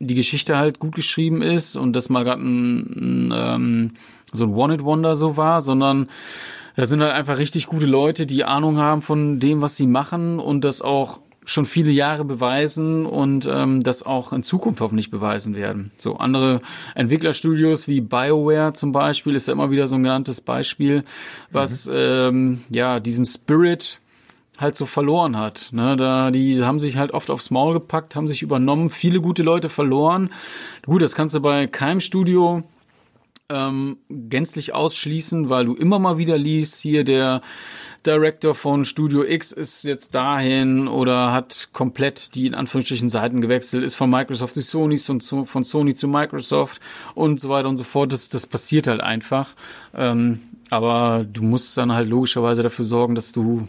die 0.00 0.14
Geschichte 0.14 0.56
halt 0.56 0.78
gut 0.78 0.94
geschrieben 0.94 1.42
ist 1.42 1.76
und 1.76 1.94
das 1.94 2.08
mal 2.08 2.24
gerade 2.24 2.42
ein, 2.42 3.30
ein, 3.30 3.34
ähm, 3.34 3.90
so 4.32 4.44
ein 4.44 4.54
One-It-Wonder 4.54 5.16
so 5.16 5.36
war, 5.36 5.60
sondern 5.60 6.08
da 6.76 6.84
sind 6.84 7.00
halt 7.00 7.12
einfach 7.12 7.38
richtig 7.38 7.66
gute 7.66 7.86
Leute, 7.86 8.26
die 8.26 8.44
Ahnung 8.44 8.78
haben 8.78 9.02
von 9.02 9.40
dem, 9.40 9.62
was 9.62 9.76
sie 9.76 9.86
machen 9.86 10.38
und 10.38 10.64
das 10.64 10.82
auch 10.82 11.18
schon 11.44 11.64
viele 11.64 11.90
Jahre 11.90 12.24
beweisen 12.26 13.06
und 13.06 13.48
ähm, 13.50 13.82
das 13.82 14.04
auch 14.04 14.34
in 14.34 14.42
Zukunft 14.42 14.82
hoffentlich 14.82 15.10
beweisen 15.10 15.56
werden. 15.56 15.92
So 15.96 16.18
andere 16.18 16.60
Entwicklerstudios 16.94 17.88
wie 17.88 18.02
BioWare 18.02 18.74
zum 18.74 18.92
Beispiel 18.92 19.34
ist 19.34 19.48
ja 19.48 19.54
immer 19.54 19.70
wieder 19.70 19.86
so 19.86 19.96
ein 19.96 20.02
genanntes 20.02 20.42
Beispiel, 20.42 21.04
was 21.50 21.90
ähm, 21.90 22.60
ja 22.68 23.00
diesen 23.00 23.24
Spirit 23.24 24.00
halt 24.58 24.76
so 24.76 24.86
verloren 24.86 25.36
hat. 25.36 25.68
Ne, 25.72 25.96
da 25.96 26.30
die 26.30 26.62
haben 26.64 26.78
sich 26.78 26.96
halt 26.96 27.12
oft 27.12 27.30
aufs 27.30 27.50
Maul 27.50 27.74
gepackt, 27.74 28.16
haben 28.16 28.28
sich 28.28 28.42
übernommen, 28.42 28.90
viele 28.90 29.20
gute 29.20 29.42
Leute 29.42 29.68
verloren. 29.68 30.30
Gut, 30.84 31.02
das 31.02 31.14
kannst 31.14 31.34
du 31.34 31.40
bei 31.40 31.66
keinem 31.66 32.00
Studio 32.00 32.64
ähm, 33.48 33.98
gänzlich 34.10 34.74
ausschließen, 34.74 35.48
weil 35.48 35.64
du 35.64 35.74
immer 35.74 35.98
mal 35.98 36.18
wieder 36.18 36.36
liest, 36.36 36.80
hier 36.80 37.04
der 37.04 37.40
Director 38.06 38.54
von 38.54 38.84
Studio 38.84 39.24
X 39.24 39.52
ist 39.52 39.84
jetzt 39.84 40.14
dahin 40.14 40.86
oder 40.86 41.32
hat 41.32 41.70
komplett 41.72 42.34
die 42.34 42.46
in 42.46 42.54
Anführungsstrichen 42.54 43.08
Seiten 43.08 43.40
gewechselt, 43.40 43.84
ist 43.84 43.96
von 43.96 44.10
Microsoft 44.10 44.54
zu 44.54 44.62
Sony 44.62 45.00
und 45.08 45.22
zu, 45.22 45.44
von 45.44 45.64
Sony 45.64 45.94
zu 45.94 46.08
Microsoft 46.08 46.80
und 47.14 47.40
so 47.40 47.48
weiter 47.48 47.68
und 47.68 47.76
so 47.76 47.84
fort. 47.84 48.12
Das, 48.12 48.28
das 48.28 48.46
passiert 48.46 48.86
halt 48.86 49.00
einfach. 49.00 49.50
Ähm, 49.94 50.40
aber 50.70 51.26
du 51.30 51.42
musst 51.42 51.76
dann 51.76 51.92
halt 51.92 52.08
logischerweise 52.08 52.62
dafür 52.62 52.84
sorgen, 52.84 53.14
dass 53.14 53.32
du 53.32 53.66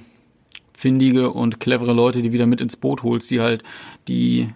findige 0.80 1.32
und 1.32 1.60
clevere 1.60 1.92
Leute, 1.92 2.22
die 2.22 2.32
wieder 2.32 2.46
mit 2.46 2.62
ins 2.62 2.78
Boot 2.78 3.04
holst, 3.04 3.30
die 3.32 3.42
halt 3.42 3.64
die, 4.08 4.50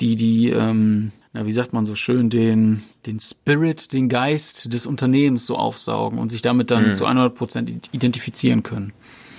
die, 0.00 0.16
die, 0.16 0.48
ähm, 0.48 1.12
na, 1.34 1.44
wie 1.44 1.52
sagt 1.52 1.74
man 1.74 1.84
so 1.84 1.94
schön, 1.94 2.30
den, 2.30 2.82
den 3.04 3.20
Spirit, 3.20 3.92
den 3.92 4.08
Geist 4.08 4.72
des 4.72 4.86
Unternehmens 4.86 5.44
so 5.44 5.56
aufsaugen 5.56 6.18
und 6.18 6.30
sich 6.30 6.40
damit 6.40 6.70
dann 6.70 6.94
zu 6.94 7.04
100 7.04 7.34
Prozent 7.34 7.90
identifizieren 7.92 8.62
können. 8.62 8.94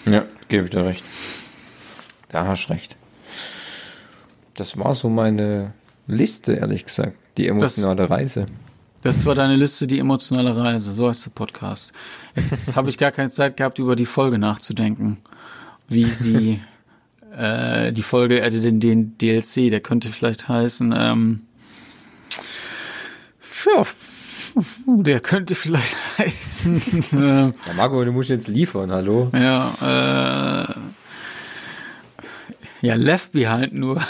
Ja, 0.05 0.25
gebe 0.47 0.65
ich 0.65 0.69
dir 0.69 0.85
recht. 0.85 1.03
Da 2.29 2.45
hast 2.45 2.69
recht. 2.69 2.95
Das 4.53 4.77
war 4.77 4.93
so 4.93 5.09
meine 5.09 5.73
Liste, 6.05 6.53
ehrlich 6.53 6.85
gesagt. 6.85 7.17
Die 7.37 7.47
emotionale 7.47 8.09
Reise. 8.09 8.45
Das 9.01 9.25
war 9.25 9.33
deine 9.33 9.55
Liste, 9.55 9.87
die 9.87 9.99
emotionale 9.99 10.55
Reise. 10.55 10.93
So 10.93 11.09
heißt 11.09 11.25
der 11.25 11.31
Podcast. 11.31 11.93
Jetzt 12.35 12.75
habe 12.75 12.89
ich 12.89 12.99
gar 12.99 13.11
keine 13.11 13.29
Zeit 13.29 13.57
gehabt, 13.57 13.79
über 13.79 13.95
die 13.95 14.05
Folge 14.05 14.37
nachzudenken. 14.37 15.17
Wie 15.89 16.03
sie, 16.03 16.61
äh, 17.37 17.91
die 17.93 18.03
Folge, 18.03 18.41
äh, 18.41 18.49
den, 18.49 18.79
den 18.79 19.17
DLC, 19.17 19.69
der 19.69 19.79
könnte 19.79 20.11
vielleicht 20.11 20.47
heißen, 20.49 20.93
ähm, 20.97 21.41
ja, 23.65 23.83
der 24.85 25.19
könnte 25.19 25.55
vielleicht 25.55 25.95
heißen, 26.17 26.81
äh, 27.13 27.17
Ja, 27.17 27.53
Marco, 27.75 28.03
du 28.03 28.11
musst 28.11 28.29
jetzt 28.29 28.47
liefern, 28.47 28.91
hallo? 28.91 29.29
ja, 29.33 30.65
äh, 30.69 30.73
Ja, 32.81 32.93
Left 32.95 33.31
Behind 33.31 33.73
nur. 33.73 33.95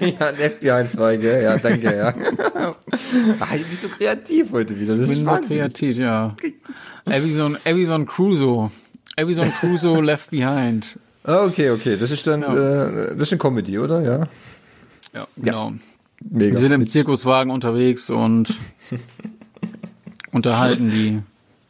ja, 0.00 0.30
Left 0.30 0.60
Behind 0.60 0.90
2, 0.90 1.16
gell? 1.16 1.42
Ja, 1.42 1.56
danke, 1.58 1.96
ja. 1.96 2.08
ah, 2.08 3.56
du 3.56 3.64
bist 3.68 3.82
so 3.82 3.88
kreativ 3.88 4.52
heute 4.52 4.78
wieder. 4.78 4.96
Das 4.96 5.08
ich 5.08 5.16
bin 5.16 5.26
so 5.26 5.40
kreativ, 5.40 5.98
ja. 5.98 6.36
Evison 7.06 8.06
Crusoe. 8.06 8.70
Evison 9.16 9.50
Crusoe 9.50 10.00
Left 10.04 10.30
Behind. 10.30 10.98
Ah, 11.24 11.44
okay, 11.44 11.70
okay. 11.70 11.96
Das 11.96 12.10
ist 12.10 12.26
dann, 12.26 12.42
ja. 12.42 12.86
äh, 12.86 13.16
das 13.16 13.28
ist 13.28 13.32
eine 13.32 13.38
Comedy, 13.38 13.78
oder? 13.78 14.00
Ja. 14.02 14.26
Ja, 15.14 15.26
genau. 15.36 15.70
Ja. 15.70 15.74
Mega. 16.30 16.52
Wir 16.52 16.58
sind 16.58 16.72
im 16.72 16.86
Zirkuswagen 16.86 17.50
unterwegs 17.50 18.10
und 18.10 18.54
unterhalten 20.32 20.90
die, 20.90 21.22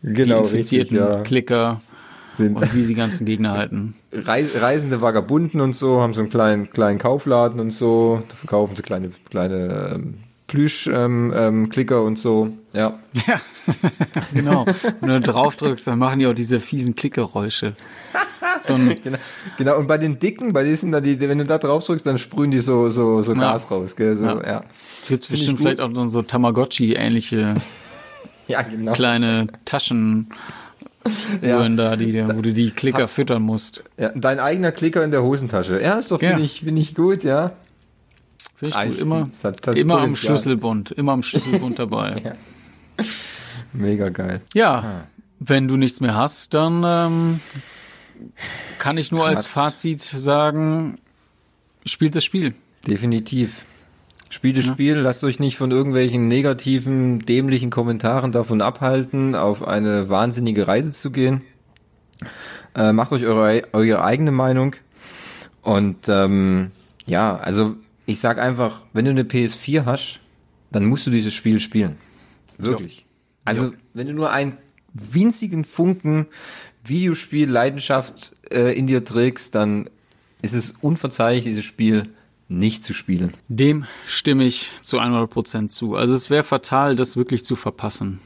genau, 0.02 0.42
die 0.42 0.48
infizierten 0.48 0.96
richtig, 0.96 1.16
ja. 1.16 1.22
Klicker 1.22 1.80
sind 2.30 2.56
und 2.56 2.74
wie 2.74 2.82
sie 2.82 2.94
ganzen 2.94 3.26
Gegner 3.26 3.52
halten. 3.52 3.94
Reisende 4.12 5.00
Vagabunden 5.00 5.60
und 5.60 5.74
so, 5.74 6.00
haben 6.00 6.14
so 6.14 6.20
einen 6.20 6.30
kleinen, 6.30 6.70
kleinen 6.70 6.98
Kaufladen 6.98 7.60
und 7.60 7.70
so, 7.70 8.22
da 8.28 8.34
verkaufen 8.34 8.76
sie 8.76 8.82
kleine, 8.82 9.10
kleine 9.30 9.92
ähm, 9.94 10.14
Plüsch-Klicker 10.54 11.96
ähm, 11.96 12.00
ähm, 12.00 12.06
und 12.06 12.18
so, 12.18 12.56
ja. 12.72 12.96
Ja, 13.26 13.40
genau. 14.32 14.64
Wenn 15.00 15.08
du 15.08 15.20
drauf 15.20 15.56
drückst, 15.56 15.88
dann 15.88 15.98
machen 15.98 16.20
die 16.20 16.28
auch 16.28 16.32
diese 16.32 16.60
fiesen 16.60 16.94
Klickgeräusche. 16.94 17.72
So 18.60 18.74
genau, 19.02 19.18
genau, 19.58 19.78
und 19.78 19.88
bei 19.88 19.98
den 19.98 20.20
dicken, 20.20 20.52
bei 20.52 20.62
diesen, 20.62 20.92
da 20.92 21.00
die, 21.00 21.18
wenn 21.20 21.38
du 21.38 21.44
da 21.44 21.58
drauf 21.58 21.84
drückst, 21.84 22.06
dann 22.06 22.18
sprühen 22.18 22.52
die 22.52 22.60
so, 22.60 22.88
so, 22.90 23.22
so 23.22 23.34
Gas 23.34 23.66
ja. 23.68 23.76
raus, 23.76 23.96
gell, 23.96 24.16
so, 24.16 24.24
ja. 24.24 24.46
ja. 24.46 24.64
Gibt's 25.08 25.26
bestimmt 25.26 25.58
vielleicht 25.58 25.80
auch 25.80 25.90
so 26.06 26.22
Tamagotchi-ähnliche 26.22 27.54
ja, 28.46 28.62
genau. 28.62 28.92
kleine 28.92 29.48
Taschen, 29.64 30.28
ja. 31.42 31.68
da, 31.68 31.96
die, 31.96 32.26
wo 32.28 32.42
du 32.42 32.52
die 32.52 32.70
Klicker 32.70 33.08
füttern 33.08 33.42
musst. 33.42 33.82
Ja, 33.98 34.12
dein 34.14 34.38
eigener 34.38 34.70
Klicker 34.70 35.02
in 35.02 35.10
der 35.10 35.24
Hosentasche. 35.24 35.82
Ja, 35.82 35.94
ist 35.94 36.12
doch, 36.12 36.20
finde 36.20 36.38
ja. 36.38 36.44
ich, 36.44 36.60
finde 36.60 36.80
ich 36.80 36.94
gut, 36.94 37.24
ja. 37.24 37.52
Ich 38.68 38.74
gut. 38.74 38.98
Immer, 38.98 39.28
hat, 39.42 39.66
hat 39.66 39.76
immer 39.76 40.00
am 40.00 40.16
Schlüsselbund, 40.16 40.90
immer 40.92 41.12
am 41.12 41.22
Schlüsselbund 41.24 41.78
dabei. 41.78 42.22
ja. 42.24 43.04
Mega 43.72 44.08
geil. 44.08 44.40
Ja, 44.54 44.74
ah. 44.78 45.06
wenn 45.40 45.66
du 45.66 45.76
nichts 45.76 46.00
mehr 46.00 46.14
hast, 46.14 46.54
dann 46.54 46.82
ähm, 46.84 47.40
kann 48.78 48.96
ich 48.96 49.10
nur 49.10 49.24
Quatsch. 49.24 49.36
als 49.36 49.46
Fazit 49.46 50.00
sagen, 50.00 50.98
spielt 51.84 52.14
das 52.14 52.24
Spiel. 52.24 52.54
Definitiv. 52.86 53.64
Spielt 54.30 54.58
das 54.58 54.66
ja. 54.66 54.72
Spiel, 54.72 54.96
lasst 54.96 55.24
euch 55.24 55.40
nicht 55.40 55.56
von 55.56 55.70
irgendwelchen 55.70 56.28
negativen, 56.28 57.20
dämlichen 57.20 57.70
Kommentaren 57.70 58.32
davon 58.32 58.62
abhalten, 58.62 59.34
auf 59.34 59.66
eine 59.66 60.08
wahnsinnige 60.08 60.66
Reise 60.66 60.92
zu 60.92 61.10
gehen. 61.10 61.42
Äh, 62.74 62.92
macht 62.92 63.12
euch 63.12 63.24
eure, 63.24 63.62
eure 63.72 64.04
eigene 64.04 64.32
Meinung. 64.32 64.76
Und 65.62 66.08
ähm, 66.08 66.70
ja, 67.06 67.36
also 67.36 67.76
ich 68.06 68.20
sag 68.20 68.38
einfach, 68.38 68.80
wenn 68.92 69.04
du 69.04 69.10
eine 69.10 69.22
PS4 69.24 69.84
hast, 69.84 70.20
dann 70.70 70.84
musst 70.86 71.06
du 71.06 71.10
dieses 71.10 71.34
Spiel 71.34 71.60
spielen. 71.60 71.96
Wirklich. 72.58 72.98
Ja. 72.98 73.02
Also, 73.44 73.64
ja. 73.66 73.72
wenn 73.94 74.06
du 74.06 74.12
nur 74.12 74.30
einen 74.30 74.56
winzigen 74.92 75.64
Funken 75.64 76.26
Videospiel-Leidenschaft 76.84 78.36
äh, 78.50 78.76
in 78.76 78.86
dir 78.86 79.04
trägst, 79.04 79.54
dann 79.54 79.88
ist 80.42 80.52
es 80.52 80.74
unverzeihlich, 80.80 81.44
dieses 81.44 81.64
Spiel 81.64 82.08
nicht 82.48 82.84
zu 82.84 82.92
spielen. 82.92 83.32
Dem 83.48 83.86
stimme 84.06 84.44
ich 84.44 84.70
zu 84.82 85.00
100% 85.00 85.68
zu. 85.68 85.96
Also 85.96 86.14
es 86.14 86.28
wäre 86.28 86.44
fatal, 86.44 86.94
das 86.96 87.16
wirklich 87.16 87.44
zu 87.44 87.56
verpassen. 87.56 88.20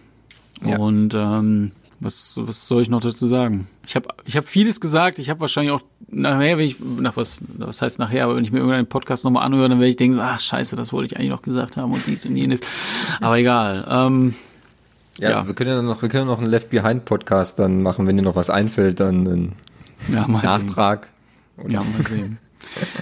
Ja. 0.64 0.76
Und 0.78 1.14
ähm, 1.14 1.70
was, 2.00 2.34
was 2.36 2.68
soll 2.68 2.82
ich 2.82 2.88
noch 2.88 3.00
dazu 3.00 3.26
sagen? 3.26 3.66
Ich 3.86 3.96
habe 3.96 4.08
ich 4.24 4.36
hab 4.36 4.46
vieles 4.46 4.80
gesagt. 4.80 5.18
Ich 5.18 5.30
habe 5.30 5.40
wahrscheinlich 5.40 5.72
auch 5.72 5.82
nachher, 6.08 6.58
wenn 6.58 6.66
ich, 6.66 6.76
nach 6.80 7.16
was, 7.16 7.42
was 7.56 7.82
heißt 7.82 7.98
nachher, 7.98 8.24
aber 8.24 8.36
wenn 8.36 8.44
ich 8.44 8.52
mir 8.52 8.58
irgendeinen 8.58 8.86
Podcast 8.86 9.24
nochmal 9.24 9.44
anhöre, 9.44 9.68
dann 9.68 9.78
werde 9.78 9.90
ich 9.90 9.96
denken, 9.96 10.20
ach 10.20 10.40
scheiße, 10.40 10.76
das 10.76 10.92
wollte 10.92 11.12
ich 11.12 11.18
eigentlich 11.18 11.30
noch 11.30 11.42
gesagt 11.42 11.76
haben 11.76 11.92
und 11.92 12.06
dies 12.06 12.24
und 12.26 12.36
jenes. 12.36 12.60
Aber 13.20 13.36
egal. 13.38 13.86
Ähm, 13.90 14.34
ja, 15.18 15.30
ja, 15.30 15.46
wir 15.46 15.54
können 15.54 15.70
ja 15.70 15.82
noch, 15.82 16.00
wir 16.00 16.08
können 16.08 16.26
noch 16.26 16.38
einen 16.38 16.46
Left 16.46 16.70
Behind 16.70 17.04
Podcast 17.04 17.58
dann 17.58 17.82
machen, 17.82 18.06
wenn 18.06 18.16
dir 18.16 18.22
noch 18.22 18.36
was 18.36 18.50
einfällt, 18.50 19.00
dann 19.00 19.26
einen 19.26 19.52
ja, 20.12 20.28
Nachtrag. 20.28 21.08
Sehen. 21.56 21.70
Ja, 21.72 21.80
mal 21.80 22.06
sehen. 22.06 22.38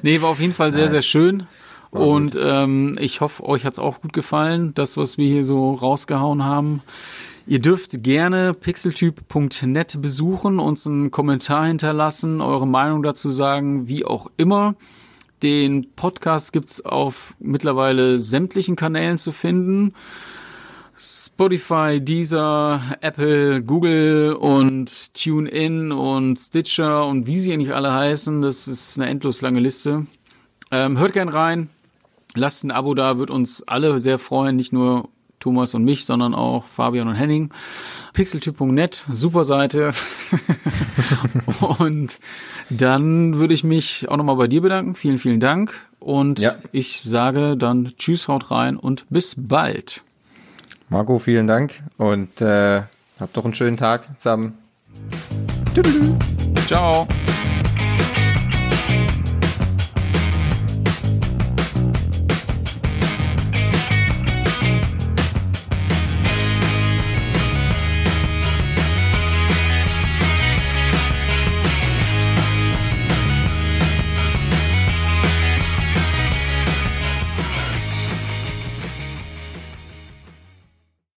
Nee, 0.02 0.22
war 0.22 0.30
auf 0.30 0.40
jeden 0.40 0.54
Fall 0.54 0.72
sehr, 0.72 0.84
Nein. 0.84 0.92
sehr 0.92 1.02
schön. 1.02 1.46
Und 1.90 2.38
ähm, 2.40 2.96
ich 3.00 3.20
hoffe, 3.20 3.44
euch 3.44 3.64
hat's 3.64 3.78
auch 3.78 4.00
gut 4.00 4.12
gefallen, 4.12 4.74
das, 4.74 4.96
was 4.96 5.18
wir 5.18 5.26
hier 5.26 5.44
so 5.44 5.72
rausgehauen 5.72 6.44
haben. 6.44 6.82
Ihr 7.48 7.60
dürft 7.60 8.02
gerne 8.02 8.54
pixeltyp.net 8.54 10.02
besuchen, 10.02 10.58
uns 10.58 10.84
einen 10.84 11.12
Kommentar 11.12 11.66
hinterlassen, 11.66 12.40
eure 12.40 12.66
Meinung 12.66 13.04
dazu 13.04 13.30
sagen, 13.30 13.86
wie 13.86 14.04
auch 14.04 14.28
immer. 14.36 14.74
Den 15.44 15.92
Podcast 15.94 16.52
gibt's 16.52 16.84
auf 16.84 17.34
mittlerweile 17.38 18.18
sämtlichen 18.18 18.74
Kanälen 18.74 19.16
zu 19.16 19.30
finden. 19.30 19.94
Spotify, 20.98 22.00
Deezer, 22.00 22.82
Apple, 23.00 23.62
Google 23.62 24.32
und 24.32 25.14
TuneIn 25.14 25.92
und 25.92 26.36
Stitcher 26.38 27.06
und 27.06 27.28
wie 27.28 27.36
sie 27.36 27.52
eigentlich 27.52 27.74
alle 27.74 27.92
heißen. 27.92 28.42
Das 28.42 28.66
ist 28.66 28.98
eine 28.98 29.08
endlos 29.08 29.40
lange 29.40 29.60
Liste. 29.60 30.06
Ähm, 30.72 30.98
hört 30.98 31.12
gern 31.12 31.28
rein. 31.28 31.68
Lasst 32.34 32.64
ein 32.64 32.72
Abo 32.72 32.94
da, 32.94 33.18
wird 33.18 33.30
uns 33.30 33.62
alle 33.62 34.00
sehr 34.00 34.18
freuen. 34.18 34.56
Nicht 34.56 34.72
nur 34.72 35.08
Thomas 35.46 35.74
und 35.74 35.84
mich, 35.84 36.04
sondern 36.04 36.34
auch 36.34 36.64
Fabian 36.64 37.06
und 37.06 37.14
Henning. 37.14 37.50
Pixeltyp.net, 38.14 39.04
super 39.12 39.44
Seite. 39.44 39.92
und 41.78 42.18
dann 42.68 43.36
würde 43.36 43.54
ich 43.54 43.62
mich 43.62 44.08
auch 44.08 44.16
nochmal 44.16 44.34
bei 44.34 44.48
dir 44.48 44.60
bedanken. 44.60 44.96
Vielen, 44.96 45.18
vielen 45.18 45.38
Dank. 45.38 45.72
Und 46.00 46.40
ja. 46.40 46.56
ich 46.72 47.00
sage 47.00 47.56
dann 47.56 47.92
Tschüss, 47.96 48.26
haut 48.26 48.50
rein 48.50 48.76
und 48.76 49.04
bis 49.08 49.36
bald. 49.38 50.02
Marco, 50.88 51.20
vielen 51.20 51.46
Dank 51.46 51.74
und 51.96 52.40
äh, 52.40 52.82
habt 53.20 53.36
doch 53.36 53.44
einen 53.44 53.54
schönen 53.54 53.76
Tag 53.76 54.08
zusammen. 54.18 54.54
Ciao. 56.66 57.06